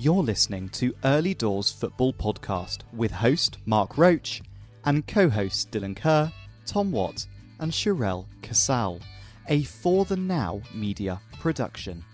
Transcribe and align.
You're 0.00 0.22
listening 0.22 0.68
to 0.68 0.94
Early 1.02 1.34
Doors 1.34 1.72
Football 1.72 2.12
Podcast 2.12 2.82
with 2.92 3.10
host 3.10 3.58
Mark 3.66 3.98
Roach 3.98 4.42
and 4.84 5.04
co 5.04 5.28
hosts 5.28 5.66
Dylan 5.68 5.96
Kerr, 5.96 6.32
Tom 6.64 6.92
Watt, 6.92 7.26
and 7.58 7.72
Sherelle 7.72 8.26
Casal, 8.40 9.00
a 9.48 9.64
For 9.64 10.04
the 10.04 10.16
Now 10.16 10.62
media 10.72 11.20
production. 11.40 12.04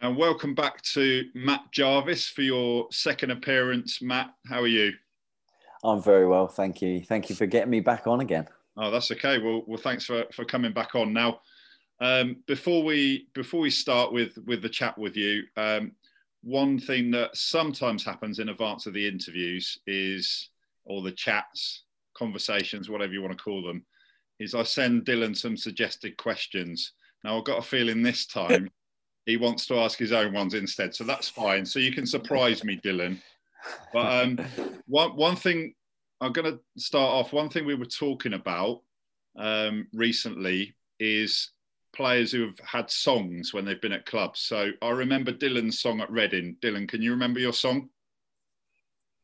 And 0.00 0.16
welcome 0.16 0.54
back 0.54 0.80
to 0.92 1.24
Matt 1.34 1.72
Jarvis 1.72 2.28
for 2.28 2.42
your 2.42 2.86
second 2.92 3.32
appearance. 3.32 4.00
Matt, 4.00 4.32
how 4.48 4.60
are 4.60 4.68
you? 4.68 4.92
I'm 5.82 6.00
very 6.00 6.28
well, 6.28 6.46
thank 6.46 6.80
you. 6.82 7.00
Thank 7.00 7.30
you 7.30 7.34
for 7.34 7.46
getting 7.46 7.70
me 7.70 7.80
back 7.80 8.06
on 8.06 8.20
again. 8.20 8.46
Oh, 8.76 8.92
that's 8.92 9.10
okay. 9.10 9.38
Well, 9.38 9.64
well, 9.66 9.80
thanks 9.80 10.04
for, 10.04 10.24
for 10.32 10.44
coming 10.44 10.72
back 10.72 10.94
on. 10.94 11.12
Now, 11.12 11.40
um, 12.00 12.36
before 12.46 12.82
we 12.84 13.28
before 13.34 13.60
we 13.60 13.70
start 13.70 14.12
with 14.12 14.38
with 14.46 14.62
the 14.62 14.68
chat 14.68 14.96
with 14.98 15.16
you, 15.16 15.44
um, 15.56 15.92
one 16.42 16.78
thing 16.78 17.10
that 17.12 17.36
sometimes 17.36 18.04
happens 18.04 18.38
in 18.38 18.50
advance 18.50 18.86
of 18.86 18.94
the 18.94 19.06
interviews 19.06 19.78
is, 19.86 20.50
or 20.84 21.02
the 21.02 21.12
chats, 21.12 21.84
conversations, 22.16 22.88
whatever 22.88 23.12
you 23.12 23.22
want 23.22 23.36
to 23.36 23.42
call 23.42 23.62
them, 23.62 23.84
is 24.38 24.54
I 24.54 24.62
send 24.62 25.04
Dylan 25.04 25.36
some 25.36 25.56
suggested 25.56 26.16
questions. 26.16 26.92
Now 27.24 27.38
I've 27.38 27.44
got 27.44 27.58
a 27.58 27.62
feeling 27.62 28.02
this 28.02 28.26
time 28.26 28.70
he 29.26 29.36
wants 29.36 29.66
to 29.66 29.78
ask 29.78 29.98
his 29.98 30.12
own 30.12 30.32
ones 30.32 30.54
instead, 30.54 30.94
so 30.94 31.04
that's 31.04 31.28
fine. 31.28 31.64
So 31.64 31.78
you 31.78 31.92
can 31.92 32.06
surprise 32.06 32.62
me, 32.62 32.76
Dylan. 32.76 33.18
But 33.92 34.22
um, 34.22 34.38
one 34.86 35.16
one 35.16 35.36
thing 35.36 35.74
I'm 36.20 36.32
going 36.32 36.52
to 36.52 36.60
start 36.80 37.10
off. 37.10 37.32
One 37.32 37.48
thing 37.48 37.66
we 37.66 37.74
were 37.74 37.84
talking 37.84 38.34
about 38.34 38.82
um, 39.36 39.86
recently 39.92 40.74
is 40.98 41.50
players 41.96 42.30
who 42.30 42.46
have 42.46 42.58
had 42.60 42.90
songs 42.90 43.54
when 43.54 43.64
they've 43.64 43.80
been 43.80 43.92
at 43.92 44.06
clubs. 44.06 44.40
So 44.40 44.70
I 44.82 44.90
remember 44.90 45.32
Dylan's 45.32 45.80
song 45.80 46.00
at 46.00 46.10
Reading. 46.10 46.56
Dylan, 46.60 46.86
can 46.86 47.02
you 47.02 47.12
remember 47.12 47.40
your 47.40 47.52
song? 47.52 47.88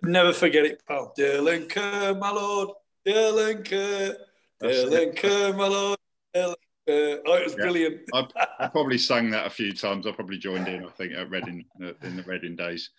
Never 0.03 0.33
forget 0.33 0.65
it, 0.65 0.83
pal. 0.87 1.13
Dylan 1.17 1.69
Kerr, 1.69 2.15
my 2.15 2.31
lord. 2.31 2.71
Dylan 3.07 3.69
Kerr. 3.69 4.17
Dylan 4.63 5.17
Kerr, 5.17 5.53
my 5.53 5.69
lord. 5.69 5.99
Dylan 6.35 6.55
Kerr. 6.89 7.21
Oh, 7.27 7.35
it 7.35 7.45
was 7.45 7.55
yeah. 7.57 7.63
brilliant. 7.63 8.01
I, 8.13 8.27
I, 8.59 8.67
probably 8.69 8.99
sang 8.99 9.31
that 9.31 9.47
a 9.47 9.51
few 9.51 9.73
times. 9.73 10.07
I 10.07 10.13
probably 10.13 10.39
joined 10.39 10.67
in, 10.67 10.85
I 10.85 10.91
think, 10.91 11.13
at 11.13 11.31
Reading 11.31 11.65
uh, 11.83 11.93
in 12.03 12.17
the 12.17 12.25
Reading 12.25 12.57
days. 12.57 12.91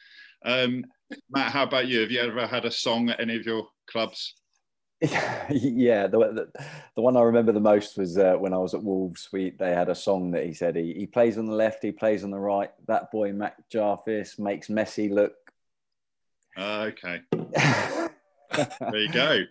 Um, 0.46 0.86
Matt, 1.30 1.52
how 1.52 1.64
about 1.64 1.88
you? 1.88 2.02
Have 2.02 2.12
you 2.12 2.22
ever 2.22 2.48
had 2.48 2.66
a 2.66 2.72
song 2.72 3.10
at 3.10 3.20
any 3.20 3.36
of 3.36 3.46
your 3.46 3.68
clubs? 3.88 4.36
yeah, 5.50 6.08
the, 6.08 6.18
the, 6.18 6.66
the 6.96 7.02
one 7.02 7.18
I 7.18 7.22
remember 7.22 7.52
the 7.52 7.60
most 7.60 7.98
was 7.98 8.18
uh, 8.18 8.36
when 8.36 8.54
I 8.54 8.58
was 8.58 8.74
at 8.74 8.84
Wolves. 8.84 9.28
We 9.34 9.50
they 9.50 9.72
had 9.72 9.90
a 9.90 9.96
song 9.96 10.32
that 10.32 10.46
he 10.46 10.54
said 10.54 10.78
he, 10.78 10.94
he 10.94 11.08
plays 11.08 11.38
on 11.38 11.46
the 11.46 11.54
left, 11.54 11.84
he 11.84 11.92
plays 11.92 12.24
on 12.24 12.32
the 12.32 12.40
right. 12.40 12.72
That 12.88 13.12
boy 13.12 13.34
Matt 13.34 13.56
Jarvis 13.70 14.40
makes 14.40 14.68
Messi 14.68 15.12
look. 15.12 15.34
Uh, 16.56 16.90
okay. 16.92 17.22
there 18.80 18.96
you 18.96 19.12
go. 19.12 19.44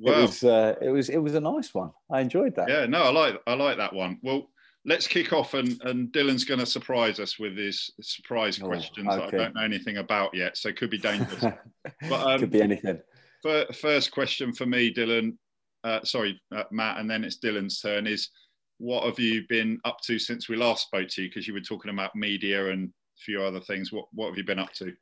Well, 0.00 0.18
it 0.18 0.22
was 0.22 0.42
uh, 0.42 0.74
it 0.80 0.90
was 0.90 1.08
it 1.08 1.18
was 1.18 1.34
a 1.34 1.40
nice 1.40 1.72
one. 1.72 1.92
I 2.10 2.20
enjoyed 2.20 2.56
that. 2.56 2.68
Yeah, 2.68 2.86
no, 2.86 3.04
I 3.04 3.10
like 3.10 3.40
I 3.46 3.54
like 3.54 3.76
that 3.76 3.92
one. 3.92 4.18
Well, 4.22 4.48
let's 4.84 5.06
kick 5.06 5.32
off 5.32 5.54
and, 5.54 5.80
and 5.82 6.10
Dylan's 6.10 6.44
going 6.44 6.60
to 6.60 6.66
surprise 6.66 7.20
us 7.20 7.38
with 7.38 7.56
his 7.56 7.92
surprise 8.00 8.58
oh, 8.60 8.66
questions 8.66 9.06
okay. 9.06 9.18
that 9.18 9.26
I 9.26 9.30
don't 9.30 9.54
know 9.54 9.62
anything 9.62 9.98
about 9.98 10.34
yet, 10.34 10.56
so 10.56 10.68
it 10.70 10.76
could 10.76 10.90
be 10.90 10.98
dangerous. 10.98 11.40
but 12.08 12.26
um, 12.26 12.40
could 12.40 12.50
be 12.50 12.62
anything. 12.62 13.00
First 13.42 14.10
question 14.10 14.52
for 14.52 14.66
me, 14.66 14.92
Dylan. 14.92 15.36
Uh, 15.82 16.00
sorry, 16.04 16.40
uh, 16.54 16.64
Matt, 16.70 16.98
and 16.98 17.10
then 17.10 17.24
it's 17.24 17.38
Dylan's 17.38 17.80
turn. 17.80 18.06
Is 18.06 18.30
what 18.78 19.04
have 19.04 19.18
you 19.18 19.44
been 19.48 19.78
up 19.84 19.98
to 20.04 20.18
since 20.18 20.48
we 20.48 20.56
last 20.56 20.86
spoke 20.86 21.08
to 21.08 21.22
you? 21.22 21.28
Because 21.28 21.46
you 21.46 21.54
were 21.54 21.60
talking 21.60 21.90
about 21.90 22.14
media 22.14 22.70
and 22.70 22.88
a 22.88 23.20
few 23.22 23.42
other 23.42 23.60
things. 23.60 23.92
What 23.92 24.06
what 24.12 24.28
have 24.28 24.36
you 24.36 24.44
been 24.44 24.58
up 24.58 24.72
to? 24.74 24.92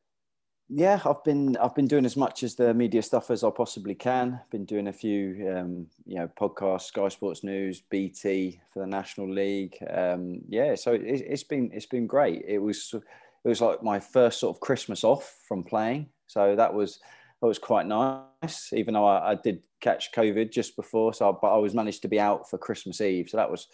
Yeah, 0.71 1.01
I've 1.07 1.25
been 1.25 1.57
I've 1.57 1.75
been 1.75 1.87
doing 1.87 2.05
as 2.05 2.17
much 2.17 2.43
as 2.43 2.55
the 2.55 2.75
media 2.75 3.03
stuff 3.03 3.31
as 3.31 3.43
I 3.43 3.51
possibly 3.51 3.95
can. 3.95 4.41
Been 4.51 4.67
doing 4.67 4.89
a 4.89 4.93
few 4.93 5.55
um, 5.57 5.87
you 6.05 6.17
know 6.17 6.29
podcasts, 6.39 6.83
Sky 6.83 7.09
Sports 7.09 7.43
News, 7.43 7.81
BT 7.89 8.61
for 8.73 8.81
the 8.81 8.87
National 8.87 9.33
League. 9.33 9.79
Um, 9.89 10.43
yeah, 10.49 10.75
so 10.75 10.93
it, 10.93 11.03
it's 11.03 11.45
been 11.45 11.71
it's 11.73 11.87
been 11.87 12.07
great. 12.07 12.45
It 12.47 12.59
was 12.59 12.93
it 12.93 13.49
was 13.49 13.63
like 13.63 13.83
my 13.83 13.99
first 13.99 14.41
sort 14.41 14.55
of 14.55 14.61
Christmas 14.61 15.05
off 15.05 15.39
from 15.49 15.65
playing, 15.65 16.11
so 16.27 16.55
that 16.55 16.75
was 16.75 17.01
that 17.41 17.47
was 17.47 17.59
quite 17.59 17.87
nice. 17.87 18.73
Even 18.73 18.95
though 18.95 19.07
I, 19.07 19.33
I 19.33 19.35
did 19.35 19.63
catch 19.81 20.13
COVID 20.13 20.53
just 20.53 20.77
before, 20.77 21.15
so 21.15 21.31
I, 21.31 21.33
but 21.41 21.55
I 21.55 21.59
was 21.59 21.75
managed 21.75 22.03
to 22.03 22.09
be 22.09 22.21
out 22.21 22.49
for 22.49 22.59
Christmas 22.59 23.01
Eve, 23.01 23.29
so 23.29 23.37
that 23.37 23.51
was 23.51 23.69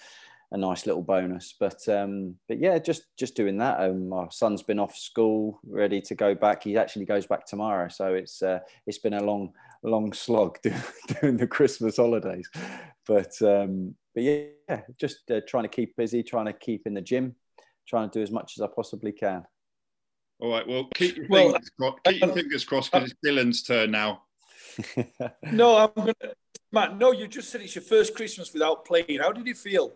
a 0.52 0.56
nice 0.56 0.86
little 0.86 1.02
bonus. 1.02 1.54
But 1.58 1.86
um, 1.88 2.36
but 2.48 2.60
yeah, 2.60 2.78
just 2.78 3.04
just 3.18 3.34
doing 3.34 3.58
that. 3.58 3.80
Um, 3.80 4.08
my 4.08 4.26
son's 4.30 4.62
been 4.62 4.78
off 4.78 4.96
school, 4.96 5.60
ready 5.66 6.00
to 6.02 6.14
go 6.14 6.34
back. 6.34 6.62
He 6.62 6.76
actually 6.76 7.06
goes 7.06 7.26
back 7.26 7.46
tomorrow, 7.46 7.88
so 7.88 8.14
it's 8.14 8.42
uh, 8.42 8.60
it's 8.86 8.98
been 8.98 9.14
a 9.14 9.22
long 9.22 9.52
long 9.82 10.12
slog 10.12 10.58
doing 11.20 11.36
the 11.36 11.46
Christmas 11.46 11.96
holidays. 11.96 12.48
But 13.06 13.40
um, 13.42 13.94
but 14.14 14.22
yeah, 14.22 14.80
just 14.98 15.30
uh, 15.30 15.40
trying 15.46 15.64
to 15.64 15.68
keep 15.68 15.96
busy, 15.96 16.22
trying 16.22 16.46
to 16.46 16.52
keep 16.52 16.86
in 16.86 16.94
the 16.94 17.00
gym, 17.00 17.34
trying 17.88 18.10
to 18.10 18.18
do 18.18 18.22
as 18.22 18.30
much 18.30 18.54
as 18.56 18.62
I 18.62 18.68
possibly 18.74 19.12
can. 19.12 19.44
All 20.44 20.50
right. 20.50 20.68
Well, 20.68 20.88
keep 20.94 21.16
your 21.16 21.26
well, 21.30 21.52
fingers, 21.52 21.70
crossed, 21.80 22.04
keep 22.04 22.20
your 22.20 22.34
fingers 22.34 22.64
crossed 22.66 22.92
because 22.92 23.10
it's 23.10 23.20
Dylan's 23.24 23.62
turn 23.62 23.90
now. 23.92 24.24
no, 25.50 25.78
I'm 25.78 25.90
gonna, 25.96 26.12
Matt. 26.70 26.98
No, 26.98 27.12
you 27.12 27.26
just 27.28 27.48
said 27.48 27.62
it's 27.62 27.74
your 27.74 27.82
first 27.82 28.14
Christmas 28.14 28.52
without 28.52 28.84
playing. 28.84 29.20
How 29.22 29.32
did 29.32 29.46
you 29.46 29.54
feel? 29.54 29.94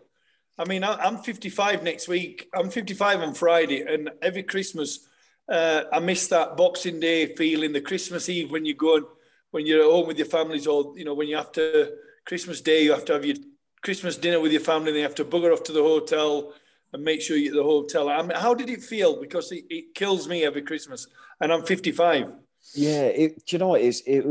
I 0.57 0.65
mean, 0.65 0.83
I'm 0.83 1.19
55 1.19 1.83
next 1.83 2.07
week. 2.07 2.49
I'm 2.51 2.71
55 2.71 3.19
on 3.19 3.35
Friday, 3.35 3.81
and 3.83 4.09
every 4.23 4.41
Christmas, 4.41 5.07
uh, 5.47 5.83
I 5.93 5.99
miss 5.99 6.27
that 6.29 6.57
Boxing 6.57 6.99
Day 6.99 7.35
feeling, 7.35 7.71
the 7.71 7.79
Christmas 7.79 8.27
Eve 8.27 8.49
when 8.49 8.65
you 8.65 8.73
go 8.73 8.95
and 8.95 9.05
when 9.51 9.67
you're 9.67 9.83
at 9.83 9.91
home 9.91 10.07
with 10.07 10.17
your 10.17 10.25
families, 10.25 10.65
or 10.65 10.97
you 10.97 11.05
know, 11.05 11.13
when 11.13 11.27
you 11.27 11.37
have 11.37 11.51
to 11.51 11.93
Christmas 12.25 12.59
Day, 12.59 12.85
you 12.85 12.91
have 12.91 13.05
to 13.05 13.13
have 13.13 13.23
your 13.23 13.37
Christmas 13.83 14.17
dinner 14.17 14.39
with 14.39 14.51
your 14.51 14.61
family, 14.61 14.89
and 14.89 14.97
you 14.97 15.03
have 15.03 15.13
to 15.13 15.25
bugger 15.25 15.53
off 15.53 15.61
to 15.65 15.73
the 15.73 15.83
hotel 15.83 16.55
and 16.93 17.03
make 17.03 17.21
sure 17.21 17.37
you 17.37 17.51
get 17.51 17.55
the 17.55 17.63
hotel. 17.63 18.09
I 18.09 18.21
mean, 18.21 18.37
how 18.37 18.53
did 18.53 18.69
it 18.69 18.81
feel? 18.81 19.19
Because 19.19 19.51
it, 19.51 19.65
it 19.69 19.93
kills 19.93 20.27
me 20.27 20.43
every 20.43 20.61
Christmas, 20.61 21.07
and 21.41 21.51
I'm 21.51 21.63
55. 21.63 22.27
Yeah, 22.73 23.03
it, 23.03 23.45
do 23.45 23.55
you 23.55 23.59
know 23.59 23.69
what? 23.69 23.81
It's, 23.81 24.01
it 24.01 24.25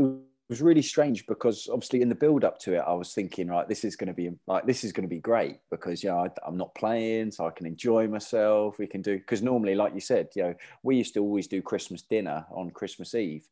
was 0.49 0.61
really 0.61 0.81
strange 0.81 1.25
because 1.27 1.69
obviously 1.71 2.01
in 2.01 2.09
the 2.09 2.15
build 2.15 2.43
up 2.43 2.59
to 2.59 2.73
it, 2.73 2.83
I 2.85 2.93
was 2.93 3.13
thinking, 3.13 3.47
right, 3.47 3.67
this 3.67 3.83
is 3.83 3.95
going 3.95 4.07
to 4.07 4.13
be 4.13 4.31
like 4.47 4.65
this 4.65 4.83
is 4.83 4.91
going 4.91 5.07
to 5.07 5.15
be 5.15 5.19
great 5.19 5.57
because 5.69 6.03
you 6.03 6.09
know 6.09 6.25
I, 6.25 6.47
am 6.47 6.57
not 6.57 6.73
playing, 6.75 7.31
so 7.31 7.45
I 7.45 7.51
can 7.51 7.65
enjoy 7.65 8.07
myself. 8.07 8.79
We 8.79 8.87
can 8.87 9.01
do 9.01 9.17
because 9.17 9.41
normally, 9.41 9.75
like 9.75 9.93
you 9.93 10.01
said, 10.01 10.29
you 10.35 10.43
know, 10.43 10.55
we 10.83 10.97
used 10.97 11.13
to 11.13 11.21
always 11.21 11.47
do 11.47 11.61
Christmas 11.61 12.01
dinner 12.01 12.45
on 12.51 12.71
Christmas 12.71 13.13
Eve 13.15 13.47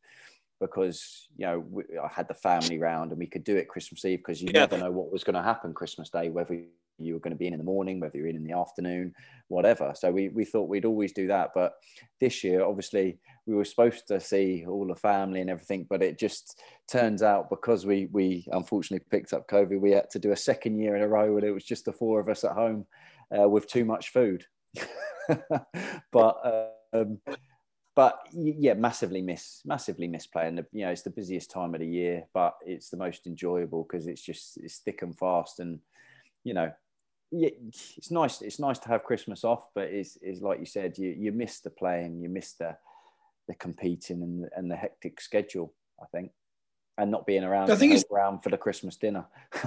because 0.60 1.28
you 1.36 1.46
know 1.46 1.64
we, 1.70 1.84
I 2.02 2.08
had 2.08 2.26
the 2.26 2.34
family 2.34 2.78
round 2.78 3.12
and 3.12 3.18
we 3.18 3.26
could 3.26 3.44
do 3.44 3.56
it 3.56 3.68
Christmas 3.68 4.04
Eve 4.04 4.18
because 4.18 4.42
you 4.42 4.50
yeah. 4.52 4.60
never 4.60 4.78
know 4.78 4.90
what 4.90 5.12
was 5.12 5.22
going 5.22 5.36
to 5.36 5.42
happen 5.42 5.72
Christmas 5.72 6.10
Day, 6.10 6.30
whether 6.30 6.60
you 6.98 7.14
were 7.14 7.20
going 7.20 7.32
to 7.32 7.38
be 7.38 7.46
in 7.46 7.52
in 7.52 7.58
the 7.58 7.64
morning, 7.64 8.00
whether 8.00 8.16
you're 8.16 8.26
in 8.26 8.36
in 8.36 8.44
the 8.44 8.56
afternoon, 8.56 9.14
whatever. 9.48 9.92
So 9.96 10.10
we, 10.10 10.28
we 10.28 10.44
thought 10.44 10.68
we'd 10.68 10.84
always 10.84 11.12
do 11.12 11.26
that. 11.28 11.50
But 11.54 11.74
this 12.20 12.42
year, 12.44 12.64
obviously, 12.64 13.18
we 13.46 13.54
were 13.54 13.64
supposed 13.64 14.06
to 14.08 14.20
see 14.20 14.64
all 14.66 14.86
the 14.86 14.94
family 14.94 15.40
and 15.40 15.50
everything, 15.50 15.86
but 15.88 16.02
it 16.02 16.18
just 16.18 16.60
turns 16.86 17.22
out 17.22 17.50
because 17.50 17.86
we, 17.86 18.08
we 18.12 18.46
unfortunately 18.52 19.06
picked 19.10 19.32
up 19.32 19.48
COVID, 19.48 19.80
we 19.80 19.92
had 19.92 20.10
to 20.10 20.18
do 20.18 20.32
a 20.32 20.36
second 20.36 20.78
year 20.78 20.96
in 20.96 21.02
a 21.02 21.08
row 21.08 21.36
and 21.36 21.44
it 21.44 21.52
was 21.52 21.64
just 21.64 21.84
the 21.84 21.92
four 21.92 22.20
of 22.20 22.28
us 22.28 22.44
at 22.44 22.52
home 22.52 22.86
uh, 23.36 23.48
with 23.48 23.66
too 23.66 23.84
much 23.84 24.10
food. 24.10 24.44
but, 26.12 26.74
um, 26.92 27.18
but 27.98 28.28
yeah, 28.32 28.74
massively 28.74 29.20
miss, 29.20 29.60
massively 29.64 30.06
miss 30.06 30.24
playing. 30.24 30.64
You 30.72 30.84
know, 30.84 30.92
it's 30.92 31.02
the 31.02 31.10
busiest 31.10 31.50
time 31.50 31.74
of 31.74 31.80
the 31.80 31.86
year, 31.88 32.26
but 32.32 32.54
it's 32.64 32.90
the 32.90 32.96
most 32.96 33.26
enjoyable 33.26 33.82
because 33.82 34.06
it's 34.06 34.22
just 34.22 34.56
it's 34.58 34.78
thick 34.78 35.02
and 35.02 35.18
fast, 35.18 35.58
and 35.58 35.80
you 36.44 36.54
know, 36.54 36.70
yeah, 37.30 37.50
it's 37.96 38.10
nice. 38.10 38.40
It's 38.40 38.58
nice 38.58 38.78
to 38.80 38.88
have 38.88 39.04
Christmas 39.04 39.44
off, 39.44 39.66
but 39.74 39.88
it's, 39.88 40.16
it's 40.22 40.40
like 40.40 40.60
you 40.60 40.66
said, 40.66 40.96
you, 40.96 41.10
you 41.10 41.32
miss 41.32 41.60
the 41.60 41.70
playing, 41.70 42.20
you 42.20 42.28
miss 42.28 42.54
the 42.54 42.76
the 43.46 43.54
competing 43.54 44.22
and 44.22 44.44
the, 44.44 44.50
and 44.56 44.70
the 44.70 44.76
hectic 44.76 45.20
schedule. 45.20 45.72
I 46.00 46.06
think, 46.06 46.30
and 46.96 47.10
not 47.10 47.26
being 47.26 47.44
around. 47.44 47.70
I 47.70 47.76
think 47.76 47.92
it's 47.92 48.04
around 48.10 48.42
for 48.42 48.50
the 48.50 48.56
Christmas 48.56 48.96
dinner. 48.96 49.26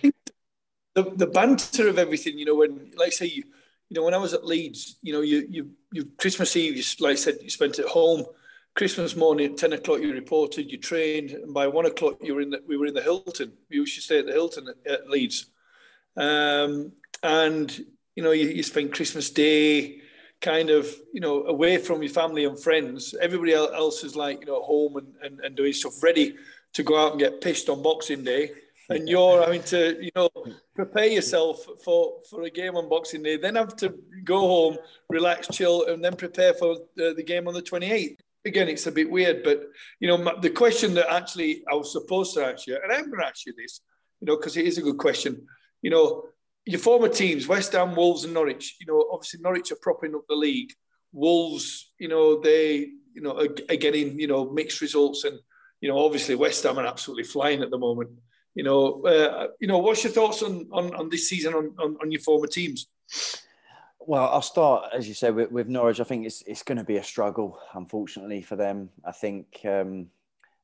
the 0.00 0.12
the 0.94 1.26
banter 1.26 1.88
of 1.88 1.98
everything, 1.98 2.38
you 2.38 2.44
know, 2.44 2.54
when 2.54 2.92
like 2.96 3.12
say 3.12 3.26
you, 3.26 3.42
you 3.88 3.94
know, 3.94 4.04
when 4.04 4.14
I 4.14 4.18
was 4.18 4.34
at 4.34 4.46
Leeds, 4.46 4.98
you 5.02 5.12
know, 5.12 5.22
you 5.22 5.46
you 5.50 5.70
you 5.92 6.10
Christmas 6.18 6.54
Eve, 6.56 6.76
you 6.76 6.84
like 7.04 7.12
I 7.12 7.16
said, 7.16 7.38
you 7.42 7.50
spent 7.50 7.78
at 7.78 7.86
home. 7.86 8.24
Christmas 8.74 9.16
morning 9.16 9.52
at 9.52 9.56
ten 9.56 9.72
o'clock, 9.72 10.02
you 10.02 10.12
reported, 10.12 10.70
you 10.70 10.76
trained, 10.76 11.30
and 11.30 11.54
by 11.54 11.66
one 11.66 11.86
o'clock, 11.86 12.18
you 12.20 12.34
were 12.34 12.42
in 12.42 12.50
the, 12.50 12.60
we 12.68 12.76
were 12.76 12.84
in 12.84 12.92
the 12.92 13.00
Hilton. 13.00 13.52
We 13.70 13.76
used 13.76 13.94
to 13.94 14.02
stay 14.02 14.18
at 14.18 14.26
the 14.26 14.32
Hilton 14.32 14.66
at, 14.68 14.92
at 14.92 15.08
Leeds 15.08 15.46
um, 16.16 16.92
and, 17.22 17.78
you 18.14 18.22
know, 18.22 18.32
you, 18.32 18.48
you 18.48 18.62
spend 18.62 18.92
Christmas 18.92 19.30
Day 19.30 20.00
kind 20.40 20.70
of, 20.70 20.88
you 21.12 21.20
know, 21.20 21.44
away 21.44 21.78
from 21.78 22.02
your 22.02 22.12
family 22.12 22.44
and 22.44 22.60
friends. 22.60 23.14
Everybody 23.20 23.52
else 23.54 24.04
is 24.04 24.16
like, 24.16 24.40
you 24.40 24.46
know, 24.46 24.56
at 24.56 24.62
home 24.62 24.96
and, 24.96 25.14
and, 25.22 25.40
and 25.40 25.56
doing 25.56 25.72
stuff 25.72 26.02
ready 26.02 26.34
to 26.74 26.82
go 26.82 26.98
out 26.98 27.12
and 27.12 27.20
get 27.20 27.40
pissed 27.40 27.68
on 27.68 27.82
Boxing 27.82 28.24
Day. 28.24 28.50
and 28.90 29.08
you're 29.12 29.42
having 29.42 29.62
to, 29.64 29.98
you 30.02 30.10
know, 30.14 30.28
prepare 30.74 31.06
yourself 31.06 31.66
for 31.82 32.18
for 32.28 32.42
a 32.42 32.50
game 32.50 32.76
on 32.76 32.88
Boxing 32.88 33.22
Day, 33.22 33.36
then 33.36 33.56
have 33.56 33.76
to 33.76 33.94
go 34.24 34.40
home, 34.40 34.76
relax, 35.08 35.48
chill, 35.48 35.86
and 35.86 36.04
then 36.04 36.14
prepare 36.14 36.54
for 36.54 36.76
the, 36.96 37.14
the 37.16 37.22
game 37.22 37.48
on 37.48 37.54
the 37.54 37.62
28th. 37.62 38.18
Again, 38.44 38.68
it's 38.68 38.86
a 38.86 38.92
bit 38.92 39.10
weird, 39.10 39.42
but 39.42 39.62
you 39.98 40.06
know, 40.06 40.40
the 40.40 40.50
question 40.50 40.94
that 40.94 41.12
actually 41.12 41.64
I 41.70 41.74
was 41.74 41.90
supposed 41.90 42.34
to 42.34 42.44
ask 42.44 42.66
you, 42.66 42.78
and 42.80 42.92
I'm 42.92 43.06
going 43.06 43.20
to 43.20 43.26
ask 43.26 43.44
you 43.46 43.54
this, 43.56 43.80
you 44.20 44.26
know, 44.26 44.36
because 44.36 44.56
it 44.56 44.66
is 44.66 44.78
a 44.78 44.82
good 44.82 44.98
question. 44.98 45.46
You 45.86 45.90
know, 45.90 46.24
your 46.64 46.80
former 46.80 47.08
teams, 47.08 47.46
West 47.46 47.70
Ham, 47.70 47.94
Wolves, 47.94 48.24
and 48.24 48.34
Norwich. 48.34 48.74
You 48.80 48.86
know, 48.88 49.08
obviously 49.12 49.38
Norwich 49.40 49.70
are 49.70 49.78
propping 49.80 50.16
up 50.16 50.22
the 50.28 50.34
league. 50.34 50.72
Wolves, 51.12 51.92
you 52.00 52.08
know, 52.08 52.40
they, 52.40 52.90
you 53.14 53.22
know, 53.22 53.38
are, 53.38 53.54
are 53.70 53.76
getting, 53.76 54.18
you 54.18 54.26
know, 54.26 54.50
mixed 54.50 54.80
results, 54.80 55.22
and 55.22 55.38
you 55.80 55.88
know, 55.88 56.04
obviously 56.04 56.34
West 56.34 56.64
Ham 56.64 56.80
are 56.80 56.86
absolutely 56.86 57.22
flying 57.22 57.62
at 57.62 57.70
the 57.70 57.78
moment. 57.78 58.10
You 58.56 58.64
know, 58.64 59.00
uh, 59.06 59.46
you 59.60 59.68
know, 59.68 59.78
what's 59.78 60.02
your 60.02 60.12
thoughts 60.12 60.42
on 60.42 60.66
on, 60.72 60.92
on 60.92 61.08
this 61.08 61.28
season 61.28 61.54
on, 61.54 61.72
on, 61.78 61.96
on 62.02 62.10
your 62.10 62.20
former 62.20 62.48
teams? 62.48 62.88
Well, 64.00 64.28
I'll 64.28 64.42
start 64.42 64.90
as 64.92 65.06
you 65.06 65.14
said 65.14 65.36
with, 65.36 65.52
with, 65.52 65.68
Norwich. 65.68 66.00
I 66.00 66.04
think 66.04 66.26
it's 66.26 66.42
it's 66.48 66.64
going 66.64 66.78
to 66.78 66.84
be 66.84 66.96
a 66.96 67.04
struggle, 67.04 67.60
unfortunately 67.74 68.42
for 68.42 68.56
them. 68.56 68.90
I 69.04 69.12
think 69.12 69.60
um, 69.64 70.08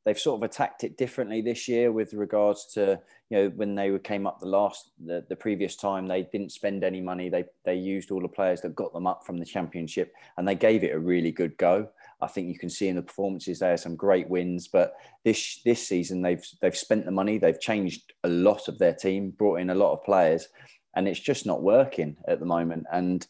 they've 0.05 0.19
sort 0.19 0.41
of 0.41 0.49
attacked 0.49 0.85
it 0.85 0.97
differently 0.97 1.41
this 1.41 1.69
year 1.69 1.93
with 1.93 2.13
regards 2.15 2.67
to 2.75 3.01
you 3.31 3.39
know 3.39 3.49
when 3.51 3.75
they 3.75 3.97
came 3.99 4.27
up 4.27 4.41
the 4.41 4.47
last 4.47 4.91
the, 5.05 5.25
the 5.29 5.37
previous 5.37 5.77
time 5.77 6.07
they 6.07 6.23
didn't 6.25 6.53
spend 6.53 6.85
any 6.85 7.01
money. 7.01 7.29
They 7.29 7.45
they 7.65 7.75
used 7.75 8.11
all 8.11 8.21
the 8.21 8.29
players 8.29 8.61
that 8.63 8.75
got 8.75 8.93
them 8.93 9.07
up 9.07 9.25
from 9.25 9.39
the 9.39 9.45
championship 9.45 10.13
and 10.37 10.47
they 10.47 10.55
gave 10.55 10.85
it 10.85 10.95
a 10.95 10.99
really 10.99 11.33
good 11.33 11.57
go. 11.57 11.89
I 12.21 12.29
think 12.29 12.49
you 12.49 12.59
can 12.59 12.71
see 12.71 12.89
in 12.89 12.97
the 12.97 13.03
performances 13.03 13.59
there 13.59 13.77
some 13.77 13.97
great 13.97 14.29
wins, 14.29 14.69
but 14.69 14.95
this 15.25 15.61
this 15.65 15.87
season 15.87 16.23
they've 16.23 16.45
they've 16.61 16.77
spent 16.77 17.05
the 17.05 17.11
money, 17.11 17.39
they've 17.39 17.61
changed 17.61 18.13
a 18.25 18.29
lot 18.29 18.69
of 18.69 18.79
their 18.79 18.95
team, 18.95 19.31
brought 19.31 19.61
in 19.61 19.71
a 19.71 19.75
lot 19.75 19.93
of 19.93 20.05
players, 20.05 20.49
and 20.95 21.09
it's 21.09 21.21
just 21.21 21.47
not 21.47 21.63
working 21.63 22.17
at 22.29 22.39
the 22.39 22.47
moment. 22.47 22.87
And 22.93 23.27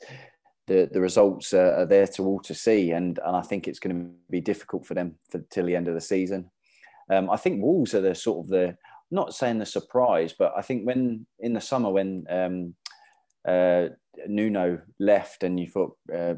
the 0.66 0.88
the 0.92 1.00
results 1.00 1.54
are, 1.54 1.86
there 1.86 2.06
to 2.06 2.24
all 2.24 2.40
to 2.40 2.54
see, 2.54 2.92
and 2.92 3.19
and 3.24 3.36
I 3.36 3.42
think 3.42 3.66
it's 3.66 3.78
going 3.78 3.96
to 3.96 4.10
be 4.30 4.40
difficult 4.40 4.86
for 4.86 4.94
them 4.94 5.16
for 5.30 5.38
till 5.50 5.66
the 5.66 5.76
end 5.76 5.88
of 5.88 5.94
the 5.94 6.00
season. 6.00 6.50
Um, 7.12 7.31
I 7.31 7.37
think 7.37 7.62
Wolves 7.62 7.94
are 7.94 8.00
the 8.00 8.14
sort 8.14 8.44
of 8.44 8.49
the 8.49 8.76
not 9.11 9.35
saying 9.35 9.59
the 9.59 9.67
surprise, 9.67 10.35
but 10.37 10.55
I 10.56 10.62
think 10.62 10.87
when 10.87 11.26
in 11.38 11.53
the 11.53 11.61
summer 11.61 11.91
when 11.91 12.25
um, 12.31 12.75
uh, 13.47 13.88
Nuno 14.26 14.81
left 14.99 15.43
and 15.43 15.61
you 15.61 15.69
thought 15.69 15.97
uh, 16.14 16.35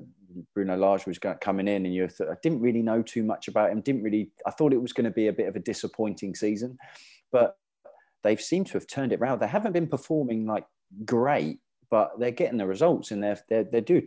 Bruno 0.54 0.76
Lage 0.76 1.06
was 1.06 1.18
coming 1.40 1.68
in, 1.68 1.86
and 1.86 1.94
you 1.94 2.08
th- 2.08 2.28
I 2.30 2.34
didn't 2.42 2.60
really 2.60 2.82
know 2.82 3.02
too 3.02 3.22
much 3.22 3.46
about 3.46 3.70
him. 3.70 3.80
Didn't 3.80 4.02
really. 4.02 4.30
I 4.46 4.50
thought 4.50 4.72
it 4.72 4.82
was 4.82 4.92
going 4.92 5.04
to 5.04 5.10
be 5.10 5.28
a 5.28 5.32
bit 5.32 5.48
of 5.48 5.54
a 5.54 5.60
disappointing 5.60 6.34
season, 6.34 6.76
but 7.30 7.56
they've 8.24 8.40
seemed 8.40 8.66
to 8.68 8.72
have 8.74 8.88
turned 8.88 9.12
it 9.12 9.20
around. 9.20 9.40
They 9.40 9.46
haven't 9.46 9.72
been 9.72 9.86
performing 9.86 10.46
like 10.46 10.66
great, 11.04 11.60
but 11.90 12.18
they're 12.18 12.32
getting 12.32 12.58
the 12.58 12.66
results, 12.66 13.12
and 13.12 13.22
they're 13.22 13.38
they're, 13.48 13.64
they're 13.64 13.80
do 13.80 14.02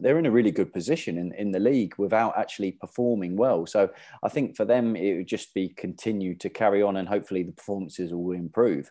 they're 0.00 0.18
in 0.18 0.26
a 0.26 0.30
really 0.30 0.50
good 0.50 0.72
position 0.72 1.18
in, 1.18 1.32
in 1.34 1.52
the 1.52 1.60
league 1.60 1.94
without 1.98 2.36
actually 2.36 2.72
performing 2.72 3.36
well. 3.36 3.64
So 3.66 3.90
I 4.22 4.28
think 4.28 4.56
for 4.56 4.64
them 4.64 4.96
it 4.96 5.16
would 5.16 5.28
just 5.28 5.54
be 5.54 5.68
continue 5.68 6.34
to 6.36 6.50
carry 6.50 6.82
on, 6.82 6.96
and 6.96 7.08
hopefully 7.08 7.44
the 7.44 7.52
performances 7.52 8.12
will 8.12 8.32
improve. 8.32 8.90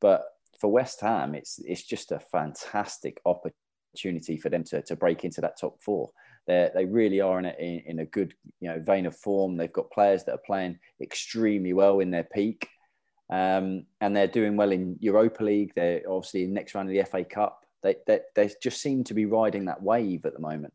But 0.00 0.24
for 0.60 0.70
West 0.70 1.00
Ham, 1.00 1.34
it's 1.34 1.58
it's 1.64 1.82
just 1.82 2.12
a 2.12 2.20
fantastic 2.20 3.20
opportunity 3.26 4.36
for 4.36 4.48
them 4.48 4.64
to, 4.64 4.82
to 4.82 4.96
break 4.96 5.24
into 5.24 5.40
that 5.40 5.58
top 5.58 5.82
four. 5.82 6.10
They 6.46 6.70
they 6.72 6.84
really 6.84 7.20
are 7.20 7.38
in 7.38 7.46
a, 7.46 7.54
in, 7.58 7.82
in 7.86 7.98
a 7.98 8.06
good 8.06 8.34
you 8.60 8.70
know 8.70 8.80
vein 8.80 9.06
of 9.06 9.16
form. 9.16 9.56
They've 9.56 9.72
got 9.72 9.90
players 9.90 10.24
that 10.24 10.34
are 10.34 10.46
playing 10.46 10.78
extremely 11.00 11.72
well 11.72 11.98
in 11.98 12.12
their 12.12 12.24
peak, 12.24 12.68
um, 13.28 13.86
and 14.00 14.14
they're 14.14 14.28
doing 14.28 14.56
well 14.56 14.70
in 14.70 14.96
Europa 15.00 15.42
League. 15.42 15.72
They're 15.74 16.02
obviously 16.08 16.44
in 16.44 16.54
next 16.54 16.76
round 16.76 16.88
of 16.88 16.94
the 16.94 17.10
FA 17.10 17.24
Cup. 17.24 17.63
They, 17.84 17.96
they 18.06 18.20
they 18.34 18.50
just 18.60 18.80
seem 18.80 19.04
to 19.04 19.14
be 19.14 19.26
riding 19.26 19.66
that 19.66 19.80
wave 19.80 20.26
at 20.26 20.32
the 20.32 20.40
moment. 20.40 20.72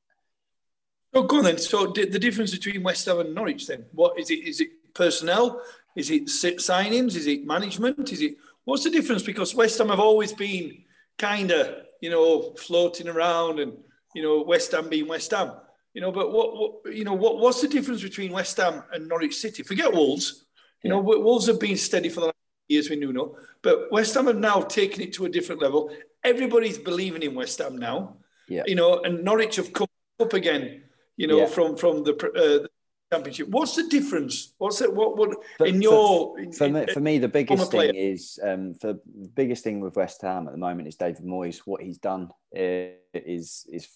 Oh, 1.13 1.23
go 1.23 1.39
on 1.39 1.43
then. 1.43 1.57
So 1.57 1.87
the 1.87 2.05
difference 2.05 2.51
between 2.51 2.83
West 2.83 3.05
Ham 3.07 3.19
and 3.19 3.35
Norwich 3.35 3.67
then? 3.67 3.87
What 3.91 4.17
is 4.17 4.29
it? 4.29 4.47
Is 4.47 4.61
it 4.61 4.69
personnel? 4.93 5.61
Is 5.97 6.09
it 6.09 6.27
signings? 6.27 7.17
Is 7.17 7.27
it 7.27 7.45
management? 7.45 8.13
Is 8.13 8.21
it 8.21 8.35
what's 8.63 8.85
the 8.85 8.89
difference? 8.89 9.23
Because 9.23 9.53
West 9.53 9.77
Ham 9.79 9.89
have 9.89 9.99
always 9.99 10.31
been 10.31 10.85
kind 11.17 11.51
of 11.51 11.67
you 12.01 12.09
know, 12.09 12.53
floating 12.53 13.07
around 13.07 13.59
and, 13.59 13.73
you 14.15 14.23
know, 14.23 14.41
West 14.41 14.71
Ham 14.71 14.89
being 14.89 15.07
West 15.07 15.31
Ham. 15.31 15.51
You 15.93 16.01
know, 16.01 16.11
but 16.11 16.31
what, 16.31 16.55
what 16.55 16.95
you 16.95 17.03
know, 17.03 17.13
what, 17.13 17.39
what's 17.39 17.61
the 17.61 17.67
difference 17.67 18.01
between 18.01 18.31
West 18.31 18.57
Ham 18.57 18.83
and 18.93 19.07
Norwich 19.07 19.35
City? 19.35 19.63
Forget 19.63 19.93
Wolves. 19.93 20.45
You 20.83 20.89
yeah. 20.89 20.95
know, 20.95 21.01
Wolves 21.01 21.47
have 21.47 21.59
been 21.59 21.77
steady 21.77 22.09
for 22.09 22.21
the 22.21 22.25
last 22.27 22.35
years, 22.67 22.89
we 22.89 22.95
know, 22.95 23.35
but 23.63 23.91
West 23.91 24.13
Ham 24.13 24.27
have 24.27 24.37
now 24.37 24.61
taken 24.61 25.01
it 25.01 25.13
to 25.13 25.25
a 25.25 25.29
different 25.29 25.61
level. 25.61 25.91
Everybody's 26.23 26.77
believing 26.77 27.23
in 27.23 27.35
West 27.35 27.59
Ham 27.59 27.77
now. 27.77 28.17
Yeah. 28.47 28.63
You 28.65 28.75
know, 28.75 29.01
and 29.01 29.23
Norwich 29.23 29.55
have 29.57 29.73
come 29.73 29.87
up 30.19 30.33
again. 30.33 30.83
You 31.17 31.27
know, 31.27 31.39
yeah. 31.39 31.45
from 31.47 31.75
from 31.75 32.03
the, 32.03 32.13
uh, 32.13 32.63
the 32.63 32.69
championship. 33.11 33.49
What's 33.49 33.75
the 33.75 33.87
difference? 33.87 34.53
What's 34.57 34.81
it? 34.81 34.93
What 34.93 35.17
what 35.17 35.31
for, 35.57 35.65
in 35.65 35.81
your 35.81 36.37
for, 36.37 36.53
for, 36.53 36.65
in, 36.65 36.73
me, 36.73 36.85
for 36.93 36.99
me 36.99 37.17
the 37.17 37.27
biggest 37.27 37.71
thing 37.71 37.95
is 37.95 38.39
um, 38.43 38.73
for 38.73 38.93
the 38.93 39.29
biggest 39.35 39.63
thing 39.63 39.79
with 39.79 39.95
West 39.95 40.21
Ham 40.21 40.47
at 40.47 40.53
the 40.53 40.57
moment 40.57 40.87
is 40.87 40.95
David 40.95 41.25
Moyes. 41.25 41.59
What 41.65 41.81
he's 41.81 41.97
done 41.97 42.29
is 42.53 43.65
is 43.71 43.89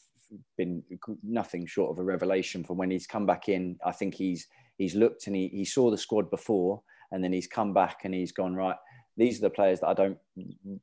been 0.58 0.84
nothing 1.22 1.66
short 1.66 1.92
of 1.92 2.00
a 2.00 2.04
revelation 2.04 2.64
from 2.64 2.78
when 2.78 2.92
he's 2.92 3.08
come 3.08 3.26
back 3.26 3.50
in. 3.50 3.78
I 3.86 3.92
think 3.92 4.16
he's 4.16 4.48
he's 4.78 4.96
looked 4.96 5.28
and 5.28 5.36
he, 5.36 5.48
he 5.50 5.66
saw 5.66 5.92
the 5.92 5.98
squad 5.98 6.30
before 6.30 6.82
and 7.12 7.24
then 7.24 7.32
he's 7.32 7.48
come 7.48 7.74
back 7.74 8.02
and 8.04 8.14
he's 8.14 8.32
gone 8.32 8.56
right. 8.56 8.76
These 9.18 9.40
are 9.40 9.44
the 9.44 9.50
players 9.50 9.80
that 9.82 9.88
I 9.88 9.94
don't 9.94 10.18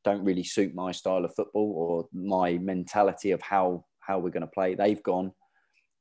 don't 0.05 0.25
really 0.25 0.45
suit 0.45 0.75
my 0.75 0.93
style 0.93 1.25
of 1.25 1.35
football 1.35 1.73
or 1.77 2.09
my 2.13 2.59
mentality 2.59 3.33
of 3.33 3.43
how 3.43 3.85
how 4.01 4.19
we're 4.19 4.31
going 4.31 4.43
to 4.43 4.47
play. 4.47 4.75
They've 4.75 5.03
gone 5.03 5.33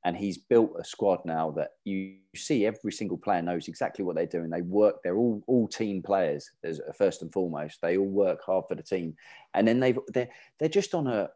and 0.06 0.16
he's 0.16 0.38
built 0.38 0.72
a 0.80 0.84
squad 0.84 1.20
now 1.26 1.52
that 1.52 1.72
you 1.84 2.16
see 2.36 2.66
every 2.66 2.92
single 2.92 3.18
player 3.18 3.42
knows 3.42 3.68
exactly 3.68 4.06
what 4.06 4.16
they're 4.16 4.26
doing. 4.26 4.50
They 4.50 4.62
work. 4.62 4.98
They're 5.04 5.18
all 5.18 5.44
all 5.48 5.68
team 5.68 6.02
players. 6.02 6.50
First 6.98 7.22
and 7.22 7.32
foremost, 7.34 7.82
they 7.82 7.98
all 7.98 8.08
work 8.08 8.42
hard 8.46 8.66
for 8.68 8.76
the 8.76 8.84
team, 8.84 9.16
and 9.54 9.68
then 9.68 9.80
they've 9.80 10.00
they're 10.08 10.30
they're 10.58 10.70
just 10.70 10.96
on 10.96 11.08
a, 11.08 11.30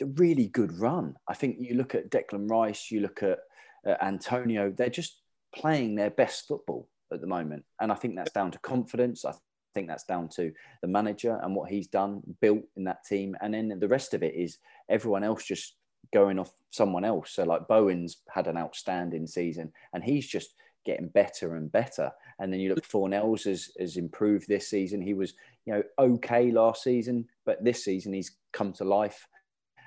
a 0.00 0.06
really 0.16 0.48
good 0.48 0.78
run. 0.78 1.16
I 1.26 1.34
think 1.34 1.56
you 1.58 1.74
look 1.74 1.94
at 1.94 2.10
Declan 2.10 2.48
Rice, 2.48 2.90
you 2.90 3.00
look 3.00 3.22
at 3.22 3.40
uh, 3.86 3.96
Antonio. 4.00 4.70
They're 4.70 4.88
just 4.88 5.20
playing 5.54 5.96
their 5.96 6.10
best 6.10 6.46
football 6.46 6.88
at 7.12 7.20
the 7.20 7.26
moment, 7.26 7.64
and 7.80 7.90
I 7.90 7.96
think 7.96 8.14
that's 8.14 8.32
down 8.32 8.52
to 8.52 8.58
confidence. 8.60 9.24
I 9.24 9.32
think 9.74 9.88
that's 9.88 10.04
down 10.04 10.28
to 10.36 10.52
the 10.80 10.88
manager 10.88 11.38
and 11.42 11.54
what 11.54 11.70
he's 11.70 11.86
done, 11.86 12.22
built 12.40 12.62
in 12.76 12.84
that 12.84 13.04
team, 13.04 13.36
and 13.40 13.54
then 13.54 13.78
the 13.78 13.88
rest 13.88 14.14
of 14.14 14.22
it 14.22 14.34
is 14.34 14.58
everyone 14.88 15.24
else 15.24 15.44
just 15.44 15.74
going 16.12 16.38
off 16.38 16.52
someone 16.70 17.04
else. 17.04 17.32
So 17.32 17.44
like 17.44 17.68
Bowen's 17.68 18.18
had 18.28 18.46
an 18.46 18.56
outstanding 18.56 19.26
season 19.26 19.72
and 19.92 20.02
he's 20.02 20.26
just 20.26 20.54
getting 20.84 21.08
better 21.08 21.56
and 21.56 21.70
better. 21.70 22.10
And 22.38 22.52
then 22.52 22.60
you 22.60 22.74
look 22.74 22.86
Fornals 22.86 23.44
has, 23.44 23.70
has 23.78 23.96
improved 23.96 24.48
this 24.48 24.68
season. 24.68 25.00
He 25.00 25.14
was, 25.14 25.34
you 25.64 25.74
know, 25.74 25.82
okay 25.98 26.50
last 26.50 26.82
season, 26.82 27.26
but 27.46 27.64
this 27.64 27.84
season 27.84 28.12
he's 28.12 28.36
come 28.52 28.72
to 28.74 28.84
life 28.84 29.26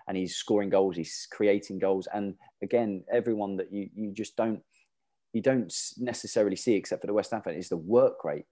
and 0.07 0.15
he's 0.15 0.35
scoring 0.35 0.69
goals, 0.69 0.95
he's 0.95 1.27
creating 1.31 1.79
goals. 1.79 2.07
And 2.13 2.35
again, 2.61 3.03
everyone 3.11 3.57
that 3.57 3.73
you 3.73 3.89
you 3.95 4.11
just 4.11 4.35
don't 4.35 4.61
you 5.33 5.41
don't 5.41 5.73
necessarily 5.97 6.55
see 6.55 6.75
except 6.75 7.01
for 7.01 7.07
the 7.07 7.13
West 7.13 7.31
Ham 7.31 7.41
fan 7.41 7.55
is 7.55 7.69
the 7.69 7.77
work 7.77 8.23
rate 8.23 8.45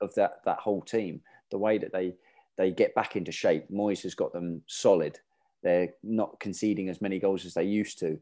of 0.00 0.14
that 0.14 0.40
that 0.44 0.58
whole 0.58 0.82
team, 0.82 1.20
the 1.50 1.58
way 1.58 1.78
that 1.78 1.92
they 1.92 2.14
they 2.56 2.70
get 2.70 2.94
back 2.94 3.16
into 3.16 3.32
shape. 3.32 3.66
Moyes 3.70 4.02
has 4.02 4.14
got 4.14 4.32
them 4.32 4.62
solid 4.66 5.18
they're 5.66 5.94
not 6.04 6.38
conceding 6.38 6.88
as 6.88 7.02
many 7.02 7.18
goals 7.18 7.44
as 7.44 7.54
they 7.54 7.64
used 7.64 7.98
to, 7.98 8.18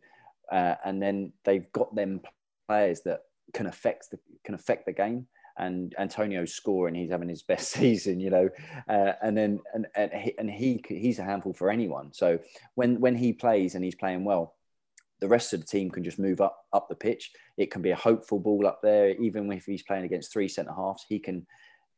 uh, 0.51 0.77
and 0.83 1.03
then 1.03 1.31
they've 1.45 1.71
got 1.73 1.95
them 1.95 2.23
players 2.67 3.03
that 3.03 3.21
can 3.53 3.67
affect 3.67 4.11
the 4.11 4.19
can 4.45 4.55
affect 4.55 4.87
the 4.87 4.93
game. 4.93 5.27
And 5.57 5.95
Antonio's 5.99 6.55
scoring, 6.55 6.95
he's 6.97 7.11
having 7.11 7.29
his 7.29 7.43
best 7.43 7.71
season, 7.79 8.19
you 8.19 8.31
know, 8.31 8.49
uh, 8.89 9.13
and 9.23 9.37
then 9.37 9.61
and 9.75 9.87
and 9.95 10.11
he, 10.13 10.39
and 10.39 10.51
he 10.51 10.83
he's 10.89 11.19
a 11.19 11.25
handful 11.25 11.53
for 11.53 11.71
anyone. 11.71 12.15
So 12.15 12.39
when 12.77 12.99
when 12.99 13.15
he 13.15 13.35
plays 13.35 13.75
and 13.75 13.85
he's 13.85 13.95
playing 13.95 14.25
well, 14.25 14.55
the 15.21 15.29
rest 15.29 15.53
of 15.53 15.61
the 15.61 15.67
team 15.67 15.91
can 15.91 16.03
just 16.03 16.19
move 16.19 16.41
up 16.41 16.65
up 16.73 16.89
the 16.89 16.95
pitch. 16.95 17.31
It 17.59 17.71
can 17.71 17.83
be 17.83 17.91
a 17.91 17.97
hopeful 17.97 18.41
ball 18.41 18.67
up 18.67 18.81
there, 18.83 19.11
even 19.21 19.53
if 19.53 19.67
he's 19.67 19.83
playing 19.83 20.05
against 20.05 20.33
three 20.33 20.49
centre 20.49 20.73
halves. 20.75 21.05
He 21.09 21.19
can 21.19 21.47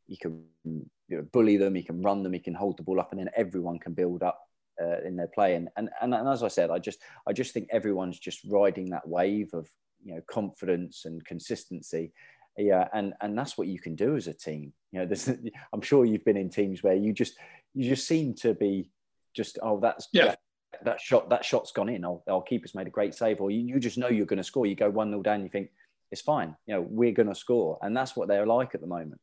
he 0.06 0.16
can 0.16 0.44
you 0.64 0.86
know, 1.08 1.22
bully 1.32 1.56
them, 1.56 1.74
he 1.74 1.82
can 1.82 2.02
run 2.02 2.22
them, 2.22 2.32
he 2.32 2.38
can 2.38 2.54
hold 2.54 2.76
the 2.76 2.82
ball 2.82 3.00
up, 3.00 3.10
and 3.12 3.20
then 3.20 3.30
everyone 3.36 3.78
can 3.78 3.94
build 3.94 4.22
up 4.22 4.40
uh, 4.80 5.00
in 5.04 5.16
their 5.16 5.28
play. 5.28 5.54
And, 5.54 5.68
and 5.76 5.90
and 6.00 6.14
as 6.14 6.42
I 6.42 6.48
said, 6.48 6.70
I 6.70 6.78
just 6.78 7.00
I 7.26 7.32
just 7.32 7.52
think 7.52 7.68
everyone's 7.70 8.18
just 8.18 8.40
riding 8.48 8.90
that 8.90 9.06
wave 9.06 9.50
of 9.52 9.68
you 10.04 10.14
know 10.14 10.20
confidence 10.28 11.04
and 11.04 11.24
consistency. 11.24 12.12
Yeah, 12.56 12.88
and 12.92 13.14
and 13.20 13.36
that's 13.36 13.58
what 13.58 13.68
you 13.68 13.78
can 13.78 13.94
do 13.94 14.16
as 14.16 14.26
a 14.26 14.34
team. 14.34 14.72
You 14.92 15.00
know, 15.00 15.06
there's, 15.06 15.28
I'm 15.72 15.82
sure 15.82 16.04
you've 16.04 16.24
been 16.24 16.36
in 16.36 16.50
teams 16.50 16.82
where 16.82 16.94
you 16.94 17.12
just 17.12 17.34
you 17.74 17.88
just 17.88 18.06
seem 18.06 18.34
to 18.36 18.54
be 18.54 18.90
just 19.34 19.58
oh 19.62 19.80
that's 19.80 20.08
yeah. 20.12 20.26
That, 20.26 20.38
that 20.84 21.00
shot 21.00 21.30
that 21.30 21.44
shot's 21.44 21.72
gone 21.72 21.88
in. 21.88 22.04
Our, 22.04 22.20
our 22.28 22.42
keeper's 22.42 22.74
made 22.74 22.86
a 22.86 22.90
great 22.90 23.14
save, 23.14 23.40
or 23.40 23.50
you, 23.50 23.60
you 23.60 23.80
just 23.80 23.98
know 23.98 24.08
you're 24.08 24.26
going 24.26 24.38
to 24.38 24.44
score. 24.44 24.66
You 24.66 24.74
go 24.74 24.90
one 24.90 25.10
0 25.10 25.22
down, 25.22 25.42
you 25.42 25.48
think 25.48 25.70
it's 26.10 26.20
fine. 26.20 26.54
You 26.66 26.74
know 26.74 26.86
we're 26.88 27.12
going 27.12 27.28
to 27.28 27.34
score, 27.34 27.78
and 27.82 27.96
that's 27.96 28.14
what 28.14 28.28
they're 28.28 28.46
like 28.46 28.74
at 28.74 28.80
the 28.80 28.86
moment. 28.86 29.20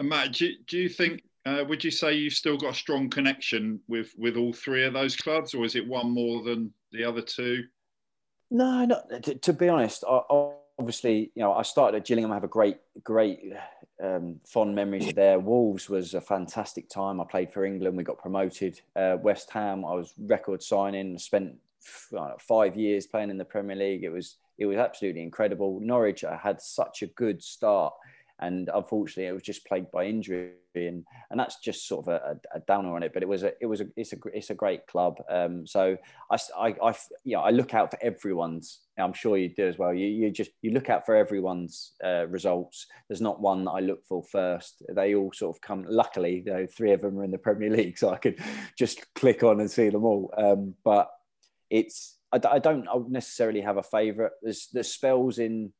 And 0.00 0.08
Matt, 0.08 0.32
do, 0.32 0.50
do 0.66 0.78
you 0.78 0.88
think 0.88 1.22
uh, 1.44 1.62
would 1.68 1.84
you 1.84 1.90
say 1.90 2.14
you've 2.14 2.32
still 2.32 2.56
got 2.56 2.72
a 2.72 2.76
strong 2.76 3.10
connection 3.10 3.80
with 3.86 4.12
with 4.16 4.36
all 4.36 4.52
three 4.52 4.84
of 4.84 4.94
those 4.94 5.14
clubs, 5.14 5.54
or 5.54 5.64
is 5.64 5.76
it 5.76 5.86
one 5.86 6.10
more 6.10 6.42
than 6.42 6.72
the 6.90 7.04
other 7.04 7.20
two? 7.20 7.64
No, 8.50 8.86
no. 8.86 9.02
To, 9.22 9.34
to 9.34 9.52
be 9.52 9.68
honest, 9.68 10.02
I, 10.08 10.20
obviously, 10.78 11.30
you 11.34 11.42
know, 11.42 11.52
I 11.52 11.62
started 11.62 11.98
at 11.98 12.06
Gillingham. 12.06 12.32
I 12.32 12.36
have 12.36 12.44
a 12.44 12.48
great, 12.48 12.78
great, 13.04 13.52
um, 14.02 14.40
fond 14.46 14.74
memories 14.74 15.08
of 15.08 15.14
there. 15.14 15.38
Wolves 15.38 15.90
was 15.90 16.14
a 16.14 16.20
fantastic 16.20 16.88
time. 16.88 17.20
I 17.20 17.24
played 17.24 17.52
for 17.52 17.66
England. 17.66 17.94
We 17.94 18.02
got 18.02 18.18
promoted. 18.18 18.80
Uh, 18.96 19.18
West 19.20 19.50
Ham, 19.52 19.84
I 19.84 19.92
was 19.92 20.14
record 20.18 20.62
signing. 20.62 21.18
Spent 21.18 21.56
five 22.38 22.74
years 22.74 23.06
playing 23.06 23.28
in 23.28 23.36
the 23.36 23.44
Premier 23.44 23.76
League. 23.76 24.02
It 24.02 24.10
was 24.10 24.36
it 24.56 24.64
was 24.64 24.78
absolutely 24.78 25.22
incredible. 25.22 25.78
Norwich, 25.80 26.24
I 26.24 26.36
had 26.36 26.62
such 26.62 27.02
a 27.02 27.06
good 27.06 27.42
start 27.42 27.92
and 28.40 28.70
unfortunately 28.74 29.26
it 29.26 29.32
was 29.32 29.42
just 29.42 29.66
plagued 29.66 29.90
by 29.90 30.04
injury 30.04 30.52
and 30.74 31.04
and 31.30 31.40
that's 31.40 31.58
just 31.60 31.88
sort 31.88 32.06
of 32.06 32.14
a, 32.14 32.40
a 32.54 32.60
downer 32.60 32.94
on 32.94 33.02
it 33.02 33.12
but 33.12 33.22
it 33.22 33.28
was 33.28 33.42
a 33.42 33.52
it 33.60 33.66
was 33.66 33.80
a 33.80 33.86
it's 33.96 34.12
a 34.12 34.16
it's 34.32 34.50
a 34.50 34.54
great 34.54 34.86
club. 34.86 35.16
Um, 35.28 35.66
so 35.66 35.96
I, 36.30 36.38
I 36.56 36.66
I 36.82 36.94
you 37.24 37.36
know 37.36 37.42
I 37.42 37.50
look 37.50 37.74
out 37.74 37.90
for 37.90 37.98
everyone's 38.02 38.80
I'm 38.98 39.12
sure 39.12 39.36
you 39.36 39.48
do 39.48 39.66
as 39.66 39.78
well. 39.78 39.94
You 39.94 40.06
you 40.06 40.30
just 40.30 40.50
you 40.62 40.72
look 40.72 40.90
out 40.90 41.06
for 41.06 41.16
everyone's 41.16 41.92
uh, 42.04 42.26
results. 42.28 42.86
There's 43.08 43.20
not 43.20 43.40
one 43.40 43.64
that 43.64 43.72
I 43.72 43.80
look 43.80 44.04
for 44.06 44.22
first. 44.22 44.82
They 44.94 45.14
all 45.14 45.32
sort 45.32 45.56
of 45.56 45.60
come 45.60 45.84
luckily 45.88 46.42
though 46.44 46.60
know, 46.60 46.66
three 46.66 46.92
of 46.92 47.00
them 47.02 47.18
are 47.18 47.24
in 47.24 47.30
the 47.30 47.38
Premier 47.38 47.70
League 47.76 47.98
so 47.98 48.10
I 48.10 48.16
could 48.16 48.38
just 48.78 49.12
click 49.14 49.42
on 49.42 49.60
and 49.60 49.70
see 49.70 49.88
them 49.88 50.04
all. 50.04 50.32
Um, 50.36 50.74
but 50.84 51.10
it's 51.68 52.16
I, 52.32 52.40
I 52.48 52.58
don't 52.58 52.86
necessarily 53.10 53.60
have 53.60 53.76
a 53.76 53.82
favorite 53.82 54.32
there's 54.42 54.68
there's 54.72 54.92
spells 54.92 55.38
in 55.38 55.72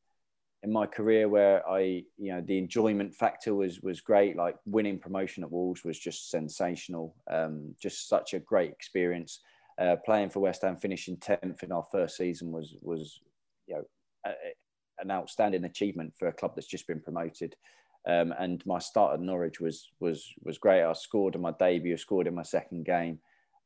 in 0.63 0.73
my 0.73 0.87
career 0.87 1.29
where 1.29 1.67
I, 1.69 2.05
you 2.19 2.33
know, 2.33 2.43
the 2.43 2.59
enjoyment 2.59 3.15
factor 3.15 3.55
was 3.55 3.81
was 3.81 4.01
great. 4.01 4.37
Like 4.37 4.57
winning 4.67 4.99
promotion 4.99 5.43
at 5.43 5.51
Wolves 5.51 5.85
was 5.85 5.99
just 5.99 6.31
sensational. 6.31 7.15
Um, 7.31 7.75
just 7.81 8.09
such 8.09 8.35
a 8.35 8.41
great 8.41 8.71
experience. 8.71 9.41
Uh, 9.79 9.97
playing 10.05 10.29
for 10.29 10.41
West 10.41 10.63
Ham, 10.63 10.77
finishing 10.77 11.17
tenth 11.17 11.63
in 11.63 11.73
our 11.73 11.85
first 11.91 12.17
season 12.17 12.53
was 12.53 12.77
was, 12.83 13.21
you 13.67 13.77
know, 13.77 13.85
a, 14.27 14.33
an 14.99 15.11
outstanding 15.11 15.65
achievement 15.65 16.13
for 16.19 16.29
a 16.29 16.33
club 16.33 16.53
that's 16.55 16.67
just 16.67 16.87
been 16.87 17.01
promoted. 17.01 17.57
Um, 18.07 18.35
and 18.39 18.65
my 18.67 18.79
start 18.79 19.15
at 19.15 19.21
Norwich 19.21 19.61
was 19.61 19.89
was 19.99 20.27
was 20.43 20.59
great. 20.59 20.83
I 20.83 20.93
scored 20.93 21.37
in 21.37 21.41
my 21.41 21.53
debut, 21.59 21.97
scored 21.97 22.27
in 22.27 22.35
my 22.35 22.43
second 22.43 22.85
game, 22.85 23.19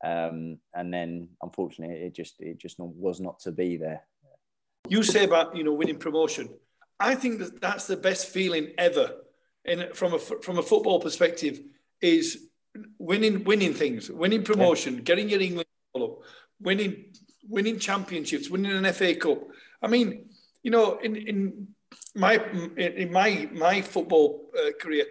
um, 0.05 0.59
and 0.75 0.95
then 0.95 1.29
unfortunately 1.43 1.97
it 1.97 2.15
just 2.15 2.37
it 2.39 2.59
just 2.59 2.79
was 2.79 3.21
not 3.21 3.41
to 3.41 3.51
be 3.51 3.77
there. 3.77 4.03
You 4.89 5.03
say 5.03 5.25
about 5.25 5.57
you 5.57 5.65
know 5.65 5.73
winning 5.73 5.99
promotion 5.99 6.51
I 7.01 7.15
think 7.15 7.41
that 7.41 7.61
that's 7.61 7.87
the 7.87 7.97
best 7.97 8.29
feeling 8.29 8.73
ever. 8.79 9.13
And 9.65 9.95
from 9.95 10.15
a 10.15 10.19
from 10.19 10.59
a 10.59 10.63
football 10.63 11.01
perspective, 11.01 11.61
is 12.01 12.49
winning 12.99 13.45
winning 13.45 13.75
things, 13.75 14.11
winning 14.11 14.45
promotion, 14.45 14.97
yeah. 14.97 15.01
getting 15.01 15.29
your 15.29 15.41
England 15.41 15.69
up, 15.97 16.19
winning 16.61 17.07
winning 17.49 17.79
championships, 17.79 18.51
winning 18.51 18.73
an 18.73 18.93
FA 18.93 19.15
Cup. 19.15 19.39
I 19.83 19.89
mean, 19.89 20.29
you 20.63 20.71
know, 20.71 20.99
in 20.99 21.17
in 21.17 21.69
my 22.15 22.35
in 22.77 23.11
my 23.11 23.49
my 23.53 23.81
football 23.81 24.51
uh, 24.59 24.71
career, 24.81 25.07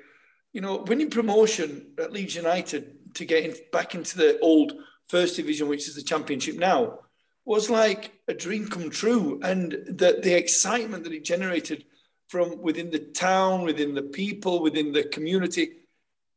you 0.52 0.62
know, 0.62 0.84
winning 0.88 1.10
promotion 1.10 1.94
at 2.00 2.12
Leeds 2.12 2.36
United 2.36 3.16
to 3.16 3.26
get 3.26 3.44
in, 3.44 3.56
back 3.72 3.96
into 3.96 4.18
the 4.18 4.40
old 4.40 4.74
first 5.08 5.36
division, 5.36 5.68
which 5.68 5.88
is 5.88 5.96
the 5.96 6.02
championship 6.02 6.58
now, 6.58 7.00
was 7.46 7.70
like 7.70 8.12
a 8.28 8.34
dream 8.34 8.68
come 8.68 8.90
true. 8.90 9.40
And 9.44 9.72
the, 9.72 10.20
the 10.22 10.38
excitement 10.38 11.04
that 11.04 11.14
it 11.14 11.26
generated 11.26 11.86
from 12.28 12.62
within 12.62 12.90
the 12.90 13.00
town, 13.00 13.64
within 13.64 13.94
the 13.94 14.02
people, 14.02 14.62
within 14.62 14.92
the 14.92 15.04
community, 15.04 15.72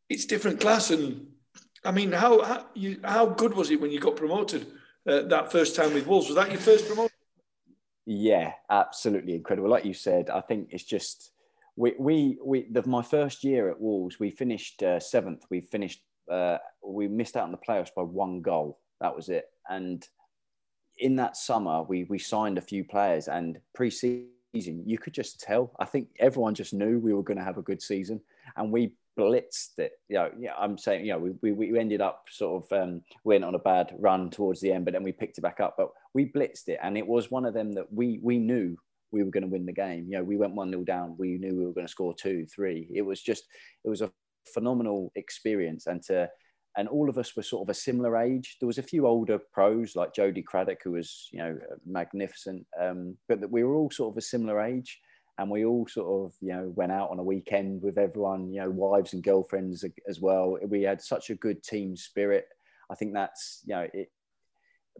it's 0.09 0.27
different 0.27 0.61
class. 0.61 0.91
And 0.91 1.29
I 1.85 1.93
mean, 1.93 2.13
how, 2.13 2.43
how, 2.43 2.67
you, 2.75 3.01
how 3.05 3.27
good 3.27 3.55
was 3.55 3.71
it 3.71 3.81
when 3.81 3.93
you 3.93 4.01
got 4.01 4.17
promoted 4.17 4.67
uh, 5.07 5.23
that 5.23 5.53
first 5.53 5.77
time 5.77 5.95
with 5.95 6.07
Wolves? 6.07 6.27
Was 6.27 6.37
that 6.37 6.51
your 6.51 6.61
first 6.61 6.89
promotion? 6.89 7.13
Yeah, 8.05 8.53
absolutely 8.71 9.35
incredible. 9.35 9.69
Like 9.69 9.85
you 9.85 9.95
said, 9.95 10.31
I 10.31 10.41
think 10.41 10.69
it's 10.71 10.85
just 10.85 11.33
we 11.75 11.95
we 11.99 12.39
we 12.43 12.67
the, 12.71 12.87
my 12.87 13.03
first 13.03 13.43
year 13.43 13.69
at 13.69 13.81
Wolves, 13.81 14.19
we 14.21 14.31
finished 14.31 14.83
uh, 14.83 15.01
seventh. 15.01 15.45
We 15.51 15.61
finished 15.61 16.01
uh, 16.31 16.59
we 16.85 17.09
missed 17.09 17.37
out 17.37 17.45
on 17.45 17.51
the 17.51 17.59
playoffs 17.59 17.95
by 17.95 18.03
one 18.03 18.43
goal. 18.43 18.79
That 19.01 19.15
was 19.15 19.29
it. 19.29 19.47
And 19.69 20.07
in 20.99 21.17
that 21.17 21.37
summer, 21.37 21.83
we 21.83 22.05
we 22.05 22.19
signed 22.19 22.59
a 22.59 22.62
few 22.62 22.85
players, 22.85 23.29
and 23.29 23.59
pre-season 23.75 24.31
you 24.53 24.99
could 24.99 25.15
just 25.15 25.41
tell. 25.41 25.73
I 25.79 25.85
think 25.85 26.09
everyone 26.19 26.55
just 26.55 26.73
knew 26.73 26.99
we 26.99 27.12
were 27.12 27.23
going 27.23 27.38
to 27.38 27.45
have 27.45 27.59
a 27.59 27.62
good 27.62 27.83
season, 27.83 28.21
and 28.57 28.73
we 28.73 28.93
blitzed 29.19 29.79
it. 29.79 29.93
You 30.09 30.17
know, 30.17 30.31
yeah, 30.38 30.55
I'm 30.59 30.79
saying, 30.79 31.05
you 31.07 31.12
know, 31.12 31.19
we, 31.19 31.53
we, 31.53 31.73
we 31.73 31.79
ended 31.79 32.00
up 32.00 32.26
sort 32.31 32.65
of 32.65 32.83
um, 32.83 33.03
went 33.25 33.45
on 33.45 33.55
a 33.55 33.59
bad 33.59 33.95
run 33.99 34.31
towards 34.31 34.61
the 34.61 34.73
end, 34.73 34.85
but 34.85 34.95
then 34.95 35.03
we 35.03 35.12
picked 35.12 35.38
it 35.38 35.43
back 35.43 35.61
up. 35.61 35.75
But 35.76 35.91
we 36.15 36.31
blitzed 36.31 36.69
it, 36.69 36.79
and 36.83 36.97
it 36.97 37.07
was 37.07 37.31
one 37.31 37.45
of 37.45 37.55
them 37.55 37.73
that 37.73 37.93
we 37.93 38.21
we 38.23 38.38
knew 38.38 38.76
we 39.12 39.23
were 39.23 39.31
going 39.31 39.45
to 39.45 39.50
win 39.50 39.67
the 39.67 39.73
game. 39.73 40.07
You 40.09 40.19
know, 40.19 40.25
we 40.25 40.37
went 40.37 40.55
one 40.55 40.71
0 40.71 40.85
down. 40.85 41.17
We 41.19 41.38
knew 41.38 41.55
we 41.55 41.67
were 41.67 41.73
going 41.73 41.87
to 41.87 41.91
score 41.93 42.15
two, 42.15 42.47
three. 42.47 42.88
It 42.93 43.03
was 43.03 43.21
just 43.21 43.45
it 43.85 43.88
was 43.88 44.03
a 44.03 44.12
phenomenal 44.53 45.12
experience, 45.17 45.87
and 45.87 46.03
to 46.05 46.29
and 46.76 46.88
all 46.88 47.09
of 47.09 47.18
us 47.18 47.35
were 47.35 47.42
sort 47.42 47.66
of 47.66 47.71
a 47.71 47.78
similar 47.78 48.16
age. 48.16 48.56
There 48.61 48.66
was 48.66 48.78
a 48.78 48.83
few 48.83 49.06
older 49.06 49.38
pros 49.38 49.97
like 49.97 50.14
Jody 50.14 50.42
Craddock, 50.42 50.83
who 50.83 50.92
was 50.92 51.28
you 51.33 51.38
know 51.38 51.59
magnificent, 51.87 52.66
um, 52.80 53.16
but 53.28 53.50
we 53.50 53.64
were 53.64 53.75
all 53.75 53.90
sort 53.90 54.12
of 54.12 54.18
a 54.18 54.23
similar 54.23 54.61
age, 54.61 55.00
and 55.38 55.50
we 55.50 55.64
all 55.64 55.87
sort 55.88 56.26
of 56.26 56.37
you 56.40 56.52
know 56.52 56.73
went 56.76 56.92
out 56.92 57.11
on 57.11 57.18
a 57.18 57.25
weekend 57.25 57.83
with 57.83 57.99
everyone, 57.99 58.52
you 58.52 58.61
know, 58.61 58.71
wives 58.71 59.14
and 59.14 59.23
girlfriends 59.23 59.85
as 60.09 60.21
well. 60.21 60.59
We 60.66 60.83
had 60.83 61.00
such 61.00 61.30
a 61.30 61.35
good 61.35 61.62
team 61.62 61.97
spirit. 61.97 62.47
I 62.90 62.95
think 62.95 63.14
that's 63.14 63.62
you 63.64 63.75
know 63.75 63.88
it. 63.92 64.11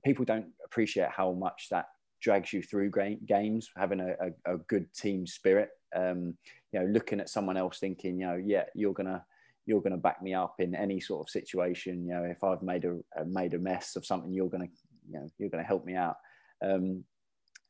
People 0.05 0.25
don't 0.25 0.49
appreciate 0.65 1.11
how 1.11 1.33
much 1.33 1.69
that 1.71 1.87
drags 2.21 2.53
you 2.53 2.63
through 2.63 2.91
games, 3.27 3.71
having 3.77 4.01
a, 4.01 4.15
a, 4.21 4.55
a 4.55 4.59
good 4.69 4.93
team 4.95 5.27
spirit. 5.27 5.71
Um, 5.95 6.37
you 6.73 6.81
know, 6.81 6.87
looking 6.87 7.21
at 7.21 7.29
someone 7.29 7.57
else, 7.57 7.79
thinking, 7.79 8.19
you 8.19 8.27
know, 8.27 8.43
yeah, 8.43 8.65
you're 8.75 8.93
gonna 8.93 9.25
you're 9.67 9.83
going 9.83 9.93
to 9.93 9.99
back 9.99 10.23
me 10.23 10.33
up 10.33 10.55
in 10.59 10.75
any 10.75 11.01
sort 11.01 11.27
of 11.27 11.31
situation. 11.31 12.07
You 12.07 12.15
know, 12.15 12.25
if 12.25 12.43
I've 12.43 12.63
made 12.63 12.85
a, 12.85 12.99
made 13.27 13.55
a 13.55 13.59
mess 13.59 13.97
of 13.97 14.07
something, 14.07 14.33
you're 14.33 14.49
going 14.49 14.69
to, 14.69 14.73
you 15.11 15.19
know, 15.19 15.29
you're 15.39 15.51
going 15.51 15.63
to 15.63 15.69
help 15.69 15.85
me 15.85 15.95
out. 15.95 16.17
Um, 16.65 17.05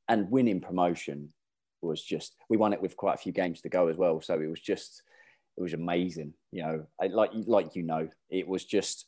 and 0.08 0.30
winning 0.30 0.60
promotion 0.60 1.32
was 1.82 2.02
just, 2.02 2.36
we 2.48 2.56
won 2.56 2.72
it 2.72 2.80
with 2.82 2.96
quite 2.96 3.14
a 3.14 3.18
few 3.18 3.32
games 3.32 3.60
to 3.62 3.68
go 3.68 3.88
as 3.88 3.96
well. 3.96 4.20
So 4.20 4.34
it 4.40 4.48
was 4.48 4.60
just, 4.60 5.02
it 5.56 5.62
was 5.62 5.74
amazing. 5.74 6.34
You 6.52 6.62
know, 6.62 6.86
like, 7.12 7.30
like, 7.46 7.74
you 7.74 7.82
know, 7.82 8.08
it 8.30 8.46
was 8.46 8.64
just, 8.64 9.06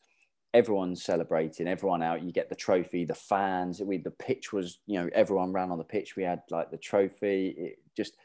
everyone 0.54 0.97
celebrating, 0.97 1.68
everyone 1.68 2.02
out. 2.02 2.23
You 2.23 2.33
get 2.33 2.49
the 2.49 2.54
trophy, 2.54 3.04
the 3.04 3.14
fans. 3.14 3.83
We, 3.83 3.99
the 3.99 4.11
pitch 4.12 4.50
was, 4.50 4.78
you 4.87 4.99
know, 4.99 5.11
everyone 5.14 5.52
ran 5.52 5.71
on 5.71 5.76
the 5.76 5.85
pitch. 5.85 6.16
We 6.16 6.23
had 6.23 6.40
like 6.50 6.71
the 6.71 6.78
trophy. 6.78 7.54
It 7.57 7.78
just 7.95 8.16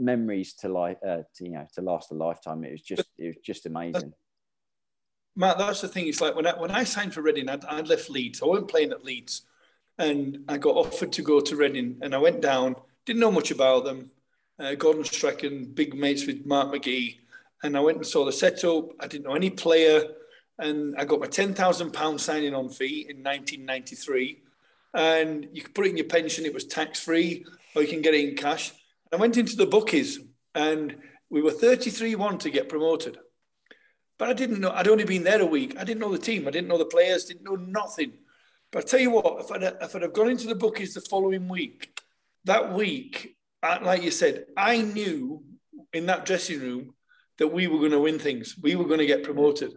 memories 0.00 0.54
to 0.54 0.68
like 0.68 0.98
uh, 1.06 1.22
to, 1.34 1.44
you 1.44 1.50
know 1.50 1.66
to 1.74 1.82
last 1.82 2.10
a 2.10 2.14
lifetime. 2.14 2.64
It 2.64 2.72
was 2.72 2.82
just 2.82 3.04
it 3.18 3.26
was 3.26 3.36
just 3.44 3.66
amazing. 3.66 4.12
Matt, 5.36 5.58
that's 5.58 5.80
the 5.80 5.88
thing. 5.88 6.08
It's 6.08 6.20
like 6.20 6.34
when 6.34 6.46
I 6.46 6.58
when 6.58 6.70
I 6.70 6.84
signed 6.84 7.14
for 7.14 7.22
Reading, 7.22 7.48
I'd, 7.48 7.64
I'd 7.64 7.88
left 7.88 8.10
Leeds. 8.10 8.42
I 8.42 8.46
wasn't 8.46 8.68
playing 8.68 8.90
at 8.90 9.04
Leeds, 9.04 9.42
and 9.98 10.44
I 10.48 10.58
got 10.58 10.76
offered 10.76 11.12
to 11.12 11.22
go 11.22 11.40
to 11.40 11.56
Reading, 11.56 11.98
and 12.02 12.14
I 12.14 12.18
went 12.18 12.40
down. 12.40 12.76
Didn't 13.06 13.20
know 13.20 13.30
much 13.30 13.50
about 13.50 13.84
them. 13.84 14.10
Uh, 14.58 14.74
Gordon 14.74 15.04
Strachan, 15.04 15.64
big 15.66 15.94
mates 15.94 16.26
with 16.26 16.44
Mark 16.44 16.72
McGhee, 16.72 17.16
and 17.62 17.76
I 17.76 17.80
went 17.80 17.98
and 17.98 18.06
saw 18.06 18.24
the 18.24 18.32
setup. 18.32 18.90
I 19.00 19.06
didn't 19.06 19.24
know 19.24 19.34
any 19.34 19.50
player, 19.50 20.02
and 20.58 20.94
I 20.96 21.04
got 21.04 21.20
my 21.20 21.26
ten 21.26 21.54
thousand 21.54 21.92
pound 21.92 22.20
signing 22.20 22.54
on 22.54 22.68
fee 22.68 23.06
in 23.08 23.22
1993. 23.22 24.42
And 24.92 25.46
you 25.52 25.62
could 25.62 25.74
put 25.74 25.86
it 25.86 25.90
in 25.90 25.96
your 25.96 26.06
pension; 26.06 26.44
it 26.44 26.54
was 26.54 26.64
tax 26.64 27.00
free, 27.00 27.46
or 27.74 27.82
you 27.82 27.88
can 27.88 28.02
get 28.02 28.14
it 28.14 28.28
in 28.28 28.36
cash. 28.36 28.72
I 29.12 29.16
went 29.16 29.36
into 29.36 29.56
the 29.56 29.66
bookies 29.66 30.18
and 30.54 30.96
we 31.28 31.42
were 31.42 31.50
33 31.50 32.14
1 32.14 32.38
to 32.38 32.50
get 32.50 32.68
promoted. 32.68 33.18
But 34.18 34.28
I 34.28 34.32
didn't 34.34 34.60
know, 34.60 34.70
I'd 34.70 34.88
only 34.88 35.04
been 35.04 35.24
there 35.24 35.40
a 35.40 35.46
week. 35.46 35.76
I 35.78 35.84
didn't 35.84 36.00
know 36.00 36.12
the 36.12 36.18
team, 36.18 36.46
I 36.46 36.50
didn't 36.50 36.68
know 36.68 36.78
the 36.78 36.84
players, 36.84 37.24
didn't 37.24 37.44
know 37.44 37.56
nothing. 37.56 38.12
But 38.70 38.84
I 38.84 38.86
tell 38.86 39.00
you 39.00 39.10
what, 39.10 39.40
if 39.40 39.50
I'd, 39.50 39.62
if 39.62 39.96
I'd 39.96 40.02
have 40.02 40.12
gone 40.12 40.30
into 40.30 40.46
the 40.46 40.54
bookies 40.54 40.94
the 40.94 41.00
following 41.00 41.48
week, 41.48 41.98
that 42.44 42.72
week, 42.72 43.36
like 43.62 44.02
you 44.02 44.10
said, 44.10 44.46
I 44.56 44.82
knew 44.82 45.42
in 45.92 46.06
that 46.06 46.26
dressing 46.26 46.60
room 46.60 46.94
that 47.38 47.48
we 47.48 47.66
were 47.66 47.78
going 47.78 47.90
to 47.92 47.98
win 48.00 48.18
things. 48.18 48.56
We 48.60 48.76
were 48.76 48.84
going 48.84 49.00
to 49.00 49.06
get 49.06 49.24
promoted. 49.24 49.72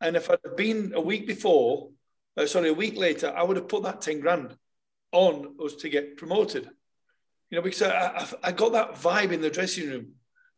And 0.00 0.16
if 0.16 0.30
I'd 0.30 0.56
been 0.56 0.92
a 0.94 1.00
week 1.00 1.26
before, 1.26 1.90
uh, 2.36 2.46
sorry, 2.46 2.68
a 2.68 2.74
week 2.74 2.96
later, 2.96 3.32
I 3.34 3.42
would 3.42 3.56
have 3.56 3.68
put 3.68 3.84
that 3.84 4.00
10 4.00 4.20
grand 4.20 4.56
on 5.12 5.54
us 5.64 5.76
to 5.76 5.88
get 5.88 6.16
promoted. 6.16 6.68
You 7.50 7.56
know, 7.56 7.62
because 7.62 7.82
I, 7.82 8.26
I, 8.42 8.52
got 8.52 8.72
that 8.72 8.94
vibe 8.94 9.32
in 9.32 9.40
the 9.40 9.50
dressing 9.50 9.88
room. 9.88 10.08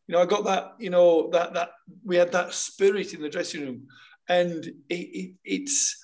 You 0.07 0.13
know, 0.13 0.21
I 0.21 0.25
got 0.25 0.43
that, 0.45 0.73
you 0.79 0.89
know, 0.89 1.29
that, 1.29 1.53
that 1.53 1.69
we 2.03 2.15
had 2.15 2.31
that 2.31 2.53
spirit 2.53 3.13
in 3.13 3.21
the 3.21 3.29
dressing 3.29 3.61
room. 3.61 3.87
And 4.27 4.65
it, 4.65 4.93
it, 4.93 5.33
it's, 5.43 6.03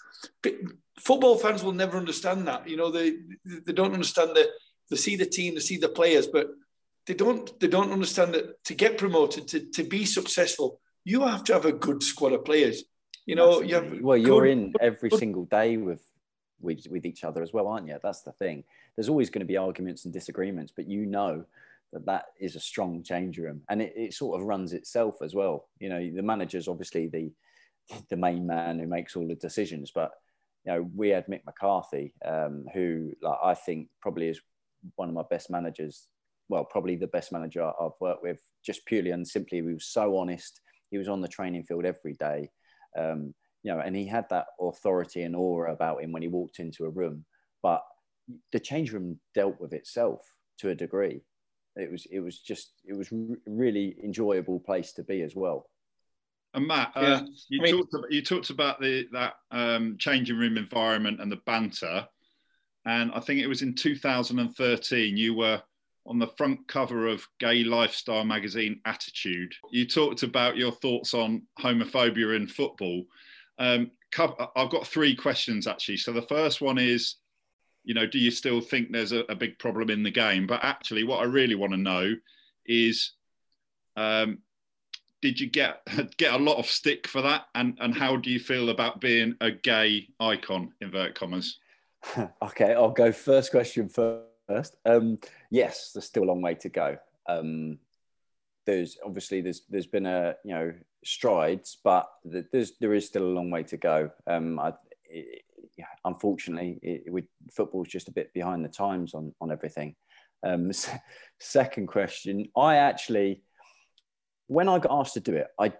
football 0.99 1.37
fans 1.37 1.63
will 1.63 1.71
never 1.71 1.97
understand 1.97 2.47
that. 2.47 2.67
You 2.69 2.77
know, 2.77 2.91
they, 2.91 3.15
they 3.65 3.73
don't 3.73 3.93
understand 3.93 4.31
the, 4.35 4.47
they 4.89 4.95
see 4.95 5.15
the 5.15 5.25
team, 5.25 5.55
they 5.55 5.61
see 5.61 5.77
the 5.77 5.89
players, 5.89 6.27
but 6.27 6.49
they 7.07 7.15
don't, 7.15 7.59
they 7.59 7.67
don't 7.67 7.91
understand 7.91 8.33
that 8.35 8.63
to 8.65 8.75
get 8.75 8.97
promoted, 8.97 9.47
to, 9.49 9.71
to 9.71 9.83
be 9.83 10.05
successful, 10.05 10.79
you 11.03 11.21
have 11.21 11.43
to 11.45 11.53
have 11.53 11.65
a 11.65 11.71
good 11.71 12.03
squad 12.03 12.33
of 12.33 12.45
players. 12.45 12.83
You 13.25 13.35
know, 13.35 13.61
you 13.61 13.75
have 13.75 14.01
well, 14.01 14.17
you're 14.17 14.41
good, 14.41 14.49
in 14.51 14.73
every 14.79 15.09
good, 15.09 15.19
single 15.19 15.45
day 15.45 15.77
with, 15.77 16.01
with 16.59 16.85
with 16.89 17.05
each 17.05 17.23
other 17.23 17.41
as 17.41 17.51
well, 17.51 17.67
aren't 17.67 17.87
you? 17.87 17.97
That's 18.01 18.21
the 18.21 18.31
thing. 18.33 18.63
There's 18.95 19.09
always 19.09 19.29
going 19.29 19.41
to 19.41 19.45
be 19.45 19.57
arguments 19.57 20.05
and 20.05 20.13
disagreements, 20.13 20.71
but 20.75 20.87
you 20.87 21.05
know 21.05 21.45
that 21.93 22.05
that 22.05 22.25
is 22.39 22.55
a 22.55 22.59
strong 22.59 23.03
change 23.03 23.37
room, 23.37 23.61
and 23.69 23.81
it, 23.81 23.93
it 23.95 24.13
sort 24.13 24.39
of 24.39 24.47
runs 24.47 24.73
itself 24.73 25.21
as 25.21 25.33
well. 25.35 25.69
You 25.79 25.89
know, 25.89 26.11
the 26.13 26.21
manager's 26.21 26.67
obviously 26.67 27.07
the 27.07 27.31
the 28.09 28.17
main 28.17 28.47
man 28.47 28.79
who 28.79 28.87
makes 28.87 29.15
all 29.15 29.27
the 29.27 29.35
decisions, 29.35 29.91
but 29.93 30.11
you 30.65 30.73
know, 30.73 30.89
we 30.95 31.09
had 31.09 31.27
Mick 31.27 31.45
McCarthy, 31.45 32.13
um, 32.25 32.65
who 32.73 33.11
like 33.21 33.37
I 33.43 33.53
think 33.53 33.89
probably 34.01 34.29
is 34.29 34.41
one 34.95 35.09
of 35.09 35.15
my 35.15 35.23
best 35.29 35.49
managers. 35.49 36.07
Well, 36.49 36.63
probably 36.63 36.95
the 36.95 37.07
best 37.07 37.31
manager 37.31 37.63
I've 37.63 37.91
worked 37.99 38.23
with, 38.23 38.39
just 38.63 38.85
purely 38.85 39.11
and 39.11 39.27
simply. 39.27 39.59
He 39.59 39.73
was 39.73 39.85
so 39.85 40.17
honest. 40.17 40.61
He 40.91 40.97
was 40.97 41.07
on 41.07 41.21
the 41.21 41.27
training 41.27 41.63
field 41.63 41.85
every 41.85 42.13
day, 42.13 42.49
um, 42.97 43.33
you 43.63 43.71
know, 43.71 43.79
and 43.79 43.95
he 43.95 44.05
had 44.05 44.25
that 44.29 44.45
authority 44.59 45.23
and 45.23 45.35
aura 45.35 45.73
about 45.73 46.03
him 46.03 46.11
when 46.11 46.21
he 46.21 46.27
walked 46.27 46.59
into 46.59 46.85
a 46.85 46.89
room. 46.89 47.25
But 47.63 47.81
the 48.51 48.59
change 48.59 48.91
room 48.91 49.19
dealt 49.33 49.59
with 49.59 49.73
itself 49.73 50.21
to 50.59 50.69
a 50.69 50.75
degree. 50.75 51.21
It 51.75 51.91
was 51.91 52.07
it 52.09 52.19
was 52.19 52.39
just 52.39 52.71
it 52.85 52.93
was 52.93 53.09
really 53.45 53.95
enjoyable 54.03 54.59
place 54.59 54.93
to 54.93 55.03
be 55.03 55.21
as 55.21 55.35
well. 55.35 55.69
And 56.53 56.67
Matt, 56.67 56.93
uh, 56.95 57.01
yeah. 57.01 57.13
uh, 57.15 57.25
you, 57.49 57.59
I 57.59 57.63
mean, 57.63 57.77
talked 57.77 57.93
about, 57.93 58.11
you 58.11 58.21
talked 58.21 58.49
about 58.49 58.79
the 58.79 59.07
that 59.11 59.33
um, 59.51 59.97
changing 59.99 60.37
room 60.37 60.57
environment 60.57 61.19
and 61.19 61.29
the 61.29 61.41
banter, 61.45 62.07
and 62.85 63.11
I 63.13 63.19
think 63.19 63.41
it 63.41 63.47
was 63.47 63.61
in 63.61 63.75
2013 63.75 65.17
you 65.17 65.33
were 65.33 65.61
on 66.07 66.19
the 66.19 66.27
front 66.37 66.67
cover 66.67 67.07
of 67.07 67.27
gay 67.39 67.63
lifestyle 67.63 68.23
magazine 68.23 68.79
Attitude. 68.85 69.53
You 69.71 69.87
talked 69.87 70.23
about 70.23 70.55
your 70.55 70.71
thoughts 70.71 71.13
on 71.13 71.41
homophobia 71.59 72.35
in 72.35 72.47
football. 72.47 73.03
Um, 73.57 73.91
I've 74.55 74.69
got 74.69 74.87
three 74.87 75.15
questions 75.15 75.67
actually. 75.67 75.97
So 75.97 76.13
the 76.13 76.21
first 76.21 76.61
one 76.61 76.77
is, 76.77 77.15
you 77.85 77.93
know, 77.93 78.05
do 78.05 78.19
you 78.19 78.31
still 78.31 78.61
think 78.61 78.91
there's 78.91 79.11
a, 79.11 79.19
a 79.29 79.35
big 79.35 79.57
problem 79.59 79.89
in 79.89 80.03
the 80.03 80.11
game? 80.11 80.47
But 80.47 80.63
actually, 80.63 81.03
what 81.03 81.21
I 81.21 81.25
really 81.25 81.55
want 81.55 81.71
to 81.73 81.77
know 81.77 82.13
is, 82.65 83.11
um, 83.95 84.39
did 85.21 85.39
you 85.39 85.47
get 85.47 85.81
get 86.17 86.33
a 86.33 86.37
lot 86.37 86.57
of 86.57 86.65
stick 86.65 87.07
for 87.07 87.21
that? 87.21 87.45
And 87.55 87.77
and 87.79 87.95
how 87.95 88.17
do 88.17 88.29
you 88.29 88.39
feel 88.39 88.69
about 88.69 88.99
being 88.99 89.35
a 89.41 89.51
gay 89.51 90.09
icon? 90.19 90.73
Invert 90.81 91.15
commas. 91.15 91.59
okay, 92.41 92.73
I'll 92.73 92.91
go 92.91 93.11
first 93.11 93.51
question 93.51 93.89
first. 93.89 94.77
Um, 94.85 95.19
yes, 95.49 95.91
there's 95.93 96.05
still 96.05 96.23
a 96.23 96.25
long 96.25 96.41
way 96.41 96.55
to 96.55 96.69
go. 96.69 96.97
Um, 97.27 97.79
there's 98.65 98.97
obviously 99.05 99.41
there's 99.41 99.61
there's 99.69 99.87
been 99.87 100.05
a 100.05 100.35
you 100.43 100.53
know 100.53 100.73
strides, 101.03 101.77
but 101.83 102.09
there's 102.23 102.73
there 102.79 102.93
is 102.93 103.05
still 103.05 103.23
a 103.23 103.35
long 103.35 103.49
way 103.51 103.63
to 103.63 103.77
go. 103.77 104.11
Um, 104.27 104.59
I, 104.59 104.73
it, 105.05 105.44
unfortunately, 106.03 106.79
it, 106.81 107.03
it, 107.05 107.25
football's 107.51 107.87
just 107.87 108.07
a 108.07 108.13
bit 108.13 108.33
behind 108.33 108.63
the 108.63 108.69
times 108.69 109.13
on 109.13 109.33
on 109.41 109.51
everything. 109.51 109.95
Um, 110.43 110.71
second 111.39 111.87
question, 111.87 112.47
I 112.55 112.75
actually 112.77 113.41
when 114.47 114.69
I 114.69 114.79
got 114.79 114.91
asked 114.99 115.15
to 115.15 115.19
do 115.19 115.35
it, 115.35 115.47
I, 115.59 115.73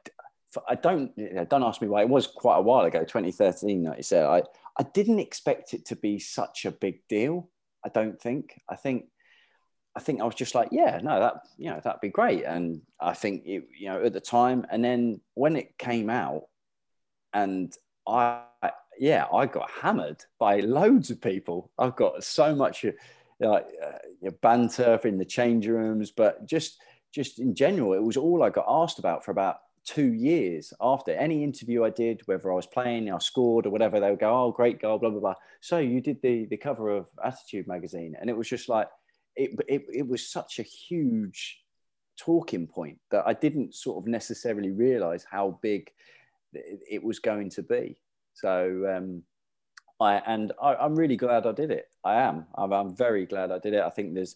I 0.68 0.76
don't, 0.76 1.12
don't 1.50 1.64
ask 1.64 1.82
me 1.82 1.88
why. 1.88 2.02
It 2.02 2.10
was 2.10 2.28
quite 2.28 2.58
a 2.58 2.62
while 2.62 2.86
ago, 2.86 3.00
2013. 3.00 3.84
Like 3.84 3.98
you 3.98 4.04
said, 4.04 4.26
I, 4.26 4.44
I 4.78 4.84
didn't 4.94 5.20
expect 5.20 5.74
it 5.74 5.86
to 5.88 5.96
be 5.96 6.20
such 6.20 6.66
a 6.66 6.72
big 6.72 7.02
deal. 7.08 7.50
I 7.86 7.90
don't 7.90 8.20
think. 8.20 8.60
I 8.70 8.76
think, 8.76 9.06
I 9.96 10.00
think 10.00 10.22
I 10.22 10.26
was 10.26 10.36
just 10.36 10.56
like, 10.56 10.70
yeah, 10.72 11.00
no, 11.02 11.20
that, 11.20 11.36
you 11.58 11.70
know, 11.70 11.80
that'd 11.84 12.02
be 12.02 12.10
great. 12.10 12.44
And 12.44 12.82
I 13.00 13.14
think 13.14 13.44
it, 13.46 13.68
you 13.78 13.90
know, 13.90 14.04
at 14.04 14.14
the 14.14 14.22
time, 14.22 14.66
and 14.72 14.84
then 14.84 15.22
when 15.36 15.56
it 15.56 15.78
came 15.78 16.10
out, 16.10 16.44
and 17.34 17.74
I, 18.08 18.44
yeah, 19.00 19.26
I 19.34 19.46
got 19.46 19.70
hammered 19.70 20.24
by 20.40 20.60
loads 20.60 21.10
of 21.10 21.22
people. 21.22 21.72
I've 21.78 21.96
got 21.96 22.24
so 22.24 22.56
much 22.56 22.86
like 23.40 23.68
uh, 23.84 24.32
banter 24.42 25.00
in 25.04 25.18
the 25.18 25.26
change 25.26 25.68
rooms, 25.68 26.12
but 26.12 26.46
just 26.46 26.80
just 27.14 27.40
in 27.40 27.56
general, 27.56 27.94
it 27.94 28.04
was 28.04 28.18
all 28.18 28.44
I 28.44 28.50
got 28.50 28.66
asked 28.68 29.00
about 29.00 29.24
for 29.24 29.32
about 29.32 29.60
two 29.86 30.14
years 30.14 30.74
after 30.82 31.12
any 31.12 31.44
interview 31.44 31.84
I 31.84 31.92
did, 31.92 32.22
whether 32.26 32.52
I 32.52 32.56
was 32.56 32.66
playing, 32.66 33.12
I 33.12 33.18
scored 33.20 33.66
or 33.66 33.70
whatever, 33.70 34.00
they 34.00 34.10
would 34.10 34.20
go, 34.20 34.46
Oh, 34.46 34.52
great 34.52 34.82
goal, 34.82 34.98
blah, 34.98 35.12
blah, 35.12 35.20
blah. 35.20 35.36
So 35.62 35.78
you 35.78 36.02
did 36.02 36.22
the, 36.22 36.46
the 36.46 36.58
cover 36.58 36.90
of 36.90 37.08
Attitude 37.24 37.68
magazine. 37.68 38.16
And 38.20 38.30
it 38.30 38.36
was 38.36 38.50
just 38.50 38.68
like, 38.68 38.90
it, 39.36 39.52
it, 39.68 39.86
it 39.94 40.08
was 40.08 40.28
such 40.28 40.60
a 40.60 40.64
huge 40.64 41.62
talking 42.18 42.68
point 42.68 43.00
that 43.12 43.28
I 43.28 43.34
didn't 43.34 43.76
sort 43.76 44.04
of 44.04 44.08
necessarily 44.08 44.72
realize 44.72 45.26
how 45.30 45.60
big 45.62 45.92
it 46.54 47.04
was 47.04 47.20
going 47.20 47.50
to 47.52 47.64
be. 47.64 47.98
So, 48.36 48.96
um, 48.96 49.24
I, 50.00 50.22
and 50.28 50.52
I, 50.62 50.86
am 50.86 50.96
really 50.96 51.16
glad 51.16 51.48
I 51.48 51.54
did 51.54 51.72
it. 51.72 51.88
I 52.04 52.16
am. 52.16 52.46
I'm, 52.56 52.72
I'm 52.74 52.96
very 52.96 53.26
glad 53.26 53.52
I 53.52 53.60
did 53.60 53.74
it. 53.74 53.82
I 53.82 53.90
think 53.90 54.14
there's, 54.14 54.36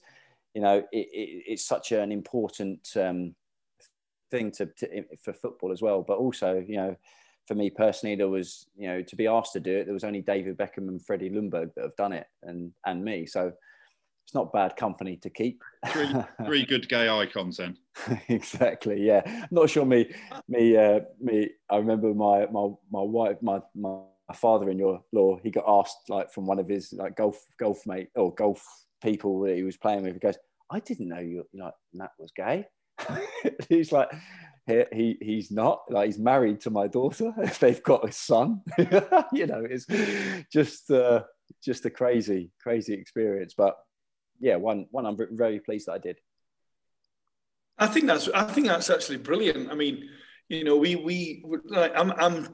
you 0.54 0.62
know, 0.62 0.78
it, 0.92 1.08
it, 1.14 1.44
it's 1.48 1.66
such 1.66 1.92
an 1.92 2.12
important 2.12 2.90
um, 2.96 3.36
thing 4.32 4.52
to, 4.52 4.66
to, 4.66 5.04
for 5.22 5.34
football 5.34 5.72
as 5.72 5.82
well. 5.82 6.02
But 6.02 6.18
also, 6.18 6.64
you 6.66 6.78
know, 6.78 6.96
for 7.46 7.56
me 7.56 7.70
personally, 7.70 8.16
there 8.16 8.30
was, 8.30 8.68
you 8.78 8.88
know, 8.88 9.02
to 9.02 9.16
be 9.16 9.28
asked 9.28 9.54
to 9.54 9.60
do 9.60 9.80
it, 9.80 9.86
there 9.86 9.94
was 9.94 10.04
only 10.04 10.22
David 10.22 10.58
Beckham 10.58 10.88
and 10.88 11.04
Freddie 11.04 11.30
Ljungberg 11.30 11.74
that 11.76 11.84
have 11.84 11.96
done 11.96 12.14
it, 12.14 12.28
and 12.44 12.72
and 12.86 13.04
me. 13.04 13.26
So 13.26 13.54
it's 14.30 14.36
not 14.36 14.54
bad 14.54 14.76
company 14.76 15.18
to 15.18 15.30
keep. 15.32 15.64
Three, 15.88 16.08
three 16.46 16.64
good 16.64 16.88
gay 16.88 17.10
icons 17.10 17.58
then. 17.58 17.76
exactly. 18.30 19.02
Yeah. 19.02 19.48
Not 19.50 19.72
sure 19.72 19.86
me, 19.86 20.14
me, 20.48 20.78
uh, 20.78 21.00
me. 21.20 21.50
I 21.68 21.78
remember 21.78 22.14
my 22.14 22.46
my 22.46 22.68
my 22.92 23.02
wife, 23.02 23.38
my 23.42 23.60
my 23.74 24.02
father-in-law. 24.36 25.40
He 25.42 25.50
got 25.50 25.64
asked 25.68 26.10
like 26.10 26.32
from 26.32 26.46
one 26.46 26.60
of 26.60 26.70
his 26.70 26.94
like 26.94 27.18
golf 27.18 27.44
golf 27.60 27.88
mate 27.88 28.10
or 28.16 28.32
golf 28.36 28.64
people 29.02 29.42
that 29.42 29.56
he 29.56 29.64
was 29.64 29.78
playing 29.78 30.04
with. 30.04 30.14
He 30.14 30.20
goes, 30.20 30.38
I 30.70 30.80
didn't 30.80 31.10
know 31.10 31.18
you 31.18 31.48
like 31.56 31.74
Matt 31.92 32.12
was 32.20 32.32
gay. 32.32 32.68
he's 33.68 33.92
like, 33.92 34.10
he, 34.68 34.84
he 34.92 35.18
he's 35.22 35.50
not 35.50 35.82
like 35.90 36.06
he's 36.06 36.20
married 36.20 36.62
to 36.62 36.70
my 36.70 36.86
daughter. 36.86 37.34
They've 37.60 37.82
got 37.82 38.08
a 38.08 38.12
son. 38.12 38.62
you 39.34 39.48
know, 39.48 39.66
it's 39.68 39.88
just 40.54 40.92
uh, 40.92 41.24
just 41.64 41.86
a 41.86 41.90
crazy 41.90 42.52
crazy 42.62 42.94
experience. 42.94 43.56
But 43.58 43.76
yeah, 44.40 44.56
one 44.56 44.88
one 44.92 45.06
I'm 45.06 45.18
very 45.32 45.60
pleased 45.60 45.88
that 45.88 45.94
I 45.94 45.98
did. 45.98 46.18
I 47.78 47.88
think 47.88 48.08
that's 48.08 48.28
I 48.30 48.44
think 48.44 48.68
that's 48.68 48.90
actually 48.90 49.18
brilliant. 49.18 49.72
I 49.72 49.76
mean, 49.76 50.10
you 50.48 50.64
know, 50.64 50.78
we 50.78 50.96
we 50.96 51.44
like 51.66 51.94
I'm 51.96 52.12
I'm 52.12 52.48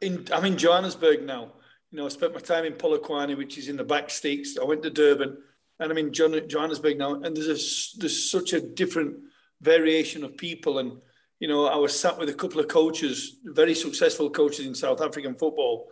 in 0.00 0.26
I'm 0.32 0.44
in 0.44 0.56
Johannesburg 0.56 1.24
now 1.24 1.52
you 1.90 1.98
know, 1.98 2.06
I 2.06 2.08
spent 2.08 2.34
my 2.34 2.40
time 2.40 2.64
in 2.64 2.74
Polokwane, 2.74 3.36
which 3.36 3.58
is 3.58 3.68
in 3.68 3.76
the 3.76 3.84
back 3.84 4.10
sticks. 4.10 4.56
I 4.60 4.64
went 4.64 4.82
to 4.84 4.90
Durban, 4.90 5.36
and 5.80 5.90
I'm 5.90 5.98
in 5.98 6.12
Johannesburg 6.12 6.98
now. 6.98 7.14
And 7.14 7.36
there's 7.36 7.48
a, 7.48 7.98
there's 7.98 8.30
such 8.30 8.52
a 8.52 8.60
different 8.60 9.16
variation 9.60 10.22
of 10.22 10.36
people. 10.36 10.78
And 10.78 10.98
you 11.40 11.48
know, 11.48 11.66
I 11.66 11.76
was 11.76 11.98
sat 11.98 12.18
with 12.18 12.28
a 12.28 12.34
couple 12.34 12.60
of 12.60 12.68
coaches, 12.68 13.38
very 13.44 13.74
successful 13.74 14.30
coaches 14.30 14.66
in 14.66 14.74
South 14.74 15.00
African 15.00 15.34
football, 15.34 15.88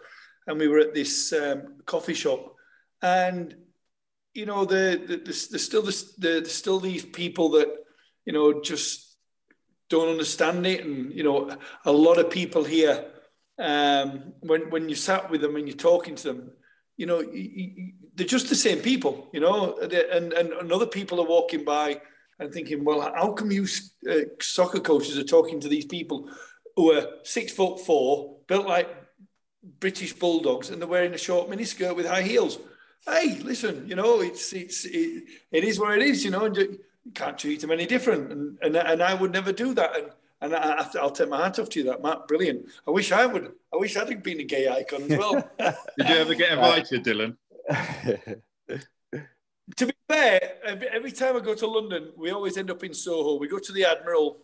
and 0.47 0.59
we 0.59 0.69
were 0.69 0.79
at 0.79 0.95
this 0.95 1.33
um, 1.33 1.79
coffee 1.85 2.15
shop, 2.15 2.55
and 3.03 3.57
you 4.35 4.47
know, 4.47 4.65
the, 4.65 5.33
still 5.33 5.83
the, 5.83 6.45
still 6.47 6.81
these 6.81 7.05
people 7.05 7.51
that 7.51 7.69
you 8.25 8.33
know 8.33 8.61
just 8.61 9.17
don't 9.89 10.09
understand 10.09 10.67
it, 10.67 10.85
and 10.85 11.13
you 11.13 11.25
know, 11.25 11.57
a 11.85 11.93
lot 11.93 12.19
of 12.19 12.31
people 12.31 12.65
here 12.65 13.05
um, 13.59 14.33
when 14.41 14.71
when 14.71 14.89
you 14.89 14.95
sat 14.95 15.31
with 15.31 15.41
them 15.41 15.57
and 15.57 15.67
you're 15.67 15.77
talking 15.77 16.15
to 16.15 16.29
them, 16.29 16.53
you 16.97 17.07
know, 17.07 17.23
they're 18.15 18.27
just 18.27 18.49
the 18.49 18.55
same 18.55 18.79
people, 18.79 19.29
you 19.33 19.41
know, 19.41 19.79
and, 19.79 19.93
and, 19.93 20.33
and 20.33 20.73
other 20.73 20.87
people 20.87 21.21
are 21.21 21.27
walking 21.27 21.65
by 21.65 22.01
and 22.39 22.53
thinking, 22.53 22.85
well, 22.85 23.01
how 23.01 23.33
come 23.33 23.51
you 23.51 23.67
uh, 24.11 24.21
soccer 24.41 24.81
coaches 24.81 25.19
are 25.19 25.25
talking 25.25 25.61
to 25.61 25.69
these 25.69 25.87
people 25.87 26.31
who 26.77 26.93
are 26.93 27.07
six 27.25 27.53
foot 27.53 27.81
four, 27.81 28.37
built 28.47 28.67
like 28.67 28.89
British 29.81 30.13
bulldogs, 30.13 30.71
and 30.71 30.81
they're 30.81 30.89
wearing 30.89 31.15
a 31.15 31.19
short 31.19 31.51
miniskirt 31.51 31.97
with 31.97 32.07
high 32.07 32.23
heels? 32.23 32.59
Hey, 33.07 33.39
listen, 33.43 33.89
you 33.89 33.97
know, 33.97 34.21
it's 34.21 34.53
it's 34.53 34.85
it, 34.85 35.25
it 35.51 35.65
is 35.65 35.79
what 35.79 35.97
it 35.97 36.03
is, 36.03 36.25
you 36.25 36.31
know, 36.31 36.45
and 36.45 36.57
you 36.57 36.79
can't 37.15 37.39
treat 37.39 37.61
them 37.61 37.71
any 37.71 37.87
different, 37.87 38.33
and 38.33 38.59
and, 38.63 38.77
and 38.77 39.03
I 39.03 39.15
would 39.15 39.33
never 39.33 39.53
do 39.53 39.75
that, 39.75 39.97
and 39.97 40.11
and 40.41 40.55
I, 40.55 40.87
will 40.95 41.11
take 41.11 41.29
my 41.29 41.45
hat 41.45 41.59
off 41.59 41.69
to 41.71 41.81
you, 41.81 41.87
that 41.87 42.03
Matt. 42.03 42.29
Brilliant. 42.29 42.67
I 42.87 42.91
wish 42.91 43.11
I 43.11 43.27
would. 43.27 43.53
I 43.73 43.77
wish 43.77 43.97
I'd 43.97 44.09
have 44.09 44.23
been 44.23 44.41
a 44.41 44.45
gay 44.45 44.69
icon 44.69 45.11
as 45.11 45.19
well. 45.19 45.51
Did 45.59 46.09
you 46.09 46.15
ever 46.17 46.35
get 46.35 46.53
invited, 46.53 47.05
Dylan? 47.05 47.37
to 49.77 49.87
be 49.87 49.93
fair, 50.09 50.41
every 50.65 51.13
time 51.13 51.37
I 51.37 51.41
go 51.41 51.55
to 51.55 51.67
London, 51.67 52.13
we 52.17 52.31
always 52.31 52.57
end 52.57 52.71
up 52.71 52.85
in 52.85 52.95
Soho. 52.95 53.39
We 53.39 53.49
go 53.49 53.59
to 53.59 53.73
the 53.73 53.85
Admiral. 53.85 54.39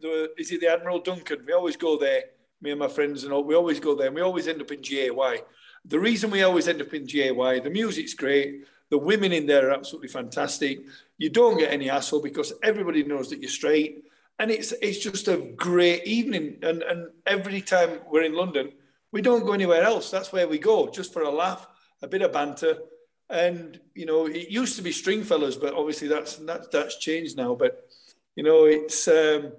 The, 0.00 0.30
is 0.38 0.52
it 0.52 0.60
the 0.60 0.68
Admiral 0.68 1.00
Duncan? 1.00 1.44
We 1.46 1.52
always 1.52 1.76
go 1.76 1.98
there. 1.98 2.22
Me 2.62 2.70
and 2.70 2.78
my 2.78 2.88
friends 2.88 3.24
and 3.24 3.32
all. 3.32 3.42
We 3.42 3.56
always 3.56 3.80
go 3.80 3.94
there. 3.94 4.06
and 4.06 4.14
We 4.14 4.22
always 4.22 4.46
end 4.46 4.60
up 4.60 4.70
in 4.70 4.82
GAY. 4.82 5.10
The 5.84 5.98
reason 5.98 6.30
we 6.30 6.42
always 6.42 6.68
end 6.68 6.82
up 6.82 6.92
in 6.94 7.06
GAY, 7.06 7.60
the 7.60 7.70
music's 7.70 8.14
great. 8.14 8.66
The 8.90 8.98
women 8.98 9.32
in 9.32 9.46
there 9.46 9.68
are 9.68 9.72
absolutely 9.72 10.08
fantastic. 10.08 10.80
You 11.18 11.30
don't 11.30 11.58
get 11.58 11.72
any 11.72 11.88
hassle 11.88 12.20
because 12.20 12.52
everybody 12.62 13.04
knows 13.04 13.30
that 13.30 13.40
you're 13.40 13.50
straight 13.50 14.04
and 14.40 14.50
it's 14.50 14.72
it's 14.80 14.98
just 14.98 15.28
a 15.28 15.36
great 15.56 16.04
evening. 16.06 16.56
And 16.62 16.82
and 16.82 17.08
every 17.26 17.60
time 17.60 18.00
we're 18.10 18.22
in 18.22 18.34
London, 18.34 18.72
we 19.12 19.20
don't 19.20 19.44
go 19.44 19.52
anywhere 19.52 19.82
else. 19.82 20.10
That's 20.10 20.32
where 20.32 20.48
we 20.48 20.58
go, 20.58 20.88
just 20.88 21.12
for 21.12 21.22
a 21.22 21.30
laugh, 21.30 21.68
a 22.02 22.08
bit 22.08 22.22
of 22.22 22.32
banter, 22.32 22.78
and 23.28 23.78
you 23.94 24.06
know, 24.06 24.26
it 24.26 24.48
used 24.48 24.76
to 24.76 24.82
be 24.82 24.92
string 24.92 25.22
Stringfellows, 25.22 25.58
but 25.58 25.74
obviously 25.74 26.08
that's 26.08 26.36
that's 26.36 26.68
that's 26.68 26.96
changed 26.96 27.36
now. 27.36 27.54
But 27.54 27.86
you 28.34 28.42
know, 28.42 28.64
it's. 28.64 29.06
Um, 29.06 29.52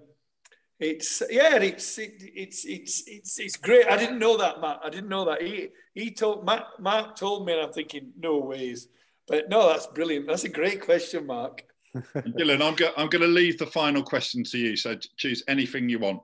it's 0.82 1.22
yeah, 1.30 1.58
it's 1.58 2.00
it, 2.00 2.16
it's 2.20 2.66
it's 2.66 3.04
it's 3.08 3.40
it's 3.40 3.56
great. 3.56 3.88
I 3.88 3.98
didn't 3.98 4.18
know 4.18 4.36
that, 4.38 4.60
Matt. 4.60 4.80
I 4.84 4.90
didn't 4.90 5.10
know 5.10 5.26
that. 5.26 5.42
He 5.42 5.70
he 5.94 6.10
told 6.10 6.44
Matt. 6.44 6.66
Mark 6.80 7.16
told 7.16 7.46
me, 7.46 7.54
and 7.54 7.62
I'm 7.62 7.72
thinking, 7.72 8.12
no 8.18 8.40
ways. 8.40 8.88
But 9.28 9.48
no, 9.48 9.68
that's 9.70 9.86
brilliant. 9.86 10.26
That's 10.26 10.44
a 10.44 10.50
great 10.50 10.82
question, 10.82 11.28
Mark. 11.28 11.64
Dylan, 11.96 12.62
I'm 12.62 12.76
go- 12.76 12.94
I'm 12.98 13.10
going 13.10 13.22
to 13.22 13.28
leave 13.28 13.60
the 13.60 13.68
final 13.68 14.02
question 14.02 14.44
to 14.46 14.58
you. 14.58 14.76
So 14.76 14.98
choose 15.18 15.44
anything 15.48 15.88
you 15.88 16.00
want. 16.00 16.22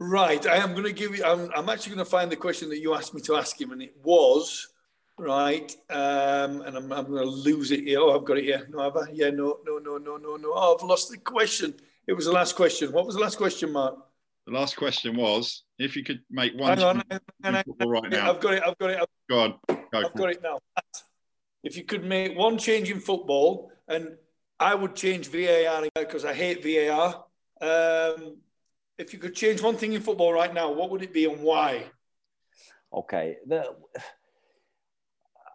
Right, 0.00 0.44
I 0.46 0.56
am 0.56 0.72
going 0.72 0.84
to 0.84 0.92
give 0.92 1.16
you. 1.16 1.24
I'm, 1.24 1.50
I'm 1.56 1.68
actually 1.68 1.94
going 1.94 2.04
to 2.04 2.10
find 2.10 2.32
the 2.32 2.36
question 2.36 2.68
that 2.70 2.80
you 2.80 2.94
asked 2.94 3.14
me 3.14 3.20
to 3.22 3.36
ask 3.36 3.60
him, 3.60 3.70
and 3.70 3.80
it 3.82 3.94
was 4.02 4.68
right. 5.18 5.70
Um, 5.88 6.62
and 6.62 6.76
I'm, 6.76 6.92
I'm 6.92 7.06
going 7.06 7.24
to 7.24 7.30
lose 7.30 7.70
it 7.70 7.80
here. 7.80 8.00
Oh, 8.00 8.18
I've 8.18 8.24
got 8.24 8.38
it 8.38 8.44
here. 8.44 8.66
No, 8.70 8.80
have 8.80 8.96
I? 8.96 9.10
Yeah, 9.12 9.30
no, 9.30 9.58
no, 9.64 9.78
no, 9.78 9.98
no, 9.98 10.16
no, 10.16 10.36
no. 10.36 10.52
Oh, 10.52 10.76
I've 10.76 10.86
lost 10.86 11.10
the 11.10 11.18
question. 11.18 11.74
It 12.08 12.16
was 12.16 12.24
the 12.24 12.32
last 12.32 12.56
question. 12.56 12.90
What 12.90 13.04
was 13.04 13.14
the 13.16 13.20
last 13.20 13.36
question, 13.36 13.70
Mark? 13.70 13.96
The 14.46 14.52
last 14.54 14.76
question 14.76 15.14
was 15.14 15.64
if 15.78 15.94
you 15.94 16.02
could 16.02 16.22
make 16.30 16.58
one. 16.58 16.78
Hang 16.78 16.82
on, 16.82 17.02
hang 17.10 17.20
on, 17.44 17.54
hang 17.54 17.64
on. 17.80 17.88
right 17.88 18.10
now. 18.10 18.30
I've 18.30 18.40
got 18.40 18.54
it. 18.54 18.62
I've 18.66 18.78
got 18.78 18.90
it. 18.90 18.98
I've, 18.98 19.06
Go 19.28 19.40
on. 19.40 19.54
Go 19.68 19.76
I've 19.94 20.14
got 20.14 20.30
it 20.30 20.42
now. 20.42 20.58
If 21.62 21.76
you 21.76 21.84
could 21.84 22.04
make 22.04 22.36
one 22.36 22.56
change 22.56 22.90
in 22.90 22.98
football, 22.98 23.70
and 23.86 24.16
I 24.58 24.74
would 24.74 24.96
change 24.96 25.28
VAR 25.28 25.86
because 25.94 26.24
I 26.24 26.32
hate 26.32 26.62
VAR. 26.64 27.24
Um, 27.60 28.38
if 28.96 29.12
you 29.12 29.18
could 29.18 29.34
change 29.34 29.60
one 29.60 29.76
thing 29.76 29.92
in 29.92 30.00
football 30.00 30.32
right 30.32 30.52
now, 30.52 30.72
what 30.72 30.90
would 30.90 31.02
it 31.02 31.12
be 31.12 31.26
and 31.26 31.42
why? 31.42 31.84
Okay. 32.90 33.36
The, 33.46 33.74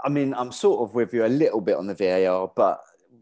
I 0.06 0.10
mean, 0.10 0.36
I'm 0.36 0.52
sort 0.52 0.88
of 0.88 0.94
with 0.94 1.14
you 1.14 1.26
a 1.26 1.28
little 1.28 1.62
bit 1.62 1.78
on 1.78 1.88
the 1.88 1.96
VAR, 1.96 2.52
but 2.56 2.80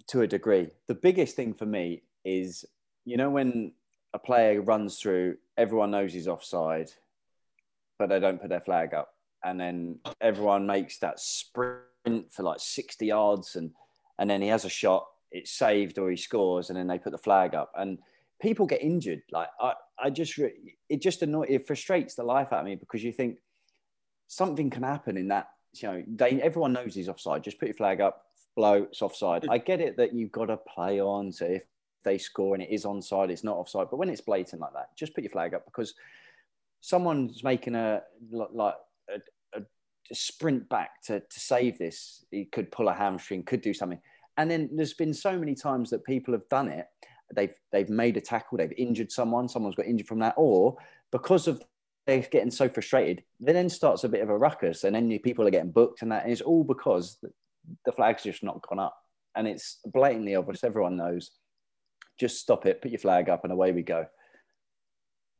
to 0.08 0.22
a 0.22 0.28
degree. 0.28 0.67
The 0.88 0.96
biggest 0.96 1.38
thing 1.38 1.54
for 1.54 1.65
me 1.65 2.04
is 2.26 2.65
you 3.06 3.18
know 3.18 3.30
when 3.30 3.74
a 4.14 4.20
player 4.20 4.62
runs 4.62 5.00
through, 5.00 5.38
everyone 5.58 5.92
knows 5.92 6.14
he's 6.14 6.28
offside, 6.28 6.92
but 7.98 8.10
they 8.10 8.20
don't 8.20 8.42
put 8.42 8.50
their 8.50 8.62
flag 8.62 8.94
up, 8.94 9.14
and 9.44 9.60
then 9.60 10.00
everyone 10.20 10.66
makes 10.66 11.00
that 11.00 11.20
sprint 11.20 12.32
for 12.32 12.44
like 12.44 12.60
sixty 12.60 13.08
yards, 13.08 13.56
and 13.56 13.72
and 14.20 14.30
then 14.30 14.42
he 14.42 14.50
has 14.50 14.66
a 14.66 14.70
shot, 14.70 15.08
it's 15.32 15.52
saved 15.52 15.98
or 15.98 16.10
he 16.10 16.18
scores, 16.18 16.70
and 16.70 16.78
then 16.78 16.88
they 16.88 17.00
put 17.00 17.12
the 17.12 17.18
flag 17.18 17.56
up, 17.56 17.72
and 17.76 17.98
people 18.42 18.66
get 18.66 18.82
injured. 18.82 19.22
Like 19.32 19.50
I, 19.60 19.74
I 20.00 20.10
just 20.10 20.38
it 20.38 21.02
just 21.02 21.22
annoys, 21.22 21.48
it 21.50 21.68
frustrates 21.68 22.16
the 22.16 22.24
life 22.24 22.52
out 22.52 22.60
of 22.60 22.66
me 22.66 22.76
because 22.76 23.04
you 23.04 23.12
think 23.12 23.38
something 24.28 24.70
can 24.70 24.84
happen 24.84 25.18
in 25.18 25.30
that. 25.30 25.50
You 25.76 25.88
know, 25.88 26.04
they 26.08 26.42
everyone 26.42 26.74
knows 26.74 26.96
he's 26.96 27.10
offside. 27.10 27.44
Just 27.44 27.60
put 27.60 27.68
your 27.68 27.76
flag 27.76 28.02
up, 28.02 28.26
blow, 28.56 28.84
it's 28.84 29.02
offside. 29.02 29.46
I 29.50 29.58
get 29.58 29.80
it 29.80 29.98
that 29.98 30.14
you've 30.14 30.32
got 30.32 30.46
to 30.46 30.58
play 30.58 31.00
on. 31.00 31.32
So 31.32 31.46
if 31.46 31.64
they 32.04 32.18
score 32.18 32.54
and 32.54 32.64
it 32.64 32.70
is 32.70 32.86
onside, 32.86 33.30
it's 33.30 33.44
not 33.44 33.58
offside. 33.58 33.88
But 33.90 33.98
when 33.98 34.10
it's 34.10 34.22
blatant 34.22 34.62
like 34.62 34.74
that, 34.74 34.96
just 34.98 35.14
put 35.14 35.24
your 35.24 35.32
flag 35.32 35.54
up 35.54 35.66
because 35.66 35.94
someone's 36.82 37.44
making 37.44 37.76
a 37.76 38.02
like 38.32 38.76
a, 39.10 39.58
a, 39.58 39.62
a 40.12 40.16
sprint 40.16 40.68
back 40.70 41.02
to, 41.04 41.20
to 41.20 41.40
save 41.40 41.78
this. 41.78 42.26
He 42.32 42.46
could 42.46 42.72
pull 42.72 42.90
a 42.90 42.94
hamstring, 42.94 43.44
could 43.44 43.62
do 43.62 43.74
something. 43.74 44.00
And 44.38 44.50
then 44.50 44.70
there's 44.74 44.94
been 44.94 45.14
so 45.14 45.38
many 45.38 45.56
times 45.56 45.90
that 45.92 46.04
people 46.04 46.34
have 46.34 46.48
done 46.50 46.68
it. 46.68 46.88
They've 47.34 47.54
they've 47.72 47.90
made 47.90 48.18
a 48.18 48.22
tackle, 48.22 48.58
they've 48.58 48.74
injured 48.78 49.12
someone, 49.12 49.48
someone's 49.48 49.76
got 49.76 49.86
injured 49.86 50.08
from 50.08 50.20
that, 50.20 50.34
or 50.36 50.78
because 51.12 51.48
of 51.48 51.64
they're 52.08 52.22
getting 52.22 52.52
so 52.52 52.68
frustrated, 52.68 53.24
they 53.40 53.54
then 53.54 53.70
starts 53.70 54.04
a 54.04 54.10
bit 54.10 54.22
of 54.22 54.30
a 54.30 54.38
ruckus, 54.38 54.84
and 54.84 54.96
then 54.96 55.18
people 55.20 55.48
are 55.48 55.52
getting 55.52 55.72
booked, 55.72 56.02
and 56.02 56.12
that 56.12 56.24
and 56.24 56.32
it's 56.32 56.42
all 56.42 56.64
because 56.64 57.18
the 57.86 57.92
flag's 57.92 58.24
just 58.24 58.44
not 58.44 58.62
gone 58.68 58.80
up, 58.80 58.98
and 59.36 59.48
it's 59.48 59.78
blatantly 59.86 60.36
obvious. 60.36 60.64
Everyone 60.64 60.98
knows 60.98 61.32
just 62.22 62.40
stop 62.40 62.68
it, 62.68 62.82
put 62.82 62.92
your 62.92 63.00
flag 63.00 63.30
up, 63.30 63.44
and 63.44 63.52
away 63.52 63.72
we 63.72 63.82
go. 63.82 64.06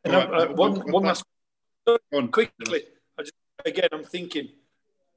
And 0.04 0.13
right, 0.13 0.34
uh, 0.34 0.48
one, 0.54 0.80
one 0.91 1.04
last 1.04 1.24
one 2.10 2.30
quickly. 2.30 2.82
I 3.17 3.22
just, 3.22 3.34
again, 3.63 3.89
I'm 3.94 4.04
thinking 4.04 4.50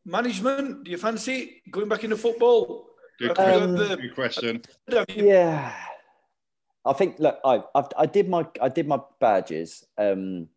management. 0.04 0.84
Do 0.84 0.90
you 0.90 0.98
fancy 0.98 1.62
going 1.70 1.88
back 1.88 2.04
into 2.04 2.18
football? 2.18 2.90
Good, 3.18 3.38
um, 3.38 3.76
the, 3.76 3.96
good 3.96 4.14
question. 4.14 4.60
Yeah, 5.08 5.72
I 6.84 6.92
think. 6.92 7.18
Look, 7.18 7.38
I 7.44 7.62
I've, 7.74 7.88
i 7.96 8.04
did 8.04 8.28
my 8.28 8.46
I 8.60 8.68
did 8.68 8.86
my 8.86 9.00
badges, 9.18 9.86
um, 9.96 10.48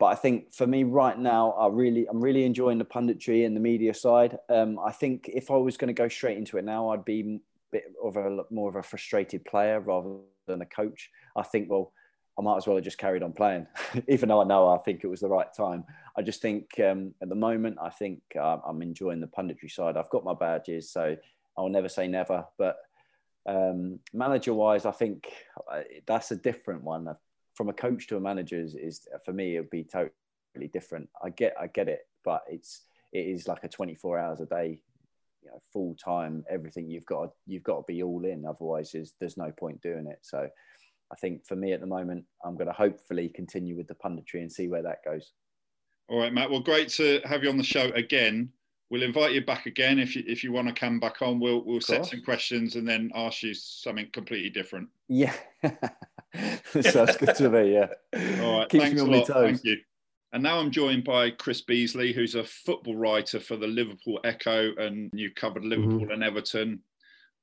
but 0.00 0.06
I 0.06 0.16
think 0.16 0.52
for 0.52 0.66
me 0.66 0.82
right 0.82 1.16
now, 1.16 1.52
I 1.52 1.68
really 1.68 2.08
I'm 2.08 2.20
really 2.20 2.44
enjoying 2.44 2.78
the 2.78 2.84
punditry 2.84 3.46
and 3.46 3.54
the 3.54 3.60
media 3.60 3.94
side. 3.94 4.36
Um, 4.48 4.80
I 4.84 4.90
think 4.90 5.30
if 5.32 5.48
I 5.48 5.56
was 5.56 5.76
going 5.76 5.94
to 5.94 6.02
go 6.02 6.08
straight 6.08 6.38
into 6.38 6.58
it 6.58 6.64
now, 6.64 6.88
I'd 6.88 7.04
be 7.04 7.20
a 7.20 7.38
bit 7.70 7.84
of 8.02 8.16
a 8.16 8.44
more 8.50 8.68
of 8.68 8.74
a 8.74 8.82
frustrated 8.82 9.44
player 9.44 9.78
rather 9.78 10.16
than 10.46 10.62
a 10.62 10.66
coach, 10.66 11.10
I 11.36 11.42
think, 11.42 11.70
well, 11.70 11.92
I 12.38 12.42
might 12.42 12.56
as 12.56 12.66
well 12.66 12.76
have 12.76 12.84
just 12.84 12.98
carried 12.98 13.22
on 13.22 13.32
playing, 13.32 13.66
even 14.08 14.28
though 14.28 14.42
I 14.42 14.44
know 14.44 14.68
I 14.68 14.78
think 14.78 15.02
it 15.02 15.08
was 15.08 15.20
the 15.20 15.28
right 15.28 15.52
time. 15.56 15.84
I 16.16 16.22
just 16.22 16.42
think 16.42 16.78
um, 16.80 17.14
at 17.22 17.28
the 17.28 17.34
moment, 17.34 17.78
I 17.80 17.88
think 17.88 18.20
uh, 18.38 18.58
I'm 18.66 18.82
enjoying 18.82 19.20
the 19.20 19.26
punditry 19.26 19.70
side. 19.70 19.96
I've 19.96 20.10
got 20.10 20.24
my 20.24 20.34
badges, 20.34 20.90
so 20.90 21.16
I'll 21.56 21.68
never 21.68 21.88
say 21.88 22.08
never. 22.08 22.44
But 22.58 22.76
um, 23.48 24.00
manager 24.12 24.52
wise, 24.52 24.84
I 24.84 24.90
think 24.90 25.32
uh, 25.70 25.80
that's 26.06 26.30
a 26.30 26.36
different 26.36 26.82
one. 26.82 27.08
From 27.54 27.70
a 27.70 27.72
coach 27.72 28.06
to 28.08 28.16
a 28.16 28.20
manager 28.20 28.60
is, 28.60 28.74
is 28.74 29.08
for 29.24 29.32
me, 29.32 29.56
it 29.56 29.60
would 29.60 29.70
be 29.70 29.84
totally 29.84 30.68
different. 30.70 31.08
I 31.22 31.30
get, 31.30 31.54
I 31.58 31.68
get 31.68 31.88
it, 31.88 32.06
but 32.22 32.42
it's 32.50 32.82
it 33.12 33.26
is 33.26 33.48
like 33.48 33.64
a 33.64 33.68
24 33.68 34.18
hours 34.18 34.40
a 34.40 34.46
day 34.46 34.80
you 35.46 35.52
know, 35.52 35.62
full 35.72 35.96
time, 36.02 36.44
everything 36.50 36.90
you've 36.90 37.06
got, 37.06 37.30
you've 37.46 37.62
got 37.62 37.76
to 37.76 37.84
be 37.86 38.02
all 38.02 38.24
in. 38.24 38.44
Otherwise, 38.44 38.90
there's, 38.92 39.14
there's 39.20 39.36
no 39.36 39.52
point 39.52 39.80
doing 39.80 40.06
it. 40.06 40.18
So, 40.22 40.48
I 41.12 41.14
think 41.16 41.46
for 41.46 41.54
me 41.54 41.72
at 41.72 41.80
the 41.80 41.86
moment, 41.86 42.24
I'm 42.44 42.56
going 42.56 42.66
to 42.66 42.72
hopefully 42.72 43.30
continue 43.34 43.76
with 43.76 43.86
the 43.86 43.94
punditry 43.94 44.40
and 44.40 44.50
see 44.50 44.66
where 44.66 44.82
that 44.82 45.04
goes. 45.04 45.32
All 46.08 46.18
right, 46.18 46.32
Matt. 46.32 46.50
Well, 46.50 46.60
great 46.60 46.88
to 46.90 47.20
have 47.24 47.44
you 47.44 47.48
on 47.48 47.56
the 47.56 47.64
show 47.64 47.90
again. 47.94 48.50
We'll 48.90 49.02
invite 49.02 49.32
you 49.32 49.44
back 49.44 49.66
again 49.66 49.98
if 49.98 50.14
you 50.14 50.22
if 50.28 50.44
you 50.44 50.52
want 50.52 50.68
to 50.68 50.74
come 50.74 51.00
back 51.00 51.20
on. 51.20 51.40
We'll 51.40 51.64
we'll 51.64 51.80
set 51.80 52.06
some 52.06 52.22
questions 52.22 52.76
and 52.76 52.88
then 52.88 53.10
ask 53.16 53.42
you 53.42 53.52
something 53.52 54.08
completely 54.12 54.50
different. 54.50 54.88
Yeah, 55.08 55.34
sounds 56.80 57.16
good 57.16 57.34
to 57.36 57.50
me. 57.50 57.74
Yeah. 57.74 57.88
All 58.42 58.58
right. 58.60 58.68
Keeps 58.68 58.84
thanks 58.84 59.00
a 59.00 59.04
lot. 59.04 59.26
Thank 59.26 59.64
you. 59.64 59.78
And 60.36 60.42
now 60.42 60.58
I'm 60.58 60.70
joined 60.70 61.02
by 61.02 61.30
Chris 61.30 61.62
Beesley, 61.62 62.12
who's 62.12 62.34
a 62.34 62.44
football 62.44 62.94
writer 62.94 63.40
for 63.40 63.56
the 63.56 63.66
Liverpool 63.66 64.20
Echo, 64.22 64.74
and 64.76 65.10
you 65.14 65.30
covered 65.30 65.64
Liverpool 65.64 66.00
mm-hmm. 66.00 66.10
and 66.10 66.22
Everton, 66.22 66.80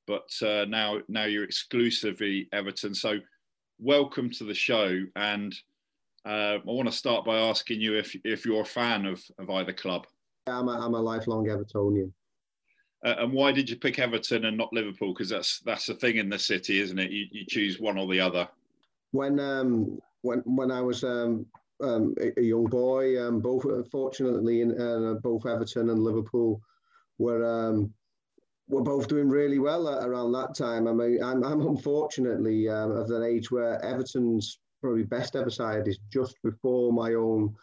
but 0.06 0.30
uh, 0.42 0.64
now 0.66 1.00
now 1.08 1.24
you're 1.24 1.42
exclusively 1.42 2.48
Everton. 2.52 2.94
So, 2.94 3.18
welcome 3.80 4.30
to 4.30 4.44
the 4.44 4.54
show, 4.54 5.02
and 5.16 5.52
uh, 6.24 6.58
I 6.58 6.60
want 6.66 6.88
to 6.88 6.96
start 6.96 7.24
by 7.24 7.36
asking 7.36 7.80
you 7.80 7.98
if 7.98 8.14
if 8.22 8.46
you're 8.46 8.62
a 8.62 8.64
fan 8.64 9.06
of 9.06 9.20
of 9.40 9.50
either 9.50 9.72
club. 9.72 10.06
I'm 10.46 10.68
a, 10.68 10.78
I'm 10.78 10.94
a 10.94 11.00
lifelong 11.00 11.46
Evertonian. 11.46 12.12
Uh, 13.04 13.16
and 13.18 13.32
why 13.32 13.50
did 13.50 13.68
you 13.68 13.74
pick 13.74 13.98
Everton 13.98 14.44
and 14.44 14.56
not 14.56 14.72
Liverpool? 14.72 15.12
Because 15.12 15.30
that's 15.30 15.58
that's 15.66 15.86
the 15.86 15.94
thing 15.94 16.18
in 16.18 16.28
the 16.28 16.38
city, 16.38 16.78
isn't 16.78 17.00
it? 17.00 17.10
You, 17.10 17.26
you 17.32 17.44
choose 17.44 17.80
one 17.80 17.98
or 17.98 18.06
the 18.06 18.20
other. 18.20 18.48
When 19.10 19.40
um, 19.40 20.00
when 20.22 20.42
when 20.44 20.70
I 20.70 20.80
was 20.80 21.02
um, 21.02 21.44
um, 21.82 22.14
a, 22.36 22.40
young 22.40 22.64
boy. 22.64 23.20
Um, 23.20 23.40
both, 23.40 23.64
fortunately, 23.90 24.60
in 24.60 24.80
uh, 24.80 25.14
both 25.22 25.46
Everton 25.46 25.90
and 25.90 26.02
Liverpool 26.02 26.60
were 27.18 27.44
um, 27.44 27.92
were 28.68 28.82
both 28.82 29.08
doing 29.08 29.28
really 29.28 29.58
well 29.58 29.88
around 29.88 30.32
that 30.32 30.54
time. 30.54 30.88
I 30.88 30.92
mean, 30.92 31.22
I'm, 31.22 31.44
I'm 31.44 31.66
unfortunately 31.66 32.68
um, 32.68 32.92
of 32.92 33.10
an 33.10 33.22
age 33.22 33.50
where 33.50 33.84
Everton's 33.84 34.58
probably 34.80 35.04
best 35.04 35.36
ever 35.36 35.50
side 35.50 35.88
is 35.88 35.98
just 36.12 36.36
before 36.42 36.92
my 36.92 37.14
own 37.14 37.54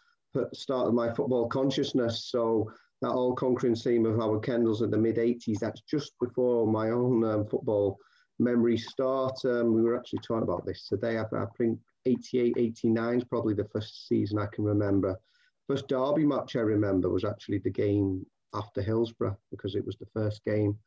start 0.53 0.87
of 0.87 0.93
my 0.93 1.13
football 1.13 1.47
consciousness. 1.47 2.25
So 2.29 2.71
that 3.01 3.11
all 3.11 3.33
conquering 3.33 3.75
team 3.75 4.05
of 4.05 4.17
Howard 4.17 4.43
Kendall's 4.43 4.81
in 4.81 4.91
the 4.91 4.97
mid 4.97 5.17
80s, 5.17 5.59
that's 5.59 5.81
just 5.81 6.13
before 6.19 6.67
my 6.67 6.91
own 6.91 7.23
um, 7.23 7.47
football 7.47 7.97
memory 8.39 8.77
start. 8.77 9.37
Um, 9.45 9.73
we 9.73 9.81
were 9.81 9.97
actually 9.97 10.19
talking 10.19 10.43
about 10.43 10.65
this 10.65 10.87
today. 10.87 11.17
I, 11.17 11.23
I 11.35 11.45
think 11.57 11.79
88, 12.05 12.55
89 12.57 13.17
is 13.17 13.23
probably 13.23 13.53
the 13.53 13.69
first 13.73 14.07
season 14.07 14.39
I 14.39 14.47
can 14.47 14.63
remember. 14.63 15.19
First 15.67 15.87
derby 15.87 16.25
match 16.25 16.55
I 16.55 16.61
remember 16.61 17.09
was 17.09 17.23
actually 17.23 17.59
the 17.59 17.69
game 17.69 18.25
after 18.53 18.81
Hillsborough 18.81 19.37
because 19.49 19.75
it 19.75 19.85
was 19.85 19.97
the 19.97 20.07
first 20.13 20.43
game 20.43 20.77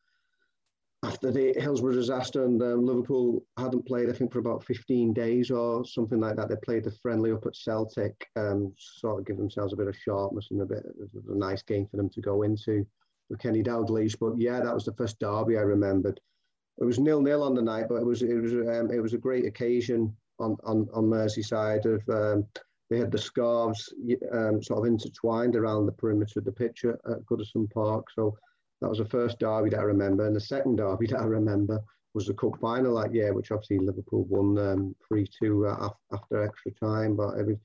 after 1.05 1.31
the 1.31 1.53
Hillsborough 1.57 1.93
disaster 1.93 2.45
and 2.45 2.61
um, 2.61 2.85
Liverpool 2.85 3.45
hadn't 3.57 3.85
played, 3.85 4.09
I 4.09 4.13
think, 4.13 4.33
for 4.33 4.39
about 4.39 4.63
15 4.63 5.13
days 5.13 5.51
or 5.51 5.85
something 5.85 6.19
like 6.19 6.35
that. 6.35 6.49
They 6.49 6.55
played 6.63 6.83
the 6.83 6.91
friendly 6.91 7.31
up 7.31 7.45
at 7.45 7.55
Celtic, 7.55 8.27
um, 8.35 8.73
sort 8.77 9.19
of 9.19 9.27
give 9.27 9.37
themselves 9.37 9.73
a 9.73 9.75
bit 9.75 9.87
of 9.87 9.95
sharpness 9.95 10.47
and 10.51 10.61
a 10.61 10.65
bit 10.65 10.85
of 10.85 11.09
a 11.29 11.37
nice 11.37 11.61
game 11.61 11.85
for 11.85 11.97
them 11.97 12.09
to 12.09 12.21
go 12.21 12.41
into 12.41 12.85
with 13.29 13.39
Kenny 13.39 13.61
Dalglish. 13.61 14.17
But 14.19 14.37
yeah, 14.37 14.59
that 14.61 14.73
was 14.73 14.85
the 14.85 14.93
first 14.93 15.19
derby 15.19 15.57
I 15.57 15.61
remembered. 15.61 16.19
It 16.79 16.85
was 16.85 16.99
nil 16.99 17.21
nil 17.21 17.43
on 17.43 17.55
the 17.55 17.61
night, 17.61 17.85
but 17.87 17.95
it 17.95 18.05
was 18.05 18.21
it 18.21 18.33
was 18.33 18.53
um, 18.53 18.91
it 18.91 18.99
was 18.99 19.13
a 19.13 19.17
great 19.17 19.45
occasion 19.45 20.15
on 20.39 20.57
on, 20.63 20.87
on 20.93 21.05
Merseyside. 21.05 21.85
Of 21.85 22.07
um, 22.09 22.45
they 22.89 22.99
had 22.99 23.11
the 23.11 23.17
scarves 23.17 23.93
um, 24.31 24.61
sort 24.61 24.79
of 24.79 24.85
intertwined 24.85 25.55
around 25.55 25.85
the 25.85 25.91
perimeter 25.91 26.39
of 26.39 26.45
the 26.45 26.51
pitch 26.51 26.85
at, 26.85 27.25
Goodison 27.25 27.71
Park. 27.71 28.07
So 28.13 28.37
that 28.81 28.89
was 28.89 28.99
the 28.99 29.05
first 29.05 29.39
derby 29.39 29.71
that 29.71 29.79
I 29.79 29.83
remember, 29.83 30.27
and 30.27 30.35
the 30.35 30.41
second 30.41 30.77
derby 30.77 31.07
that 31.11 31.21
I 31.21 31.25
remember 31.25 31.79
was 32.13 32.27
the 32.27 32.33
cup 32.33 32.57
final 32.61 32.99
that 33.01 33.13
year, 33.13 33.33
which 33.33 33.51
obviously 33.51 33.79
Liverpool 33.79 34.25
won 34.25 34.57
um, 34.57 34.95
three 35.07 35.27
two 35.39 35.67
uh, 35.67 35.89
after 36.13 36.43
extra 36.43 36.71
time. 36.71 37.15
But 37.15 37.37
it 37.39 37.45
was, 37.45 37.57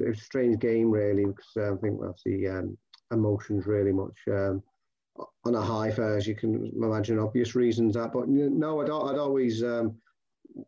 it 0.00 0.08
was, 0.08 0.18
a 0.18 0.22
strange 0.22 0.58
game 0.58 0.90
really 0.90 1.26
because 1.26 1.52
uh, 1.56 1.74
I 1.74 1.76
think 1.76 2.00
obviously 2.02 2.48
um, 2.48 2.76
emotions 3.12 3.66
really 3.66 3.92
much 3.92 4.18
um, 4.28 4.62
on 5.44 5.54
a 5.54 5.60
high 5.60 5.90
as 5.90 6.26
you 6.26 6.34
can 6.34 6.70
imagine 6.76 7.18
obvious 7.18 7.54
reasons 7.54 7.94
that. 7.94 8.12
But 8.12 8.28
no, 8.28 8.80
I'd, 8.80 8.90
I'd 8.90 9.18
always 9.18 9.62
um, 9.62 9.96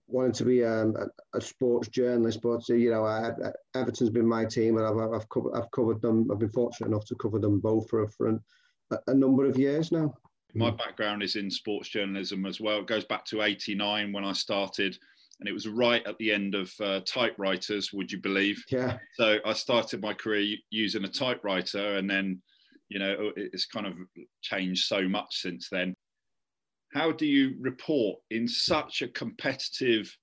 wanted 0.06 0.34
to 0.34 0.44
be 0.44 0.64
um, 0.64 0.96
a, 0.96 1.38
a, 1.38 1.40
sports 1.40 1.88
journalist, 1.88 2.40
but 2.42 2.62
uh, 2.70 2.74
you 2.74 2.90
know, 2.90 3.04
I, 3.04 3.30
I, 3.30 3.52
Everton's 3.78 4.10
been 4.10 4.26
my 4.26 4.44
team, 4.44 4.76
and 4.76 4.86
I've, 4.86 5.12
I've, 5.12 5.28
covered, 5.28 5.54
I've 5.54 5.70
covered 5.70 6.00
them. 6.02 6.28
I've 6.30 6.38
been 6.38 6.50
fortunate 6.50 6.88
enough 6.88 7.06
to 7.06 7.14
cover 7.14 7.38
them 7.38 7.60
both 7.60 7.88
for, 7.88 8.08
for 8.08 8.28
a, 8.28 8.98
a 9.06 9.14
number 9.14 9.44
of 9.44 9.58
years 9.58 9.92
now. 9.92 10.14
My 10.54 10.70
background 10.70 11.22
is 11.22 11.36
in 11.36 11.50
sports 11.50 11.88
journalism 11.90 12.46
as 12.46 12.60
well. 12.60 12.80
It 12.80 12.86
goes 12.86 13.04
back 13.04 13.24
to 13.26 13.42
'89 13.42 14.12
when 14.12 14.24
I 14.24 14.32
started, 14.32 14.98
and 15.40 15.48
it 15.48 15.52
was 15.52 15.68
right 15.68 16.04
at 16.06 16.18
the 16.18 16.32
end 16.32 16.54
of 16.54 16.72
uh, 16.80 17.00
typewriters. 17.00 17.92
Would 17.92 18.10
you 18.10 18.18
believe? 18.18 18.62
Yeah. 18.70 18.98
So 19.14 19.38
I 19.44 19.52
started 19.52 20.02
my 20.02 20.14
career 20.14 20.56
using 20.70 21.04
a 21.04 21.08
typewriter, 21.08 21.96
and 21.96 22.10
then, 22.10 22.42
you 22.88 22.98
know, 22.98 23.30
it's 23.36 23.66
kind 23.66 23.86
of 23.86 23.94
changed 24.42 24.86
so 24.86 25.06
much 25.08 25.42
since 25.42 25.68
then 25.70 25.94
how 26.92 27.12
do 27.12 27.26
you 27.26 27.54
report 27.60 28.20
in 28.30 28.48
such 28.48 29.02
a 29.02 29.08
competitive, 29.08 30.14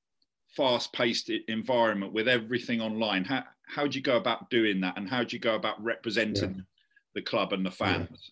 fast-paced 0.55 1.31
environment 1.47 2.13
with 2.13 2.27
everything 2.27 2.81
online? 2.81 3.23
How 3.23 3.43
how 3.67 3.87
do 3.87 3.97
you 3.97 4.03
go 4.03 4.17
about 4.17 4.49
doing 4.49 4.81
that, 4.81 4.97
and 4.97 5.09
how 5.09 5.23
do 5.23 5.35
you 5.35 5.39
go 5.39 5.55
about 5.55 5.83
representing 5.83 6.55
yeah. 6.55 6.61
the 7.15 7.21
club 7.21 7.53
and 7.53 7.65
the 7.65 7.71
fans? 7.71 8.31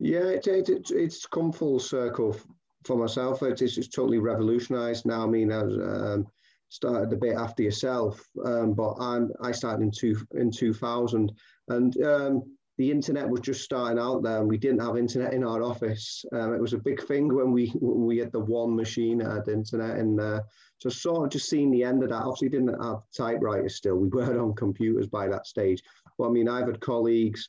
Yeah, 0.00 0.24
it, 0.24 0.46
it, 0.46 0.68
it, 0.68 0.90
it's 0.90 1.26
come 1.26 1.52
full 1.52 1.78
circle 1.78 2.36
for 2.84 2.96
myself. 2.96 3.42
It's, 3.42 3.62
it's 3.62 3.88
totally 3.88 4.18
revolutionised 4.18 5.04
now. 5.06 5.24
I 5.24 5.26
mean, 5.26 5.52
I 5.52 5.60
um, 5.60 6.26
started 6.68 7.12
a 7.12 7.16
bit 7.16 7.34
after 7.36 7.62
yourself, 7.62 8.24
um, 8.44 8.74
but 8.74 8.94
I'm, 9.00 9.30
I 9.42 9.52
started 9.52 9.82
in 9.82 9.90
two 9.90 10.16
in 10.32 10.50
2000, 10.50 11.32
and 11.68 12.02
um, 12.02 12.57
the 12.78 12.90
internet 12.92 13.28
was 13.28 13.40
just 13.40 13.64
starting 13.64 13.98
out 13.98 14.22
there 14.22 14.38
and 14.38 14.48
we 14.48 14.56
didn't 14.56 14.80
have 14.80 14.96
internet 14.96 15.34
in 15.34 15.42
our 15.42 15.64
office. 15.64 16.24
Um, 16.32 16.54
it 16.54 16.60
was 16.60 16.74
a 16.74 16.78
big 16.78 17.02
thing 17.02 17.34
when 17.34 17.50
we 17.50 17.66
when 17.80 18.06
we 18.06 18.18
had 18.18 18.30
the 18.30 18.40
one 18.40 18.74
machine 18.74 19.18
that 19.18 19.32
had 19.32 19.48
internet 19.48 19.98
in 19.98 20.14
there. 20.14 20.44
So 20.78 20.88
sort 20.88 21.24
of 21.24 21.32
just 21.32 21.50
seeing 21.50 21.72
the 21.72 21.82
end 21.82 22.04
of 22.04 22.10
that. 22.10 22.22
Obviously 22.22 22.50
didn't 22.50 22.80
have 22.82 23.00
typewriters 23.16 23.74
still. 23.74 23.96
We 23.96 24.08
were 24.08 24.40
on 24.40 24.54
computers 24.54 25.08
by 25.08 25.26
that 25.26 25.48
stage. 25.48 25.82
But 26.16 26.28
I 26.28 26.30
mean, 26.30 26.48
I've 26.48 26.68
had 26.68 26.80
colleagues 26.80 27.48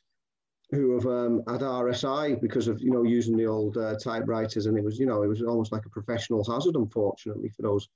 who 0.72 0.94
have 0.94 1.06
um, 1.06 1.42
had 1.48 1.60
RSI 1.60 2.40
because 2.40 2.66
of, 2.66 2.80
you 2.80 2.90
know, 2.90 3.04
using 3.04 3.36
the 3.36 3.46
old 3.46 3.76
uh, 3.76 3.96
typewriters. 3.98 4.66
And 4.66 4.76
it 4.76 4.84
was, 4.84 4.98
you 4.98 5.06
know, 5.06 5.22
it 5.22 5.28
was 5.28 5.42
almost 5.42 5.72
like 5.72 5.86
a 5.86 5.90
professional 5.90 6.44
hazard, 6.44 6.74
unfortunately, 6.74 7.50
for 7.50 7.62
those 7.62 7.88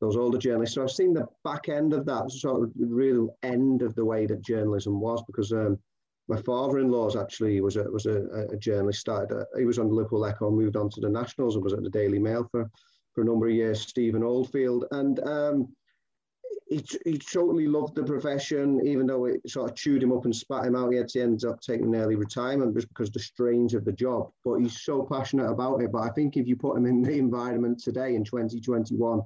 those 0.00 0.16
older 0.16 0.38
journalists. 0.38 0.76
So 0.76 0.84
I've 0.84 0.90
seen 0.90 1.12
the 1.12 1.26
back 1.44 1.68
end 1.68 1.92
of 1.92 2.06
that 2.06 2.30
sort 2.30 2.62
of 2.62 2.72
real 2.78 3.36
end 3.42 3.82
of 3.82 3.94
the 3.94 4.04
way 4.04 4.26
that 4.26 4.42
journalism 4.42 5.00
was 5.00 5.22
because 5.26 5.52
um, 5.52 5.76
my 6.28 6.40
father-in-law's 6.42 7.16
actually 7.16 7.60
was 7.60 7.76
a 7.76 7.84
was 7.84 8.06
a, 8.06 8.46
a 8.52 8.56
journalist. 8.56 9.00
Started 9.00 9.34
a, 9.34 9.58
he 9.58 9.64
was 9.64 9.78
on 9.78 9.88
the 9.88 9.94
Liverpool 9.94 10.26
Echo, 10.26 10.50
moved 10.50 10.76
on 10.76 10.90
to 10.90 11.00
the 11.00 11.08
Nationals, 11.08 11.54
and 11.54 11.64
was 11.64 11.72
at 11.72 11.82
the 11.82 11.90
Daily 11.90 12.18
Mail 12.18 12.46
for 12.50 12.70
for 13.14 13.22
a 13.22 13.24
number 13.24 13.48
of 13.48 13.54
years. 13.54 13.80
Stephen 13.80 14.22
Oldfield, 14.22 14.84
and 14.90 15.20
um, 15.26 15.68
he 16.68 16.84
he 17.06 17.16
totally 17.16 17.66
loved 17.66 17.94
the 17.94 18.02
profession, 18.02 18.86
even 18.86 19.06
though 19.06 19.24
it 19.24 19.40
sort 19.48 19.70
of 19.70 19.76
chewed 19.76 20.02
him 20.02 20.12
up 20.12 20.26
and 20.26 20.36
spat 20.36 20.66
him 20.66 20.76
out. 20.76 20.92
He 20.92 20.98
had 20.98 21.08
to 21.08 21.22
end 21.22 21.44
up 21.46 21.60
taking 21.62 21.94
early 21.94 22.14
retirement 22.14 22.74
just 22.74 22.88
because 22.88 23.10
the 23.10 23.20
strains 23.20 23.72
of 23.72 23.86
the 23.86 23.92
job. 23.92 24.30
But 24.44 24.58
he's 24.58 24.82
so 24.82 25.06
passionate 25.10 25.50
about 25.50 25.80
it. 25.80 25.90
But 25.90 26.02
I 26.02 26.10
think 26.10 26.36
if 26.36 26.46
you 26.46 26.56
put 26.56 26.76
him 26.76 26.84
in 26.84 27.02
the 27.02 27.18
environment 27.18 27.82
today 27.82 28.14
in 28.14 28.22
2021, 28.22 29.22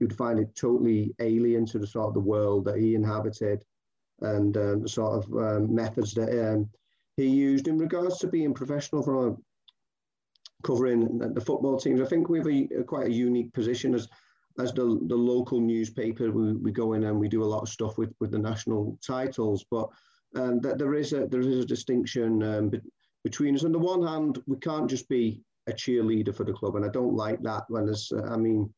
you'd 0.00 0.16
find 0.16 0.38
it 0.38 0.54
totally 0.54 1.14
alien 1.18 1.64
to 1.66 1.78
the 1.78 1.86
sort 1.86 2.08
of 2.08 2.14
the 2.14 2.20
world 2.20 2.66
that 2.66 2.76
he 2.76 2.94
inhabited 2.94 3.64
and 4.22 4.56
um, 4.56 4.88
sort 4.88 5.24
of 5.24 5.32
um, 5.34 5.74
methods 5.74 6.14
that 6.14 6.52
um, 6.52 6.68
he 7.16 7.26
used 7.26 7.68
in 7.68 7.78
regards 7.78 8.18
to 8.18 8.26
being 8.26 8.54
professional 8.54 9.02
from 9.02 9.42
covering 10.62 11.18
the 11.18 11.40
football 11.40 11.78
teams. 11.78 12.00
I 12.00 12.06
think 12.06 12.28
we 12.28 12.38
have 12.38 12.46
a, 12.46 12.80
a, 12.80 12.84
quite 12.84 13.08
a 13.08 13.12
unique 13.12 13.52
position 13.52 13.94
as 13.94 14.08
as 14.58 14.72
the, 14.72 15.00
the 15.06 15.16
local 15.16 15.60
newspaper. 15.60 16.30
We, 16.30 16.52
we 16.54 16.72
go 16.72 16.92
in 16.92 17.04
and 17.04 17.18
we 17.18 17.28
do 17.28 17.42
a 17.42 17.52
lot 17.52 17.62
of 17.62 17.68
stuff 17.68 17.96
with, 17.96 18.12
with 18.20 18.30
the 18.30 18.38
national 18.38 18.98
titles, 19.04 19.64
but 19.70 19.88
um, 20.36 20.60
that 20.60 20.78
there 20.78 20.94
is 20.94 21.12
a 21.12 21.26
there 21.26 21.40
is 21.40 21.64
a 21.64 21.66
distinction 21.66 22.42
um, 22.42 22.68
be, 22.68 22.80
between 23.24 23.54
us. 23.54 23.64
On 23.64 23.72
the 23.72 23.78
one 23.78 24.06
hand, 24.06 24.42
we 24.46 24.56
can't 24.58 24.88
just 24.88 25.08
be 25.08 25.42
a 25.68 25.72
cheerleader 25.72 26.34
for 26.34 26.44
the 26.44 26.52
club, 26.52 26.76
and 26.76 26.84
I 26.84 26.88
don't 26.88 27.14
like 27.14 27.42
that. 27.42 27.64
When 27.68 27.86
there's, 27.86 28.12
uh, 28.12 28.24
I 28.24 28.36
mean, 28.36 28.72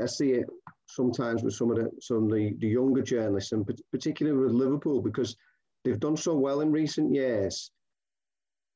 I 0.00 0.06
see 0.06 0.32
it 0.32 0.46
sometimes 0.94 1.42
with 1.42 1.54
some 1.54 1.70
of 1.70 1.76
the 1.76 1.90
some 2.00 2.24
of 2.24 2.30
the, 2.30 2.54
the 2.58 2.68
younger 2.68 3.02
journalists, 3.02 3.52
and 3.52 3.68
particularly 3.90 4.38
with 4.38 4.52
Liverpool, 4.52 5.00
because 5.00 5.36
they've 5.84 6.00
done 6.00 6.16
so 6.16 6.34
well 6.34 6.60
in 6.60 6.72
recent 6.72 7.14
years. 7.14 7.70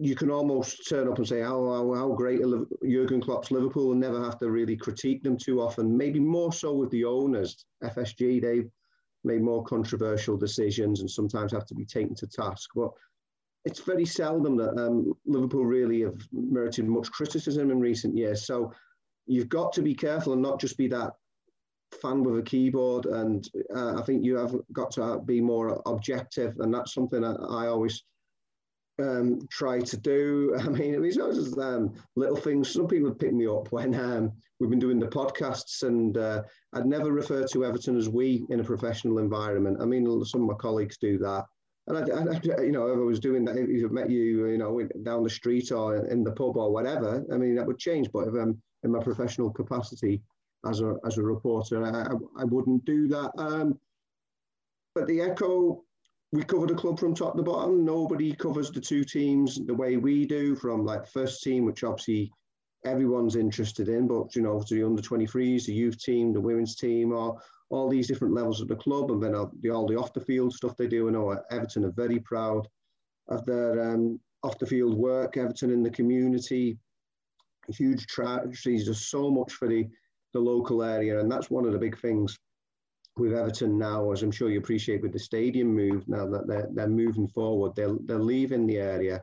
You 0.01 0.17
can 0.17 0.29
almost 0.29 0.89
turn 0.89 1.09
up 1.09 1.19
and 1.19 1.27
say, 1.27 1.43
"Oh, 1.43 1.73
how, 1.73 1.95
how 1.95 2.13
great 2.15 2.43
are 2.43 2.67
Jurgen 2.85 3.21
Klopp's 3.21 3.51
Liverpool," 3.51 3.93
and 3.93 4.01
never 4.01 4.23
have 4.23 4.39
to 4.41 4.51
really 4.51 4.77
critique 4.77 5.23
them 5.23 5.37
too 5.37 5.61
often. 5.61 5.97
Maybe 5.97 6.19
more 6.19 6.53
so 6.53 6.75
with 6.75 6.91
the 6.91 7.05
owners, 7.05 7.65
FSG. 7.83 8.43
They've 8.43 8.71
made 9.23 9.43
more 9.43 9.65
controversial 9.65 10.37
decisions 10.37 11.01
and 11.01 11.11
sometimes 11.11 11.53
have 11.53 11.67
to 11.67 11.75
be 11.75 11.85
taken 11.85 12.15
to 12.17 12.27
task. 12.27 12.71
But 12.75 12.91
it's 13.65 13.81
very 13.81 14.05
seldom 14.05 14.57
that 14.57 14.79
um, 14.79 15.15
Liverpool 15.25 15.65
really 15.65 16.03
have 16.03 16.19
merited 16.33 16.87
much 16.87 17.11
criticism 17.11 17.71
in 17.71 17.81
recent 17.81 18.17
years. 18.17 18.47
So 18.47 18.73
you've 19.27 19.49
got 19.49 19.73
to 19.73 19.83
be 19.83 19.95
careful 19.95 20.35
and 20.35 20.43
not 20.43 20.61
just 20.61 20.77
be 20.77 20.89
that 20.89 21.15
fan 22.01 22.23
with 22.23 22.39
a 22.39 22.43
keyboard, 22.43 23.07
and 23.07 23.49
uh, 23.75 23.95
I 23.99 24.03
think 24.03 24.25
you 24.25 24.37
have 24.37 24.55
got 24.73 24.91
to 24.93 25.21
be 25.21 25.41
more 25.41 25.83
objective, 25.87 26.59
and 26.61 26.73
that's 26.73 26.95
something 26.95 27.23
that 27.23 27.39
I 27.49 27.67
always 27.67 28.03
um, 29.01 29.41
try 29.51 29.81
to 29.81 29.97
do. 29.97 30.57
I 30.61 30.69
mean, 30.69 31.05
it's 31.05 31.19
always 31.19 31.57
um, 31.59 31.95
little 32.17 32.37
things. 32.37 32.71
Some 32.71 32.87
people 32.87 33.13
pick 33.15 33.33
me 33.33 33.47
up 33.47 33.73
when 33.73 33.95
um, 33.95 34.33
we've 34.61 34.71
been 34.71 34.79
doing 34.79 34.99
the 34.99 35.07
podcasts, 35.07 35.83
and 35.83 36.17
uh, 36.17 36.43
I'd 36.73 36.87
never 36.87 37.13
refer 37.13 37.47
to 37.47 37.65
Everton 37.65 37.97
as 37.97 38.09
we 38.09 38.45
in 38.51 38.61
a 38.61 38.65
professional 38.65 39.19
environment. 39.19 39.79
I 39.81 39.85
mean, 39.85 40.25
some 40.25 40.43
of 40.43 40.49
my 40.49 40.55
colleagues 40.55 40.99
do 40.99 41.19
that. 41.19 41.45
And 41.87 41.99
I, 41.99 42.01
I, 42.01 42.63
you 42.63 42.73
know, 42.73 42.89
if 42.89 42.97
I 42.97 43.03
was 43.03 43.21
doing 43.21 43.45
that, 43.45 43.59
if 43.59 43.85
I 43.85 43.93
met 43.93 44.09
you, 44.09 44.47
you 44.47 44.57
know, 44.57 44.89
down 45.03 45.23
the 45.23 45.29
street 45.29 45.71
or 45.71 46.07
in 46.07 46.25
the 46.25 46.33
pub 46.33 46.57
or 46.57 46.73
whatever, 46.73 47.23
I 47.31 47.37
mean, 47.37 47.55
that 47.57 47.67
would 47.67 47.79
change. 47.79 48.09
But 48.11 48.29
if 48.29 48.35
I'm 48.35 48.61
in 48.85 48.93
my 48.93 49.01
professional 49.01 49.51
capacity, 49.51 50.23
as 50.67 50.81
a 50.81 50.97
as 51.07 51.19
a 51.19 51.23
reporter. 51.23 51.85
I, 51.85 52.41
I 52.41 52.45
wouldn't 52.45 52.85
do 52.85 53.09
that. 53.09 53.33
Um, 53.39 53.79
but 54.95 55.07
the 55.07 55.21
Echo, 55.21 55.83
we 56.33 56.45
cover 56.45 56.67
the 56.67 56.75
club 56.75 56.99
from 56.99 57.15
top 57.15 57.37
to 57.37 57.43
bottom. 57.43 57.85
Nobody 57.85 58.33
covers 58.33 58.71
the 58.71 58.81
two 58.81 59.05
teams 59.05 59.59
the 59.67 59.75
way 59.75 59.97
we 59.97 60.27
do, 60.27 60.55
from 60.55 60.85
like 60.85 61.07
first 61.07 61.43
team, 61.43 61.65
which 61.65 61.85
obviously 61.85 62.33
everyone's 62.85 63.37
interested 63.37 63.89
in, 63.89 64.07
but 64.07 64.35
you 64.37 64.43
know, 64.43 64.61
to 64.61 64.75
the 64.75 64.85
under 64.85 65.03
23s, 65.03 65.67
the 65.67 65.73
youth 65.73 65.99
team, 65.99 66.33
the 66.33 66.41
women's 66.41 66.77
team, 66.77 67.13
or 67.13 67.41
all 67.71 67.89
these 67.89 68.07
different 68.07 68.35
levels 68.35 68.61
of 68.61 68.69
the 68.69 68.77
club, 68.77 69.11
and 69.11 69.23
then 69.23 69.35
all 69.35 69.51
the, 69.61 69.71
all 69.71 69.87
the 69.87 69.99
off 69.99 70.13
the 70.13 70.21
field 70.21 70.53
stuff 70.53 70.77
they 70.77 70.87
do. 70.87 71.09
I 71.09 71.13
know 71.13 71.39
Everton 71.51 71.85
are 71.85 71.93
very 71.93 72.21
proud 72.21 72.69
of 73.29 73.45
their 73.47 73.93
um, 73.93 74.21
off 74.43 74.59
the 74.59 74.67
field 74.67 74.97
work. 74.97 75.37
Everton 75.37 75.71
in 75.71 75.83
the 75.83 75.91
community, 75.91 76.79
huge 77.69 78.07
tragedies. 78.07 78.85
There's 78.85 79.07
so 79.07 79.31
much 79.31 79.53
for 79.53 79.67
the 79.67 79.89
the 80.35 80.41
local 80.41 80.83
area. 80.83 81.19
And 81.19 81.33
that's 81.33 81.51
one 81.51 81.65
of 81.65 81.73
the 81.73 81.79
big 81.79 81.99
things 81.99 82.39
with 83.17 83.33
Everton 83.33 83.79
now, 83.79 84.11
as 84.11 84.23
I'm 84.23 84.33
sure 84.33 84.51
you 84.51 84.59
appreciate 84.59 85.01
with 85.01 85.13
the 85.13 85.19
stadium 85.19 85.69
move 85.69 86.07
now 86.09 86.27
that 86.27 86.47
they're, 86.47 86.69
they're 86.73 86.89
moving 86.89 87.29
forward. 87.29 87.75
They're, 87.75 87.97
they're 88.05 88.19
leaving 88.19 88.67
the 88.67 88.79
area 88.79 89.23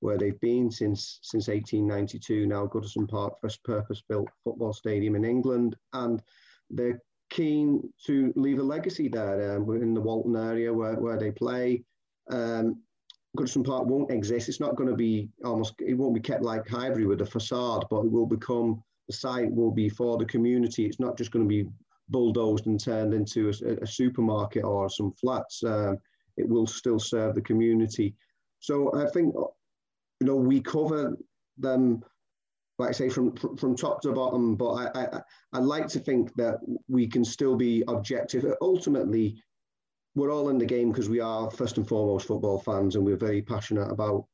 where 0.00 0.16
they've 0.16 0.40
been 0.40 0.70
since 0.70 1.18
since 1.22 1.48
1892, 1.48 2.46
now 2.46 2.66
Goodison 2.66 3.08
Park, 3.08 3.34
first 3.40 3.62
purpose-built 3.64 4.28
football 4.44 4.72
stadium 4.72 5.16
in 5.16 5.24
England. 5.24 5.76
And 5.92 6.22
they're 6.70 7.00
keen 7.30 7.82
to 8.06 8.32
leave 8.36 8.58
a 8.58 8.62
legacy 8.62 9.08
there 9.08 9.56
um, 9.56 9.68
in 9.82 9.94
the 9.94 10.00
Walton 10.00 10.36
area 10.36 10.72
where, 10.72 10.94
where 10.94 11.18
they 11.18 11.32
play. 11.32 11.82
Um, 12.30 12.82
Goodison 13.36 13.66
Park 13.66 13.86
won't 13.86 14.12
exist. 14.12 14.48
It's 14.48 14.60
not 14.60 14.76
going 14.76 14.90
to 14.90 14.96
be 14.96 15.28
almost, 15.44 15.74
it 15.80 15.94
won't 15.94 16.14
be 16.14 16.20
kept 16.20 16.44
like 16.44 16.68
Highbury 16.68 17.06
with 17.06 17.22
a 17.22 17.26
facade, 17.26 17.84
but 17.90 18.04
it 18.04 18.12
will 18.12 18.26
become 18.26 18.82
the 19.06 19.14
site 19.14 19.50
will 19.50 19.70
be 19.70 19.88
for 19.88 20.16
the 20.16 20.24
community. 20.24 20.86
It's 20.86 21.00
not 21.00 21.16
just 21.16 21.30
going 21.30 21.44
to 21.44 21.48
be 21.48 21.68
bulldozed 22.08 22.66
and 22.66 22.78
turned 22.82 23.14
into 23.14 23.48
a, 23.48 23.82
a 23.82 23.86
supermarket 23.86 24.64
or 24.64 24.88
some 24.88 25.12
flats. 25.12 25.62
Um, 25.64 25.98
it 26.36 26.48
will 26.48 26.66
still 26.66 26.98
serve 26.98 27.34
the 27.34 27.42
community. 27.42 28.14
So 28.60 28.94
I 28.94 29.08
think, 29.10 29.34
you 29.34 30.26
know, 30.26 30.36
we 30.36 30.60
cover 30.60 31.16
them 31.58 32.02
like 32.78 32.88
I 32.88 32.92
say, 32.92 33.08
from 33.08 33.36
from 33.36 33.76
top 33.76 34.02
to 34.02 34.12
bottom. 34.12 34.56
But 34.56 34.72
I, 34.72 35.02
I 35.02 35.20
I 35.52 35.58
like 35.58 35.86
to 35.88 36.00
think 36.00 36.34
that 36.36 36.58
we 36.88 37.06
can 37.06 37.24
still 37.24 37.56
be 37.56 37.84
objective. 37.88 38.44
Ultimately, 38.60 39.42
we're 40.14 40.32
all 40.32 40.48
in 40.48 40.58
the 40.58 40.66
game 40.66 40.90
because 40.90 41.08
we 41.08 41.20
are 41.20 41.50
first 41.50 41.78
and 41.78 41.88
foremost 41.88 42.26
football 42.26 42.60
fans, 42.60 42.96
and 42.96 43.04
we're 43.04 43.16
very 43.16 43.42
passionate 43.42 43.90
about 43.90 44.26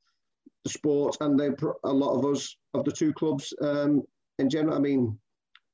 the 0.65 0.71
sport. 0.71 1.17
And 1.21 1.41
a 1.41 1.93
lot 1.93 2.19
of 2.19 2.25
us 2.25 2.57
of 2.75 2.85
the 2.85 2.93
two 2.93 3.13
clubs 3.13 3.53
um, 3.61 4.03
in 4.41 4.51
general. 4.51 4.77
I 4.77 4.81
mean, 4.81 5.19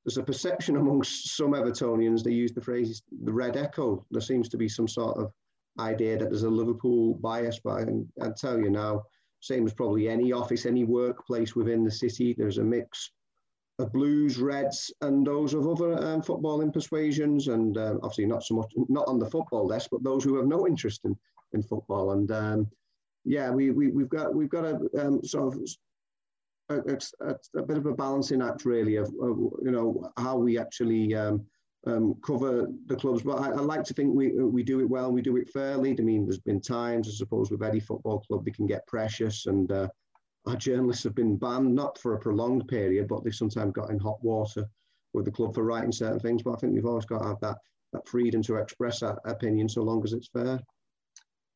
there's 0.04 0.18
a 0.18 0.22
perception 0.22 0.76
amongst 0.76 1.36
some 1.36 1.52
Evertonians. 1.52 2.22
They 2.22 2.32
use 2.32 2.52
the 2.52 2.60
phrase 2.60 3.02
"the 3.24 3.32
Red 3.32 3.56
Echo." 3.56 4.04
There 4.10 4.20
seems 4.20 4.48
to 4.50 4.56
be 4.56 4.68
some 4.68 4.88
sort 4.88 5.16
of 5.16 5.32
idea 5.78 6.18
that 6.18 6.30
there's 6.30 6.42
a 6.42 6.50
Liverpool 6.50 7.14
bias, 7.14 7.60
but 7.62 7.80
I, 7.80 8.26
I 8.26 8.30
tell 8.36 8.58
you 8.58 8.70
now 8.70 9.02
same 9.40 9.66
as 9.66 9.74
probably 9.74 10.08
any 10.08 10.32
office, 10.32 10.66
any 10.66 10.84
workplace 10.84 11.54
within 11.54 11.84
the 11.84 11.90
city. 11.90 12.34
There's 12.36 12.58
a 12.58 12.64
mix 12.64 13.10
of 13.78 13.92
blues, 13.92 14.38
reds, 14.38 14.92
and 15.02 15.26
those 15.26 15.54
of 15.54 15.66
other 15.68 15.92
um, 16.02 16.22
footballing 16.22 16.72
persuasions, 16.72 17.48
and 17.48 17.76
um, 17.76 18.00
obviously 18.02 18.26
not 18.26 18.42
so 18.42 18.54
much 18.54 18.72
not 18.88 19.06
on 19.06 19.18
the 19.18 19.30
football 19.30 19.68
desk, 19.68 19.90
but 19.92 20.02
those 20.02 20.24
who 20.24 20.36
have 20.36 20.46
no 20.46 20.66
interest 20.66 21.04
in 21.04 21.16
in 21.52 21.62
football. 21.62 22.12
And 22.12 22.30
um, 22.30 22.70
yeah, 23.24 23.50
we, 23.50 23.70
we 23.70 23.88
we've 23.88 24.08
got 24.08 24.34
we've 24.34 24.48
got 24.48 24.64
a 24.64 25.06
um, 25.06 25.22
sort 25.24 25.54
of 25.54 25.60
a, 26.68 26.98
a, 27.20 27.34
a, 27.56 27.62
bit 27.62 27.76
of 27.76 27.86
a 27.86 27.94
balancing 27.94 28.42
act 28.42 28.64
really 28.64 28.96
of, 28.96 29.06
of 29.22 29.38
you 29.62 29.70
know 29.70 30.10
how 30.16 30.36
we 30.36 30.58
actually 30.58 31.14
um, 31.14 31.44
um, 31.86 32.14
cover 32.24 32.68
the 32.86 32.96
clubs. 32.96 33.22
But 33.22 33.40
I, 33.40 33.50
I, 33.50 33.60
like 33.60 33.84
to 33.84 33.94
think 33.94 34.14
we 34.14 34.32
we 34.32 34.62
do 34.62 34.80
it 34.80 34.88
well, 34.88 35.12
we 35.12 35.22
do 35.22 35.36
it 35.36 35.50
fairly. 35.50 35.94
I 35.98 36.02
mean, 36.02 36.24
there's 36.24 36.40
been 36.40 36.60
times, 36.60 37.08
I 37.08 37.12
suppose, 37.12 37.50
with 37.50 37.62
any 37.62 37.80
football 37.80 38.20
club, 38.20 38.44
they 38.44 38.50
can 38.50 38.66
get 38.66 38.86
precious, 38.86 39.46
and 39.46 39.70
uh, 39.70 39.88
our 40.46 40.56
journalists 40.56 41.04
have 41.04 41.14
been 41.14 41.36
banned 41.36 41.74
not 41.74 41.98
for 41.98 42.14
a 42.14 42.18
prolonged 42.18 42.66
period, 42.68 43.08
but 43.08 43.22
they've 43.24 43.34
sometimes 43.34 43.72
got 43.72 43.90
in 43.90 43.98
hot 43.98 44.22
water 44.22 44.64
with 45.12 45.24
the 45.24 45.30
club 45.30 45.54
for 45.54 45.64
writing 45.64 45.92
certain 45.92 46.20
things. 46.20 46.42
But 46.42 46.52
I 46.52 46.56
think 46.56 46.74
we've 46.74 46.86
always 46.86 47.06
got 47.06 47.20
to 47.20 47.28
have 47.28 47.40
that 47.40 47.58
that 47.92 48.08
freedom 48.08 48.42
to 48.42 48.56
express 48.56 49.00
that 49.00 49.18
opinion, 49.24 49.68
so 49.68 49.82
long 49.82 50.02
as 50.04 50.12
it's 50.12 50.28
fair. 50.28 50.60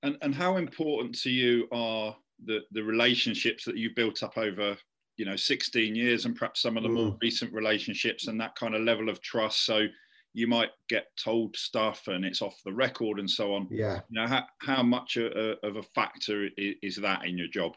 And 0.05 0.17
and 0.23 0.35
how 0.35 0.57
important 0.57 1.19
to 1.23 1.31
you 1.31 1.67
are 1.73 2.17
the 2.45 2.61
the 2.71 2.83
relationships 2.83 3.65
that 3.65 3.77
you 3.77 3.91
built 3.95 4.23
up 4.23 4.39
over 4.39 4.77
you 5.21 5.27
know 5.27 5.37
16 5.37 5.95
years 5.95 6.25
and 6.25 6.35
perhaps 6.35 6.63
some 6.63 6.79
of 6.79 6.83
the 6.83 6.89
mm. 6.89 6.95
more 6.95 7.17
recent 7.21 7.53
relationships 7.53 8.27
and 8.27 8.41
that 8.41 8.57
kind 8.57 8.75
of 8.75 8.81
level 8.81 9.11
of 9.11 9.21
trust 9.21 9.67
so 9.67 9.87
you 10.33 10.47
might 10.47 10.71
get 10.89 11.09
told 11.23 11.55
stuff 11.57 12.09
and 12.09 12.25
it's 12.25 12.41
off 12.41 12.61
the 12.65 12.73
record 12.73 13.19
and 13.19 13.29
so 13.29 13.53
on. 13.53 13.67
Yeah. 13.71 14.01
You 14.09 14.21
know, 14.21 14.29
how, 14.29 14.45
how 14.59 14.83
much 14.83 15.17
a, 15.17 15.27
a, 15.27 15.67
of 15.67 15.77
a 15.77 15.83
factor 15.83 16.49
is, 16.57 16.75
is, 16.83 16.97
that 16.97 17.27
in 17.27 17.37
your 17.37 17.49
job? 17.49 17.77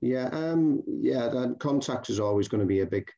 Yeah, 0.00 0.28
um, 0.32 0.82
yeah, 0.86 1.28
that 1.28 1.56
contact 1.58 2.08
is 2.08 2.20
always 2.20 2.48
going 2.48 2.60
to 2.60 2.66
be 2.66 2.80
a 2.80 2.86
big 2.86 3.10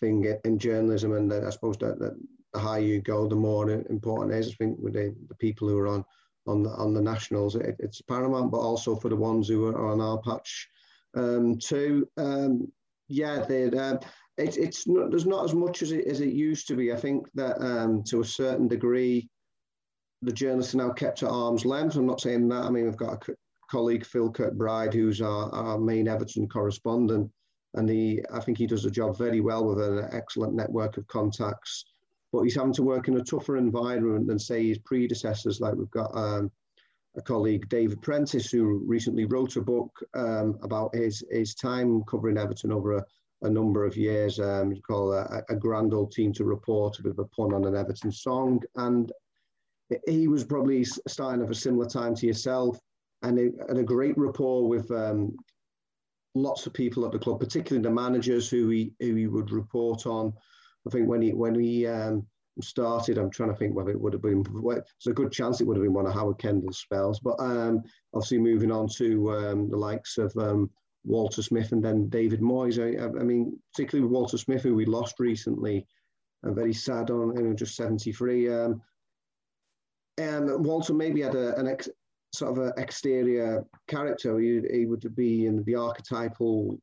thing 0.00 0.34
in 0.44 0.58
journalism, 0.58 1.14
and 1.14 1.32
I 1.32 1.50
suppose 1.50 1.78
that, 1.78 1.98
that 1.98 2.14
the 2.52 2.58
higher 2.58 2.80
you 2.80 3.00
go, 3.00 3.26
the 3.26 3.36
more 3.36 3.70
important 3.70 4.34
it 4.34 4.38
is. 4.38 4.50
I 4.50 4.54
think 4.54 4.78
with 4.80 4.94
the, 4.94 5.14
the 5.28 5.34
people 5.36 5.68
who 5.68 5.78
are 5.78 5.88
on 5.88 6.04
on 6.46 6.62
the, 6.62 6.70
on 6.70 6.92
the 6.92 7.00
nationals, 7.00 7.56
it, 7.56 7.76
it's 7.78 8.02
paramount, 8.02 8.50
but 8.50 8.58
also 8.58 8.96
for 8.96 9.08
the 9.08 9.16
ones 9.16 9.48
who 9.48 9.66
are 9.66 9.90
on 9.90 10.00
our 10.00 10.18
patch 10.18 10.68
um, 11.14 11.58
too. 11.58 12.08
Um, 12.16 12.70
yeah, 13.08 13.44
they. 13.46 13.70
Um, 13.70 13.98
it, 14.36 14.56
it's 14.56 14.88
not, 14.88 15.10
there's 15.10 15.26
not 15.26 15.44
as 15.44 15.54
much 15.54 15.82
as 15.82 15.92
it, 15.92 16.06
as 16.06 16.20
it 16.20 16.32
used 16.32 16.66
to 16.68 16.76
be. 16.76 16.92
I 16.92 16.96
think 16.96 17.26
that 17.34 17.60
um, 17.60 18.02
to 18.04 18.20
a 18.20 18.24
certain 18.24 18.66
degree, 18.66 19.28
the 20.22 20.32
journalists 20.32 20.74
are 20.74 20.78
now 20.78 20.90
kept 20.90 21.22
at 21.22 21.28
arm's 21.28 21.64
length. 21.64 21.96
I'm 21.96 22.06
not 22.06 22.20
saying 22.20 22.48
that. 22.48 22.64
I 22.64 22.70
mean, 22.70 22.84
we've 22.84 22.96
got 22.96 23.28
a 23.28 23.34
colleague, 23.70 24.04
Phil 24.04 24.32
Kirkbride, 24.32 24.92
who's 24.92 25.20
our, 25.20 25.54
our 25.54 25.78
main 25.78 26.08
Everton 26.08 26.48
correspondent, 26.48 27.30
and 27.74 27.88
he, 27.88 28.22
I 28.32 28.40
think 28.40 28.58
he 28.58 28.66
does 28.66 28.84
a 28.84 28.90
job 28.90 29.16
very 29.16 29.40
well 29.40 29.64
with 29.64 29.80
an 29.80 30.08
excellent 30.12 30.54
network 30.54 30.96
of 30.96 31.06
contacts. 31.06 31.84
But 32.32 32.42
he's 32.42 32.56
having 32.56 32.72
to 32.74 32.82
work 32.82 33.06
in 33.06 33.16
a 33.18 33.22
tougher 33.22 33.56
environment 33.56 34.26
than, 34.26 34.38
say, 34.40 34.66
his 34.66 34.78
predecessors. 34.78 35.60
Like 35.60 35.74
we've 35.74 35.90
got 35.90 36.10
um, 36.16 36.50
a 37.16 37.22
colleague, 37.22 37.68
David 37.68 38.02
Prentice, 38.02 38.50
who 38.50 38.82
recently 38.86 39.24
wrote 39.24 39.56
a 39.56 39.60
book 39.60 39.90
um, 40.14 40.58
about 40.62 40.94
his, 40.94 41.24
his 41.30 41.54
time 41.54 42.02
covering 42.04 42.38
Everton 42.38 42.72
over 42.72 42.96
a 42.96 43.04
a 43.44 43.50
number 43.50 43.84
of 43.84 43.96
years. 43.96 44.40
Um, 44.40 44.72
you 44.72 44.82
call 44.82 45.12
a, 45.12 45.42
a 45.48 45.54
grand 45.54 45.94
old 45.94 46.12
team 46.12 46.32
to 46.34 46.44
report, 46.44 46.98
a 46.98 47.02
bit 47.02 47.12
of 47.12 47.18
a 47.18 47.24
pun 47.26 47.52
on 47.52 47.64
an 47.64 47.76
Everton 47.76 48.10
song. 48.10 48.62
And 48.76 49.12
he 50.06 50.28
was 50.28 50.44
probably 50.44 50.84
starting 50.84 51.44
at 51.44 51.50
a 51.50 51.54
similar 51.54 51.86
time 51.86 52.14
to 52.16 52.26
yourself 52.26 52.78
and 53.22 53.38
had 53.38 53.76
a 53.76 53.82
great 53.82 54.16
rapport 54.16 54.66
with 54.66 54.90
um, 54.90 55.36
lots 56.34 56.66
of 56.66 56.72
people 56.72 57.04
at 57.04 57.12
the 57.12 57.18
club, 57.18 57.38
particularly 57.38 57.82
the 57.82 57.90
managers 57.90 58.48
who 58.48 58.68
he, 58.70 58.92
who 58.98 59.14
he 59.14 59.26
would 59.26 59.50
report 59.50 60.06
on. 60.06 60.32
I 60.86 60.90
think 60.90 61.08
when 61.08 61.22
he, 61.22 61.32
when 61.32 61.54
he 61.54 61.86
um, 61.86 62.26
started, 62.62 63.18
I'm 63.18 63.30
trying 63.30 63.50
to 63.50 63.56
think 63.56 63.74
whether 63.74 63.90
it 63.90 64.00
would 64.00 64.12
have 64.12 64.22
been, 64.22 64.42
there's 64.42 64.84
a 65.06 65.12
good 65.12 65.32
chance 65.32 65.60
it 65.60 65.66
would 65.66 65.76
have 65.76 65.84
been 65.84 65.94
one 65.94 66.06
of 66.06 66.14
Howard 66.14 66.38
Kendall's 66.38 66.78
spells, 66.78 67.20
but 67.20 67.38
um, 67.40 67.82
obviously 68.12 68.38
moving 68.38 68.70
on 68.70 68.88
to 68.96 69.32
um, 69.32 69.70
the 69.70 69.76
likes 69.76 70.18
of 70.18 70.32
um, 70.36 70.70
Walter 71.04 71.42
Smith 71.42 71.72
and 71.72 71.84
then 71.84 72.08
David 72.08 72.40
Moyes. 72.40 72.78
I, 72.78 73.04
I, 73.04 73.24
mean, 73.24 73.58
particularly 73.72 74.04
with 74.04 74.12
Walter 74.12 74.38
Smith, 74.38 74.62
who 74.62 74.74
we 74.74 74.84
lost 74.84 75.18
recently, 75.18 75.86
I'm 76.44 76.54
very 76.54 76.74
sad 76.74 77.10
on, 77.10 77.36
you 77.36 77.42
know, 77.42 77.54
just 77.54 77.76
73. 77.76 78.52
Um, 78.52 78.82
and 80.18 80.64
Walter 80.64 80.94
maybe 80.94 81.22
had 81.22 81.34
a, 81.34 81.58
an 81.58 81.66
ex, 81.66 81.88
sort 82.32 82.52
of 82.52 82.64
an 82.64 82.72
exterior 82.76 83.64
character. 83.88 84.38
He, 84.38 84.60
he 84.72 84.86
would 84.86 85.14
be 85.16 85.46
in 85.46 85.62
the 85.64 85.74
archetypal 85.74 86.78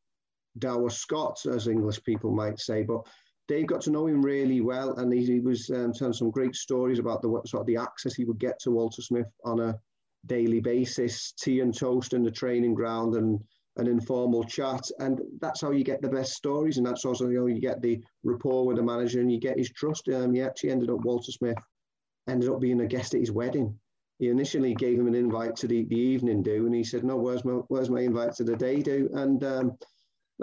dour 0.59 0.89
Scots, 0.89 1.45
as 1.45 1.67
English 1.67 2.03
people 2.03 2.31
might 2.31 2.59
say. 2.59 2.83
But 2.83 3.05
Dave 3.47 3.67
got 3.67 3.81
to 3.81 3.91
know 3.91 4.07
him 4.07 4.21
really 4.21 4.61
well, 4.61 4.93
and 4.97 5.11
he, 5.11 5.25
he 5.25 5.39
was 5.39 5.69
um, 5.69 5.93
telling 5.93 6.13
some 6.13 6.31
great 6.31 6.55
stories 6.55 6.99
about 6.99 7.21
the 7.21 7.41
sort 7.45 7.61
of 7.61 7.67
the 7.67 7.77
access 7.77 8.13
he 8.13 8.25
would 8.25 8.39
get 8.39 8.59
to 8.59 8.71
Walter 8.71 9.01
Smith 9.01 9.27
on 9.43 9.59
a 9.59 9.77
daily 10.25 10.59
basis, 10.59 11.33
tea 11.33 11.59
and 11.59 11.75
toast 11.75 12.13
in 12.13 12.23
the 12.23 12.31
training 12.31 12.73
ground, 12.73 13.15
and 13.15 13.39
an 13.77 13.87
informal 13.87 14.43
chat, 14.43 14.81
and 14.99 15.21
that's 15.39 15.61
how 15.61 15.71
you 15.71 15.83
get 15.83 16.01
the 16.01 16.09
best 16.09 16.33
stories, 16.33 16.77
and 16.77 16.85
that's 16.85 17.05
also 17.05 17.25
know 17.27 17.45
you 17.45 17.59
get 17.59 17.81
the 17.81 18.01
rapport 18.23 18.65
with 18.65 18.77
the 18.77 18.83
manager, 18.83 19.19
and 19.19 19.31
you 19.31 19.39
get 19.39 19.57
his 19.57 19.71
trust. 19.71 20.07
Um, 20.09 20.33
he 20.33 20.41
actually 20.41 20.71
ended 20.71 20.89
up 20.89 21.03
Walter 21.03 21.31
Smith 21.31 21.57
ended 22.27 22.49
up 22.49 22.59
being 22.59 22.81
a 22.81 22.87
guest 22.87 23.13
at 23.13 23.19
his 23.19 23.31
wedding. 23.31 23.77
He 24.19 24.29
initially 24.29 24.75
gave 24.75 24.99
him 24.99 25.07
an 25.07 25.15
invite 25.15 25.55
to 25.57 25.67
the, 25.67 25.85
the 25.85 25.97
evening 25.97 26.43
do, 26.43 26.65
and 26.65 26.75
he 26.75 26.83
said, 26.83 27.03
"No, 27.03 27.15
where's 27.15 27.43
my 27.43 27.53
where's 27.69 27.89
my 27.89 28.01
invite 28.01 28.33
to 28.35 28.43
the 28.43 28.55
day 28.55 28.81
do?" 28.81 29.09
And 29.13 29.43
um, 29.43 29.77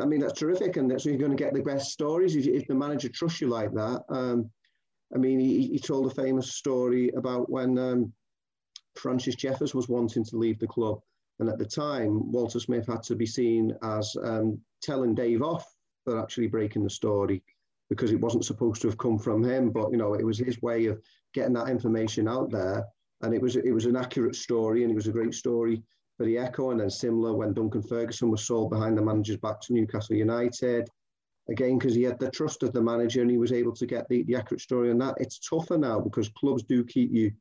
I 0.00 0.06
mean 0.06 0.20
that's 0.20 0.38
terrific, 0.38 0.76
and 0.76 0.90
that's 0.90 1.04
where 1.04 1.12
you're 1.12 1.20
going 1.20 1.36
to 1.36 1.42
get 1.42 1.54
the 1.54 1.62
best 1.62 1.90
stories 1.90 2.36
if, 2.36 2.46
if 2.46 2.66
the 2.66 2.74
manager 2.74 3.08
trusts 3.08 3.40
you 3.40 3.48
like 3.48 3.72
that. 3.72 4.04
Um, 4.08 4.50
I 5.14 5.18
mean, 5.18 5.40
he, 5.40 5.68
he 5.68 5.78
told 5.78 6.10
a 6.10 6.14
famous 6.14 6.54
story 6.54 7.10
about 7.16 7.50
when 7.50 7.78
um, 7.78 8.12
Francis 8.96 9.34
Jeffers 9.34 9.74
was 9.74 9.88
wanting 9.88 10.24
to 10.24 10.36
leave 10.36 10.58
the 10.58 10.66
club 10.66 11.00
and 11.40 11.48
at 11.48 11.58
the 11.58 11.64
time, 11.64 12.30
Walter 12.32 12.58
Smith 12.58 12.86
had 12.86 13.02
to 13.04 13.14
be 13.14 13.26
seen 13.26 13.76
as 13.82 14.16
um, 14.22 14.60
telling 14.82 15.14
Dave 15.14 15.42
off 15.42 15.64
for 16.04 16.20
actually 16.20 16.48
breaking 16.48 16.82
the 16.82 16.90
story 16.90 17.42
because 17.90 18.10
it 18.12 18.20
wasn't 18.20 18.44
supposed 18.44 18.82
to 18.82 18.88
have 18.88 18.98
come 18.98 19.18
from 19.18 19.44
him. 19.44 19.70
But 19.70 19.90
you 19.90 19.98
know, 19.98 20.14
it 20.14 20.24
was 20.24 20.38
his 20.38 20.60
way 20.62 20.86
of 20.86 21.00
getting 21.34 21.54
that 21.54 21.68
information 21.68 22.26
out 22.26 22.50
there, 22.50 22.84
and 23.22 23.32
it 23.34 23.40
was 23.40 23.56
it 23.56 23.70
was 23.72 23.86
an 23.86 23.96
accurate 23.96 24.34
story, 24.34 24.82
and 24.82 24.90
it 24.90 24.96
was 24.96 25.06
a 25.06 25.12
great 25.12 25.34
story 25.34 25.82
the 26.24 26.38
Echo. 26.38 26.70
And 26.70 26.80
then 26.80 26.90
similar 26.90 27.34
when 27.34 27.52
Duncan 27.52 27.82
Ferguson 27.82 28.30
was 28.30 28.46
sold 28.46 28.70
behind 28.70 28.96
the 28.96 29.02
manager's 29.02 29.36
back 29.38 29.60
to 29.62 29.72
Newcastle 29.72 30.16
United, 30.16 30.88
again 31.48 31.78
because 31.78 31.94
he 31.94 32.02
had 32.02 32.18
the 32.18 32.30
trust 32.30 32.62
of 32.62 32.72
the 32.72 32.82
manager 32.82 33.22
and 33.22 33.30
he 33.30 33.38
was 33.38 33.52
able 33.52 33.72
to 33.72 33.86
get 33.86 34.08
the, 34.08 34.22
the 34.24 34.36
accurate 34.36 34.60
story 34.60 34.90
on 34.90 34.98
that. 34.98 35.14
It's 35.18 35.38
tougher 35.38 35.78
now 35.78 36.00
because 36.00 36.28
clubs 36.30 36.62
do 36.62 36.84
keep 36.84 37.12
you 37.12 37.32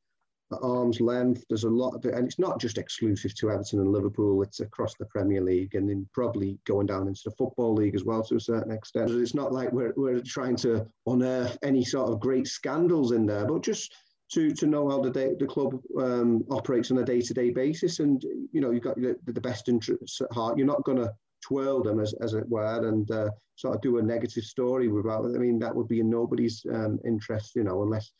at 0.52 0.60
arm's 0.62 1.02
length. 1.02 1.44
There's 1.50 1.66
a 1.66 1.70
lot 1.70 1.94
of 1.94 2.06
it, 2.06 2.14
and 2.14 2.26
it's 2.26 2.40
not 2.40 2.60
just 2.60 2.78
exclusive 2.78 3.36
to 3.36 3.52
Everton 3.52 3.80
and 3.80 3.92
Liverpool. 3.92 4.42
It's 4.44 4.62
across 4.62 4.96
the 4.96 5.06
Premier 5.06 5.42
League 5.42 5.76
and 5.76 5.90
then 5.90 6.08
probably 6.14 6.58
going 6.66 6.88
down 6.88 7.08
into 7.08 7.22
the 7.26 7.32
Football 7.32 7.74
League 7.74 7.96
as 7.96 8.06
well 8.06 8.24
to 8.24 8.36
a 8.36 8.40
certain 8.40 8.72
extent. 8.72 9.12
It's 9.12 9.36
not 9.36 9.52
like 9.52 9.72
we're, 9.72 9.94
we're 9.98 10.22
trying 10.22 10.56
to 10.58 10.88
unearth 11.06 11.58
any 11.64 11.84
sort 11.84 12.10
of 12.12 12.20
great 12.20 12.48
scandals 12.48 13.12
in 13.12 13.26
there, 13.26 13.46
but 13.46 13.62
just 13.62 13.94
to, 14.32 14.52
to 14.52 14.68
know 14.68 14.90
how 14.90 15.02
the, 15.02 15.10
day, 15.10 15.36
the 15.40 15.46
club 15.46 15.80
um, 16.00 16.44
operates 16.50 16.92
on 16.92 16.98
a 16.98 17.06
day-to-day 17.06 17.52
basis. 17.52 18.00
And, 18.00 18.22
you 18.52 18.62
know, 18.62 18.72
you've 18.72 18.84
got 18.84 18.96
the, 18.96 19.16
the 19.26 19.42
best 19.42 19.70
interests 19.70 20.22
at 20.22 20.32
heart. 20.34 20.58
You're 20.58 20.68
not 20.68 20.84
going 20.84 20.98
to 20.98 21.14
twirl 21.42 21.82
them, 21.84 22.00
as, 22.00 22.14
as 22.22 22.34
it 22.34 22.48
were, 22.50 22.88
and 22.88 23.10
uh, 23.12 23.30
sort 23.56 23.76
of 23.76 23.82
do 23.82 23.98
a 23.98 24.02
negative 24.02 24.44
story 24.44 24.88
without, 24.88 25.26
I 25.26 25.38
mean, 25.38 25.60
that 25.60 25.76
would 25.76 25.88
be 25.88 26.00
in 26.00 26.10
nobody's 26.10 26.66
um, 26.74 27.00
interest, 27.06 27.56
you 27.56 27.64
know, 27.64 27.84
unless 27.84 28.12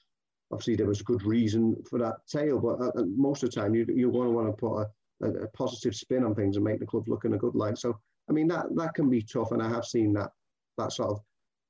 obviously 0.52 0.76
there 0.76 0.88
was 0.88 1.02
a 1.02 1.06
good 1.06 1.24
reason 1.24 1.76
for 1.90 2.00
that 2.00 2.16
tale, 2.28 2.60
but 2.60 2.80
uh, 2.80 2.92
uh 2.98 3.04
most 3.16 3.44
of 3.44 3.52
the 3.52 3.60
time 3.60 3.76
you, 3.76 3.86
you're 3.94 4.12
going 4.12 4.30
to 4.30 4.34
want 4.34 4.48
to 4.48 4.54
put 4.54 4.78
a, 4.78 4.88
a, 5.24 5.44
a, 5.44 5.48
positive 5.50 5.94
spin 5.94 6.24
on 6.24 6.34
things 6.34 6.56
and 6.56 6.64
make 6.64 6.80
the 6.80 6.86
club 6.86 7.08
look 7.08 7.26
in 7.26 7.34
a 7.34 7.38
good 7.38 7.56
light. 7.56 7.78
So, 7.78 8.00
I 8.30 8.34
mean, 8.34 8.48
that, 8.48 8.68
that 8.76 8.94
can 8.94 9.10
be 9.10 9.22
tough. 9.22 9.52
And 9.52 9.62
I 9.62 9.70
have 9.70 9.86
seen 9.86 10.14
that, 10.14 10.32
that 10.78 10.94
sort 10.94 11.12
of 11.12 11.20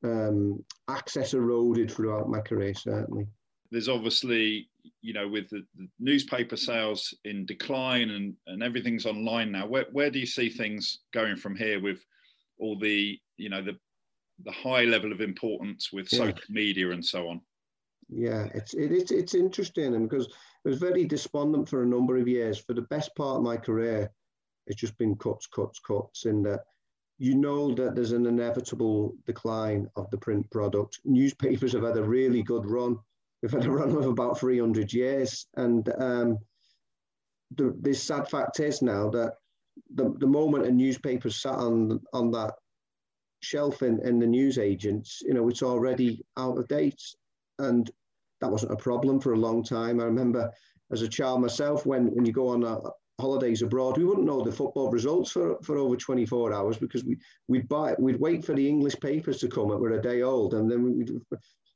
um, 0.03 0.63
access 0.87 1.33
eroded 1.33 1.91
throughout 1.91 2.29
my 2.29 2.39
career, 2.39 2.73
certainly. 2.75 3.27
There's 3.71 3.89
obviously, 3.89 4.69
you 5.01 5.13
know, 5.13 5.27
with 5.27 5.49
the, 5.49 5.65
the 5.77 5.87
newspaper 5.99 6.57
sales 6.57 7.13
in 7.25 7.45
decline 7.45 8.09
and, 8.11 8.33
and 8.47 8.63
everything's 8.63 9.05
online 9.05 9.51
now, 9.51 9.67
where, 9.67 9.85
where 9.91 10.09
do 10.09 10.19
you 10.19 10.25
see 10.25 10.49
things 10.49 10.99
going 11.13 11.35
from 11.35 11.55
here 11.55 11.81
with 11.81 12.03
all 12.59 12.77
the, 12.77 13.19
you 13.37 13.49
know, 13.49 13.61
the 13.61 13.77
the 14.43 14.51
high 14.51 14.83
level 14.83 15.11
of 15.11 15.21
importance 15.21 15.91
with 15.91 16.11
yeah. 16.11 16.19
social 16.19 16.39
media 16.49 16.91
and 16.91 17.03
so 17.03 17.27
on. 17.29 17.41
Yeah, 18.09 18.47
it's 18.53 18.73
it, 18.73 18.91
it's 18.91 19.11
it's 19.11 19.35
interesting, 19.35 19.95
and 19.95 20.09
because 20.09 20.27
it 20.27 20.69
was 20.69 20.79
very 20.79 21.05
despondent 21.05 21.67
for 21.67 21.83
a 21.83 21.87
number 21.87 22.17
of 22.17 22.27
years. 22.27 22.57
For 22.57 22.73
the 22.73 22.83
best 22.83 23.13
part 23.15 23.37
of 23.37 23.43
my 23.43 23.57
career, 23.57 24.11
it's 24.65 24.79
just 24.79 24.97
been 24.97 25.15
cuts, 25.15 25.47
cuts, 25.47 25.79
cuts, 25.79 26.25
in 26.25 26.41
that 26.43 26.61
you 27.17 27.35
know 27.35 27.73
that 27.73 27.95
there's 27.95 28.13
an 28.13 28.25
inevitable 28.25 29.15
decline 29.25 29.89
of 29.97 30.09
the 30.11 30.17
print 30.17 30.49
product. 30.51 30.99
Newspapers 31.03 31.73
have 31.73 31.83
had 31.83 31.97
a 31.97 32.03
really 32.03 32.43
good 32.43 32.65
run. 32.65 32.97
We've 33.41 33.51
had 33.51 33.65
a 33.65 33.71
run 33.71 33.95
of 33.95 34.05
about 34.05 34.39
300 34.39 34.91
years, 34.91 35.47
and 35.55 35.87
um, 35.99 36.37
the, 37.55 37.75
the 37.81 37.93
sad 37.93 38.29
fact 38.29 38.59
is 38.59 38.81
now 38.81 39.09
that 39.11 39.33
the, 39.93 40.13
the 40.17 40.27
moment 40.27 40.65
a 40.65 40.71
newspaper 40.71 41.29
sat 41.29 41.55
on 41.55 42.01
on 42.13 42.31
that 42.31 42.53
shelf 43.41 43.81
in, 43.81 43.99
in 44.05 44.19
the 44.19 44.27
news 44.27 44.57
agents, 44.57 45.21
you 45.25 45.33
know, 45.33 45.47
it's 45.49 45.63
already 45.63 46.23
out 46.37 46.57
of 46.57 46.67
date. 46.67 47.01
And 47.59 47.89
that 48.41 48.51
wasn't 48.51 48.73
a 48.73 48.77
problem 48.77 49.19
for 49.19 49.33
a 49.33 49.39
long 49.39 49.63
time. 49.63 49.99
I 49.99 50.05
remember 50.05 50.51
as 50.91 51.01
a 51.01 51.07
child 51.07 51.41
myself, 51.41 51.85
when, 51.85 52.07
when 52.07 52.25
you 52.25 52.31
go 52.31 52.49
on 52.49 52.63
a, 52.63 52.77
holidays 53.19 53.63
abroad, 53.63 53.97
we 53.97 54.05
wouldn't 54.05 54.27
know 54.27 54.43
the 54.43 54.51
football 54.51 54.91
results 54.91 55.31
for, 55.31 55.57
for 55.63 55.77
over 55.77 55.95
24 55.95 56.53
hours 56.53 56.77
because 56.77 57.03
we, 57.03 57.17
we'd 57.47 57.67
buy, 57.67 57.95
we'd 57.97 58.19
wait 58.19 58.45
for 58.45 58.53
the 58.53 58.67
English 58.67 58.95
papers 58.99 59.39
to 59.39 59.47
come. 59.47 59.69
We're 59.69 59.93
a 59.93 60.01
day 60.01 60.21
old, 60.21 60.53
and 60.53 60.69
then 60.69 60.83
we'd, 60.83 61.09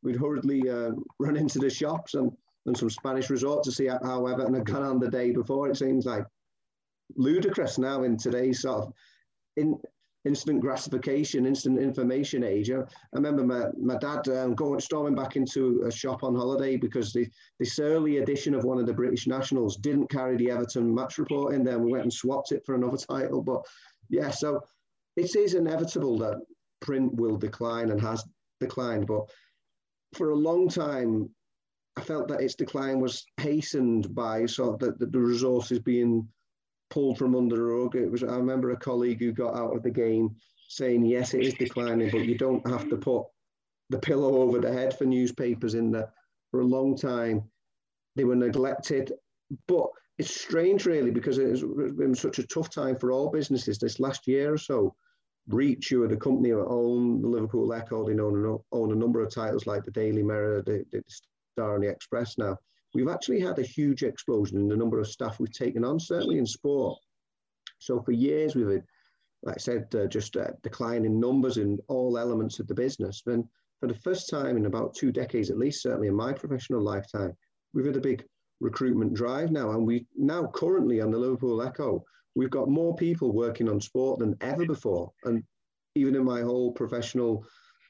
we'd 0.04 0.16
hurriedly 0.16 0.70
uh, 0.70 0.92
run 1.20 1.38
into 1.38 1.60
the 1.60 1.70
shops 1.70 2.14
and, 2.14 2.32
and 2.66 2.78
some 2.78 2.90
Spanish 2.90 3.30
resort 3.30 3.64
to 3.64 3.72
see 3.72 3.88
how 3.88 4.26
Everton 4.26 4.54
had 4.54 4.66
gone 4.66 4.84
on 4.84 5.00
the 5.00 5.10
day 5.10 5.32
before. 5.32 5.70
It 5.70 5.78
seems 5.78 6.06
like 6.06 6.26
ludicrous 7.16 7.78
now 7.78 8.04
in 8.04 8.18
today's 8.18 8.62
sort 8.62 8.88
of 8.88 8.94
in 9.58 9.78
instant 10.26 10.62
gratification, 10.62 11.46
instant 11.46 11.80
information 11.80 12.44
age. 12.44 12.70
I, 12.70 12.84
remember 13.14 13.44
my, 13.44 13.66
my 13.80 13.98
dad 13.98 14.28
um, 14.30 14.54
going 14.54 14.80
storming 14.80 15.16
back 15.16 15.36
into 15.36 15.84
a 15.86 15.92
shop 15.92 16.24
on 16.24 16.36
holiday 16.36 16.78
because 16.78 17.12
the, 17.12 17.28
this 17.60 17.80
early 17.80 18.18
edition 18.18 18.54
of 18.54 18.64
one 18.64 18.78
of 18.78 18.86
the 18.86 18.94
British 18.94 19.26
Nationals 19.28 19.78
didn't 19.78 20.12
carry 20.12 20.38
the 20.38 20.52
Everton 20.52 20.94
match 20.94 21.18
report 21.18 21.56
in 21.56 21.64
there. 21.64 21.80
We 21.80 21.92
went 21.92 22.04
and 22.04 22.14
swapped 22.14 22.52
it 22.52 22.64
for 22.66 22.76
another 22.76 22.98
title. 22.98 23.42
But 23.42 23.66
yeah, 24.10 24.30
so 24.30 24.62
it 25.16 25.36
is 25.36 25.56
inevitable 25.56 26.20
that 26.20 26.40
print 26.82 27.14
will 27.16 27.38
decline 27.38 27.90
and 27.90 28.00
has 28.02 28.24
declined. 28.60 29.08
But 29.08 29.28
for 30.14 30.32
a 30.32 30.36
long 30.36 30.68
time, 30.70 31.30
I 31.98 32.02
felt 32.02 32.28
that 32.30 32.42
its 32.42 32.56
decline 32.56 33.00
was 33.00 33.26
hastened 33.38 34.14
by 34.14 34.46
sort 34.46 34.82
of 34.82 34.98
the, 35.00 35.06
the, 35.06 35.20
resources 35.20 35.80
being 35.80 36.28
pulled 36.90 37.18
from 37.18 37.36
under 37.36 37.56
the 37.56 37.62
rug. 37.62 37.96
It 37.96 38.12
was 38.12 38.24
I 38.24 38.36
remember 38.38 38.72
a 38.72 38.78
colleague 38.78 39.20
who 39.20 39.32
got 39.34 39.56
out 39.56 39.76
of 39.76 39.84
the 39.84 39.92
game 39.92 40.36
saying, 40.70 41.06
yes, 41.06 41.34
it 41.34 41.42
is 41.42 41.54
declining, 41.56 42.10
but 42.10 42.26
you 42.26 42.38
don't 42.38 42.66
have 42.68 42.90
to 42.90 42.98
put 42.98 43.26
the 43.90 44.00
pillow 44.00 44.38
over 44.38 44.60
the 44.60 44.72
head 44.72 44.98
for 44.98 45.06
newspapers 45.06 45.74
in 45.74 45.92
there. 45.92 46.12
For 46.52 46.62
a 46.62 46.66
long 46.66 46.98
time, 46.98 47.44
they 48.16 48.24
were 48.24 48.36
neglected. 48.36 49.12
But 49.68 49.88
it's 50.18 50.40
strange, 50.40 50.86
really, 50.86 51.12
because 51.12 51.38
it's 51.38 51.62
been 51.62 52.16
such 52.16 52.40
a 52.40 52.48
tough 52.48 52.70
time 52.70 52.96
for 52.96 53.12
all 53.12 53.30
businesses 53.30 53.80
this 53.80 54.00
last 54.00 54.28
year 54.28 54.54
or 54.54 54.58
so. 54.58 54.96
Reach, 55.48 55.92
you're 55.92 56.08
the 56.08 56.18
company 56.18 56.52
that 56.52 56.66
own 56.66 57.22
the 57.22 57.28
Liverpool 57.28 57.74
Echo, 57.74 58.06
they 58.06 58.20
own, 58.20 58.60
own 58.72 58.92
a 58.92 58.96
number 58.96 59.22
of 59.22 59.34
titles 59.34 59.66
like 59.66 59.84
the 59.84 59.92
Daily 59.92 60.24
Mirror, 60.24 60.64
the, 60.64 60.86
the 60.92 61.04
Star 61.54 61.76
and 61.76 61.84
the 61.84 61.90
Express 61.90 62.38
now 62.38 62.58
we've 62.94 63.08
actually 63.08 63.40
had 63.40 63.60
a 63.60 63.64
huge 63.64 64.04
explosion 64.04 64.60
in 64.60 64.68
the 64.68 64.76
number 64.76 65.00
of 65.00 65.08
staff 65.08 65.40
we've 65.40 65.52
taken 65.52 65.84
on, 65.84 66.00
certainly 66.00 66.38
in 66.38 66.46
sport. 66.46 67.00
So 67.80 68.02
for 68.02 68.12
years 68.12 68.56
we've 68.56 68.70
had, 68.70 68.84
like 69.44 69.56
I 69.56 69.60
said, 69.60 69.88
uh, 69.96 70.08
just 70.08 70.38
decline 70.62 71.06
in 71.06 71.20
numbers 71.20 71.58
in 71.58 71.80
all 71.88 72.18
elements 72.18 72.60
of 72.60 72.68
the 72.68 72.76
business. 72.76 73.24
Then 73.26 73.48
for 73.80 73.88
the 73.88 73.96
first 73.96 74.30
time 74.30 74.58
in 74.58 74.66
about 74.66 74.94
two 74.94 75.12
decades, 75.12 75.50
at 75.50 75.58
least, 75.58 75.82
certainly 75.82 76.08
in 76.08 76.16
my 76.16 76.34
professional 76.34 76.82
lifetime, 76.82 77.34
we've 77.74 77.86
had 77.86 77.98
a 77.98 78.02
big 78.02 78.24
recruitment 78.60 79.14
drive 79.14 79.52
now. 79.52 79.72
And 79.72 79.88
we 79.88 80.06
now 80.16 80.46
currently 80.54 81.02
on 81.02 81.12
the 81.12 81.18
Liverpool 81.18 81.62
Echo, 81.62 82.04
we've 82.36 82.50
got 82.50 82.70
more 82.70 82.96
people 82.96 83.32
working 83.32 83.70
on 83.70 83.82
sport 83.82 84.20
than 84.20 84.36
ever 84.42 84.66
before. 84.66 85.12
And 85.24 85.44
even 85.96 86.16
in 86.16 86.24
my 86.24 86.42
whole 86.42 86.72
professional 86.72 87.46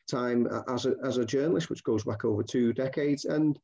time 0.10 0.48
as 0.68 0.86
a, 0.86 0.96
as 1.04 1.18
a 1.18 1.26
journalist, 1.26 1.70
which 1.70 1.84
goes 1.84 2.04
back 2.04 2.26
over 2.26 2.44
two 2.44 2.74
decades. 2.74 3.26
And 3.26 3.58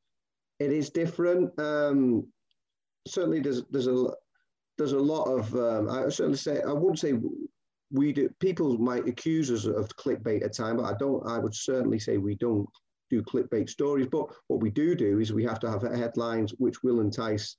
it 0.59 0.71
is 0.71 0.89
different. 0.89 1.51
Um, 1.59 2.27
certainly, 3.07 3.39
there's 3.39 3.63
there's 3.69 3.87
a 3.87 4.07
there's 4.77 4.93
a 4.93 4.99
lot 4.99 5.25
of 5.25 5.53
um, 5.55 5.89
I 5.89 6.09
certainly 6.09 6.37
say 6.37 6.61
I 6.61 6.73
wouldn't 6.73 6.99
say 6.99 7.13
we 7.91 8.13
do. 8.13 8.29
People 8.39 8.77
might 8.77 9.07
accuse 9.07 9.51
us 9.51 9.65
of 9.65 9.89
clickbait 9.97 10.43
at 10.43 10.53
time, 10.53 10.77
but 10.77 10.85
I 10.85 10.93
don't. 10.97 11.25
I 11.27 11.37
would 11.37 11.55
certainly 11.55 11.99
say 11.99 12.17
we 12.17 12.35
don't 12.35 12.67
do 13.09 13.21
clickbait 13.21 13.69
stories. 13.69 14.07
But 14.07 14.27
what 14.47 14.61
we 14.61 14.69
do 14.69 14.95
do 14.95 15.19
is 15.19 15.33
we 15.33 15.43
have 15.45 15.59
to 15.61 15.69
have 15.69 15.83
headlines 15.83 16.53
which 16.57 16.83
will 16.83 17.01
entice 17.01 17.57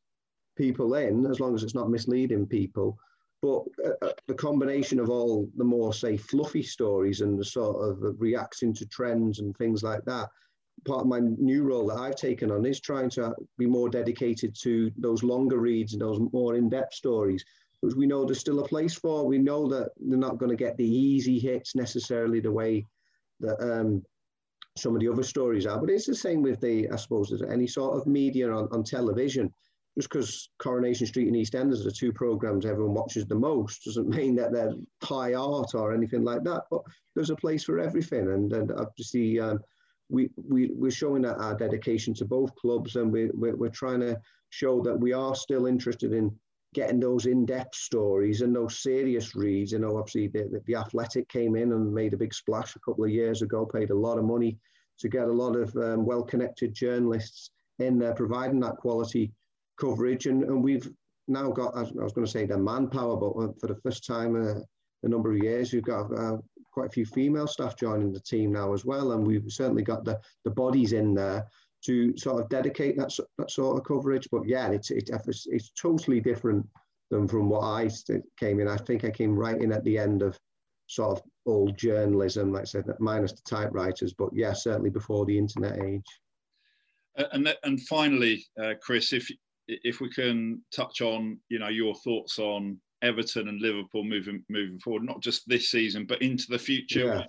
people 0.56 0.94
in, 0.94 1.26
as 1.26 1.40
long 1.40 1.54
as 1.54 1.62
it's 1.62 1.74
not 1.74 1.90
misleading 1.90 2.46
people. 2.46 2.98
But 3.40 3.62
uh, 3.84 4.06
uh 4.06 4.12
the 4.26 4.34
combination 4.34 4.98
of 4.98 5.10
all 5.10 5.48
the 5.56 5.64
more 5.64 5.94
say 5.94 6.16
fluffy 6.16 6.62
stories 6.62 7.20
and 7.20 7.38
the 7.38 7.44
sort 7.44 7.76
of 7.88 8.20
reacting 8.20 8.74
to 8.74 8.86
trends 8.86 9.38
and 9.38 9.56
things 9.56 9.82
like 9.82 10.04
that 10.04 10.28
part 10.84 11.00
of 11.00 11.06
my 11.06 11.20
new 11.20 11.64
role 11.64 11.86
that 11.86 11.98
I've 11.98 12.16
taken 12.16 12.50
on 12.50 12.64
is 12.64 12.80
trying 12.80 13.10
to 13.10 13.34
be 13.56 13.66
more 13.66 13.88
dedicated 13.88 14.54
to 14.62 14.90
those 14.96 15.22
longer 15.22 15.58
reads 15.58 15.92
and 15.92 16.02
those 16.02 16.20
more 16.32 16.54
in-depth 16.54 16.94
stories, 16.94 17.44
which 17.80 17.94
we 17.94 18.06
know 18.06 18.24
there's 18.24 18.40
still 18.40 18.60
a 18.60 18.68
place 18.68 18.94
for. 18.94 19.26
We 19.26 19.38
know 19.38 19.68
that 19.68 19.90
they're 19.98 20.18
not 20.18 20.38
going 20.38 20.50
to 20.50 20.56
get 20.56 20.76
the 20.76 20.88
easy 20.88 21.38
hits 21.38 21.74
necessarily 21.74 22.40
the 22.40 22.52
way 22.52 22.84
that 23.40 23.60
um, 23.60 24.02
some 24.76 24.94
of 24.94 25.00
the 25.00 25.08
other 25.08 25.22
stories 25.22 25.66
are. 25.66 25.78
But 25.78 25.90
it's 25.90 26.06
the 26.06 26.14
same 26.14 26.42
with 26.42 26.60
the, 26.60 26.88
I 26.90 26.96
suppose, 26.96 27.42
any 27.48 27.66
sort 27.66 27.96
of 27.96 28.06
media 28.06 28.50
on, 28.50 28.68
on 28.72 28.84
television. 28.84 29.52
Just 29.98 30.10
because 30.10 30.48
Coronation 30.58 31.08
Street 31.08 31.26
and 31.26 31.34
EastEnders 31.34 31.84
are 31.84 31.90
two 31.90 32.12
programs 32.12 32.64
everyone 32.64 32.94
watches 32.94 33.26
the 33.26 33.34
most 33.34 33.82
doesn't 33.84 34.08
mean 34.16 34.36
that 34.36 34.52
they're 34.52 34.74
high 35.02 35.34
art 35.34 35.74
or 35.74 35.92
anything 35.92 36.22
like 36.22 36.44
that. 36.44 36.62
But 36.70 36.82
there's 37.16 37.30
a 37.30 37.36
place 37.36 37.64
for 37.64 37.80
everything, 37.80 38.30
and 38.30 38.52
and 38.52 38.72
obviously. 38.72 39.40
Um, 39.40 39.60
we, 40.10 40.30
we, 40.48 40.70
we're 40.72 40.90
showing 40.90 41.26
our 41.26 41.54
dedication 41.54 42.14
to 42.14 42.24
both 42.24 42.54
clubs 42.54 42.96
and 42.96 43.12
we, 43.12 43.28
we're, 43.34 43.54
we're 43.54 43.68
trying 43.68 44.00
to 44.00 44.18
show 44.48 44.80
that 44.80 44.98
we 44.98 45.12
are 45.12 45.34
still 45.34 45.66
interested 45.66 46.14
in 46.14 46.34
getting 46.74 47.00
those 47.00 47.26
in-depth 47.26 47.74
stories 47.74 48.40
and 48.40 48.56
those 48.56 48.82
serious 48.82 49.34
reads. 49.34 49.72
You 49.72 49.80
know, 49.80 49.98
obviously 49.98 50.28
the, 50.28 50.62
the 50.66 50.76
Athletic 50.76 51.28
came 51.28 51.56
in 51.56 51.72
and 51.72 51.92
made 51.92 52.14
a 52.14 52.18
big 52.18 52.32
splash 52.32 52.74
a 52.74 52.80
couple 52.80 53.04
of 53.04 53.10
years 53.10 53.42
ago, 53.42 53.66
paid 53.66 53.90
a 53.90 53.94
lot 53.94 54.18
of 54.18 54.24
money 54.24 54.58
to 55.00 55.08
get 55.08 55.28
a 55.28 55.32
lot 55.32 55.56
of 55.56 55.74
um, 55.76 56.04
well-connected 56.04 56.74
journalists 56.74 57.50
in 57.78 57.98
there 57.98 58.14
providing 58.14 58.60
that 58.60 58.76
quality 58.76 59.30
coverage. 59.78 60.26
And, 60.26 60.44
and 60.44 60.62
we've 60.62 60.88
now 61.28 61.50
got, 61.50 61.76
I 61.76 61.82
was 61.82 62.12
going 62.12 62.26
to 62.26 62.30
say 62.30 62.46
the 62.46 62.58
manpower, 62.58 63.16
but 63.16 63.30
uh, 63.30 63.52
for 63.60 63.66
the 63.68 63.80
first 63.82 64.06
time 64.06 64.36
uh, 64.36 64.60
a 65.02 65.08
number 65.08 65.30
of 65.30 65.38
years, 65.38 65.72
we've 65.72 65.82
got 65.82 66.12
uh, 66.16 66.38
quite 66.72 66.86
a 66.86 66.92
few 66.92 67.06
female 67.06 67.46
staff 67.46 67.76
joining 67.76 68.12
the 68.12 68.20
team 68.20 68.52
now 68.52 68.72
as 68.72 68.84
well, 68.84 69.12
and 69.12 69.26
we've 69.26 69.44
certainly 69.48 69.82
got 69.82 70.04
the 70.04 70.18
the 70.44 70.50
bodies 70.50 70.92
in 70.92 71.14
there 71.14 71.46
to 71.84 72.16
sort 72.16 72.42
of 72.42 72.48
dedicate 72.48 72.96
that 72.96 73.16
that 73.38 73.50
sort 73.50 73.78
of 73.78 73.84
coverage. 73.84 74.28
But 74.30 74.46
yeah, 74.46 74.70
it's 74.70 74.90
it's 74.90 75.10
it's 75.46 75.70
totally 75.70 76.20
different 76.20 76.66
than 77.10 77.28
from 77.28 77.48
what 77.48 77.64
I 77.64 77.90
came 78.38 78.60
in. 78.60 78.68
I 78.68 78.76
think 78.76 79.04
I 79.04 79.10
came 79.10 79.34
right 79.34 79.60
in 79.60 79.72
at 79.72 79.84
the 79.84 79.98
end 79.98 80.22
of 80.22 80.38
sort 80.86 81.18
of 81.18 81.24
old 81.46 81.76
journalism, 81.76 82.52
like 82.52 82.62
I 82.62 82.64
said, 82.64 82.84
minus 82.98 83.32
the 83.32 83.42
typewriters. 83.48 84.12
But 84.12 84.30
yeah, 84.32 84.52
certainly 84.52 84.90
before 84.90 85.26
the 85.26 85.38
internet 85.38 85.82
age. 85.84 86.20
And 87.32 87.54
and 87.64 87.80
finally, 87.82 88.46
uh, 88.62 88.74
Chris, 88.80 89.12
if 89.12 89.28
if 89.68 90.00
we 90.00 90.10
can 90.10 90.62
touch 90.74 91.00
on 91.02 91.38
you 91.48 91.58
know 91.58 91.68
your 91.68 91.94
thoughts 91.94 92.38
on 92.38 92.80
Everton 93.02 93.48
and 93.48 93.60
Liverpool 93.60 94.04
moving 94.04 94.44
moving 94.48 94.78
forward, 94.80 95.04
not 95.04 95.22
just 95.22 95.48
this 95.48 95.70
season, 95.70 96.04
but 96.06 96.22
into 96.22 96.46
the 96.48 96.58
future 96.58 97.06
yeah. 97.06 97.22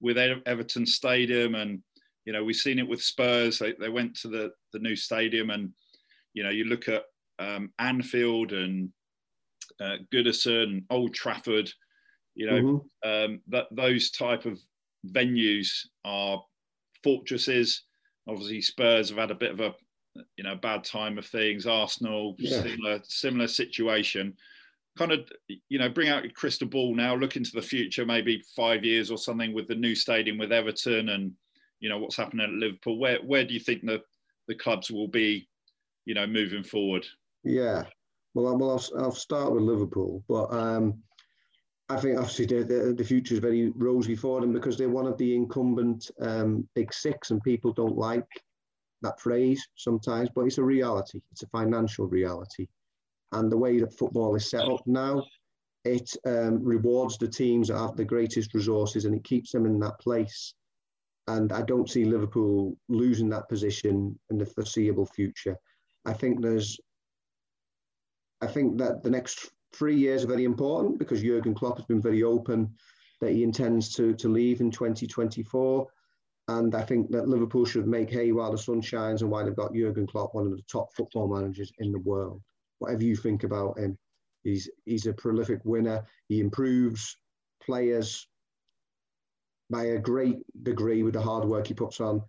with, 0.00 0.16
with 0.16 0.42
Everton 0.46 0.86
Stadium. 0.86 1.54
And, 1.54 1.82
you 2.24 2.32
know, 2.32 2.44
we've 2.44 2.56
seen 2.56 2.78
it 2.78 2.88
with 2.88 3.02
Spurs. 3.02 3.58
They, 3.58 3.72
they 3.72 3.88
went 3.88 4.14
to 4.20 4.28
the, 4.28 4.52
the 4.72 4.78
new 4.78 4.94
stadium 4.94 5.50
and, 5.50 5.70
you 6.32 6.44
know, 6.44 6.50
you 6.50 6.64
look 6.64 6.88
at 6.88 7.02
um, 7.38 7.72
Anfield 7.78 8.52
and 8.52 8.90
uh, 9.80 9.96
Goodison, 10.14 10.84
Old 10.90 11.14
Trafford, 11.14 11.70
you 12.34 12.46
know, 12.46 12.62
mm-hmm. 12.62 13.10
um, 13.10 13.40
that 13.48 13.66
those 13.72 14.10
type 14.10 14.46
of 14.46 14.60
venues 15.08 15.68
are 16.04 16.40
fortresses. 17.02 17.82
Obviously, 18.28 18.60
Spurs 18.60 19.08
have 19.08 19.18
had 19.18 19.30
a 19.32 19.34
bit 19.34 19.50
of 19.50 19.60
a, 19.60 19.74
you 20.36 20.44
know, 20.44 20.56
bad 20.56 20.84
time 20.84 21.18
of 21.18 21.26
things. 21.26 21.66
Arsenal, 21.66 22.34
yeah. 22.38 22.62
similar 22.62 23.00
similar 23.04 23.48
situation 23.48 24.34
kind 24.98 25.12
of 25.12 25.20
you 25.68 25.78
know 25.78 25.88
bring 25.88 26.08
out 26.08 26.24
your 26.24 26.32
crystal 26.32 26.68
ball 26.68 26.94
now 26.94 27.14
look 27.14 27.36
into 27.36 27.52
the 27.54 27.62
future 27.62 28.04
maybe 28.04 28.42
five 28.56 28.84
years 28.84 29.10
or 29.10 29.18
something 29.18 29.54
with 29.54 29.66
the 29.68 29.74
new 29.74 29.94
stadium 29.94 30.36
with 30.36 30.52
everton 30.52 31.10
and 31.10 31.32
you 31.78 31.88
know 31.88 31.98
what's 31.98 32.16
happening 32.16 32.44
at 32.44 32.52
liverpool 32.52 32.98
where 32.98 33.18
where 33.24 33.44
do 33.44 33.54
you 33.54 33.60
think 33.60 33.84
the 33.84 34.00
the 34.48 34.54
clubs 34.54 34.90
will 34.90 35.08
be 35.08 35.48
you 36.04 36.14
know 36.14 36.26
moving 36.26 36.62
forward 36.62 37.06
yeah 37.44 37.84
well, 38.34 38.56
well 38.58 38.72
I'll, 38.72 39.04
I'll 39.04 39.12
start 39.12 39.52
with 39.52 39.62
liverpool 39.62 40.24
but 40.28 40.52
um 40.52 41.02
I 41.88 41.96
think 41.96 42.18
obviously 42.18 42.46
the, 42.46 42.62
the, 42.62 42.94
the, 42.96 43.02
future 43.02 43.34
is 43.34 43.40
very 43.40 43.70
rosy 43.70 44.14
for 44.14 44.40
them 44.40 44.52
because 44.52 44.78
they're 44.78 44.88
one 44.88 45.08
of 45.08 45.18
the 45.18 45.34
incumbent 45.34 46.08
um, 46.20 46.68
big 46.76 46.94
six, 46.94 47.32
and 47.32 47.42
people 47.42 47.72
don't 47.72 47.98
like 47.98 48.28
that 49.02 49.20
phrase 49.20 49.66
sometimes, 49.76 50.28
but 50.34 50.42
it's 50.42 50.58
a 50.58 50.62
reality. 50.62 51.20
It's 51.32 51.42
a 51.42 51.48
financial 51.48 52.06
reality. 52.06 52.66
And 53.32 53.50
the 53.50 53.56
way 53.56 53.78
that 53.80 53.96
football 53.96 54.34
is 54.34 54.50
set 54.50 54.68
up 54.68 54.82
now, 54.86 55.22
it 55.84 56.10
um, 56.26 56.62
rewards 56.62 57.16
the 57.16 57.28
teams 57.28 57.68
that 57.68 57.78
have 57.78 57.96
the 57.96 58.04
greatest 58.04 58.54
resources 58.54 59.04
and 59.04 59.14
it 59.14 59.24
keeps 59.24 59.52
them 59.52 59.66
in 59.66 59.78
that 59.80 59.98
place. 60.00 60.54
And 61.28 61.52
I 61.52 61.62
don't 61.62 61.88
see 61.88 62.04
Liverpool 62.04 62.76
losing 62.88 63.28
that 63.30 63.48
position 63.48 64.18
in 64.30 64.38
the 64.38 64.46
foreseeable 64.46 65.06
future. 65.06 65.56
I 66.04 66.12
think 66.12 66.42
there's, 66.42 66.78
I 68.40 68.46
think 68.46 68.78
that 68.78 69.02
the 69.02 69.10
next 69.10 69.50
three 69.72 69.96
years 69.96 70.24
are 70.24 70.28
very 70.28 70.44
important 70.44 70.98
because 70.98 71.22
Jurgen 71.22 71.54
Klopp 71.54 71.78
has 71.78 71.86
been 71.86 72.02
very 72.02 72.22
open 72.22 72.74
that 73.20 73.32
he 73.32 73.42
intends 73.42 73.94
to, 73.94 74.14
to 74.14 74.28
leave 74.28 74.60
in 74.60 74.70
2024. 74.70 75.86
And 76.50 76.74
I 76.74 76.82
think 76.82 77.12
that 77.12 77.28
Liverpool 77.28 77.64
should 77.64 77.86
make 77.86 78.10
hay 78.10 78.32
while 78.32 78.50
the 78.50 78.58
sun 78.58 78.80
shines 78.80 79.22
and 79.22 79.30
while 79.30 79.44
they've 79.44 79.54
got 79.54 79.72
Jurgen 79.72 80.08
Klopp, 80.08 80.34
one 80.34 80.46
of 80.46 80.50
the 80.50 80.62
top 80.62 80.92
football 80.92 81.28
managers 81.28 81.72
in 81.78 81.92
the 81.92 82.00
world. 82.00 82.42
Whatever 82.80 83.04
you 83.04 83.14
think 83.14 83.44
about 83.44 83.78
him, 83.78 83.96
he's 84.42 84.68
he's 84.84 85.06
a 85.06 85.12
prolific 85.12 85.60
winner. 85.64 86.04
He 86.26 86.40
improves 86.40 87.16
players 87.62 88.26
by 89.70 89.84
a 89.84 89.98
great 89.98 90.38
degree 90.64 91.04
with 91.04 91.14
the 91.14 91.20
hard 91.20 91.44
work 91.44 91.68
he 91.68 91.74
puts 91.74 92.00
on 92.00 92.20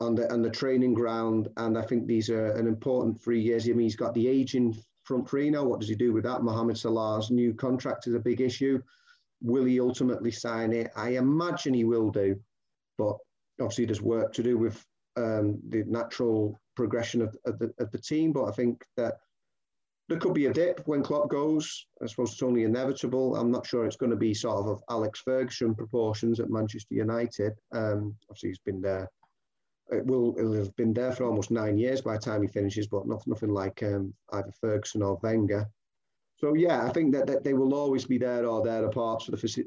on 0.00 0.14
the 0.14 0.32
on 0.32 0.40
the 0.40 0.50
training 0.50 0.94
ground. 0.94 1.48
And 1.56 1.76
I 1.76 1.82
think 1.82 2.06
these 2.06 2.30
are 2.30 2.52
an 2.52 2.68
important 2.68 3.20
three 3.20 3.40
years. 3.40 3.68
I 3.68 3.72
mean, 3.72 3.80
he's 3.80 3.96
got 3.96 4.14
the 4.14 4.28
aging 4.28 4.80
front 5.02 5.28
three 5.28 5.50
now. 5.50 5.64
What 5.64 5.80
does 5.80 5.88
he 5.88 5.96
do 5.96 6.12
with 6.12 6.22
that? 6.22 6.44
Mohamed 6.44 6.78
Salah's 6.78 7.32
new 7.32 7.52
contract 7.52 8.06
is 8.06 8.14
a 8.14 8.20
big 8.20 8.40
issue. 8.40 8.80
Will 9.42 9.64
he 9.64 9.80
ultimately 9.80 10.30
sign 10.30 10.72
it? 10.72 10.92
I 10.94 11.16
imagine 11.16 11.74
he 11.74 11.82
will 11.82 12.12
do 12.12 12.38
but 12.98 13.16
obviously 13.60 13.86
there's 13.86 14.02
work 14.02 14.32
to 14.34 14.42
do 14.42 14.58
with 14.58 14.84
um, 15.16 15.60
the 15.68 15.84
natural 15.84 16.60
progression 16.76 17.22
of, 17.22 17.36
of, 17.46 17.58
the, 17.58 17.72
of 17.78 17.90
the 17.90 17.98
team. 17.98 18.32
But 18.32 18.44
I 18.44 18.50
think 18.52 18.84
that 18.96 19.18
there 20.08 20.18
could 20.18 20.34
be 20.34 20.46
a 20.46 20.52
dip 20.52 20.82
when 20.86 21.02
Klopp 21.02 21.30
goes. 21.30 21.86
I 22.02 22.06
suppose 22.06 22.32
it's 22.32 22.42
only 22.42 22.64
inevitable. 22.64 23.36
I'm 23.36 23.50
not 23.50 23.66
sure 23.66 23.86
it's 23.86 23.96
going 23.96 24.10
to 24.10 24.16
be 24.16 24.34
sort 24.34 24.58
of 24.58 24.66
of 24.66 24.82
Alex 24.90 25.20
Ferguson 25.20 25.74
proportions 25.74 26.40
at 26.40 26.50
Manchester 26.50 26.94
United. 26.94 27.52
Um, 27.72 28.14
obviously, 28.28 28.50
he's 28.50 28.58
been 28.58 28.82
there. 28.82 29.08
It 29.90 30.04
will 30.06 30.34
it'll 30.38 30.54
have 30.54 30.74
been 30.76 30.92
there 30.92 31.12
for 31.12 31.24
almost 31.24 31.50
nine 31.50 31.78
years 31.78 32.00
by 32.00 32.14
the 32.14 32.20
time 32.20 32.42
he 32.42 32.48
finishes, 32.48 32.86
but 32.86 33.06
not, 33.06 33.26
nothing 33.26 33.50
like 33.50 33.82
um, 33.82 34.14
either 34.32 34.52
Ferguson 34.60 35.02
or 35.02 35.18
Wenger. 35.22 35.66
So 36.38 36.54
yeah, 36.54 36.84
I 36.84 36.90
think 36.90 37.14
that, 37.14 37.26
that 37.26 37.44
they 37.44 37.54
will 37.54 37.74
always 37.74 38.04
be 38.04 38.18
there 38.18 38.46
or 38.46 38.62
thereabouts 38.62 39.26
for 39.26 39.30
the 39.30 39.64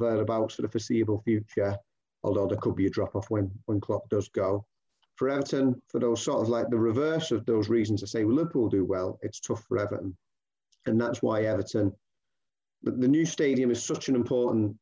thereabouts 0.00 0.54
for 0.54 0.62
the 0.62 0.68
foreseeable 0.68 1.22
future 1.22 1.76
although 2.26 2.46
there 2.46 2.58
could 2.58 2.76
be 2.76 2.86
a 2.86 2.90
drop 2.90 3.14
off 3.14 3.30
when 3.30 3.50
when 3.64 3.80
Klopp 3.80 4.08
does 4.10 4.28
go. 4.28 4.66
For 5.14 5.30
Everton, 5.30 5.80
for 5.88 5.98
those 5.98 6.22
sort 6.22 6.42
of 6.42 6.48
like 6.50 6.68
the 6.68 6.78
reverse 6.78 7.30
of 7.30 7.46
those 7.46 7.70
reasons, 7.70 8.02
I 8.02 8.06
say 8.06 8.24
well, 8.24 8.36
Liverpool 8.36 8.68
do 8.68 8.84
well. 8.84 9.18
It's 9.22 9.40
tough 9.40 9.64
for 9.66 9.78
Everton, 9.78 10.14
and 10.84 11.00
that's 11.00 11.22
why 11.22 11.44
Everton. 11.44 11.92
The, 12.82 12.90
the 12.90 13.08
new 13.08 13.24
stadium 13.24 13.70
is 13.70 13.82
such 13.82 14.08
an 14.08 14.16
important 14.16 14.76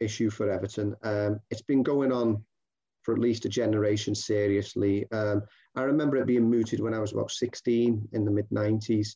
issue 0.00 0.30
for 0.30 0.50
Everton. 0.50 0.96
Um, 1.04 1.38
it's 1.50 1.62
been 1.62 1.84
going 1.84 2.10
on 2.10 2.42
for 3.02 3.14
at 3.14 3.20
least 3.20 3.44
a 3.44 3.48
generation 3.48 4.14
seriously. 4.14 5.06
Um, 5.12 5.42
I 5.76 5.82
remember 5.82 6.16
it 6.16 6.26
being 6.26 6.50
mooted 6.50 6.80
when 6.80 6.94
I 6.94 6.98
was 6.98 7.12
about 7.12 7.30
16 7.30 8.08
in 8.12 8.24
the 8.24 8.30
mid 8.30 8.48
90s. 8.50 9.14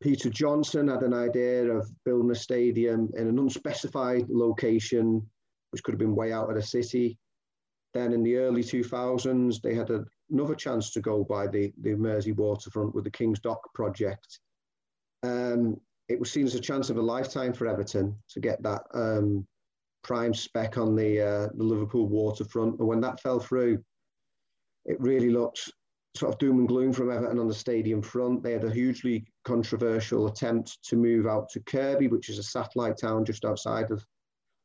Peter 0.00 0.28
Johnson 0.28 0.88
had 0.88 1.02
an 1.02 1.14
idea 1.14 1.64
of 1.64 1.90
building 2.04 2.30
a 2.30 2.34
stadium 2.34 3.10
in 3.16 3.26
an 3.26 3.38
unspecified 3.38 4.28
location 4.28 5.26
which 5.74 5.82
could 5.82 5.92
have 5.92 5.98
been 5.98 6.14
way 6.14 6.32
out 6.32 6.48
of 6.48 6.54
the 6.54 6.62
city. 6.62 7.18
Then 7.94 8.12
in 8.12 8.22
the 8.22 8.36
early 8.36 8.62
2000s, 8.62 9.60
they 9.60 9.74
had 9.74 9.90
a, 9.90 10.04
another 10.30 10.54
chance 10.54 10.92
to 10.92 11.00
go 11.00 11.24
by 11.24 11.48
the, 11.48 11.72
the 11.82 11.96
Mersey 11.96 12.30
waterfront 12.30 12.94
with 12.94 13.02
the 13.02 13.10
King's 13.10 13.40
Dock 13.40 13.60
project. 13.74 14.38
Um, 15.24 15.80
it 16.08 16.20
was 16.20 16.30
seen 16.30 16.46
as 16.46 16.54
a 16.54 16.60
chance 16.60 16.90
of 16.90 16.96
a 16.96 17.02
lifetime 17.02 17.52
for 17.52 17.66
Everton 17.66 18.16
to 18.28 18.38
get 18.38 18.62
that 18.62 18.82
um, 18.94 19.44
prime 20.04 20.32
spec 20.32 20.78
on 20.78 20.94
the, 20.94 21.20
uh, 21.20 21.48
the 21.56 21.64
Liverpool 21.64 22.06
waterfront. 22.06 22.78
And 22.78 22.86
when 22.86 23.00
that 23.00 23.18
fell 23.18 23.40
through, 23.40 23.82
it 24.84 25.00
really 25.00 25.30
looked 25.30 25.72
sort 26.16 26.32
of 26.32 26.38
doom 26.38 26.60
and 26.60 26.68
gloom 26.68 26.92
from 26.92 27.10
Everton 27.10 27.40
on 27.40 27.48
the 27.48 27.54
stadium 27.54 28.00
front. 28.00 28.44
They 28.44 28.52
had 28.52 28.62
a 28.62 28.70
hugely 28.70 29.26
controversial 29.44 30.28
attempt 30.28 30.78
to 30.84 30.94
move 30.94 31.26
out 31.26 31.48
to 31.48 31.60
Kirkby, 31.62 32.06
which 32.06 32.28
is 32.28 32.38
a 32.38 32.44
satellite 32.44 32.96
town 32.96 33.24
just 33.24 33.44
outside 33.44 33.90
of 33.90 34.06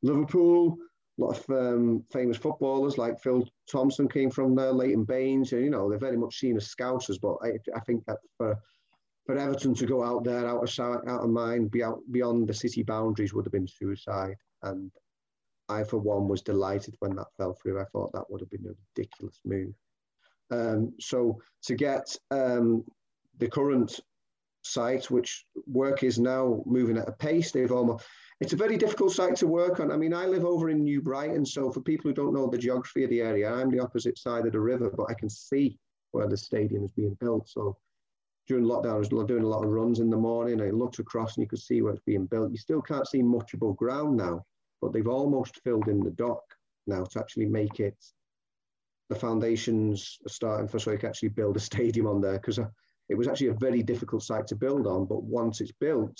Liverpool 0.03 0.77
a 1.19 1.23
lot 1.23 1.37
of 1.37 1.49
um, 1.49 2.03
famous 2.11 2.37
footballers 2.37 2.97
like 2.97 3.21
Phil 3.21 3.47
Thompson 3.69 4.07
came 4.07 4.29
from 4.29 4.55
there, 4.55 4.71
Leighton 4.71 5.03
Baines, 5.03 5.51
and 5.51 5.63
you 5.63 5.69
know 5.69 5.89
they're 5.89 5.99
very 5.99 6.17
much 6.17 6.37
seen 6.37 6.55
as 6.55 6.73
scousers. 6.73 7.19
But 7.21 7.37
I, 7.43 7.57
I 7.75 7.79
think 7.81 8.05
that 8.05 8.17
for 8.37 8.57
for 9.25 9.37
Everton 9.37 9.75
to 9.75 9.85
go 9.85 10.03
out 10.03 10.23
there, 10.23 10.47
out 10.47 10.63
of 10.63 10.71
sight, 10.71 10.99
out 11.07 11.23
of 11.23 11.29
mind, 11.29 11.71
be 11.71 11.83
out 11.83 11.99
beyond 12.11 12.47
the 12.47 12.53
city 12.53 12.83
boundaries 12.83 13.33
would 13.33 13.45
have 13.45 13.51
been 13.51 13.67
suicide. 13.67 14.35
And 14.63 14.91
I, 15.67 15.83
for 15.83 15.97
one, 15.99 16.27
was 16.27 16.41
delighted 16.41 16.95
when 16.99 17.15
that 17.17 17.27
fell 17.37 17.53
through. 17.53 17.79
I 17.79 17.85
thought 17.85 18.11
that 18.13 18.29
would 18.29 18.41
have 18.41 18.49
been 18.49 18.65
a 18.65 18.73
ridiculous 18.97 19.39
move. 19.45 19.73
Um, 20.51 20.93
so 20.99 21.39
to 21.65 21.75
get 21.75 22.15
um, 22.31 22.83
the 23.37 23.49
current 23.49 23.99
site, 24.63 25.11
which 25.11 25.45
work 25.67 26.03
is 26.03 26.17
now 26.17 26.63
moving 26.65 26.97
at 26.97 27.07
a 27.07 27.13
pace, 27.13 27.51
they've 27.51 27.71
almost 27.71 28.05
it's 28.39 28.53
a 28.53 28.57
very 28.57 28.77
difficult 28.77 29.11
site 29.11 29.35
to 29.37 29.47
work 29.47 29.79
on. 29.79 29.91
I 29.91 29.97
mean, 29.97 30.13
I 30.13 30.25
live 30.25 30.45
over 30.45 30.69
in 30.69 30.83
New 30.83 31.01
Brighton, 31.01 31.45
so 31.45 31.71
for 31.71 31.81
people 31.81 32.09
who 32.09 32.15
don't 32.15 32.33
know 32.33 32.47
the 32.47 32.57
geography 32.57 33.03
of 33.03 33.09
the 33.09 33.21
area, 33.21 33.51
I'm 33.51 33.69
the 33.69 33.81
opposite 33.81 34.17
side 34.17 34.45
of 34.45 34.53
the 34.53 34.59
river, 34.59 34.89
but 34.95 35.07
I 35.09 35.13
can 35.13 35.29
see 35.29 35.77
where 36.11 36.27
the 36.27 36.37
stadium 36.37 36.85
is 36.85 36.91
being 36.91 37.17
built. 37.19 37.49
So 37.49 37.77
during 38.47 38.63
lockdown, 38.63 38.93
I 38.93 38.97
was 38.97 39.09
doing 39.09 39.43
a 39.43 39.47
lot 39.47 39.63
of 39.63 39.69
runs 39.69 39.99
in 39.99 40.09
the 40.09 40.17
morning. 40.17 40.61
I 40.61 40.69
looked 40.69 40.99
across 40.99 41.35
and 41.35 41.43
you 41.43 41.49
could 41.49 41.59
see 41.59 41.81
where 41.81 41.93
it's 41.93 42.03
being 42.05 42.25
built. 42.25 42.51
You 42.51 42.57
still 42.57 42.81
can't 42.81 43.07
see 43.07 43.21
much 43.21 43.53
above 43.53 43.75
ground 43.75 44.15
now, 44.15 44.45
but 44.81 44.93
they've 44.93 45.07
almost 45.07 45.61
filled 45.63 45.89
in 45.89 45.99
the 45.99 46.11
dock 46.11 46.41
now 46.87 47.03
to 47.03 47.19
actually 47.19 47.45
make 47.45 47.81
it. 47.81 47.97
The 49.09 49.15
foundations 49.15 50.17
are 50.25 50.29
starting 50.29 50.67
for 50.67 50.79
so 50.79 50.91
you 50.91 50.97
can 50.97 51.09
actually 51.09 51.29
build 51.29 51.57
a 51.57 51.59
stadium 51.71 52.07
on 52.07 52.21
there 52.21 52.33
because 52.33 52.57
uh, 52.57 52.69
it 53.09 53.15
was 53.15 53.27
actually 53.27 53.47
a 53.47 53.53
very 53.53 53.83
difficult 53.83 54.23
site 54.23 54.47
to 54.47 54.55
build 54.55 54.87
on. 54.87 55.05
But 55.05 55.23
once 55.23 55.59
it's 55.59 55.73
built, 55.73 56.17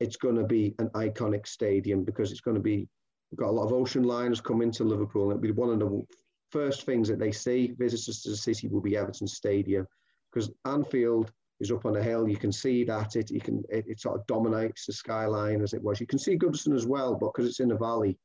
it's 0.00 0.16
going 0.16 0.36
to 0.36 0.44
be 0.44 0.74
an 0.78 0.88
iconic 0.90 1.46
stadium 1.46 2.04
because 2.04 2.30
it's 2.30 2.40
going 2.40 2.56
to 2.56 2.62
be 2.62 2.88
we've 3.30 3.38
got 3.38 3.50
a 3.50 3.52
lot 3.52 3.66
of 3.66 3.72
ocean 3.72 4.04
liners 4.04 4.40
coming 4.40 4.70
to 4.72 4.84
Liverpool. 4.84 5.30
And 5.30 5.32
it'll 5.32 5.42
be 5.42 5.50
one 5.50 5.70
of 5.70 5.78
the 5.80 6.02
first 6.50 6.84
things 6.84 7.08
that 7.08 7.18
they 7.18 7.32
see. 7.32 7.74
Visitors 7.78 8.22
to 8.22 8.30
the 8.30 8.36
city 8.36 8.68
will 8.68 8.80
be 8.80 8.96
Everton 8.96 9.26
Stadium 9.26 9.86
because 10.32 10.50
Anfield 10.64 11.30
is 11.60 11.70
up 11.70 11.84
on 11.84 11.96
a 11.96 12.02
hill. 12.02 12.28
You 12.28 12.36
can 12.36 12.52
see 12.52 12.84
that 12.84 13.16
it 13.16 13.30
you 13.30 13.40
can 13.40 13.62
it, 13.68 13.84
it, 13.88 14.00
sort 14.00 14.18
of 14.18 14.26
dominates 14.26 14.86
the 14.86 14.92
skyline 14.92 15.60
as 15.62 15.74
it 15.74 15.82
was. 15.82 16.00
You 16.00 16.06
can 16.06 16.18
see 16.18 16.38
Goodison 16.38 16.74
as 16.74 16.86
well, 16.86 17.14
but 17.14 17.32
because 17.32 17.48
it's 17.48 17.60
in 17.60 17.72
a 17.72 17.76
valley, 17.76 18.18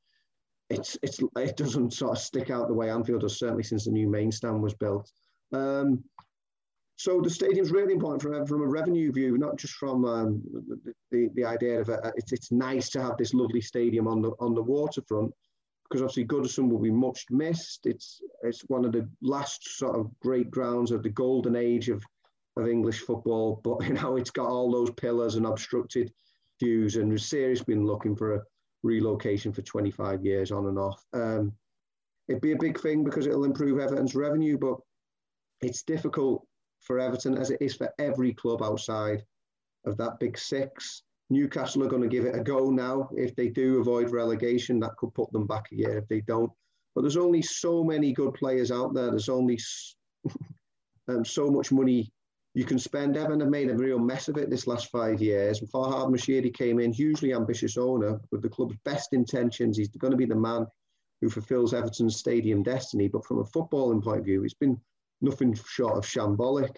it's 0.70 0.98
it's 1.02 1.20
it 1.38 1.58
doesn't 1.58 1.94
sort 1.94 2.18
of 2.18 2.24
stick 2.24 2.50
out 2.50 2.68
the 2.68 2.74
way 2.74 2.90
Anfield 2.90 3.22
does. 3.22 3.40
Certainly 3.40 3.64
since 3.64 3.86
the 3.86 3.92
new 3.92 4.10
main 4.10 4.32
stand 4.32 4.62
was 4.62 4.76
built. 4.76 5.12
Um, 5.52 6.04
so 6.96 7.22
the 7.22 7.30
stadium 7.30 7.64
is 7.64 7.72
really 7.72 7.94
important 7.94 8.22
from, 8.22 8.46
from 8.46 8.62
a 8.62 8.68
revenue 8.68 9.12
view, 9.12 9.38
not 9.38 9.58
just 9.58 9.74
from 9.74 10.06
um, 10.06 10.42
the, 11.12 11.30
the, 11.34 11.44
idea 11.44 11.82
of 11.82 11.90
a, 11.90 12.14
it's, 12.16 12.32
it's 12.32 12.52
nice 12.52 12.90
to 12.92 13.02
have 13.02 13.18
this 13.18 13.34
lovely 13.34 13.62
stadium 13.62 14.08
on 14.08 14.22
the 14.22 14.32
on 14.40 14.54
the 14.54 14.62
waterfront 14.62 15.34
because 15.84 16.02
obviously 16.02 16.26
Goodison 16.26 16.70
will 16.70 16.80
be 16.80 16.92
much 16.92 17.26
missed. 17.30 17.86
It's 17.86 18.22
it's 18.42 18.62
one 18.62 18.86
of 18.86 18.92
the 18.92 19.08
last 19.22 19.78
sort 19.78 19.96
of 19.96 20.12
great 20.22 20.50
grounds 20.52 20.92
of 20.92 21.04
the 21.04 21.10
golden 21.10 21.56
age 21.56 21.90
of, 21.90 22.04
of 22.58 22.68
English 22.68 23.00
football, 23.00 23.60
but 23.64 23.84
you 23.88 23.94
know 23.94 24.16
it's 24.16 24.32
got 24.32 24.48
all 24.50 24.72
those 24.72 24.92
pillars 24.92 25.36
and 25.36 25.46
obstructed 25.46 26.12
views, 26.62 26.96
and 26.96 27.20
seriously 27.20 27.76
been 27.76 27.86
looking 27.86 28.16
for 28.16 28.36
a 28.36 28.42
relocation 28.84 29.52
for 29.52 29.62
25 29.62 30.24
years 30.26 30.52
on 30.52 30.68
and 30.68 30.78
off. 30.78 31.04
Um, 31.14 31.54
it'd 32.28 32.42
be 32.42 32.52
a 32.52 32.58
big 32.58 32.80
thing 32.80 33.04
because 33.04 33.26
it'll 33.26 33.46
improve 33.46 33.80
Everton's 33.80 34.16
revenue, 34.16 34.58
but 34.58 34.78
it's 35.62 35.84
difficult 35.84 36.46
for 36.84 37.00
Everton 37.00 37.38
as 37.38 37.50
it 37.50 37.62
is 37.62 37.76
for 37.76 37.92
every 38.00 38.34
club 38.34 38.62
outside 38.62 39.24
of 39.86 39.98
that 39.98 40.20
big 40.20 40.38
six. 40.38 41.04
Newcastle 41.30 41.84
are 41.84 41.90
going 41.90 42.02
to 42.02 42.08
give 42.08 42.26
it 42.26 42.36
a 42.36 42.44
go 42.44 42.70
now. 42.70 43.10
If 43.16 43.36
they 43.36 43.50
do 43.50 43.80
avoid 43.80 44.12
relegation, 44.12 44.80
that 44.82 44.96
could 44.98 45.14
put 45.14 45.32
them 45.32 45.48
back 45.48 45.66
a 45.72 45.76
year 45.76 45.98
if 45.98 46.08
they 46.08 46.22
don't. 46.22 46.52
But 46.94 47.02
there's 47.02 47.18
only 47.18 47.42
so 47.42 47.84
many 47.84 48.14
good 48.14 48.34
players 48.34 48.72
out 48.72 48.94
there. 48.94 49.10
There's 49.10 49.30
only 49.30 49.60
um, 51.08 51.26
so 51.26 51.50
much 51.50 51.72
money 51.72 52.12
you 52.54 52.66
can 52.66 52.78
spend. 52.78 53.18
Everton 53.18 53.40
have 53.40 53.50
made 53.50 53.70
a 53.70 53.76
real 53.76 53.98
mess 53.98 54.28
of 54.28 54.38
it 54.38 54.50
this 54.50 54.68
last 54.68 54.92
five 54.92 55.22
years. 55.22 55.60
Farhad 55.60 56.12
Moshiri 56.12 56.54
came 56.54 56.80
in, 56.80 56.94
hugely 56.94 57.34
ambitious 57.34 57.78
owner 57.78 58.20
with 58.32 58.42
the 58.42 58.50
club's 58.50 58.78
best 58.86 59.14
intentions. 59.14 59.78
He's 59.78 59.90
going 59.90 60.12
to 60.12 60.18
be 60.18 60.26
the 60.26 60.36
man 60.36 60.68
who 61.20 61.30
fulfills 61.30 61.74
Everton's 61.74 62.18
stadium 62.18 62.62
destiny. 62.62 63.08
But 63.08 63.26
from 63.26 63.40
a 63.40 63.44
footballing 63.44 64.04
point 64.04 64.20
of 64.20 64.26
view, 64.26 64.44
it's 64.44 64.54
been 64.54 64.80
nothing 65.24 65.54
short 65.54 65.98
of 65.98 66.06
shambolic. 66.06 66.76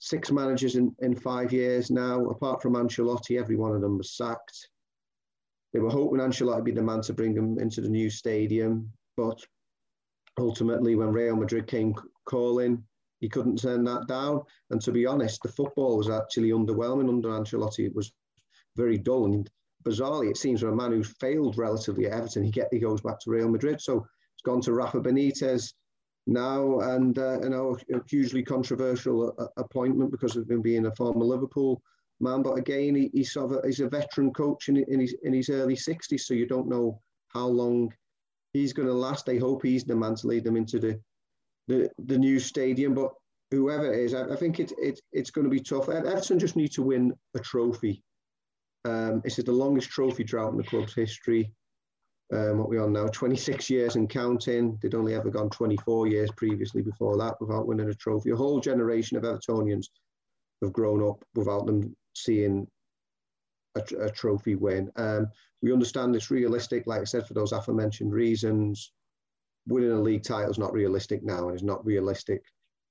Six 0.00 0.30
managers 0.30 0.76
in, 0.76 0.94
in 1.00 1.16
five 1.16 1.52
years 1.52 1.90
now, 1.90 2.26
apart 2.26 2.62
from 2.62 2.74
Ancelotti, 2.74 3.38
every 3.38 3.56
one 3.56 3.74
of 3.74 3.80
them 3.80 3.98
was 3.98 4.16
sacked. 4.16 4.68
They 5.72 5.80
were 5.80 5.90
hoping 5.90 6.20
Ancelotti 6.20 6.56
would 6.56 6.64
be 6.64 6.72
the 6.72 6.82
man 6.82 7.00
to 7.02 7.14
bring 7.14 7.34
them 7.34 7.58
into 7.58 7.80
the 7.80 7.88
new 7.88 8.10
stadium, 8.10 8.92
but 9.16 9.40
ultimately, 10.38 10.94
when 10.94 11.12
Real 11.12 11.36
Madrid 11.36 11.66
came 11.66 11.94
calling, 12.26 12.84
he 13.20 13.28
couldn't 13.28 13.58
turn 13.58 13.84
that 13.84 14.06
down. 14.06 14.42
And 14.70 14.80
to 14.82 14.92
be 14.92 15.06
honest, 15.06 15.42
the 15.42 15.48
football 15.48 15.96
was 15.96 16.08
actually 16.08 16.50
underwhelming 16.50 17.08
under 17.08 17.30
Ancelotti. 17.30 17.86
It 17.86 17.94
was 17.94 18.12
very 18.76 18.96
dull. 18.96 19.24
And 19.26 19.50
bizarrely, 19.84 20.30
it 20.30 20.36
seems 20.36 20.60
for 20.60 20.68
a 20.68 20.76
man 20.76 20.92
who 20.92 21.02
failed 21.02 21.58
relatively 21.58 22.06
at 22.06 22.12
Everton, 22.12 22.44
he 22.44 22.50
get 22.50 22.68
he 22.70 22.78
goes 22.78 23.00
back 23.00 23.18
to 23.20 23.30
Real 23.30 23.48
Madrid. 23.48 23.80
So 23.80 24.06
it's 24.34 24.42
gone 24.44 24.60
to 24.62 24.72
Rafa 24.72 25.00
Benitez 25.00 25.72
now, 26.28 26.80
and 26.80 27.18
uh, 27.18 27.40
you 27.42 27.48
know, 27.48 27.76
a 27.92 28.00
hugely 28.08 28.42
controversial 28.42 29.34
uh, 29.38 29.46
appointment 29.56 30.12
because 30.12 30.36
of 30.36 30.48
him 30.48 30.60
being 30.60 30.86
a 30.86 30.94
former 30.94 31.24
Liverpool 31.24 31.82
man. 32.20 32.42
But 32.42 32.58
again, 32.58 32.94
he, 32.94 33.10
he's 33.14 33.34
a, 33.36 33.60
he's 33.64 33.80
a 33.80 33.88
veteran 33.88 34.32
coach 34.32 34.68
in, 34.68 34.76
in 34.76 35.00
his 35.00 35.16
in 35.22 35.32
his 35.32 35.48
early 35.48 35.74
60s, 35.74 36.20
so 36.20 36.34
you 36.34 36.46
don't 36.46 36.68
know 36.68 37.00
how 37.28 37.46
long 37.46 37.92
he's 38.52 38.74
going 38.74 38.88
to 38.88 38.94
last. 38.94 39.24
They 39.24 39.38
hope 39.38 39.64
he's 39.64 39.84
the 39.84 39.96
man 39.96 40.14
to 40.16 40.26
lead 40.26 40.44
them 40.44 40.56
into 40.56 40.78
the 40.78 41.00
the, 41.66 41.90
the 42.04 42.18
new 42.18 42.38
stadium. 42.38 42.94
But 42.94 43.12
whoever 43.50 43.90
it 43.90 43.98
is, 43.98 44.12
I, 44.12 44.24
I 44.28 44.36
think 44.36 44.60
it, 44.60 44.72
it, 44.76 45.00
it's 45.12 45.30
going 45.30 45.46
to 45.46 45.50
be 45.50 45.60
tough. 45.60 45.88
Everton 45.88 46.38
just 46.38 46.56
need 46.56 46.72
to 46.72 46.82
win 46.82 47.12
a 47.34 47.40
trophy. 47.40 48.02
Um, 48.84 49.22
is 49.24 49.36
the 49.36 49.50
longest 49.50 49.90
trophy 49.90 50.24
drought 50.24 50.52
in 50.52 50.58
the 50.58 50.62
club's 50.62 50.94
history. 50.94 51.52
Um, 52.30 52.58
what 52.58 52.68
we 52.68 52.78
on 52.78 52.92
now, 52.92 53.06
26 53.06 53.70
years 53.70 53.96
and 53.96 54.08
counting. 54.08 54.78
They'd 54.82 54.94
only 54.94 55.14
ever 55.14 55.30
gone 55.30 55.48
24 55.48 56.08
years 56.08 56.30
previously 56.36 56.82
before 56.82 57.16
that 57.16 57.40
without 57.40 57.66
winning 57.66 57.88
a 57.88 57.94
trophy. 57.94 58.30
A 58.30 58.36
whole 58.36 58.60
generation 58.60 59.16
of 59.16 59.22
Evertonians 59.22 59.86
have 60.62 60.72
grown 60.72 61.02
up 61.02 61.24
without 61.34 61.64
them 61.64 61.96
seeing 62.14 62.66
a, 63.76 63.82
a 63.98 64.10
trophy 64.10 64.56
win. 64.56 64.90
Um, 64.96 65.28
we 65.62 65.72
understand 65.72 66.14
it's 66.14 66.30
realistic, 66.30 66.86
like 66.86 67.00
I 67.00 67.04
said, 67.04 67.26
for 67.26 67.32
those 67.32 67.52
aforementioned 67.52 68.12
reasons 68.12 68.92
winning 69.68 69.92
a 69.92 70.00
league 70.00 70.22
title 70.22 70.50
is 70.50 70.58
not 70.58 70.72
realistic 70.72 71.22
now 71.22 71.48
and 71.48 71.56
is 71.56 71.62
not 71.62 71.84
realistic 71.84 72.42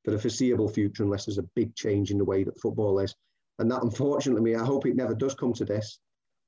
for 0.06 0.12
the 0.12 0.20
foreseeable 0.20 0.70
future 0.70 1.04
unless 1.04 1.26
there's 1.26 1.40
a 1.40 1.50
big 1.56 1.76
change 1.76 2.12
in 2.12 2.18
the 2.18 2.26
way 2.26 2.44
that 2.44 2.60
football 2.60 3.00
is. 3.00 3.14
And 3.60 3.70
that, 3.72 3.84
unfortunately, 3.84 4.56
I 4.56 4.64
hope 4.64 4.86
it 4.86 4.96
never 4.96 5.16
does 5.16 5.34
come 5.34 5.54
to 5.54 5.66
this, 5.66 6.00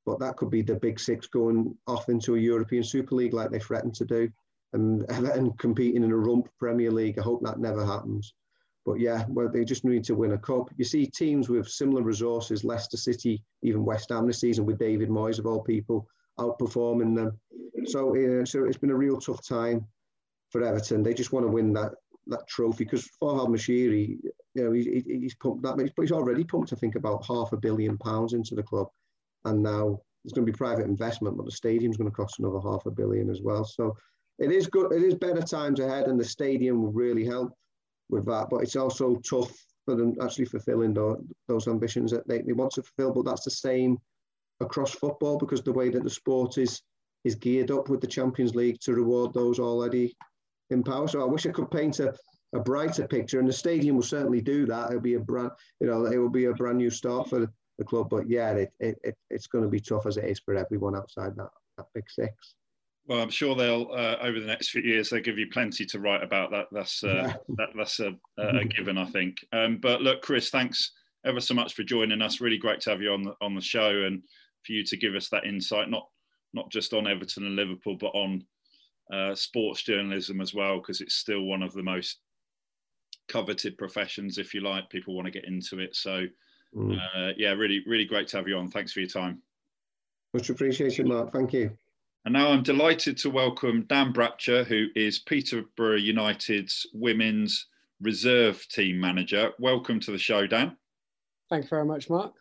but 0.05 0.19
that 0.19 0.35
could 0.37 0.49
be 0.49 0.61
the 0.61 0.75
big 0.75 0.99
six 0.99 1.27
going 1.27 1.75
off 1.87 2.09
into 2.09 2.35
a 2.35 2.39
European 2.39 2.83
Super 2.83 3.15
League 3.15 3.33
like 3.33 3.51
they 3.51 3.59
threatened 3.59 3.95
to 3.95 4.05
do 4.05 4.29
and, 4.73 5.03
and 5.09 5.57
competing 5.59 6.03
in 6.03 6.11
a 6.11 6.17
rump 6.17 6.49
Premier 6.59 6.91
League. 6.91 7.19
I 7.19 7.21
hope 7.21 7.43
that 7.43 7.59
never 7.59 7.85
happens. 7.85 8.33
But 8.85 8.99
yeah, 8.99 9.25
well, 9.27 9.49
they 9.49 9.65
just 9.65 9.85
need 9.85 10.03
to 10.05 10.15
win 10.15 10.31
a 10.31 10.37
cup. 10.37 10.69
You 10.77 10.85
see 10.85 11.05
teams 11.05 11.49
with 11.49 11.67
similar 11.67 12.01
resources, 12.01 12.63
Leicester 12.63 12.97
City, 12.97 13.43
even 13.61 13.85
West 13.85 14.09
Ham 14.09 14.25
this 14.25 14.39
season 14.39 14.65
with 14.65 14.79
David 14.79 15.09
Moyes 15.09 15.37
of 15.37 15.45
all 15.45 15.61
people, 15.61 16.07
outperforming 16.39 17.15
them. 17.15 17.39
So, 17.85 18.15
uh, 18.15 18.45
so 18.45 18.65
it's 18.65 18.77
been 18.77 18.89
a 18.89 18.95
real 18.95 19.19
tough 19.19 19.45
time 19.45 19.85
for 20.49 20.63
Everton. 20.63 21.03
They 21.03 21.13
just 21.13 21.33
want 21.33 21.45
to 21.45 21.51
win 21.51 21.73
that 21.73 21.93
that 22.27 22.47
trophy 22.47 22.83
because 22.83 23.09
Farhad 23.21 23.47
Moshiri, 23.47 24.17
you 24.53 24.63
know, 24.63 24.71
he, 24.71 25.03
he's 25.05 25.35
pumped 25.35 25.63
that, 25.63 25.75
but 25.77 26.01
he's 26.01 26.11
already 26.11 26.43
pumped, 26.43 26.73
I 26.73 26.75
think, 26.75 26.95
about 26.95 27.25
half 27.25 27.53
a 27.53 27.57
billion 27.57 27.97
pounds 27.97 28.33
into 28.33 28.55
the 28.55 28.63
club, 28.63 28.87
and 29.45 29.61
now 29.63 29.99
there's 30.23 30.33
going 30.33 30.45
to 30.45 30.51
be 30.51 30.57
private 30.57 30.85
investment, 30.85 31.37
but 31.37 31.45
the 31.45 31.51
stadium's 31.51 31.97
going 31.97 32.09
to 32.09 32.15
cost 32.15 32.39
another 32.39 32.59
half 32.59 32.85
a 32.85 32.91
billion 32.91 33.29
as 33.29 33.41
well. 33.41 33.63
So 33.63 33.95
it 34.37 34.51
is 34.51 34.67
good. 34.67 34.91
It 34.91 35.03
is 35.03 35.15
better 35.15 35.41
times 35.41 35.79
ahead, 35.79 36.07
and 36.07 36.19
the 36.19 36.25
stadium 36.25 36.81
will 36.81 36.91
really 36.91 37.25
help 37.25 37.53
with 38.09 38.25
that. 38.25 38.47
But 38.49 38.63
it's 38.63 38.75
also 38.75 39.15
tough 39.17 39.51
for 39.85 39.95
them 39.95 40.15
actually 40.21 40.45
fulfilling 40.45 40.93
those, 40.93 41.23
those 41.47 41.67
ambitions 41.67 42.11
that 42.11 42.27
they, 42.27 42.41
they 42.41 42.53
want 42.53 42.71
to 42.73 42.83
fulfill. 42.83 43.13
But 43.13 43.25
that's 43.25 43.45
the 43.45 43.51
same 43.51 43.97
across 44.61 44.91
football 44.91 45.37
because 45.37 45.61
the 45.61 45.71
way 45.71 45.89
that 45.89 46.03
the 46.03 46.09
sport 46.09 46.57
is 46.57 46.81
is 47.25 47.35
geared 47.35 47.71
up 47.71 47.89
with 47.89 47.99
the 47.99 48.07
Champions 48.07 48.55
League 48.55 48.79
to 48.79 48.93
reward 48.93 49.33
those 49.33 49.59
already 49.59 50.15
in 50.69 50.83
power. 50.83 51.07
So 51.07 51.21
I 51.21 51.25
wish 51.25 51.45
I 51.45 51.51
could 51.51 51.69
paint 51.69 51.99
a, 51.99 52.13
a 52.53 52.59
brighter 52.59 53.07
picture, 53.07 53.39
and 53.39 53.47
the 53.47 53.53
stadium 53.53 53.95
will 53.95 54.03
certainly 54.03 54.41
do 54.41 54.65
that. 54.67 54.89
It'll 54.89 55.01
be 55.01 55.15
a 55.15 55.19
brand, 55.19 55.51
you 55.81 55.87
know, 55.87 56.05
it 56.05 56.17
will 56.17 56.29
be 56.29 56.45
a 56.45 56.53
brand 56.53 56.77
new 56.77 56.89
start 56.89 57.29
for 57.29 57.51
the 57.80 57.86
club. 57.86 58.09
But 58.09 58.30
yeah, 58.30 58.51
it, 58.51 58.71
it, 58.80 58.99
it 59.03 59.17
it's 59.32 59.47
going 59.47 59.63
to 59.63 59.69
be 59.69 59.80
tough 59.80 60.05
as 60.05 60.17
it 60.17 60.25
is 60.25 60.39
for 60.39 60.55
everyone 60.55 60.95
outside 60.95 61.36
that, 61.38 61.49
that 61.77 61.88
big 61.95 62.03
six. 62.07 62.53
Well, 63.07 63.21
I'm 63.21 63.32
sure 63.32 63.55
they'll 63.55 63.89
uh, 63.91 64.17
over 64.21 64.39
the 64.39 64.45
next 64.45 64.69
few 64.69 64.84
years 64.84 65.09
they'll 65.09 65.21
give 65.21 65.39
you 65.39 65.47
plenty 65.51 65.86
to 65.88 65.99
write 65.99 66.21
about. 66.21 66.51
That 66.51 66.67
that's 66.71 67.03
uh, 67.03 67.34
that, 67.57 67.69
that's 67.75 67.99
a, 67.99 68.13
a, 68.38 68.65
given, 68.77 68.99
I 68.99 69.05
think. 69.05 69.38
Um, 69.51 69.80
but 69.82 70.01
look, 70.01 70.21
Chris, 70.21 70.51
thanks 70.51 70.91
ever 71.25 71.41
so 71.41 71.55
much 71.55 71.73
for 71.73 71.84
joining 71.84 72.21
us. 72.21 72.39
Really 72.39 72.59
great 72.59 72.82
to 72.82 72.91
have 72.91 73.01
you 73.01 73.11
on 73.11 73.23
the, 73.23 73.34
on 73.41 73.55
the 73.55 73.61
show 73.61 74.03
and 74.03 74.21
for 74.65 74.73
you 74.73 74.84
to 74.86 74.97
give 74.97 75.15
us 75.15 75.30
that 75.30 75.45
insight, 75.45 75.89
not 75.89 76.07
not 76.53 76.69
just 76.69 76.93
on 76.93 77.07
Everton 77.07 77.45
and 77.45 77.55
Liverpool, 77.55 77.97
but 77.99 78.13
on 78.13 78.43
uh, 79.11 79.34
sports 79.34 79.82
journalism 79.82 80.41
as 80.41 80.53
well, 80.53 80.77
because 80.77 81.01
it's 81.01 81.15
still 81.15 81.43
one 81.43 81.63
of 81.63 81.73
the 81.73 81.84
most 81.84 82.19
coveted 83.27 83.77
professions, 83.77 84.38
if 84.38 84.53
you 84.53 84.61
like. 84.61 84.89
People 84.89 85.15
want 85.15 85.25
to 85.25 85.32
get 85.32 85.47
into 85.47 85.80
it. 85.80 85.95
So, 85.95 86.25
mm. 86.76 86.97
uh, 87.15 87.34
yeah, 87.38 87.51
really, 87.51 87.84
really 87.86 88.05
great 88.05 88.28
to 88.30 88.38
have 88.38 88.47
you 88.47 88.57
on. 88.57 88.70
Thanks 88.70 88.93
for 88.93 88.99
your 88.99 89.09
time. 89.09 89.41
Much 90.34 90.49
appreciation, 90.49 91.07
Mark. 91.07 91.32
Thank 91.32 91.53
you. 91.53 91.72
And 92.26 92.34
now 92.34 92.49
I'm 92.49 92.63
delighted 92.63 93.17
to 93.17 93.30
welcome 93.30 93.86
Dan 93.88 94.13
Bratcher, 94.13 94.65
who 94.65 94.88
is 94.95 95.20
Peterborough 95.20 95.95
United's 95.95 96.86
women's 96.93 97.67
reserve 98.01 98.65
team 98.70 98.99
manager. 98.99 99.51
Welcome 99.57 99.99
to 100.01 100.11
the 100.11 100.17
show, 100.17 100.45
Dan. 100.45 100.76
Thank 101.49 101.63
you 101.63 101.70
very 101.70 101.86
much, 101.86 102.09
Mark. 102.09 102.34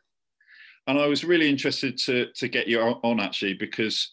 And 0.86 0.98
I 0.98 1.06
was 1.06 1.24
really 1.24 1.48
interested 1.48 1.96
to, 1.98 2.26
to 2.34 2.48
get 2.48 2.66
you 2.66 2.80
on 2.80 3.20
actually 3.20 3.54
because 3.54 4.10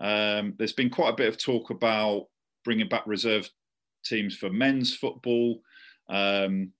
um, 0.00 0.54
there's 0.58 0.72
been 0.72 0.90
quite 0.90 1.10
a 1.10 1.16
bit 1.16 1.28
of 1.28 1.38
talk 1.38 1.70
about 1.70 2.26
bringing 2.64 2.88
back 2.88 3.06
reserve 3.06 3.48
teams 4.04 4.34
for 4.34 4.50
men's 4.50 4.94
football. 4.94 5.60
Um, 6.08 6.72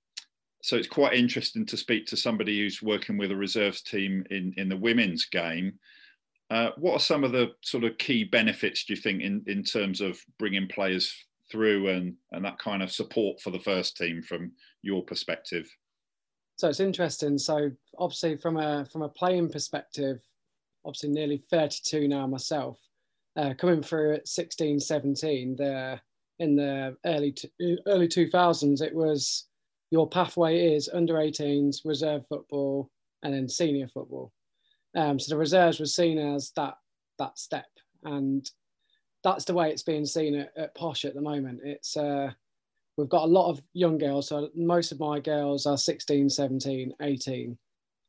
so 0.64 0.76
it's 0.76 0.88
quite 0.88 1.12
interesting 1.12 1.66
to 1.66 1.76
speak 1.76 2.06
to 2.06 2.16
somebody 2.16 2.58
who's 2.58 2.80
working 2.80 3.18
with 3.18 3.30
a 3.30 3.36
reserves 3.36 3.82
team 3.82 4.24
in, 4.30 4.54
in 4.56 4.66
the 4.70 4.76
women's 4.78 5.26
game. 5.26 5.74
Uh, 6.50 6.70
what 6.78 6.94
are 6.94 7.00
some 7.00 7.22
of 7.22 7.32
the 7.32 7.48
sort 7.60 7.84
of 7.84 7.98
key 7.98 8.24
benefits 8.24 8.86
do 8.86 8.94
you 8.94 8.96
think 8.98 9.20
in, 9.20 9.42
in 9.46 9.62
terms 9.62 10.00
of 10.00 10.18
bringing 10.38 10.66
players 10.66 11.14
through 11.52 11.88
and, 11.88 12.14
and 12.32 12.42
that 12.42 12.58
kind 12.58 12.82
of 12.82 12.90
support 12.90 13.38
for 13.42 13.50
the 13.50 13.58
first 13.58 13.98
team 13.98 14.22
from 14.22 14.52
your 14.80 15.04
perspective? 15.04 15.70
So 16.56 16.70
it's 16.70 16.80
interesting. 16.80 17.36
So 17.36 17.70
obviously 17.98 18.38
from 18.38 18.56
a 18.56 18.86
from 18.90 19.02
a 19.02 19.08
playing 19.10 19.50
perspective, 19.50 20.22
obviously 20.86 21.10
nearly 21.10 21.44
32 21.50 22.08
now 22.08 22.26
myself 22.26 22.80
uh, 23.36 23.52
coming 23.58 23.82
through 23.82 24.14
at 24.14 24.28
16, 24.28 24.80
17, 24.80 25.56
the, 25.56 26.00
in 26.38 26.56
the 26.56 26.96
early, 27.04 27.32
t- 27.32 27.50
early 27.86 28.08
2000s, 28.08 28.80
it 28.80 28.94
was 28.94 29.46
your 29.94 30.08
pathway 30.08 30.74
is 30.74 30.90
under 30.92 31.14
18s, 31.14 31.82
reserve 31.84 32.26
football, 32.28 32.90
and 33.22 33.32
then 33.32 33.48
senior 33.48 33.86
football. 33.86 34.32
Um, 34.96 35.20
so 35.20 35.32
the 35.32 35.38
reserves 35.38 35.78
was 35.78 35.94
seen 35.94 36.18
as 36.18 36.50
that 36.56 36.74
that 37.20 37.38
step, 37.38 37.68
and 38.02 38.50
that's 39.22 39.44
the 39.44 39.54
way 39.54 39.70
it's 39.70 39.84
being 39.84 40.04
seen 40.04 40.34
at, 40.34 40.50
at 40.56 40.74
Posh 40.74 41.04
at 41.04 41.14
the 41.14 41.20
moment. 41.20 41.60
It's 41.62 41.96
uh, 41.96 42.32
we've 42.96 43.08
got 43.08 43.22
a 43.22 43.36
lot 43.38 43.50
of 43.50 43.62
young 43.72 43.96
girls, 43.96 44.26
so 44.26 44.50
most 44.56 44.90
of 44.90 44.98
my 44.98 45.20
girls 45.20 45.64
are 45.64 45.78
16, 45.78 46.28
17, 46.28 46.92
18. 47.00 47.56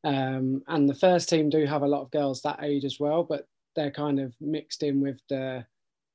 Um, 0.06 0.64
and 0.68 0.90
the 0.90 0.96
first 0.96 1.30
team 1.30 1.52
do 1.52 1.68
have 1.68 1.84
a 1.84 1.88
lot 1.88 2.02
of 2.02 2.10
girls 2.10 2.42
that 2.42 2.64
age 2.64 2.84
as 2.84 3.00
well, 3.00 3.22
but 3.22 3.48
they're 3.76 3.92
kind 3.92 4.20
of 4.20 4.34
mixed 4.42 4.82
in 4.82 5.02
with 5.02 5.22
the 5.30 5.64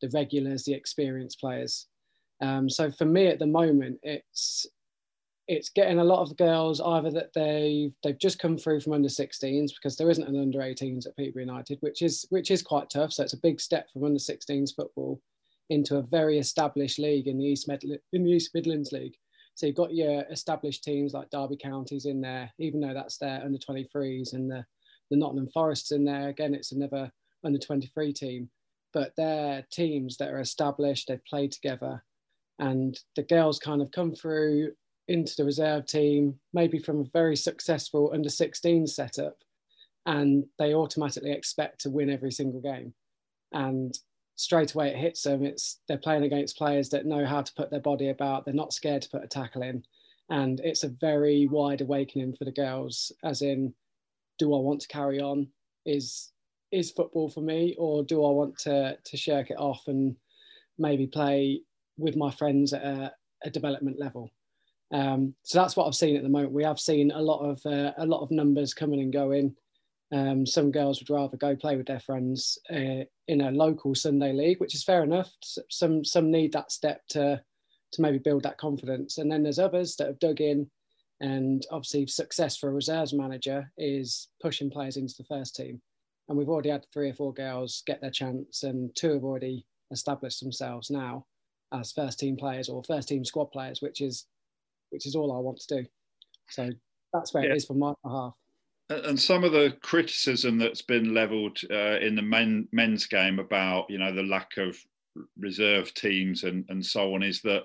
the 0.00 0.08
regulars, 0.08 0.64
the 0.64 0.74
experienced 0.74 1.38
players. 1.38 1.86
Um, 2.40 2.68
so 2.68 2.90
for 2.90 3.04
me 3.04 3.28
at 3.28 3.38
the 3.38 3.46
moment, 3.46 4.00
it's 4.02 4.66
it's 5.48 5.70
getting 5.70 5.98
a 5.98 6.04
lot 6.04 6.20
of 6.20 6.36
girls 6.36 6.80
either 6.80 7.10
that 7.10 7.32
they've 7.34 7.94
they've 8.04 8.18
just 8.18 8.38
come 8.38 8.56
through 8.56 8.80
from 8.80 8.92
under 8.92 9.08
16s 9.08 9.70
because 9.74 9.96
there 9.96 10.10
isn't 10.10 10.28
an 10.28 10.40
under 10.40 10.60
18s 10.60 11.06
at 11.06 11.16
Peterborough 11.16 11.42
United, 11.42 11.78
which 11.80 12.02
is 12.02 12.24
which 12.30 12.50
is 12.50 12.62
quite 12.62 12.90
tough. 12.90 13.12
So 13.12 13.24
it's 13.24 13.32
a 13.32 13.40
big 13.40 13.60
step 13.60 13.90
from 13.90 14.04
under 14.04 14.18
16s 14.18 14.74
football 14.74 15.20
into 15.70 15.96
a 15.96 16.02
very 16.02 16.38
established 16.38 16.98
league 16.98 17.26
in 17.26 17.38
the 17.38 17.46
East 17.46 17.68
Med- 17.68 17.82
in 18.12 18.24
the 18.24 18.30
East 18.30 18.50
Midlands 18.54 18.92
League. 18.92 19.16
So 19.54 19.66
you've 19.66 19.76
got 19.76 19.94
your 19.94 20.22
established 20.30 20.84
teams 20.84 21.12
like 21.12 21.30
Derby 21.30 21.56
Counties 21.56 22.06
in 22.06 22.20
there, 22.20 22.50
even 22.58 22.80
though 22.80 22.94
that's 22.94 23.18
their 23.18 23.42
under 23.42 23.58
23s, 23.58 24.34
and 24.34 24.50
the 24.50 24.64
the 25.10 25.16
Nottingham 25.16 25.48
Forests 25.48 25.90
in 25.90 26.04
there. 26.04 26.28
Again, 26.28 26.54
it's 26.54 26.72
another 26.72 27.10
under 27.44 27.58
23 27.58 28.12
team, 28.12 28.48
but 28.92 29.12
they're 29.16 29.66
teams 29.72 30.16
that 30.18 30.30
are 30.30 30.40
established, 30.40 31.08
they've 31.08 31.24
played 31.24 31.52
together, 31.52 32.02
and 32.58 32.98
the 33.16 33.22
girls 33.24 33.58
kind 33.58 33.82
of 33.82 33.90
come 33.90 34.14
through 34.14 34.72
into 35.08 35.34
the 35.36 35.44
reserve 35.44 35.86
team, 35.86 36.38
maybe 36.52 36.78
from 36.78 37.00
a 37.00 37.10
very 37.12 37.36
successful 37.36 38.10
under 38.12 38.28
16 38.28 38.86
setup, 38.86 39.36
and 40.06 40.44
they 40.58 40.74
automatically 40.74 41.32
expect 41.32 41.80
to 41.80 41.90
win 41.90 42.10
every 42.10 42.32
single 42.32 42.60
game. 42.60 42.94
And 43.52 43.98
straight 44.40 44.72
away 44.72 44.88
it 44.88 44.96
hits 44.96 45.22
them. 45.22 45.44
It's 45.44 45.80
they're 45.86 45.98
playing 45.98 46.24
against 46.24 46.56
players 46.56 46.88
that 46.90 47.06
know 47.06 47.26
how 47.26 47.42
to 47.42 47.54
put 47.54 47.70
their 47.70 47.80
body 47.80 48.08
about. 48.08 48.44
They're 48.44 48.54
not 48.54 48.72
scared 48.72 49.02
to 49.02 49.10
put 49.10 49.24
a 49.24 49.28
tackle 49.28 49.62
in, 49.62 49.84
and 50.30 50.60
it's 50.60 50.84
a 50.84 50.88
very 51.00 51.46
wide 51.46 51.82
awakening 51.82 52.34
for 52.36 52.44
the 52.44 52.52
girls. 52.52 53.12
As 53.22 53.42
in, 53.42 53.74
do 54.38 54.54
I 54.54 54.58
want 54.58 54.80
to 54.80 54.88
carry 54.88 55.20
on? 55.20 55.48
Is 55.84 56.32
is 56.72 56.92
football 56.92 57.28
for 57.28 57.42
me, 57.42 57.76
or 57.78 58.02
do 58.02 58.24
I 58.24 58.30
want 58.30 58.58
to 58.60 58.96
to 59.02 59.16
shirk 59.16 59.50
it 59.50 59.58
off 59.58 59.82
and 59.88 60.16
maybe 60.78 61.06
play 61.06 61.62
with 61.98 62.16
my 62.16 62.30
friends 62.30 62.72
at 62.72 62.82
a, 62.82 63.12
a 63.44 63.50
development 63.50 63.98
level? 63.98 64.30
Um, 64.92 65.34
so 65.44 65.58
that's 65.58 65.76
what 65.76 65.86
I've 65.86 65.94
seen 65.94 66.16
at 66.16 66.22
the 66.22 66.28
moment. 66.28 66.52
We 66.52 66.64
have 66.64 66.80
seen 66.80 67.10
a 67.12 67.22
lot 67.22 67.40
of 67.40 67.60
uh, 67.64 67.92
a 67.96 68.06
lot 68.06 68.22
of 68.22 68.30
numbers 68.30 68.74
coming 68.74 69.00
and 69.00 69.12
going. 69.12 69.54
Um, 70.12 70.44
some 70.44 70.72
girls 70.72 71.00
would 71.00 71.10
rather 71.10 71.36
go 71.36 71.54
play 71.54 71.76
with 71.76 71.86
their 71.86 72.00
friends 72.00 72.58
uh, 72.72 73.04
in 73.28 73.40
a 73.42 73.52
local 73.52 73.94
Sunday 73.94 74.32
league, 74.32 74.58
which 74.58 74.74
is 74.74 74.82
fair 74.82 75.04
enough. 75.04 75.30
Some 75.70 76.04
some 76.04 76.30
need 76.30 76.52
that 76.52 76.72
step 76.72 77.02
to 77.10 77.40
to 77.92 78.02
maybe 78.02 78.18
build 78.18 78.42
that 78.42 78.58
confidence, 78.58 79.18
and 79.18 79.30
then 79.30 79.42
there's 79.42 79.58
others 79.58 79.96
that 79.96 80.08
have 80.08 80.18
dug 80.18 80.40
in, 80.40 80.68
and 81.20 81.64
obviously 81.70 82.06
success 82.06 82.56
for 82.56 82.68
a 82.68 82.72
reserves 82.72 83.12
manager 83.12 83.70
is 83.78 84.28
pushing 84.42 84.70
players 84.70 84.96
into 84.96 85.14
the 85.16 85.24
first 85.24 85.54
team. 85.54 85.80
And 86.28 86.38
we've 86.38 86.48
already 86.48 86.70
had 86.70 86.86
three 86.92 87.10
or 87.10 87.14
four 87.14 87.32
girls 87.32 87.82
get 87.86 88.00
their 88.00 88.10
chance, 88.10 88.64
and 88.64 88.94
two 88.96 89.12
have 89.12 89.24
already 89.24 89.66
established 89.92 90.40
themselves 90.40 90.90
now 90.90 91.26
as 91.72 91.92
first 91.92 92.18
team 92.18 92.36
players 92.36 92.68
or 92.68 92.82
first 92.82 93.08
team 93.08 93.24
squad 93.24 93.46
players, 93.46 93.80
which 93.80 94.00
is 94.00 94.26
which 94.90 95.06
is 95.06 95.14
all 95.14 95.32
I 95.32 95.38
want 95.38 95.58
to 95.60 95.82
do. 95.82 95.88
So 96.48 96.70
that's 97.12 97.34
where 97.34 97.44
yeah. 97.44 97.50
it 97.52 97.56
is 97.56 97.64
for 97.64 97.74
my 97.74 97.92
behalf. 98.04 98.34
And 98.88 99.18
some 99.18 99.44
of 99.44 99.52
the 99.52 99.76
criticism 99.82 100.58
that's 100.58 100.82
been 100.82 101.14
levelled 101.14 101.58
uh, 101.70 101.98
in 102.00 102.16
the 102.16 102.22
men, 102.22 102.66
men's 102.72 103.06
game 103.06 103.38
about 103.38 103.88
you 103.88 103.98
know 103.98 104.12
the 104.12 104.24
lack 104.24 104.56
of 104.56 104.76
reserve 105.38 105.92
teams 105.94 106.44
and, 106.44 106.64
and 106.68 106.84
so 106.84 107.14
on 107.14 107.22
is 107.22 107.40
that 107.42 107.64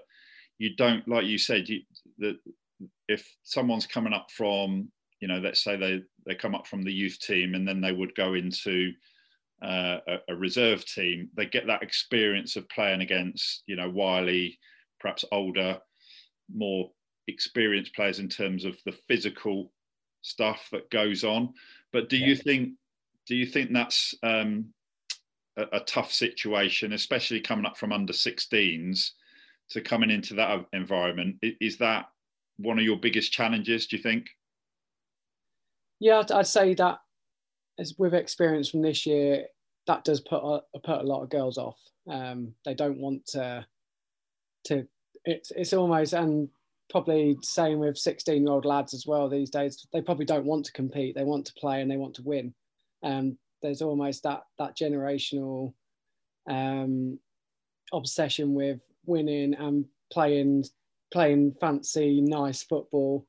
you 0.57 0.75
don't 0.75 1.07
like 1.07 1.25
you 1.25 1.37
said 1.37 1.67
you, 1.67 1.81
that 2.19 2.37
if 3.07 3.27
someone's 3.43 3.87
coming 3.87 4.13
up 4.13 4.27
from 4.31 4.89
you 5.19 5.27
know 5.27 5.37
let's 5.37 5.63
say 5.63 5.75
they 5.75 6.01
they 6.25 6.35
come 6.35 6.55
up 6.55 6.67
from 6.67 6.83
the 6.83 6.93
youth 6.93 7.19
team 7.19 7.55
and 7.55 7.67
then 7.67 7.81
they 7.81 7.91
would 7.91 8.13
go 8.15 8.33
into 8.33 8.91
uh, 9.63 9.97
a, 10.07 10.17
a, 10.29 10.35
reserve 10.35 10.85
team 10.85 11.29
they 11.35 11.45
get 11.45 11.65
that 11.65 11.81
experience 11.81 12.55
of 12.55 12.67
playing 12.69 13.01
against 13.01 13.63
you 13.67 13.75
know 13.75 13.89
wily 13.89 14.57
perhaps 14.99 15.23
older 15.31 15.77
more 16.53 16.89
experienced 17.27 17.95
players 17.95 18.19
in 18.19 18.29
terms 18.29 18.65
of 18.65 18.77
the 18.85 18.93
physical 19.07 19.71
stuff 20.21 20.67
that 20.71 20.89
goes 20.89 21.23
on. 21.23 21.53
But 21.91 22.09
do 22.09 22.17
yeah. 22.17 22.27
you 22.27 22.35
think 22.35 22.69
do 23.27 23.35
you 23.35 23.45
think 23.45 23.73
that's 23.73 24.13
um, 24.23 24.67
a, 25.57 25.63
a, 25.73 25.79
tough 25.81 26.11
situation, 26.11 26.93
especially 26.93 27.41
coming 27.41 27.65
up 27.65 27.75
from 27.75 27.91
under 27.91 28.13
16s 28.13 29.11
to 29.71 29.81
coming 29.81 30.11
into 30.11 30.35
that 30.35 30.63
environment? 30.73 31.37
Is 31.41 31.77
that 31.77 32.05
one 32.57 32.77
of 32.77 32.85
your 32.85 32.97
biggest 32.97 33.31
challenges? 33.31 33.87
Do 33.87 33.97
you 33.97 34.03
think? 34.03 34.27
Yeah, 35.99 36.19
I'd, 36.19 36.31
I'd 36.31 36.47
say 36.47 36.75
that 36.75 36.99
as 37.79 37.95
with 37.97 38.13
experience 38.13 38.69
from 38.69 38.81
this 38.81 39.05
year, 39.05 39.45
that 39.87 40.03
does 40.03 40.21
put 40.21 40.43
a, 40.43 40.79
put 40.79 41.01
a 41.01 41.07
lot 41.07 41.23
of 41.23 41.29
girls 41.29 41.57
off. 41.57 41.79
Um, 42.09 42.53
they 42.63 42.73
don't 42.73 42.99
want 42.99 43.25
to 43.27 43.65
to 44.65 44.87
it's 45.25 45.51
it's 45.51 45.73
almost 45.73 46.13
and 46.13 46.49
probably 46.89 47.37
same 47.41 47.79
with 47.79 47.97
16 47.97 48.43
year 48.43 48.51
old 48.51 48.65
lads 48.65 48.93
as 48.93 49.05
well 49.05 49.29
these 49.29 49.49
days. 49.49 49.85
They 49.93 50.01
probably 50.01 50.25
don't 50.25 50.45
want 50.45 50.65
to 50.65 50.71
compete. 50.71 51.15
They 51.15 51.23
want 51.23 51.45
to 51.47 51.53
play 51.53 51.81
and 51.81 51.89
they 51.89 51.97
want 51.97 52.15
to 52.15 52.23
win. 52.23 52.53
Um, 53.03 53.37
there's 53.61 53.81
almost 53.81 54.23
that 54.23 54.43
that 54.59 54.77
generational 54.77 55.73
um, 56.49 57.19
obsession 57.93 58.53
with 58.53 58.81
winning 59.05 59.53
and 59.55 59.85
playing 60.11 60.65
playing 61.11 61.55
fancy 61.59 62.21
nice 62.21 62.63
football. 62.63 63.25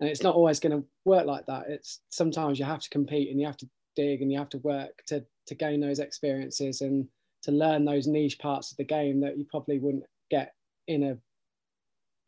And 0.00 0.08
it's 0.08 0.22
not 0.22 0.34
always 0.34 0.60
going 0.60 0.80
to 0.80 0.86
work 1.04 1.26
like 1.26 1.46
that. 1.46 1.64
It's 1.68 2.00
sometimes 2.10 2.58
you 2.58 2.64
have 2.64 2.80
to 2.80 2.90
compete 2.90 3.30
and 3.30 3.40
you 3.40 3.46
have 3.46 3.56
to 3.58 3.68
dig 3.96 4.22
and 4.22 4.30
you 4.30 4.38
have 4.38 4.48
to 4.50 4.58
work 4.58 5.02
to 5.06 5.24
to 5.46 5.54
gain 5.54 5.80
those 5.80 5.98
experiences 5.98 6.82
and 6.82 7.08
to 7.42 7.52
learn 7.52 7.84
those 7.84 8.06
niche 8.06 8.38
parts 8.38 8.70
of 8.70 8.76
the 8.76 8.84
game 8.84 9.20
that 9.20 9.38
you 9.38 9.46
probably 9.50 9.78
wouldn't 9.78 10.04
get 10.30 10.54
in 10.86 11.04
a 11.04 11.18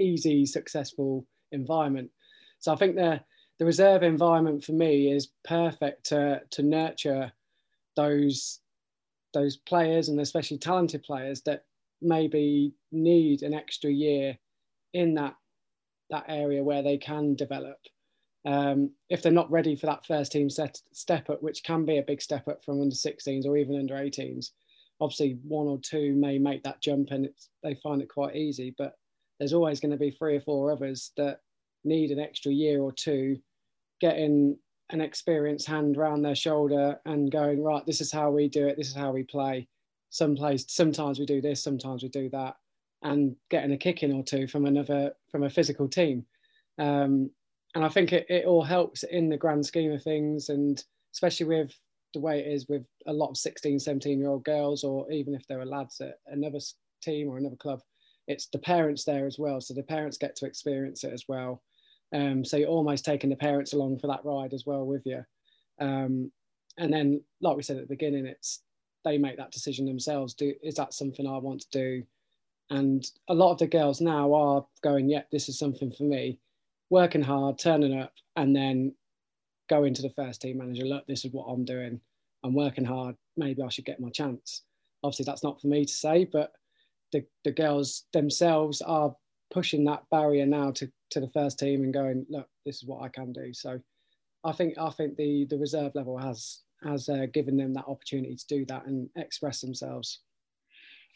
easy, 0.00 0.46
successful 0.46 1.26
environment. 1.52 2.10
So 2.58 2.72
I 2.72 2.76
think 2.76 2.96
the 2.96 3.20
the 3.58 3.66
reserve 3.66 4.02
environment 4.02 4.64
for 4.64 4.72
me 4.72 5.12
is 5.12 5.32
perfect 5.44 6.06
to 6.06 6.40
to 6.50 6.62
nurture 6.62 7.32
those 7.96 8.60
those 9.32 9.58
players 9.58 10.08
and 10.08 10.20
especially 10.20 10.58
talented 10.58 11.02
players 11.02 11.42
that 11.42 11.64
maybe 12.02 12.72
need 12.90 13.42
an 13.42 13.54
extra 13.54 13.90
year 13.90 14.36
in 14.92 15.14
that 15.14 15.34
that 16.10 16.24
area 16.28 16.62
where 16.62 16.82
they 16.82 16.98
can 16.98 17.34
develop. 17.36 17.78
Um, 18.46 18.92
if 19.10 19.22
they're 19.22 19.30
not 19.30 19.50
ready 19.50 19.76
for 19.76 19.86
that 19.86 20.06
first 20.06 20.32
team 20.32 20.48
set, 20.48 20.78
step 20.92 21.30
up, 21.30 21.42
which 21.42 21.62
can 21.62 21.84
be 21.84 21.98
a 21.98 22.02
big 22.02 22.22
step 22.22 22.48
up 22.48 22.64
from 22.64 22.80
under 22.80 22.96
16s 22.96 23.46
or 23.46 23.56
even 23.56 23.78
under 23.78 23.94
18s, 23.94 24.50
obviously 25.00 25.38
one 25.46 25.66
or 25.66 25.78
two 25.78 26.14
may 26.14 26.38
make 26.38 26.62
that 26.64 26.82
jump 26.82 27.10
and 27.10 27.28
they 27.62 27.74
find 27.74 28.02
it 28.02 28.08
quite 28.08 28.34
easy. 28.34 28.74
But 28.76 28.94
there's 29.40 29.52
always 29.52 29.80
going 29.80 29.90
to 29.90 29.96
be 29.96 30.12
three 30.12 30.36
or 30.36 30.40
four 30.40 30.70
others 30.70 31.10
that 31.16 31.40
need 31.82 32.12
an 32.12 32.20
extra 32.20 32.52
year 32.52 32.80
or 32.80 32.92
two 32.92 33.38
getting 34.00 34.56
an 34.90 35.00
experienced 35.00 35.66
hand 35.66 35.96
around 35.96 36.22
their 36.22 36.34
shoulder 36.34 37.00
and 37.06 37.32
going 37.32 37.62
right 37.62 37.84
this 37.86 38.00
is 38.00 38.12
how 38.12 38.30
we 38.30 38.48
do 38.48 38.68
it 38.68 38.76
this 38.76 38.88
is 38.88 38.94
how 38.94 39.10
we 39.10 39.24
play. 39.24 39.66
Some 40.10 40.36
plays 40.36 40.64
sometimes 40.68 41.18
we 41.18 41.26
do 41.26 41.40
this 41.40 41.62
sometimes 41.62 42.02
we 42.02 42.10
do 42.10 42.28
that 42.30 42.54
and 43.02 43.34
getting 43.50 43.72
a 43.72 43.78
kick 43.78 44.02
in 44.02 44.12
or 44.12 44.22
two 44.22 44.46
from 44.46 44.66
another 44.66 45.12
from 45.30 45.42
a 45.42 45.50
physical 45.50 45.88
team. 45.88 46.26
Um, 46.78 47.30
and 47.74 47.84
i 47.84 47.88
think 47.88 48.12
it, 48.12 48.26
it 48.28 48.46
all 48.46 48.62
helps 48.62 49.02
in 49.04 49.28
the 49.28 49.36
grand 49.36 49.64
scheme 49.64 49.92
of 49.92 50.02
things 50.02 50.48
and 50.48 50.84
especially 51.12 51.46
with 51.46 51.74
the 52.14 52.20
way 52.20 52.40
it 52.40 52.46
is 52.46 52.66
with 52.68 52.84
a 53.06 53.12
lot 53.12 53.30
of 53.30 53.36
16 53.36 53.78
17 53.78 54.18
year 54.18 54.28
old 54.28 54.44
girls 54.44 54.82
or 54.84 55.10
even 55.12 55.34
if 55.34 55.46
there 55.46 55.60
are 55.60 55.66
lads 55.66 56.00
at 56.00 56.18
another 56.26 56.58
team 57.02 57.28
or 57.28 57.38
another 57.38 57.56
club 57.56 57.80
it's 58.30 58.46
the 58.46 58.58
parents 58.58 59.04
there 59.04 59.26
as 59.26 59.38
well. 59.38 59.60
So 59.60 59.74
the 59.74 59.82
parents 59.82 60.16
get 60.16 60.36
to 60.36 60.46
experience 60.46 61.02
it 61.02 61.12
as 61.12 61.24
well. 61.26 61.62
Um, 62.14 62.44
so 62.44 62.56
you're 62.56 62.68
almost 62.68 63.04
taking 63.04 63.28
the 63.28 63.36
parents 63.36 63.72
along 63.72 63.98
for 63.98 64.06
that 64.06 64.24
ride 64.24 64.54
as 64.54 64.64
well 64.64 64.86
with 64.86 65.02
you. 65.04 65.24
Um, 65.80 66.30
and 66.78 66.92
then, 66.92 67.22
like 67.40 67.56
we 67.56 67.64
said 67.64 67.76
at 67.76 67.82
the 67.82 67.94
beginning, 67.94 68.26
it's 68.26 68.62
they 69.04 69.18
make 69.18 69.36
that 69.38 69.50
decision 69.50 69.84
themselves. 69.84 70.34
Do 70.34 70.54
is 70.62 70.76
that 70.76 70.94
something 70.94 71.26
I 71.26 71.38
want 71.38 71.62
to 71.62 71.70
do? 71.72 72.04
And 72.70 73.04
a 73.28 73.34
lot 73.34 73.50
of 73.50 73.58
the 73.58 73.66
girls 73.66 74.00
now 74.00 74.32
are 74.32 74.64
going, 74.82 75.08
"Yep, 75.08 75.22
yeah, 75.22 75.28
this 75.32 75.48
is 75.48 75.58
something 75.58 75.90
for 75.90 76.04
me." 76.04 76.38
Working 76.88 77.22
hard, 77.22 77.58
turning 77.58 77.98
up, 77.98 78.12
and 78.36 78.54
then 78.54 78.94
going 79.68 79.94
to 79.94 80.02
the 80.02 80.10
first 80.10 80.40
team 80.40 80.58
manager. 80.58 80.84
Look, 80.84 81.06
this 81.06 81.24
is 81.24 81.32
what 81.32 81.46
I'm 81.46 81.64
doing. 81.64 82.00
I'm 82.44 82.54
working 82.54 82.84
hard. 82.84 83.16
Maybe 83.36 83.62
I 83.62 83.68
should 83.68 83.84
get 83.84 84.00
my 84.00 84.10
chance. 84.10 84.62
Obviously, 85.02 85.24
that's 85.24 85.44
not 85.44 85.60
for 85.60 85.66
me 85.66 85.84
to 85.84 85.92
say, 85.92 86.24
but 86.24 86.52
the, 87.12 87.24
the 87.44 87.52
girls 87.52 88.04
themselves 88.12 88.80
are 88.82 89.14
pushing 89.50 89.84
that 89.84 90.04
barrier 90.10 90.46
now 90.46 90.70
to, 90.70 90.90
to 91.10 91.20
the 91.20 91.28
first 91.28 91.58
team 91.58 91.82
and 91.82 91.92
going, 91.92 92.24
look, 92.28 92.46
this 92.64 92.76
is 92.76 92.84
what 92.84 93.02
I 93.02 93.08
can 93.08 93.32
do. 93.32 93.52
So 93.52 93.80
I 94.44 94.52
think 94.52 94.78
I 94.78 94.90
think 94.90 95.16
the 95.16 95.46
the 95.50 95.58
reserve 95.58 95.94
level 95.94 96.16
has 96.16 96.60
has 96.82 97.08
uh, 97.08 97.26
given 97.32 97.56
them 97.56 97.74
that 97.74 97.86
opportunity 97.86 98.36
to 98.36 98.46
do 98.46 98.64
that 98.66 98.86
and 98.86 99.08
express 99.16 99.60
themselves. 99.60 100.20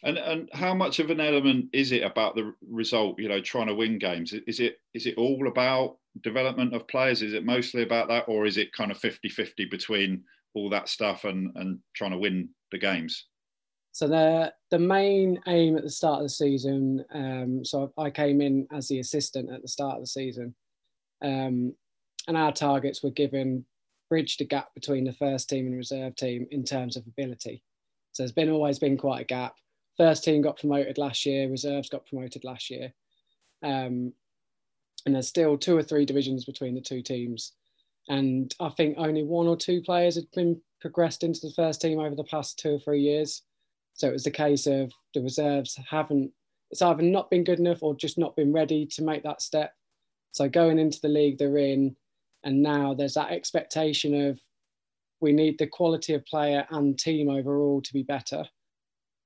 And 0.02 0.18
and 0.18 0.50
how 0.52 0.74
much 0.74 0.98
of 0.98 1.10
an 1.10 1.20
element 1.20 1.66
is 1.72 1.92
it 1.92 2.02
about 2.02 2.34
the 2.34 2.52
result? 2.68 3.18
You 3.18 3.28
know, 3.28 3.40
trying 3.40 3.68
to 3.68 3.74
win 3.74 3.98
games. 3.98 4.34
Is 4.46 4.60
it 4.60 4.76
is 4.92 5.06
it 5.06 5.16
all 5.16 5.48
about 5.48 5.96
development 6.22 6.74
of 6.74 6.86
players? 6.88 7.22
Is 7.22 7.32
it 7.32 7.46
mostly 7.46 7.82
about 7.82 8.08
that, 8.08 8.24
or 8.28 8.44
is 8.44 8.58
it 8.58 8.72
kind 8.72 8.90
of 8.90 8.98
50-50 8.98 9.70
between 9.70 10.22
all 10.52 10.68
that 10.70 10.88
stuff 10.88 11.24
and 11.24 11.50
and 11.56 11.78
trying 11.94 12.10
to 12.10 12.18
win 12.18 12.50
the 12.70 12.78
games? 12.78 13.26
So 13.94 14.08
the 14.08 14.52
the 14.72 14.78
main 14.80 15.40
aim 15.46 15.76
at 15.76 15.84
the 15.84 15.88
start 15.88 16.18
of 16.18 16.24
the 16.24 16.28
season. 16.28 17.04
Um, 17.14 17.64
so 17.64 17.92
I 17.96 18.10
came 18.10 18.40
in 18.40 18.66
as 18.72 18.88
the 18.88 18.98
assistant 18.98 19.52
at 19.52 19.62
the 19.62 19.68
start 19.68 19.94
of 19.94 20.02
the 20.02 20.08
season, 20.08 20.52
um, 21.22 21.72
and 22.26 22.36
our 22.36 22.50
targets 22.50 23.04
were 23.04 23.12
given 23.12 23.64
bridge 24.10 24.36
the 24.36 24.46
gap 24.46 24.74
between 24.74 25.04
the 25.04 25.12
first 25.12 25.48
team 25.48 25.66
and 25.68 25.76
reserve 25.76 26.16
team 26.16 26.48
in 26.50 26.64
terms 26.64 26.96
of 26.96 27.06
ability. 27.06 27.62
So 28.10 28.24
there's 28.24 28.32
been 28.32 28.50
always 28.50 28.80
been 28.80 28.98
quite 28.98 29.20
a 29.20 29.24
gap. 29.24 29.54
First 29.96 30.24
team 30.24 30.42
got 30.42 30.58
promoted 30.58 30.98
last 30.98 31.24
year, 31.24 31.48
reserves 31.48 31.88
got 31.88 32.04
promoted 32.04 32.42
last 32.42 32.70
year, 32.70 32.92
um, 33.62 34.12
and 35.06 35.14
there's 35.14 35.28
still 35.28 35.56
two 35.56 35.76
or 35.76 35.84
three 35.84 36.04
divisions 36.04 36.44
between 36.44 36.74
the 36.74 36.80
two 36.80 37.00
teams. 37.00 37.52
And 38.08 38.52
I 38.58 38.70
think 38.70 38.96
only 38.98 39.22
one 39.22 39.46
or 39.46 39.56
two 39.56 39.82
players 39.82 40.16
had 40.16 40.28
been 40.32 40.60
progressed 40.80 41.22
into 41.22 41.46
the 41.46 41.54
first 41.54 41.80
team 41.80 42.00
over 42.00 42.16
the 42.16 42.24
past 42.24 42.58
two 42.58 42.74
or 42.74 42.80
three 42.80 43.00
years. 43.00 43.42
So 43.94 44.08
it 44.08 44.12
was 44.12 44.24
the 44.24 44.30
case 44.30 44.66
of 44.66 44.92
the 45.14 45.22
reserves 45.22 45.78
haven't, 45.88 46.32
it's 46.70 46.82
either 46.82 47.02
not 47.02 47.30
been 47.30 47.44
good 47.44 47.60
enough 47.60 47.82
or 47.82 47.94
just 47.94 48.18
not 48.18 48.36
been 48.36 48.52
ready 48.52 48.86
to 48.86 49.02
make 49.02 49.22
that 49.22 49.40
step. 49.40 49.72
So 50.32 50.48
going 50.48 50.78
into 50.78 51.00
the 51.00 51.08
league 51.08 51.38
they're 51.38 51.56
in, 51.56 51.96
and 52.42 52.62
now 52.62 52.92
there's 52.92 53.14
that 53.14 53.30
expectation 53.30 54.28
of 54.28 54.40
we 55.20 55.32
need 55.32 55.58
the 55.58 55.66
quality 55.66 56.12
of 56.14 56.26
player 56.26 56.66
and 56.70 56.98
team 56.98 57.30
overall 57.30 57.80
to 57.80 57.92
be 57.92 58.02
better. 58.02 58.44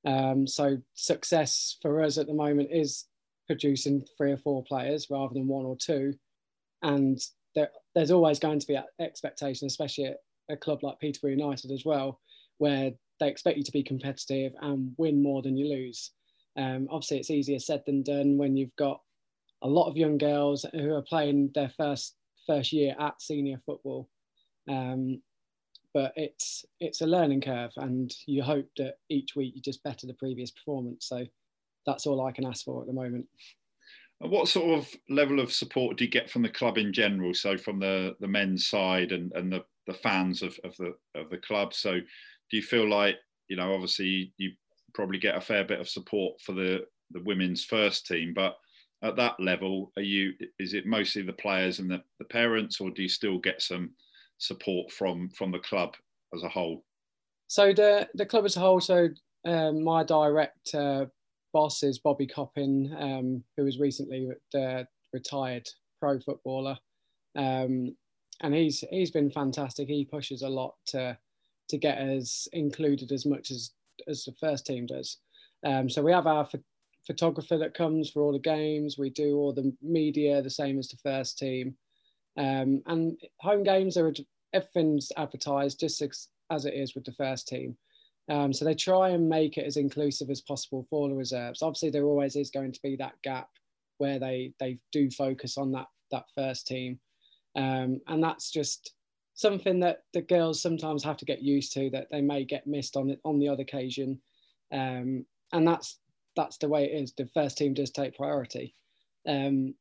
Um, 0.06 0.46
so 0.46 0.78
success 0.94 1.76
for 1.82 2.02
us 2.02 2.18
at 2.18 2.26
the 2.26 2.34
moment 2.34 2.68
is 2.70 3.06
producing 3.46 4.04
three 4.16 4.30
or 4.30 4.36
four 4.36 4.62
players 4.62 5.08
rather 5.10 5.34
than 5.34 5.48
one 5.48 5.64
or 5.64 5.76
two. 5.76 6.14
And 6.82 7.18
there, 7.54 7.70
there's 7.94 8.12
always 8.12 8.38
going 8.38 8.60
to 8.60 8.66
be 8.66 8.78
expectation, 9.00 9.66
especially 9.66 10.04
at 10.04 10.18
a 10.48 10.56
club 10.56 10.82
like 10.82 11.00
Peterborough 11.00 11.30
United 11.30 11.72
as 11.72 11.84
well, 11.84 12.20
where 12.58 12.92
they 13.20 13.28
expect 13.28 13.58
you 13.58 13.64
to 13.64 13.72
be 13.72 13.82
competitive 13.82 14.52
and 14.60 14.92
win 14.96 15.22
more 15.22 15.42
than 15.42 15.56
you 15.56 15.68
lose. 15.68 16.12
Um, 16.56 16.88
obviously, 16.90 17.18
it's 17.18 17.30
easier 17.30 17.58
said 17.58 17.82
than 17.86 18.02
done 18.02 18.36
when 18.36 18.56
you've 18.56 18.76
got 18.76 19.00
a 19.62 19.68
lot 19.68 19.88
of 19.88 19.96
young 19.96 20.18
girls 20.18 20.64
who 20.72 20.92
are 20.94 21.02
playing 21.02 21.50
their 21.54 21.70
first 21.76 22.14
first 22.46 22.72
year 22.72 22.94
at 22.98 23.20
senior 23.20 23.58
football. 23.64 24.08
Um, 24.68 25.22
but 25.94 26.12
it's 26.16 26.64
it's 26.80 27.00
a 27.00 27.06
learning 27.06 27.40
curve, 27.40 27.72
and 27.76 28.12
you 28.26 28.42
hope 28.42 28.68
that 28.76 28.96
each 29.08 29.34
week 29.36 29.54
you 29.54 29.62
just 29.62 29.82
better 29.82 30.06
the 30.06 30.14
previous 30.14 30.50
performance. 30.50 31.06
So 31.08 31.24
that's 31.86 32.06
all 32.06 32.24
I 32.24 32.32
can 32.32 32.46
ask 32.46 32.64
for 32.64 32.80
at 32.80 32.86
the 32.86 32.92
moment. 32.92 33.26
What 34.20 34.48
sort 34.48 34.78
of 34.78 34.88
level 35.08 35.38
of 35.38 35.52
support 35.52 35.96
do 35.96 36.04
you 36.04 36.10
get 36.10 36.28
from 36.28 36.42
the 36.42 36.48
club 36.48 36.76
in 36.76 36.92
general? 36.92 37.32
So 37.34 37.56
from 37.56 37.78
the, 37.78 38.16
the 38.18 38.26
men's 38.26 38.66
side 38.68 39.12
and, 39.12 39.30
and 39.32 39.52
the, 39.52 39.64
the 39.86 39.94
fans 39.94 40.42
of, 40.42 40.58
of 40.64 40.76
the 40.76 40.94
of 41.14 41.30
the 41.30 41.38
club. 41.38 41.72
So 41.72 42.00
do 42.50 42.56
you 42.56 42.62
feel 42.62 42.88
like, 42.88 43.16
you 43.48 43.56
know, 43.56 43.72
obviously 43.72 44.32
you 44.36 44.52
probably 44.94 45.18
get 45.18 45.36
a 45.36 45.40
fair 45.40 45.64
bit 45.64 45.80
of 45.80 45.88
support 45.88 46.40
for 46.40 46.52
the, 46.52 46.80
the 47.10 47.22
women's 47.22 47.64
first 47.64 48.06
team, 48.06 48.32
but 48.34 48.56
at 49.02 49.16
that 49.16 49.38
level, 49.38 49.92
are 49.96 50.02
you 50.02 50.32
is 50.58 50.74
it 50.74 50.86
mostly 50.86 51.22
the 51.22 51.32
players 51.32 51.78
and 51.78 51.90
the, 51.90 52.02
the 52.18 52.24
parents, 52.24 52.80
or 52.80 52.90
do 52.90 53.02
you 53.02 53.08
still 53.08 53.38
get 53.38 53.62
some 53.62 53.90
support 54.38 54.90
from 54.92 55.30
from 55.30 55.52
the 55.52 55.58
club 55.60 55.94
as 56.34 56.42
a 56.42 56.48
whole? 56.48 56.84
So 57.46 57.72
the 57.72 58.08
the 58.14 58.26
club 58.26 58.44
as 58.44 58.56
a 58.56 58.60
whole. 58.60 58.80
So 58.80 59.08
um, 59.46 59.84
my 59.84 60.02
direct 60.02 60.74
uh, 60.74 61.06
boss 61.52 61.82
is 61.82 62.00
Bobby 62.00 62.26
Coppin, 62.26 62.94
um, 62.98 63.44
who 63.56 63.64
was 63.64 63.78
recently 63.78 64.28
uh, 64.54 64.82
retired 65.12 65.68
pro 66.00 66.18
footballer, 66.18 66.76
um, 67.36 67.94
and 68.40 68.54
he's 68.54 68.82
he's 68.90 69.12
been 69.12 69.30
fantastic. 69.30 69.88
He 69.88 70.04
pushes 70.04 70.42
a 70.42 70.48
lot 70.48 70.74
to 70.88 71.16
to 71.68 71.78
get 71.78 71.98
us 71.98 72.48
included 72.52 73.12
as 73.12 73.26
much 73.26 73.50
as 73.50 73.72
as 74.06 74.24
the 74.24 74.32
first 74.40 74.66
team 74.66 74.86
does. 74.86 75.18
Um, 75.64 75.90
so 75.90 76.02
we 76.02 76.12
have 76.12 76.26
our 76.26 76.46
ph- 76.46 76.62
photographer 77.06 77.58
that 77.58 77.74
comes 77.74 78.10
for 78.10 78.22
all 78.22 78.32
the 78.32 78.38
games. 78.38 78.96
We 78.96 79.10
do 79.10 79.36
all 79.36 79.52
the 79.52 79.72
media 79.82 80.40
the 80.40 80.50
same 80.50 80.78
as 80.78 80.88
the 80.88 80.98
first 81.02 81.38
team, 81.38 81.74
um, 82.36 82.82
and 82.86 83.20
home 83.40 83.62
games 83.62 83.96
are 83.96 84.12
everything's 84.52 85.10
advertised 85.16 85.80
just 85.80 86.00
as, 86.00 86.28
as 86.50 86.64
it 86.64 86.74
is 86.74 86.94
with 86.94 87.04
the 87.04 87.12
first 87.12 87.48
team. 87.48 87.76
Um, 88.30 88.52
so 88.52 88.64
they 88.64 88.74
try 88.74 89.10
and 89.10 89.28
make 89.28 89.56
it 89.56 89.66
as 89.66 89.76
inclusive 89.76 90.28
as 90.30 90.42
possible 90.42 90.86
for 90.90 91.08
the 91.08 91.14
reserves. 91.14 91.62
Obviously, 91.62 91.90
there 91.90 92.04
always 92.04 92.36
is 92.36 92.50
going 92.50 92.72
to 92.72 92.82
be 92.82 92.94
that 92.96 93.20
gap 93.22 93.48
where 93.98 94.18
they 94.18 94.52
they 94.60 94.78
do 94.92 95.10
focus 95.10 95.58
on 95.58 95.72
that 95.72 95.86
that 96.10 96.24
first 96.34 96.66
team, 96.66 97.00
um, 97.56 98.00
and 98.06 98.22
that's 98.22 98.50
just 98.50 98.92
something 99.38 99.78
that 99.78 100.02
the 100.12 100.20
girls 100.20 100.60
sometimes 100.60 101.04
have 101.04 101.16
to 101.16 101.24
get 101.24 101.42
used 101.42 101.72
to. 101.72 101.88
That 101.90 102.08
they 102.10 102.20
may 102.20 102.44
get 102.44 102.66
missed 102.66 102.96
on 102.96 103.08
it 103.10 103.20
on 103.24 103.38
the 103.38 103.48
odd 103.48 103.60
occasion, 103.60 104.20
um, 104.72 105.24
and 105.52 105.66
that's 105.66 106.00
that's 106.36 106.58
the 106.58 106.68
way 106.68 106.84
it 106.84 107.00
is. 107.00 107.12
The 107.12 107.30
first 107.32 107.56
team 107.56 107.72
does 107.72 107.92
take 107.92 108.16
priority, 108.16 108.74
um, 109.26 109.74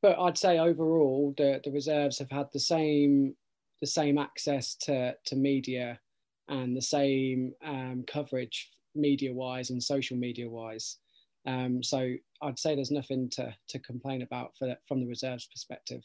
but 0.00 0.18
I'd 0.18 0.38
say 0.38 0.58
overall 0.58 1.34
the 1.36 1.60
the 1.64 1.72
reserves 1.72 2.18
have 2.20 2.30
had 2.30 2.46
the 2.52 2.60
same 2.60 3.34
the 3.80 3.86
same 3.86 4.16
access 4.16 4.76
to 4.82 5.14
to 5.26 5.36
media 5.36 5.98
and 6.48 6.76
the 6.76 6.82
same 6.82 7.52
um, 7.64 8.04
coverage 8.06 8.68
media 8.94 9.32
wise 9.32 9.70
and 9.70 9.82
social 9.82 10.16
media 10.16 10.48
wise. 10.48 10.98
Um, 11.46 11.82
so 11.82 12.14
I'd 12.42 12.58
say 12.58 12.74
there's 12.74 12.90
nothing 12.90 13.30
to, 13.30 13.54
to 13.68 13.78
complain 13.78 14.22
about 14.22 14.56
for, 14.58 14.76
from 14.86 15.00
the 15.00 15.06
reserves 15.06 15.46
perspective. 15.46 16.02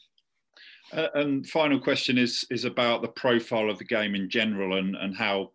Uh, 0.92 1.08
and 1.14 1.46
final 1.48 1.80
question 1.80 2.16
is 2.18 2.44
is 2.50 2.64
about 2.64 3.02
the 3.02 3.08
profile 3.08 3.70
of 3.70 3.78
the 3.78 3.84
game 3.84 4.14
in 4.14 4.28
general 4.30 4.78
and, 4.78 4.96
and 4.96 5.16
how 5.16 5.50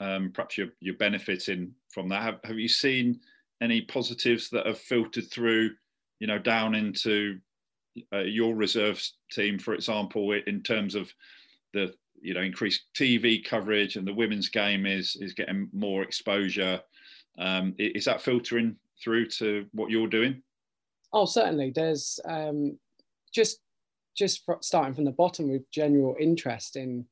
um, 0.00 0.30
perhaps 0.32 0.56
you're, 0.56 0.70
you're 0.80 0.96
benefiting 0.96 1.72
from 1.92 2.08
that. 2.08 2.22
Have, 2.22 2.40
have 2.44 2.58
you 2.58 2.68
seen 2.68 3.20
any 3.60 3.82
positives 3.82 4.48
that 4.50 4.66
have 4.66 4.78
filtered 4.78 5.30
through, 5.30 5.70
you 6.18 6.26
know, 6.26 6.38
down 6.38 6.74
into 6.74 7.38
uh, 8.12 8.20
your 8.20 8.54
reserves 8.54 9.14
team, 9.30 9.58
for 9.58 9.74
example, 9.74 10.32
in 10.46 10.62
terms 10.62 10.94
of 10.94 11.12
the 11.74 11.92
you 12.22 12.34
know 12.34 12.42
increased 12.42 12.82
TV 12.94 13.42
coverage 13.44 13.96
and 13.96 14.06
the 14.06 14.14
women's 14.14 14.48
game 14.48 14.86
is 14.86 15.16
is 15.20 15.34
getting 15.34 15.68
more 15.72 16.02
exposure. 16.02 16.80
Um, 17.38 17.74
is 17.78 18.04
that 18.04 18.20
filtering 18.20 18.76
through 19.02 19.26
to 19.26 19.66
what 19.72 19.90
you're 19.90 20.08
doing? 20.08 20.42
Oh, 21.12 21.26
certainly. 21.26 21.72
There's 21.74 22.20
um, 22.24 22.78
just 23.32 23.60
just 24.16 24.42
starting 24.60 24.94
from 24.94 25.04
the 25.04 25.12
bottom 25.12 25.50
with 25.50 25.70
general 25.70 26.16
interest 26.18 26.76
in 26.76 27.06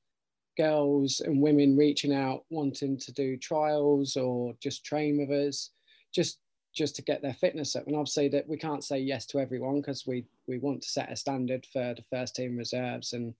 girls 0.56 1.20
and 1.20 1.40
women 1.40 1.76
reaching 1.76 2.12
out, 2.12 2.44
wanting 2.50 2.98
to 2.98 3.12
do 3.12 3.36
trials 3.36 4.16
or 4.16 4.54
just 4.60 4.84
train 4.84 5.18
with 5.18 5.30
us, 5.30 5.70
just 6.14 6.38
just 6.74 6.94
to 6.96 7.02
get 7.02 7.22
their 7.22 7.34
fitness 7.34 7.74
up. 7.74 7.86
And 7.86 7.96
obviously 7.96 8.28
that 8.28 8.46
we 8.46 8.56
can't 8.56 8.84
say 8.84 8.98
yes 8.98 9.26
to 9.26 9.40
everyone 9.40 9.80
because 9.80 10.04
we 10.06 10.26
we 10.46 10.58
want 10.58 10.82
to 10.82 10.88
set 10.88 11.10
a 11.10 11.16
standard 11.16 11.66
for 11.72 11.94
the 11.94 12.04
first 12.10 12.36
team 12.36 12.56
reserves 12.56 13.12
and 13.12 13.34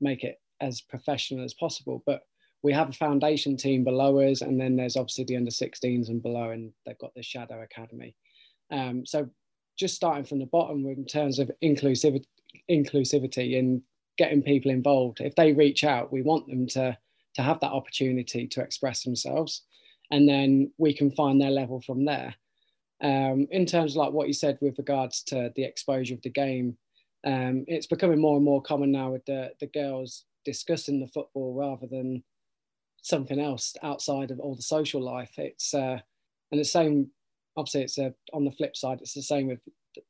make 0.00 0.24
it 0.24 0.40
as 0.60 0.80
professional 0.80 1.44
as 1.44 1.54
possible. 1.54 2.02
But 2.06 2.22
we 2.62 2.72
have 2.72 2.90
a 2.90 2.92
foundation 2.92 3.56
team 3.56 3.82
below 3.82 4.20
us, 4.20 4.40
and 4.40 4.60
then 4.60 4.76
there's 4.76 4.96
obviously 4.96 5.24
the 5.24 5.36
under 5.36 5.50
16s 5.50 6.08
and 6.08 6.22
below, 6.22 6.50
and 6.50 6.72
they've 6.86 6.98
got 6.98 7.12
the 7.14 7.22
Shadow 7.22 7.60
Academy. 7.60 8.14
Um, 8.70 9.04
so 9.04 9.28
just 9.76 9.96
starting 9.96 10.24
from 10.24 10.38
the 10.38 10.46
bottom 10.46 10.86
in 10.86 11.04
terms 11.04 11.38
of 11.38 11.50
inclusivity, 11.62 12.24
inclusivity 12.70 13.58
and 13.58 13.82
getting 14.18 14.42
people 14.42 14.70
involved. 14.70 15.20
If 15.20 15.34
they 15.34 15.52
reach 15.52 15.84
out, 15.84 16.12
we 16.12 16.22
want 16.22 16.46
them 16.48 16.66
to 16.68 16.96
to 17.34 17.42
have 17.42 17.60
that 17.60 17.72
opportunity 17.72 18.46
to 18.46 18.60
express 18.60 19.02
themselves, 19.02 19.62
and 20.10 20.28
then 20.28 20.70
we 20.76 20.92
can 20.92 21.10
find 21.10 21.40
their 21.40 21.50
level 21.50 21.80
from 21.80 22.04
there. 22.04 22.34
Um, 23.02 23.48
in 23.50 23.66
terms 23.66 23.92
of 23.92 23.96
like 23.96 24.12
what 24.12 24.28
you 24.28 24.34
said 24.34 24.58
with 24.60 24.78
regards 24.78 25.22
to 25.24 25.50
the 25.56 25.64
exposure 25.64 26.14
of 26.14 26.22
the 26.22 26.30
game, 26.30 26.76
um, 27.24 27.64
it's 27.66 27.86
becoming 27.86 28.20
more 28.20 28.36
and 28.36 28.44
more 28.44 28.62
common 28.62 28.92
now 28.92 29.10
with 29.10 29.24
the 29.24 29.52
the 29.60 29.66
girls 29.66 30.24
discussing 30.44 31.00
the 31.00 31.08
football 31.08 31.54
rather 31.54 31.86
than 31.86 32.22
something 33.02 33.40
else 33.40 33.74
outside 33.82 34.30
of 34.30 34.40
all 34.40 34.54
the 34.54 34.62
social 34.62 35.02
life. 35.02 35.32
It's 35.38 35.74
uh, 35.74 35.98
and 36.50 36.60
the 36.60 36.64
same. 36.64 37.10
Obviously, 37.56 37.82
it's 37.82 37.98
a, 37.98 38.14
on 38.32 38.44
the 38.44 38.52
flip 38.52 38.76
side. 38.76 39.00
It's 39.00 39.14
the 39.14 39.22
same 39.22 39.48
with 39.48 39.60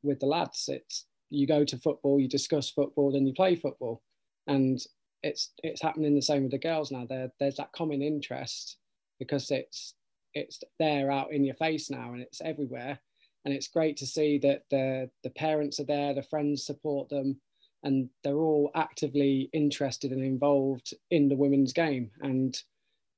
with 0.02 0.20
the 0.20 0.26
lads. 0.26 0.68
It's 0.68 1.06
you 1.32 1.46
go 1.46 1.64
to 1.64 1.78
football, 1.78 2.20
you 2.20 2.28
discuss 2.28 2.70
football, 2.70 3.12
then 3.12 3.26
you 3.26 3.32
play 3.32 3.56
football, 3.56 4.02
and 4.46 4.80
it's 5.22 5.52
it's 5.62 5.82
happening 5.82 6.14
the 6.14 6.22
same 6.22 6.42
with 6.42 6.52
the 6.52 6.58
girls 6.58 6.90
now. 6.90 7.06
There 7.06 7.30
there's 7.40 7.56
that 7.56 7.72
common 7.72 8.02
interest 8.02 8.76
because 9.18 9.50
it's 9.50 9.94
it's 10.34 10.60
there 10.78 11.10
out 11.10 11.32
in 11.32 11.44
your 11.44 11.54
face 11.54 11.90
now 11.90 12.12
and 12.12 12.22
it's 12.22 12.40
everywhere, 12.40 13.00
and 13.44 13.54
it's 13.54 13.68
great 13.68 13.96
to 13.98 14.06
see 14.06 14.38
that 14.38 14.62
the 14.70 15.10
the 15.22 15.30
parents 15.30 15.80
are 15.80 15.84
there, 15.84 16.14
the 16.14 16.22
friends 16.22 16.66
support 16.66 17.08
them, 17.08 17.40
and 17.82 18.08
they're 18.24 18.36
all 18.36 18.70
actively 18.74 19.48
interested 19.52 20.12
and 20.12 20.22
involved 20.22 20.94
in 21.10 21.28
the 21.28 21.36
women's 21.36 21.72
game. 21.72 22.10
And 22.20 22.56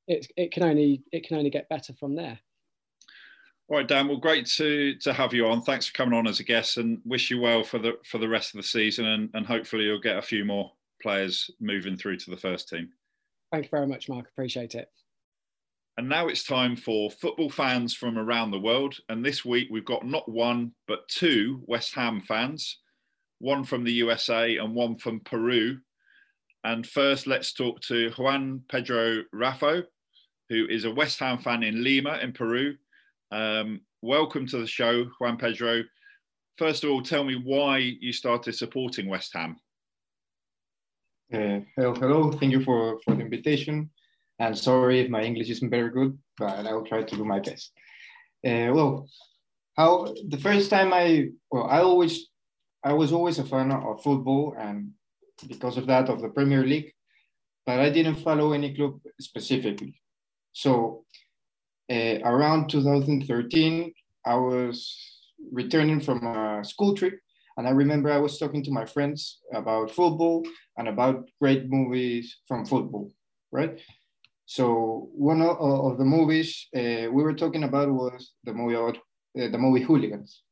it, 0.06 0.26
it 0.36 0.52
can 0.52 0.62
only 0.62 1.02
it 1.12 1.26
can 1.26 1.36
only 1.36 1.50
get 1.50 1.68
better 1.68 1.94
from 1.94 2.14
there 2.14 2.38
all 3.68 3.78
right 3.78 3.88
dan 3.88 4.08
well 4.08 4.16
great 4.16 4.46
to 4.46 4.94
to 4.96 5.12
have 5.12 5.32
you 5.32 5.46
on 5.46 5.62
thanks 5.62 5.86
for 5.86 5.94
coming 5.94 6.16
on 6.18 6.26
as 6.26 6.40
a 6.40 6.44
guest 6.44 6.76
and 6.76 7.00
wish 7.04 7.30
you 7.30 7.40
well 7.40 7.62
for 7.62 7.78
the 7.78 7.92
for 8.04 8.18
the 8.18 8.28
rest 8.28 8.54
of 8.54 8.58
the 8.58 8.66
season 8.66 9.06
and, 9.06 9.30
and 9.34 9.46
hopefully 9.46 9.84
you'll 9.84 10.00
get 10.00 10.18
a 10.18 10.22
few 10.22 10.44
more 10.44 10.70
players 11.02 11.50
moving 11.60 11.96
through 11.96 12.16
to 12.16 12.30
the 12.30 12.36
first 12.36 12.68
team 12.68 12.88
thank 13.52 13.64
you 13.64 13.70
very 13.70 13.86
much 13.86 14.08
mark 14.08 14.28
appreciate 14.28 14.74
it 14.74 14.88
and 15.96 16.08
now 16.08 16.26
it's 16.26 16.44
time 16.44 16.74
for 16.76 17.10
football 17.10 17.50
fans 17.50 17.94
from 17.94 18.18
around 18.18 18.50
the 18.50 18.60
world 18.60 18.96
and 19.08 19.24
this 19.24 19.44
week 19.44 19.68
we've 19.70 19.84
got 19.84 20.04
not 20.04 20.28
one 20.28 20.72
but 20.86 21.06
two 21.08 21.62
west 21.66 21.94
ham 21.94 22.20
fans 22.20 22.78
one 23.44 23.62
from 23.62 23.84
the 23.84 23.92
USA 23.92 24.56
and 24.56 24.74
one 24.74 24.96
from 24.96 25.20
Peru. 25.20 25.78
And 26.64 26.86
first, 26.86 27.26
let's 27.26 27.52
talk 27.52 27.80
to 27.82 28.10
Juan 28.12 28.62
Pedro 28.70 29.22
Raffo, 29.34 29.84
who 30.48 30.66
is 30.68 30.84
a 30.84 30.90
West 30.90 31.18
Ham 31.18 31.38
fan 31.38 31.62
in 31.62 31.84
Lima, 31.84 32.18
in 32.22 32.32
Peru. 32.32 32.76
Um, 33.34 33.80
welcome 34.00 34.46
to 34.46 34.58
the 34.58 34.66
show, 34.68 35.06
Juan 35.18 35.36
Pedro. 35.36 35.82
First 36.56 36.84
of 36.84 36.90
all, 36.90 37.02
tell 37.02 37.24
me 37.24 37.34
why 37.34 37.78
you 37.78 38.12
started 38.12 38.54
supporting 38.54 39.08
West 39.08 39.32
Ham. 39.34 39.56
Uh, 41.32 41.58
hello, 41.74 41.94
hello. 41.94 42.30
Thank 42.30 42.52
you 42.52 42.62
for, 42.62 43.00
for 43.04 43.16
the 43.16 43.22
invitation. 43.22 43.90
And 44.38 44.56
sorry 44.56 45.00
if 45.00 45.10
my 45.10 45.24
English 45.24 45.50
isn't 45.50 45.68
very 45.68 45.90
good, 45.90 46.16
but 46.38 46.64
I 46.64 46.72
will 46.72 46.84
try 46.84 47.02
to 47.02 47.16
do 47.16 47.24
my 47.24 47.40
best. 47.40 47.72
Uh, 48.46 48.70
well, 48.72 49.08
how 49.76 50.14
the 50.28 50.38
first 50.38 50.70
time 50.70 50.92
I 50.92 51.30
well, 51.50 51.64
I 51.64 51.80
always 51.80 52.28
I 52.84 52.92
was 52.92 53.12
always 53.12 53.40
a 53.40 53.44
fan 53.44 53.72
of 53.72 54.00
football 54.00 54.54
and 54.56 54.92
because 55.48 55.76
of 55.76 55.86
that 55.88 56.08
of 56.08 56.22
the 56.22 56.28
Premier 56.28 56.64
League, 56.64 56.92
but 57.66 57.80
I 57.80 57.90
didn't 57.90 58.22
follow 58.22 58.52
any 58.52 58.76
club 58.76 59.00
specifically. 59.20 60.00
So 60.52 61.04
uh, 61.90 62.18
around 62.24 62.68
2013, 62.70 63.92
I 64.26 64.34
was 64.34 65.20
returning 65.52 66.00
from 66.00 66.26
a 66.26 66.64
school 66.64 66.94
trip 66.94 67.18
and 67.56 67.66
I 67.68 67.70
remember 67.70 68.10
I 68.10 68.18
was 68.18 68.38
talking 68.38 68.64
to 68.64 68.70
my 68.70 68.84
friends 68.84 69.40
about 69.52 69.90
football 69.90 70.44
and 70.76 70.88
about 70.88 71.28
great 71.40 71.68
movies 71.68 72.38
from 72.48 72.66
football, 72.66 73.12
right? 73.52 73.80
So 74.46 75.08
one 75.14 75.40
of, 75.40 75.56
of 75.58 75.98
the 75.98 76.04
movies 76.04 76.68
uh, 76.76 77.10
we 77.10 77.22
were 77.22 77.34
talking 77.34 77.64
about 77.64 77.90
was 77.90 78.32
the 78.44 78.52
movie 78.52 78.74
about 78.74 78.96
uh, 78.96 79.48
the 79.48 79.58
movie 79.58 79.82
Hooligans, 79.82 80.42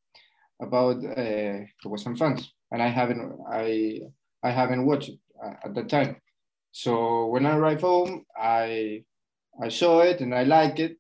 about 0.61 0.97
uh, 1.05 1.65
the 1.83 1.89
West 1.89 2.05
Ham 2.05 2.17
fans, 2.17 2.53
and 2.71 2.83
I 2.83 2.89
haven't 2.89 3.39
I 3.51 4.01
I 4.43 4.51
haven't 4.51 4.87
watched 4.87 5.11
it 5.11 5.19
at 5.65 5.75
that 5.75 5.89
time. 5.89 6.17
So 6.71 7.27
when 7.27 7.45
I 7.45 7.57
arrived 7.57 7.83
home, 7.83 8.25
I 8.37 9.05
I 9.63 9.69
saw 9.69 10.01
it 10.01 10.21
and 10.21 10.35
I 10.35 10.45
liked 10.45 10.81
it, 10.81 10.97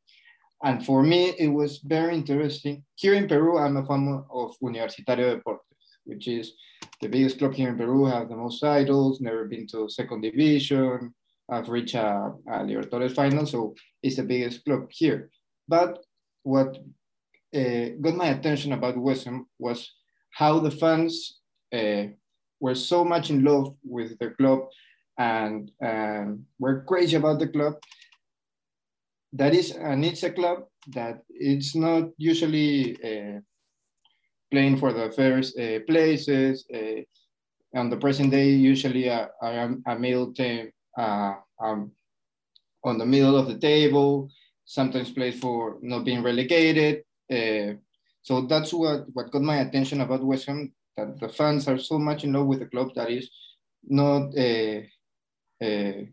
and 0.63 0.85
for 0.85 1.03
me 1.03 1.35
it 1.39 1.49
was 1.49 1.79
very 1.79 2.15
interesting. 2.15 2.85
Here 2.95 3.15
in 3.15 3.29
Peru, 3.29 3.59
I'm 3.59 3.77
a 3.77 3.85
fan 3.85 4.25
of 4.31 4.57
Universitario 4.63 5.41
Deportes, 5.41 5.99
which 6.05 6.29
is 6.29 6.53
the 7.01 7.09
biggest 7.09 7.39
club 7.39 7.55
here 7.55 7.69
in 7.69 7.77
Peru, 7.77 8.07
have 8.07 8.29
the 8.29 8.37
most 8.37 8.61
titles, 8.61 9.21
never 9.21 9.45
been 9.45 9.67
to 9.69 9.89
second 9.89 10.23
division, 10.23 11.15
have 11.51 11.69
reached 11.69 11.95
a, 11.95 12.33
a 12.49 12.59
Libertadores 12.61 13.15
final, 13.15 13.47
so 13.47 13.75
it's 14.03 14.17
the 14.17 14.23
biggest 14.23 14.65
club 14.65 14.87
here. 14.91 15.31
But 15.69 15.99
what 16.43 16.79
uh, 17.55 17.89
got 18.01 18.17
my 18.17 18.29
attention 18.29 18.73
about 18.73 18.97
West 18.97 19.25
Ham 19.25 19.47
was 19.59 19.93
how 20.31 20.59
the 20.59 20.71
fans 20.71 21.41
uh, 21.73 22.05
were 22.61 22.75
so 22.75 23.05
much 23.05 23.31
in 23.31 23.45
love 23.45 23.75
with 23.85 24.19
the 24.19 24.31
club 24.31 24.61
and 25.19 25.71
um, 25.85 26.47
were 26.59 26.83
crazy 26.85 27.17
about 27.17 27.39
the 27.39 27.49
club. 27.49 27.75
That 29.33 29.55
is, 29.55 29.70
and 29.70 30.05
it's 30.05 30.22
a 30.24 30.30
club 30.30 30.64
that 30.89 31.22
it's 31.30 31.74
not 31.74 32.11
usually 32.18 32.97
uh, 33.03 33.41
playing 34.51 34.76
for 34.76 34.93
the 34.93 35.11
first 35.11 35.59
uh, 35.59 35.80
places. 35.87 36.66
Uh, 36.72 37.01
on 37.74 37.89
the 37.89 37.97
present 37.97 38.30
day, 38.30 38.51
usually 38.51 39.09
a, 39.09 39.30
a, 39.41 39.70
a 39.87 39.99
middle 39.99 40.33
team 40.35 40.70
uh, 40.99 41.33
um, 41.59 41.93
on 42.85 42.99
the 42.99 43.07
middle 43.07 43.37
of 43.37 43.47
the 43.47 43.59
table, 43.59 44.28
sometimes 44.66 45.11
plays 45.11 45.41
for 45.41 45.78
not 45.80 46.05
being 46.05 46.22
relegated. 46.22 47.03
Uh, 47.33 47.74
so 48.20 48.43
that's 48.43 48.72
what, 48.74 49.07
what 49.14 49.30
got 49.30 49.43
my 49.43 49.61
attention 49.61 50.03
about 50.03 50.22
West 50.22 50.47
Ham, 50.47 50.70
that 50.97 51.18
the 51.18 51.28
fans 51.30 51.66
are 51.68 51.78
so 51.78 51.99
much 51.99 52.24
in 52.24 52.35
love 52.35 52.47
with 52.47 52.59
the 52.59 52.66
club 52.66 52.91
that 52.95 53.11
is 53.11 53.30
not, 53.83 54.37
uh, 54.37 54.80
uh, 55.64 56.05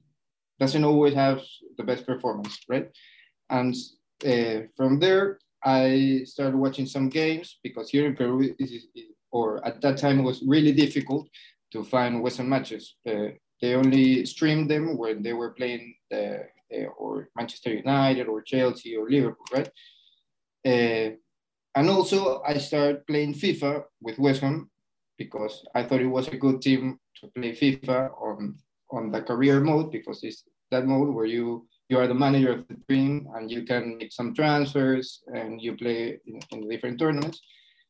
doesn't 0.60 0.84
always 0.84 1.14
have 1.14 1.42
the 1.78 1.84
best 1.84 2.06
performance, 2.06 2.60
right? 2.68 2.90
And 3.50 3.76
from 4.76 5.00
there, 5.00 5.40
I 5.64 6.22
started 6.26 6.56
watching 6.56 6.86
some 6.86 7.10
games 7.10 7.60
because 7.64 7.90
here 7.90 8.06
in 8.06 8.16
Peru, 8.16 8.56
or 9.32 9.66
at 9.66 9.82
that 9.82 9.98
time, 9.98 10.20
it 10.20 10.24
was 10.24 10.44
really 10.46 10.72
difficult 10.72 11.28
to 11.72 11.84
find 11.84 12.22
West 12.22 12.38
Ham 12.38 12.50
matches. 12.50 12.96
Uh, 13.08 13.30
they 13.62 13.76
only 13.76 14.26
streamed 14.26 14.70
them 14.70 14.98
when 14.98 15.22
they 15.22 15.34
were 15.34 15.52
playing 15.52 15.96
the, 16.10 16.46
uh, 16.74 16.86
or 16.98 17.30
Manchester 17.36 17.74
United 17.74 18.28
or 18.28 18.42
Chelsea 18.42 18.96
or 18.96 19.10
Liverpool, 19.10 19.46
right? 19.54 19.70
Uh, 20.66 21.16
and 21.76 21.90
also, 21.90 22.42
I 22.42 22.58
started 22.58 23.06
playing 23.06 23.34
FIFA 23.34 23.84
with 24.02 24.18
West 24.18 24.42
Ham 24.42 24.70
because 25.18 25.66
I 25.76 25.84
thought 25.84 26.02
it 26.02 26.08
was 26.08 26.28
a 26.30 26.38
good 26.38 26.62
team 26.62 27.00
to 27.18 27.28
play 27.28 27.52
FIFA 27.52 28.12
on 28.20 28.58
on 28.92 29.12
the 29.12 29.22
career 29.22 29.60
mode 29.60 29.92
because 29.92 30.24
it's 30.24 30.44
that 30.72 30.86
mode 30.86 31.14
where 31.14 31.26
you 31.26 31.68
you 31.90 31.98
are 31.98 32.08
the 32.08 32.14
manager 32.14 32.52
of 32.52 32.68
the 32.68 32.76
team 32.88 33.28
and 33.36 33.50
you 33.50 33.64
can 33.64 33.98
make 33.98 34.12
some 34.12 34.34
transfers 34.34 35.24
and 35.34 35.60
you 35.60 35.76
play 35.76 36.20
in, 36.28 36.40
in 36.52 36.70
different 36.70 37.00
tournaments. 37.00 37.42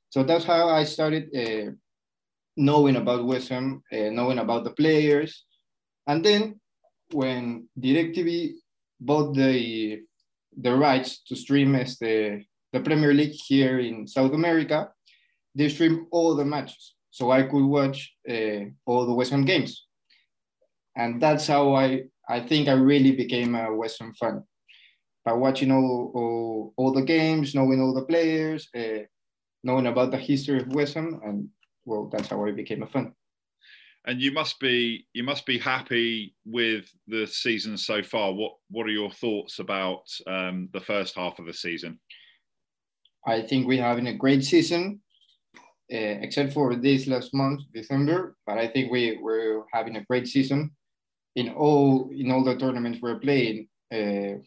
So 0.10 0.24
that's 0.24 0.46
how 0.46 0.70
I 0.70 0.86
started 0.86 1.30
uh, 1.36 1.72
knowing 2.56 2.96
about 2.96 3.26
West 3.26 3.50
Ham, 3.50 3.84
uh, 3.92 4.10
knowing 4.10 4.40
about 4.40 4.64
the 4.64 4.72
players. 4.72 5.44
And 6.08 6.24
then 6.24 6.62
when 7.12 7.68
DirecTV 7.78 8.54
bought 9.02 9.36
the, 9.36 10.02
the 10.58 10.74
rights 10.74 11.22
to 11.28 11.36
stream 11.36 11.76
as 11.76 11.98
the, 12.00 12.44
the 12.72 12.80
Premier 12.80 13.14
League 13.14 13.36
here 13.48 13.80
in 13.80 14.08
South 14.08 14.34
America, 14.34 14.90
they 15.56 15.68
stream 15.68 16.08
all 16.12 16.36
the 16.36 16.46
matches. 16.46 16.96
So 17.12 17.32
I 17.32 17.44
could 17.44 17.66
watch 17.66 18.14
uh, 18.30 18.66
all 18.86 19.06
the 19.06 19.14
West 19.14 19.32
Ham 19.32 19.44
games. 19.44 19.88
And 20.96 21.22
that's 21.22 21.48
how 21.48 21.76
I 21.76 22.04
I 22.30 22.40
think 22.40 22.68
I 22.68 22.74
really 22.74 23.12
became 23.12 23.56
a 23.56 23.76
West 23.76 24.00
Ham 24.00 24.14
fan 24.14 24.44
by 25.26 25.34
watching 25.34 25.72
all, 25.72 26.12
all, 26.14 26.74
all 26.78 26.94
the 26.94 27.02
games, 27.02 27.56
knowing 27.56 27.82
all 27.82 27.94
the 27.94 28.06
players, 28.06 28.70
uh, 28.78 29.04
knowing 29.64 29.88
about 29.88 30.12
the 30.12 30.18
history 30.18 30.62
of 30.62 30.68
West 30.68 30.94
Ham, 30.94 31.20
and 31.26 31.50
well, 31.86 32.08
that's 32.12 32.28
how 32.28 32.46
I 32.46 32.52
became 32.52 32.84
a 32.84 32.88
fan. 32.88 33.14
And 34.06 34.22
you 34.22 34.32
must 34.32 34.60
be 34.60 35.06
you 35.14 35.24
must 35.24 35.46
be 35.46 35.58
happy 35.58 36.34
with 36.46 36.90
the 37.08 37.28
season 37.28 37.78
so 37.78 38.02
far. 38.02 38.32
What 38.32 38.54
what 38.70 38.86
are 38.86 38.92
your 38.92 39.12
thoughts 39.12 39.60
about 39.60 40.04
um, 40.26 40.70
the 40.72 40.80
first 40.80 41.16
half 41.16 41.38
of 41.38 41.46
the 41.48 41.54
season? 41.54 42.00
I 43.28 43.42
think 43.42 43.68
we're 43.68 43.84
having 43.84 44.08
a 44.08 44.14
great 44.14 44.46
season, 44.46 45.02
uh, 45.94 46.16
except 46.24 46.54
for 46.54 46.76
this 46.76 47.08
last 47.08 47.34
month, 47.34 47.64
December. 47.74 48.38
But 48.48 48.58
I 48.58 48.68
think 48.68 48.90
we 48.90 49.20
we're 49.22 49.64
having 49.74 49.98
a 49.98 50.06
great 50.06 50.28
season 50.28 50.72
in 51.36 51.50
all 51.50 52.10
in 52.12 52.32
all 52.32 52.44
the 52.44 52.56
tournaments 52.56 53.00
we're 53.02 53.20
playing, 53.20 53.68
uh, 53.94 54.40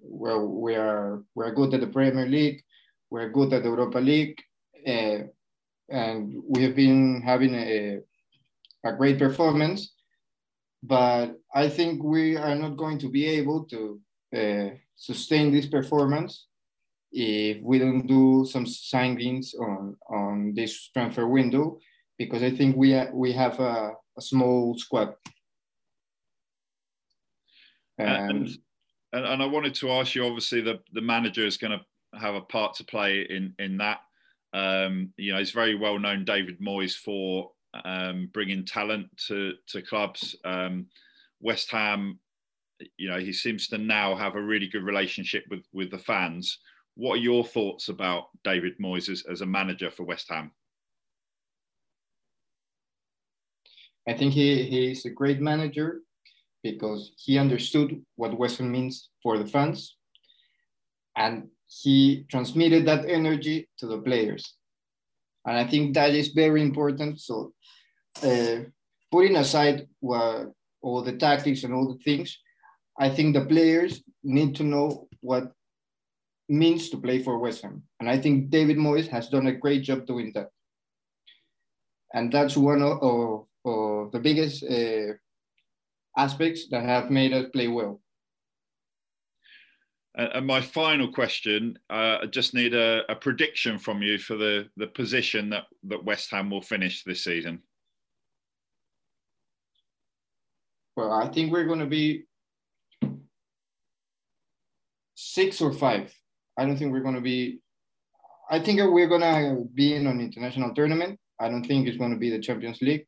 well, 0.00 0.46
we 0.46 0.74
are 0.74 1.22
we're 1.34 1.54
good 1.54 1.74
at 1.74 1.80
the 1.80 1.86
Premier 1.86 2.26
League, 2.26 2.62
we're 3.10 3.30
good 3.30 3.52
at 3.52 3.62
the 3.62 3.68
Europa 3.68 3.98
League, 3.98 4.40
uh, 4.86 5.18
and 5.88 6.42
we 6.48 6.62
have 6.62 6.76
been 6.76 7.22
having 7.22 7.54
a, 7.54 8.00
a 8.84 8.92
great 8.92 9.18
performance. 9.18 9.94
But 10.82 11.36
I 11.54 11.68
think 11.68 12.02
we 12.02 12.36
are 12.36 12.54
not 12.54 12.76
going 12.76 12.98
to 12.98 13.08
be 13.08 13.26
able 13.26 13.64
to 13.64 14.00
uh, 14.36 14.70
sustain 14.96 15.52
this 15.52 15.66
performance 15.66 16.46
if 17.10 17.62
we 17.62 17.78
don't 17.78 18.06
do 18.06 18.44
some 18.44 18.66
signings 18.66 19.54
on 19.58 19.96
on 20.10 20.52
this 20.54 20.90
transfer 20.92 21.26
window, 21.26 21.78
because 22.18 22.42
I 22.42 22.50
think 22.50 22.76
we 22.76 23.00
we 23.12 23.32
have 23.32 23.60
a, 23.60 23.92
a 24.18 24.20
small 24.20 24.76
squad. 24.76 25.14
And, 27.98 28.48
and, 29.12 29.24
and 29.24 29.42
I 29.42 29.46
wanted 29.46 29.74
to 29.76 29.92
ask 29.92 30.14
you. 30.14 30.26
Obviously, 30.26 30.60
the 30.60 30.80
the 30.92 31.00
manager 31.00 31.46
is 31.46 31.56
going 31.56 31.78
to 31.78 32.18
have 32.18 32.34
a 32.34 32.40
part 32.40 32.74
to 32.76 32.84
play 32.84 33.26
in 33.28 33.54
in 33.58 33.78
that. 33.78 34.00
Um, 34.52 35.12
you 35.16 35.32
know, 35.32 35.38
he's 35.38 35.50
very 35.50 35.74
well 35.74 35.98
known, 35.98 36.24
David 36.24 36.60
Moyes, 36.60 36.94
for 36.96 37.50
um, 37.84 38.30
bringing 38.32 38.64
talent 38.64 39.06
to 39.28 39.54
to 39.68 39.82
clubs. 39.82 40.36
Um, 40.44 40.86
West 41.40 41.70
Ham, 41.70 42.18
you 42.96 43.08
know, 43.08 43.18
he 43.18 43.32
seems 43.32 43.68
to 43.68 43.78
now 43.78 44.14
have 44.14 44.36
a 44.36 44.42
really 44.42 44.68
good 44.68 44.84
relationship 44.84 45.44
with 45.50 45.64
with 45.72 45.90
the 45.90 45.98
fans. 45.98 46.58
What 46.96 47.14
are 47.14 47.22
your 47.22 47.44
thoughts 47.44 47.88
about 47.88 48.26
David 48.44 48.78
Moyes 48.78 49.08
as, 49.08 49.24
as 49.28 49.40
a 49.40 49.46
manager 49.46 49.90
for 49.90 50.04
West 50.04 50.28
Ham? 50.30 50.52
I 54.08 54.12
think 54.12 54.32
he, 54.32 54.64
he's 54.64 55.04
a 55.04 55.10
great 55.10 55.40
manager 55.40 56.02
because 56.64 57.12
he 57.18 57.38
understood 57.38 58.02
what 58.16 58.36
West 58.36 58.58
Ham 58.58 58.72
means 58.72 59.10
for 59.22 59.38
the 59.38 59.46
fans 59.46 59.96
and 61.14 61.48
he 61.68 62.24
transmitted 62.30 62.86
that 62.86 63.04
energy 63.08 63.68
to 63.78 63.86
the 63.86 63.98
players. 63.98 64.54
And 65.46 65.56
I 65.58 65.64
think 65.64 65.94
that 65.94 66.14
is 66.14 66.28
very 66.28 66.62
important. 66.62 67.20
So, 67.20 67.52
uh, 68.22 68.70
putting 69.12 69.36
aside 69.36 69.86
what, 70.00 70.52
all 70.80 71.02
the 71.02 71.16
tactics 71.16 71.64
and 71.64 71.74
all 71.74 71.92
the 71.92 72.02
things, 72.02 72.38
I 72.98 73.10
think 73.10 73.34
the 73.34 73.44
players 73.44 74.02
need 74.22 74.54
to 74.56 74.62
know 74.62 75.08
what 75.20 75.52
means 76.48 76.88
to 76.90 76.96
play 76.96 77.22
for 77.22 77.38
West 77.38 77.62
Ham. 77.62 77.82
And 78.00 78.08
I 78.08 78.18
think 78.18 78.48
David 78.48 78.78
Moyes 78.78 79.08
has 79.08 79.28
done 79.28 79.46
a 79.48 79.52
great 79.52 79.82
job 79.82 80.06
doing 80.06 80.32
that. 80.34 80.48
And 82.14 82.32
that's 82.32 82.56
one 82.56 82.80
of, 82.80 83.02
of, 83.02 83.46
of 83.64 84.12
the 84.12 84.20
biggest 84.20 84.64
uh, 84.64 85.14
aspects 86.16 86.68
that 86.70 86.84
have 86.84 87.10
made 87.10 87.32
us 87.32 87.46
play 87.52 87.68
well. 87.68 88.00
And 90.16 90.46
my 90.46 90.60
final 90.60 91.10
question, 91.12 91.76
uh, 91.90 92.18
I 92.22 92.26
just 92.26 92.54
need 92.54 92.72
a, 92.72 93.02
a, 93.10 93.16
prediction 93.16 93.78
from 93.78 94.00
you 94.00 94.16
for 94.16 94.36
the, 94.36 94.68
the 94.76 94.86
position 94.86 95.50
that, 95.50 95.64
that 95.88 96.04
West 96.04 96.30
Ham 96.30 96.50
will 96.50 96.62
finish 96.62 97.02
this 97.02 97.24
season. 97.24 97.60
Well, 100.96 101.10
I 101.10 101.26
think 101.26 101.50
we're 101.50 101.64
going 101.64 101.80
to 101.80 101.86
be 101.86 102.26
six 105.16 105.60
or 105.60 105.72
five. 105.72 106.14
I 106.56 106.64
don't 106.64 106.76
think 106.76 106.92
we're 106.92 107.00
going 107.00 107.16
to 107.16 107.20
be. 107.20 107.58
I 108.48 108.60
think 108.60 108.78
we're 108.78 109.08
going 109.08 109.22
to 109.22 109.64
be 109.74 109.94
in 109.94 110.06
an 110.06 110.20
international 110.20 110.72
tournament. 110.74 111.18
I 111.40 111.48
don't 111.48 111.64
think 111.64 111.88
it's 111.88 111.96
going 111.96 112.12
to 112.12 112.18
be 112.18 112.30
the 112.30 112.38
Champions 112.38 112.80
League 112.82 113.04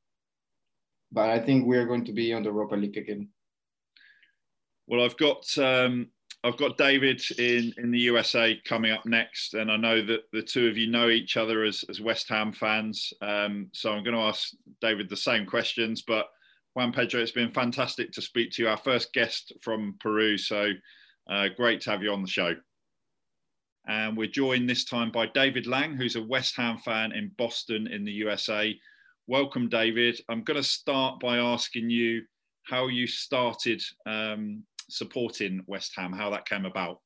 but 1.12 1.30
I 1.30 1.38
think 1.38 1.66
we're 1.66 1.86
going 1.86 2.04
to 2.06 2.12
be 2.12 2.32
on 2.32 2.42
the 2.42 2.50
Europa 2.50 2.76
League 2.76 2.96
again. 2.96 3.28
Well, 4.86 5.04
I've 5.04 5.16
got 5.16 5.46
um, 5.58 6.08
I've 6.44 6.56
got 6.56 6.78
David 6.78 7.20
in 7.38 7.72
in 7.78 7.90
the 7.90 7.98
USA 8.00 8.60
coming 8.64 8.92
up 8.92 9.04
next, 9.04 9.54
and 9.54 9.70
I 9.70 9.76
know 9.76 10.04
that 10.06 10.22
the 10.32 10.42
two 10.42 10.68
of 10.68 10.76
you 10.76 10.88
know 10.88 11.08
each 11.08 11.36
other 11.36 11.64
as 11.64 11.84
as 11.88 12.00
West 12.00 12.28
Ham 12.28 12.52
fans. 12.52 13.12
Um, 13.20 13.68
so 13.72 13.92
I'm 13.92 14.04
going 14.04 14.16
to 14.16 14.22
ask 14.22 14.50
David 14.80 15.08
the 15.08 15.16
same 15.16 15.46
questions, 15.46 16.02
but 16.02 16.26
Juan 16.74 16.92
Pedro, 16.92 17.20
it's 17.20 17.32
been 17.32 17.52
fantastic 17.52 18.12
to 18.12 18.22
speak 18.22 18.52
to 18.52 18.62
you. 18.62 18.68
Our 18.68 18.76
first 18.76 19.12
guest 19.12 19.52
from 19.62 19.96
Peru, 19.98 20.36
so 20.36 20.70
uh, 21.28 21.48
great 21.56 21.80
to 21.82 21.90
have 21.90 22.02
you 22.02 22.12
on 22.12 22.22
the 22.22 22.28
show. 22.28 22.54
And 23.88 24.16
we're 24.16 24.26
joined 24.26 24.68
this 24.68 24.84
time 24.84 25.10
by 25.10 25.26
David 25.26 25.66
Lang, 25.66 25.96
who's 25.96 26.16
a 26.16 26.22
West 26.22 26.56
Ham 26.56 26.78
fan 26.78 27.12
in 27.12 27.30
Boston 27.38 27.86
in 27.86 28.04
the 28.04 28.12
USA. 28.12 28.78
Welcome, 29.28 29.68
David. 29.68 30.20
I'm 30.28 30.44
going 30.44 30.56
to 30.56 30.62
start 30.62 31.18
by 31.18 31.38
asking 31.38 31.90
you 31.90 32.22
how 32.62 32.86
you 32.86 33.08
started 33.08 33.82
um, 34.06 34.62
supporting 34.88 35.62
West 35.66 35.94
Ham, 35.96 36.12
how 36.12 36.30
that 36.30 36.48
came 36.48 36.64
about. 36.64 37.00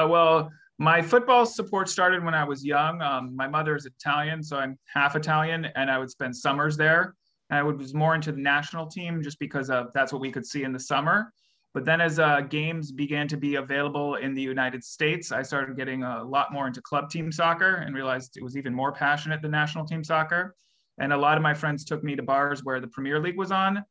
Uh, 0.00 0.08
well, 0.08 0.50
my 0.78 1.02
football 1.02 1.44
support 1.44 1.90
started 1.90 2.24
when 2.24 2.32
I 2.32 2.42
was 2.42 2.64
young. 2.64 3.02
Um, 3.02 3.36
my 3.36 3.46
mother 3.46 3.76
is 3.76 3.84
Italian, 3.84 4.42
so 4.42 4.56
I'm 4.56 4.78
half 4.86 5.14
Italian, 5.14 5.66
and 5.76 5.90
I 5.90 5.98
would 5.98 6.08
spend 6.08 6.34
summers 6.34 6.74
there. 6.78 7.14
And 7.50 7.58
I 7.58 7.62
was 7.62 7.92
more 7.92 8.14
into 8.14 8.32
the 8.32 8.40
national 8.40 8.86
team 8.86 9.22
just 9.22 9.38
because 9.38 9.68
of 9.68 9.92
that's 9.92 10.10
what 10.10 10.22
we 10.22 10.32
could 10.32 10.46
see 10.46 10.62
in 10.62 10.72
the 10.72 10.80
summer. 10.80 11.34
But 11.74 11.84
then, 11.84 12.00
as 12.00 12.18
uh, 12.18 12.40
games 12.40 12.92
began 12.92 13.28
to 13.28 13.36
be 13.36 13.56
available 13.56 14.14
in 14.14 14.32
the 14.32 14.40
United 14.40 14.82
States, 14.82 15.32
I 15.32 15.42
started 15.42 15.76
getting 15.76 16.02
a 16.02 16.24
lot 16.24 16.50
more 16.50 16.66
into 16.66 16.80
club 16.80 17.10
team 17.10 17.30
soccer 17.30 17.74
and 17.74 17.94
realized 17.94 18.38
it 18.38 18.42
was 18.42 18.56
even 18.56 18.74
more 18.74 18.90
passionate 18.90 19.42
than 19.42 19.50
national 19.50 19.84
team 19.84 20.02
soccer. 20.02 20.54
And 21.00 21.12
a 21.12 21.16
lot 21.16 21.36
of 21.36 21.42
my 21.42 21.54
friends 21.54 21.84
took 21.84 22.02
me 22.02 22.16
to 22.16 22.22
bars 22.22 22.64
where 22.64 22.80
the 22.80 22.88
Premier 22.88 23.20
League 23.20 23.36
was 23.36 23.50
on. 23.50 23.84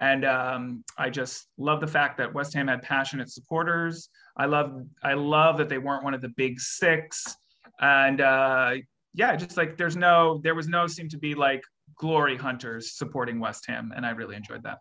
And 0.00 0.24
um, 0.24 0.84
I 0.98 1.10
just 1.10 1.46
love 1.58 1.80
the 1.80 1.86
fact 1.86 2.18
that 2.18 2.32
West 2.32 2.54
Ham 2.54 2.68
had 2.68 2.82
passionate 2.82 3.30
supporters. 3.30 4.08
I 4.36 4.46
love 4.46 4.82
I 5.02 5.14
love 5.14 5.58
that 5.58 5.68
they 5.68 5.78
weren't 5.78 6.02
one 6.02 6.14
of 6.14 6.22
the 6.22 6.30
big 6.30 6.58
six. 6.58 7.36
And 7.80 8.20
uh, 8.20 8.74
yeah, 9.14 9.36
just 9.36 9.56
like 9.56 9.76
there's 9.76 9.96
no 9.96 10.40
there 10.42 10.54
was 10.54 10.68
no 10.68 10.86
seem 10.86 11.08
to 11.10 11.18
be 11.18 11.34
like 11.34 11.62
glory 11.96 12.36
hunters 12.36 12.96
supporting 12.96 13.38
West 13.38 13.64
Ham, 13.68 13.92
and 13.94 14.04
I 14.04 14.10
really 14.10 14.36
enjoyed 14.36 14.62
that. 14.64 14.78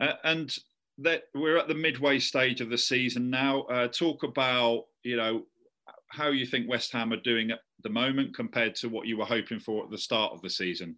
Uh, 0.00 0.14
and 0.24 0.54
that 0.98 1.24
we're 1.34 1.58
at 1.58 1.68
the 1.68 1.74
midway 1.74 2.18
stage 2.18 2.60
of 2.60 2.70
the 2.70 2.78
season 2.78 3.30
now. 3.30 3.62
Uh, 3.62 3.88
talk 3.88 4.22
about 4.22 4.84
you 5.04 5.16
know 5.16 5.44
how 6.08 6.28
you 6.28 6.46
think 6.46 6.68
West 6.68 6.92
Ham 6.92 7.12
are 7.12 7.20
doing 7.20 7.50
at 7.50 7.60
the 7.82 7.88
moment 7.88 8.34
compared 8.34 8.74
to 8.76 8.88
what 8.88 9.06
you 9.06 9.16
were 9.16 9.24
hoping 9.24 9.60
for 9.60 9.84
at 9.84 9.90
the 9.90 9.98
start 9.98 10.32
of 10.32 10.42
the 10.42 10.50
season. 10.50 10.96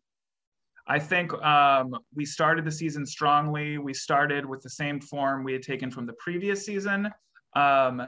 I 0.86 0.98
think 0.98 1.32
um, 1.42 1.94
we 2.14 2.24
started 2.24 2.64
the 2.64 2.72
season 2.72 3.06
strongly. 3.06 3.78
We 3.78 3.94
started 3.94 4.44
with 4.44 4.62
the 4.62 4.70
same 4.70 5.00
form 5.00 5.44
we 5.44 5.52
had 5.52 5.62
taken 5.62 5.90
from 5.90 6.06
the 6.06 6.14
previous 6.14 6.64
season. 6.64 7.10
Um, 7.54 8.06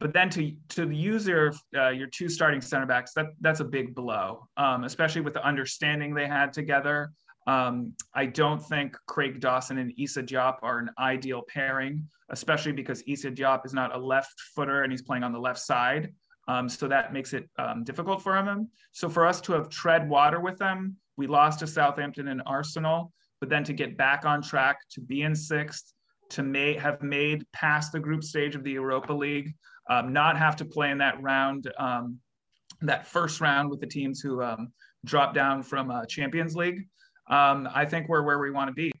but 0.00 0.12
then 0.12 0.30
to 0.30 0.52
to 0.70 0.86
the 0.86 0.96
user, 0.96 1.52
uh, 1.76 1.90
your 1.90 2.08
two 2.08 2.28
starting 2.28 2.60
center 2.60 2.86
backs, 2.86 3.12
that 3.14 3.26
that's 3.40 3.60
a 3.60 3.64
big 3.64 3.94
blow, 3.94 4.48
um, 4.56 4.84
especially 4.84 5.20
with 5.20 5.34
the 5.34 5.44
understanding 5.46 6.14
they 6.14 6.26
had 6.26 6.52
together. 6.52 7.12
Um, 7.46 7.94
I 8.14 8.26
don't 8.26 8.60
think 8.60 8.96
Craig 9.06 9.40
Dawson 9.40 9.78
and 9.78 9.92
Issa 9.98 10.22
Diop 10.22 10.56
are 10.62 10.78
an 10.78 10.90
ideal 10.98 11.42
pairing, 11.48 12.08
especially 12.30 12.72
because 12.72 13.02
Issa 13.06 13.30
Diop 13.30 13.66
is 13.66 13.74
not 13.74 13.94
a 13.94 13.98
left 13.98 14.40
footer 14.54 14.82
and 14.82 14.92
he's 14.92 15.02
playing 15.02 15.24
on 15.24 15.32
the 15.32 15.40
left 15.40 15.60
side. 15.60 16.12
Um, 16.48 16.68
so 16.68 16.88
that 16.88 17.12
makes 17.12 17.32
it 17.32 17.48
um, 17.58 17.84
difficult 17.84 18.22
for 18.22 18.34
them. 18.42 18.68
So 18.92 19.08
for 19.08 19.26
us 19.26 19.40
to 19.42 19.52
have 19.52 19.68
tread 19.68 20.08
water 20.08 20.40
with 20.40 20.58
them, 20.58 20.96
we 21.16 21.26
lost 21.26 21.60
to 21.60 21.66
Southampton 21.66 22.28
and 22.28 22.42
Arsenal, 22.46 23.12
but 23.40 23.48
then 23.48 23.64
to 23.64 23.72
get 23.72 23.96
back 23.96 24.24
on 24.24 24.42
track, 24.42 24.78
to 24.90 25.00
be 25.00 25.22
in 25.22 25.34
sixth, 25.34 25.92
to 26.30 26.42
may, 26.42 26.74
have 26.74 27.02
made 27.02 27.44
past 27.52 27.92
the 27.92 28.00
group 28.00 28.24
stage 28.24 28.54
of 28.54 28.64
the 28.64 28.72
Europa 28.72 29.12
League, 29.12 29.54
um, 29.90 30.12
not 30.12 30.38
have 30.38 30.56
to 30.56 30.64
play 30.64 30.90
in 30.90 30.98
that 30.98 31.20
round, 31.22 31.70
um, 31.78 32.18
that 32.80 33.06
first 33.06 33.40
round 33.40 33.70
with 33.70 33.80
the 33.80 33.86
teams 33.86 34.20
who 34.20 34.42
um, 34.42 34.72
dropped 35.04 35.34
down 35.34 35.62
from 35.62 35.90
uh, 35.90 36.06
Champions 36.06 36.56
League. 36.56 36.86
Um, 37.30 37.68
I 37.72 37.84
think 37.84 38.08
we're 38.08 38.22
where 38.22 38.38
we 38.38 38.50
want 38.50 38.68
to 38.68 38.74
be. 38.74 38.92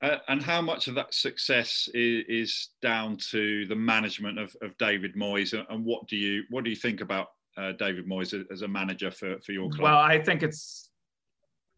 Uh, 0.00 0.18
and 0.28 0.42
how 0.42 0.62
much 0.62 0.86
of 0.86 0.94
that 0.94 1.12
success 1.12 1.88
is, 1.92 2.24
is 2.28 2.68
down 2.80 3.16
to 3.16 3.66
the 3.66 3.74
management 3.74 4.38
of, 4.38 4.54
of, 4.62 4.76
David 4.78 5.16
Moyes, 5.16 5.52
and 5.52 5.84
what 5.84 6.06
do 6.06 6.16
you 6.16 6.44
what 6.50 6.62
do 6.62 6.70
you 6.70 6.76
think 6.76 7.00
about 7.00 7.28
uh, 7.56 7.72
David 7.72 8.06
Moyes 8.06 8.32
as 8.52 8.62
a 8.62 8.68
manager 8.68 9.10
for, 9.10 9.40
for 9.40 9.50
your 9.50 9.68
club? 9.68 9.82
Well, 9.82 9.98
I 9.98 10.22
think 10.22 10.44
it's 10.44 10.90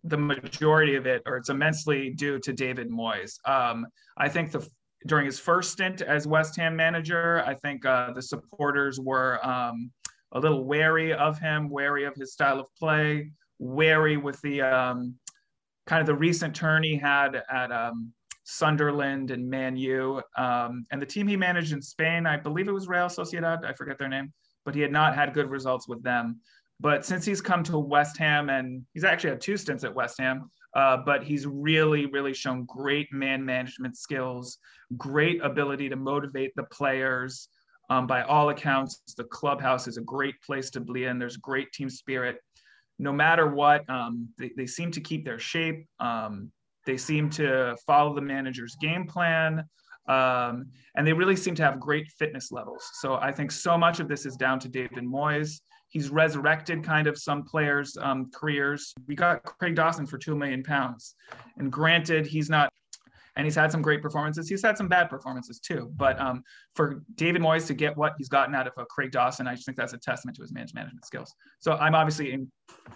the 0.05 0.19
majority 0.19 0.97
of 0.97 1.07
it, 1.07 1.23
or 1.25 1.39
it's 1.39 1.49
immensely 1.49 2.11
due 2.11 2.39
to 2.41 2.53
David 2.53 2.91
Moyes. 2.91 3.39
Um, 3.49 3.87
I 4.19 4.29
think 4.29 4.53
the 4.53 4.69
during 5.07 5.25
his 5.25 5.39
first 5.39 5.73
stint 5.73 6.03
as 6.03 6.27
West 6.27 6.57
Ham 6.57 6.77
manager, 6.77 7.43
I 7.47 7.55
think 7.55 7.87
uh, 7.87 8.13
the 8.13 8.23
supporters 8.23 9.01
were 9.01 9.45
um, 9.47 9.91
a 10.33 10.41
little 10.41 10.65
wary 10.65 11.13
of 11.13 11.39
him, 11.39 11.71
wary 11.71 12.05
of 12.05 12.15
his 12.17 12.33
style 12.33 12.61
of 12.61 12.67
play, 12.79 13.31
wary 13.59 14.17
with 14.17 14.41
the 14.43 14.61
um, 14.61 15.15
kind 15.87 16.01
of 16.01 16.07
the 16.07 16.15
recent 16.15 16.55
turn 16.55 16.83
he 16.83 16.97
had 16.97 17.43
at 17.51 17.73
um, 17.73 18.13
Sunderland 18.45 19.31
and 19.31 19.49
Man 19.49 19.77
U. 19.77 20.23
Um, 20.37 20.85
and 20.91 21.01
the 21.01 21.07
team 21.07 21.27
he 21.27 21.37
managed 21.37 21.73
in 21.73 21.83
Spain, 21.83 22.27
I 22.27 22.37
believe 22.37 22.69
it 22.69 22.73
was 22.73 22.89
Real 22.89 23.07
Sociedad, 23.07 23.65
I 23.65 23.73
forget 23.73 23.99
their 23.99 24.09
name, 24.09 24.33
but 24.65 24.75
he 24.75 24.81
had 24.81 24.93
not 24.93 25.15
had 25.15 25.35
good 25.35 25.51
results 25.51 25.89
with 25.89 26.03
them. 26.03 26.41
But 26.81 27.05
since 27.05 27.27
he's 27.27 27.43
come 27.43 27.63
to 27.65 27.79
West 27.79 28.17
Ham, 28.19 28.49
and 28.49 28.85
he's 28.95 29.05
actually 29.05 29.31
had 29.31 29.41
two 29.41 29.57
stints 29.57 29.85
at 29.85 29.95
West 29.95 30.19
Ham, 30.19 30.51
uh, 30.75 30.99
but 31.05 31.23
he's 31.23 31.47
really, 31.47 32.07
really 32.07 32.33
shown 32.33 32.65
great 32.65 33.13
man 33.13 33.45
management 33.45 33.97
skills, 33.97 34.59
great 34.97 35.43
ability 35.43 35.89
to 35.89 35.97
motivate 35.97 36.53
the 36.57 36.65
players. 36.65 37.49
Um, 37.91 38.07
by 38.07 38.23
all 38.23 38.51
accounts, 38.51 39.03
the 39.17 39.25
clubhouse 39.25 39.89
is 39.89 39.97
a 39.97 40.03
great 40.03 40.41
place 40.43 40.71
to 40.71 40.81
be 40.81 41.05
in. 41.05 41.19
There's 41.19 41.37
great 41.37 41.73
team 41.73 41.91
spirit 41.91 42.39
no 43.01 43.13
matter 43.13 43.47
what, 43.47 43.89
um, 43.89 44.29
they, 44.39 44.51
they 44.57 44.67
seem 44.67 44.91
to 44.93 45.01
keep 45.01 45.25
their 45.25 45.39
shape. 45.39 45.87
Um, 45.99 46.53
they 46.87 46.97
seem 46.97 47.31
to 47.31 47.77
follow 47.87 48.15
the 48.15 48.21
manager's 48.21 48.77
game 48.81 49.07
plan. 49.07 49.65
Um, 50.09 50.67
and 50.97 51.07
they 51.07 51.13
really 51.13 51.37
seem 51.37 51.55
to 51.57 51.63
have 51.63 51.79
great 51.79 52.09
fitness 52.19 52.51
levels. 52.51 52.89
So 53.01 53.15
I 53.15 53.33
think 53.33 53.53
so 53.53 53.79
much 53.79 54.01
of 54.01 54.09
this 54.09 54.27
is 54.27 54.37
down 54.37 54.59
to 54.61 54.69
David 54.69 55.05
Moyes. 55.05 55.61
He's 55.89 56.11
resurrected 56.11 56.85
kind 56.85 57.07
of 57.07 57.19
some 57.19 57.43
players' 57.43 57.97
um, 58.01 58.31
careers. 58.35 58.95
We 59.07 59.15
got 59.15 59.43
Craig 59.45 59.75
Dawson 59.75 60.07
for 60.07 60.19
two 60.19 60.37
million 60.37 60.63
pounds, 60.63 61.17
and 61.59 61.71
granted, 61.71 62.27
he's 62.27 62.49
not 62.49 62.73
and 63.41 63.47
he's 63.47 63.55
had 63.55 63.73
some 63.73 63.81
great 63.81 64.03
performances. 64.03 64.51
He's 64.51 64.61
had 64.61 64.77
some 64.77 64.87
bad 64.87 65.09
performances 65.09 65.61
too. 65.61 65.91
But 65.97 66.21
um, 66.21 66.43
for 66.75 67.03
David 67.15 67.41
Moyes 67.41 67.67
to 67.69 67.75
get 67.75 67.97
what 67.97 68.13
he's 68.19 68.29
gotten 68.29 68.55
out 68.55 68.67
of 68.67 68.75
uh, 68.77 68.85
Craig 68.85 69.13
Dawson, 69.13 69.49
I 69.49 69.55
just 69.55 69.65
think 69.65 69.79
that's 69.79 69.95
a 69.95 69.99
testament 69.99 70.37
to 70.37 70.43
his 70.43 70.53
management 70.53 71.07
skills. 71.07 71.35
So 71.59 71.73
I'm 71.73 71.95
obviously, 71.95 72.33
in, 72.35 72.53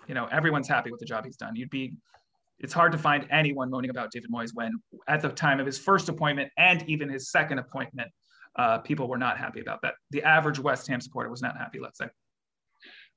you 0.07 0.15
know, 0.15 0.27
everyone's 0.27 0.69
happy 0.69 0.91
with 0.91 1.01
the 1.01 1.07
job 1.07 1.25
he's 1.25 1.39
done. 1.39 1.57
You'd 1.57 1.71
be, 1.71 1.95
it's 2.59 2.75
hard 2.75 2.93
to 2.93 2.99
find 2.99 3.27
anyone 3.31 3.71
moaning 3.71 3.89
about 3.89 4.11
David 4.13 4.29
Moyes 4.31 4.51
when 4.53 4.73
at 5.09 5.23
the 5.23 5.31
time 5.31 5.61
of 5.61 5.67
his 5.67 5.79
first 5.79 6.11
appointment 6.11 6.53
and 6.59 6.85
even 6.91 7.09
his 7.09 7.31
second 7.31 7.59
appointment, 7.59 8.11
uh, 8.57 8.81
people 8.81 9.09
were 9.09 9.17
not 9.17 9.39
happy 9.39 9.61
about 9.63 9.81
that. 9.81 9.95
The 10.11 10.23
average 10.25 10.59
West 10.59 10.87
Ham 10.89 11.01
supporter 11.01 11.31
was 11.31 11.41
not 11.41 11.57
happy, 11.57 11.81
let's 11.81 11.97
say. 11.97 12.09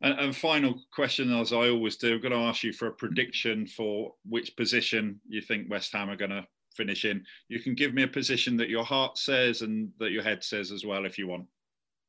And, 0.01 0.17
and, 0.17 0.33
final 0.33 0.79
question, 0.93 1.33
as 1.33 1.51
I 1.51 1.71
always 1.71 1.97
do, 1.97 2.13
I'm 2.13 2.21
going 2.21 2.31
to 2.31 2.37
ask 2.37 2.63
you 2.63 2.71
for 2.71 2.87
a 2.87 2.93
prediction 2.93 3.67
for 3.67 4.13
which 4.23 4.55
position 4.55 5.19
you 5.27 5.41
think 5.41 5.69
West 5.69 5.91
Ham 5.91 6.09
are 6.09 6.15
going 6.15 6.31
to 6.31 6.45
finish 6.77 7.03
in. 7.03 7.25
You 7.49 7.59
can 7.59 7.75
give 7.75 7.93
me 7.93 8.03
a 8.03 8.07
position 8.07 8.55
that 8.57 8.69
your 8.69 8.85
heart 8.85 9.17
says 9.17 9.61
and 9.63 9.89
that 9.99 10.11
your 10.11 10.23
head 10.23 10.43
says 10.43 10.71
as 10.71 10.85
well 10.85 11.05
if 11.05 11.17
you 11.17 11.27
want. 11.27 11.45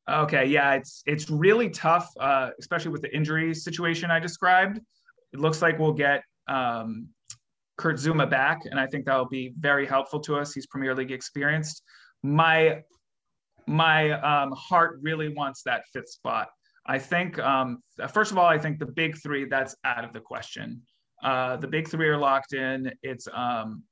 Okay, 0.08 0.46
yeah, 0.46 0.74
it's 0.74 1.02
it's 1.06 1.28
really 1.28 1.68
tough, 1.68 2.08
uh, 2.18 2.50
especially 2.58 2.90
with 2.90 3.02
the 3.02 3.14
injury 3.14 3.54
situation 3.54 4.10
I 4.10 4.18
described. 4.18 4.80
It 5.34 5.40
looks 5.40 5.60
like 5.60 5.78
we'll 5.78 5.92
get 5.92 6.22
um, 6.46 7.08
Kurt 7.76 7.96
Zouma 7.96 8.28
back, 8.28 8.60
and 8.64 8.80
I 8.80 8.86
think 8.86 9.04
that 9.04 9.16
will 9.16 9.28
be 9.28 9.52
very 9.58 9.86
helpful 9.86 10.20
to 10.20 10.36
us. 10.36 10.54
He's 10.54 10.66
Premier 10.66 10.94
League 10.94 11.12
experienced. 11.12 11.82
My 12.22 12.82
my 13.66 14.12
um, 14.12 14.52
heart 14.52 14.98
really 15.02 15.28
wants 15.28 15.62
that 15.64 15.82
fifth 15.92 16.08
spot. 16.08 16.48
I 16.86 16.98
think 16.98 17.38
um, 17.38 17.82
first 18.12 18.32
of 18.32 18.38
all, 18.38 18.46
I 18.46 18.58
think 18.58 18.78
the 18.78 18.86
big 18.86 19.18
three 19.18 19.44
that's 19.44 19.76
out 19.84 20.04
of 20.04 20.14
the 20.14 20.20
question. 20.20 20.80
Uh, 21.22 21.56
the 21.56 21.66
big 21.66 21.86
three 21.86 22.08
are 22.08 22.16
locked 22.16 22.54
in. 22.54 22.90
It's 23.02 23.28
um, 23.32 23.82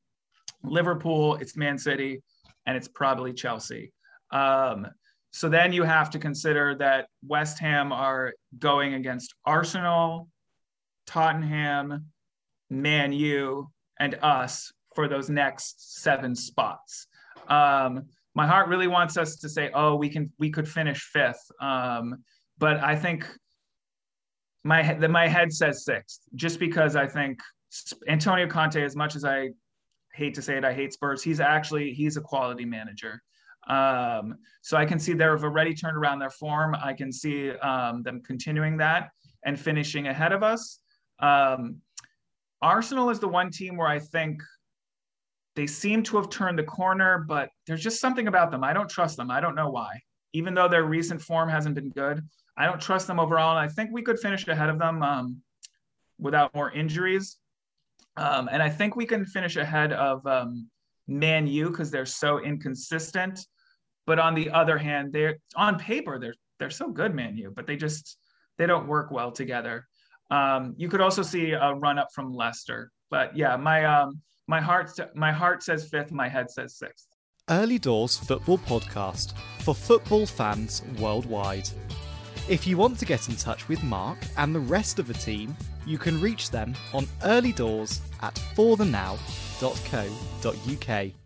Liverpool, 0.67 1.37
it's 1.37 1.57
Man 1.57 1.79
City, 1.79 2.23
and 2.67 2.77
it's 2.77 2.89
probably 2.89 3.33
Chelsea. 3.33 3.93
Um, 4.31 4.87
so 5.31 5.49
then 5.49 5.73
you 5.73 5.83
have 5.83 6.11
to 6.11 6.19
consider 6.19 6.75
that 6.77 7.09
West 7.27 7.59
Ham 7.59 7.93
are 7.93 8.33
going 8.59 8.95
against 8.95 9.35
Arsenal, 9.45 10.29
Tottenham, 11.07 12.07
Man 12.71 13.13
U, 13.13 13.71
and 14.01 14.19
us 14.23 14.73
for 14.95 15.09
those 15.09 15.29
next 15.29 16.01
seven 16.03 16.35
spots. 16.35 17.07
Um, 17.49 18.07
my 18.35 18.47
heart 18.47 18.69
really 18.69 18.89
wants 18.89 19.17
us 19.17 19.37
to 19.37 19.49
say, 19.49 19.71
"Oh, 19.73 19.95
we 19.95 20.09
can, 20.09 20.33
we 20.39 20.51
could 20.51 20.69
finish 20.69 21.03
fifth. 21.03 21.51
Um, 21.61 22.25
but 22.59 22.79
I 22.83 22.97
think 22.97 23.27
my 24.65 24.95
my 25.09 25.29
head 25.29 25.53
says 25.53 25.85
sixth, 25.85 26.21
just 26.35 26.59
because 26.59 26.97
I 26.97 27.07
think 27.07 27.41
Antonio 28.09 28.47
Conte, 28.47 28.83
as 28.83 28.97
much 28.97 29.17
as 29.17 29.25
I 29.25 29.51
hate 30.17 30.35
to 30.35 30.43
say 30.43 30.57
it, 30.57 30.65
I 30.65 30.73
hate 30.73 30.93
Spurs. 30.93 31.23
He's 31.23 31.41
actually 31.41 31.93
he's 31.93 32.17
a 32.17 32.21
quality 32.21 32.65
manager. 32.65 33.23
Um, 33.69 34.39
so 34.63 34.77
I 34.77 34.87
can 34.87 34.99
see 34.99 35.13
they've 35.13 35.29
already 35.29 35.75
turned 35.75 35.97
around 35.97 36.21
their 36.21 36.31
form. 36.31 36.77
I 36.81 36.93
can 36.93 37.13
see 37.13 37.51
um, 37.51 38.03
them 38.03 38.23
continuing 38.23 38.77
that 38.79 39.11
and 39.45 39.59
finishing 39.59 40.07
ahead 40.07 40.33
of 40.33 40.43
us. 40.43 40.81
Um, 41.19 41.81
Arsenal 42.63 43.11
is 43.11 43.19
the 43.19 43.29
one 43.29 43.51
team 43.51 43.77
where 43.77 43.89
I 43.89 43.99
think 43.99 44.43
they 45.57 45.67
seem 45.67 46.03
to 46.05 46.17
have 46.17 46.31
turned 46.31 46.59
the 46.59 46.65
corner, 46.65 47.25
but 47.27 47.49
there's 47.67 47.83
just 47.83 48.01
something 48.01 48.29
about 48.29 48.51
them. 48.51 48.63
I 48.63 48.73
don't 48.73 48.89
trust 48.89 49.17
them. 49.17 49.31
I 49.31 49.41
don't 49.41 49.55
know 49.55 49.71
why. 49.71 50.01
Even 50.33 50.55
though 50.55 50.69
their 50.69 50.85
recent 50.85 51.21
form 51.21 51.49
hasn't 51.49 51.75
been 51.75 51.91
good, 51.91 52.23
I 52.57 52.67
don't 52.67 52.81
trust 52.81 53.07
them 53.07 53.19
overall. 53.19 53.57
And 53.57 53.59
I 53.59 53.69
think 53.69 53.91
we 53.93 54.03
could 54.03 54.19
finish 54.19 54.47
ahead 54.47 54.69
of 54.69 54.79
them 54.79 55.03
um, 55.03 55.43
without 56.19 56.55
more 56.55 56.71
injuries. 56.71 57.39
Um, 58.17 58.49
and 58.51 58.63
I 58.63 58.71
think 58.71 58.97
we 58.97 59.07
can 59.07 59.25
finish 59.25 59.57
ahead 59.57 59.93
of 59.93 60.27
um, 60.27 60.69
Man 61.07 61.47
U 61.47 61.71
because 61.71 61.91
they're 61.91 62.07
so 62.07 62.41
inconsistent. 62.43 63.41
But 64.07 64.19
on 64.19 64.35
the 64.35 64.51
other 64.51 64.79
hand, 64.79 65.13
they're 65.13 65.39
on 65.57 65.79
paper 65.79 66.19
they're 66.19 66.35
they're 66.59 66.71
so 66.71 66.91
good, 66.91 67.15
Man 67.15 67.37
U, 67.37 67.53
but 67.55 67.67
they 67.67 67.77
just 67.77 68.19
they 68.59 68.67
don't 68.67 68.87
work 68.87 69.11
well 69.11 69.31
together. 69.31 69.87
Um, 70.31 70.75
you 70.77 70.89
could 70.89 71.01
also 71.01 71.23
see 71.23 71.53
a 71.53 71.75
run 71.75 71.99
up 71.99 72.09
from 72.15 72.33
Leicester, 72.33 72.91
but 73.11 73.37
yeah, 73.37 73.57
my 73.57 73.85
um, 73.85 74.21
my 74.49 74.61
heart 74.61 74.91
my 75.15 75.33
heart 75.33 75.63
says 75.63 75.89
fifth, 75.89 76.13
my 76.13 76.29
head 76.29 76.51
says 76.51 76.77
sixth. 76.77 77.09
Early 77.49 77.79
Doors 77.79 78.17
Football 78.17 78.59
Podcast 78.59 79.35
for 79.61 79.75
football 79.75 80.27
fans 80.27 80.83
worldwide. 80.99 81.69
If 82.49 82.65
you 82.65 82.77
want 82.77 82.97
to 83.01 83.05
get 83.05 83.29
in 83.29 83.35
touch 83.35 83.67
with 83.67 83.83
Mark 83.83 84.19
and 84.37 84.55
the 84.55 84.61
rest 84.61 85.01
of 85.01 85.09
the 85.09 85.15
team, 85.15 85.57
you 85.85 85.99
can 85.99 86.21
reach 86.21 86.53
them 86.53 86.77
on 86.95 87.07
earlydoors 87.25 87.99
at 88.23 88.37
forthenow.co.uk. 88.55 91.26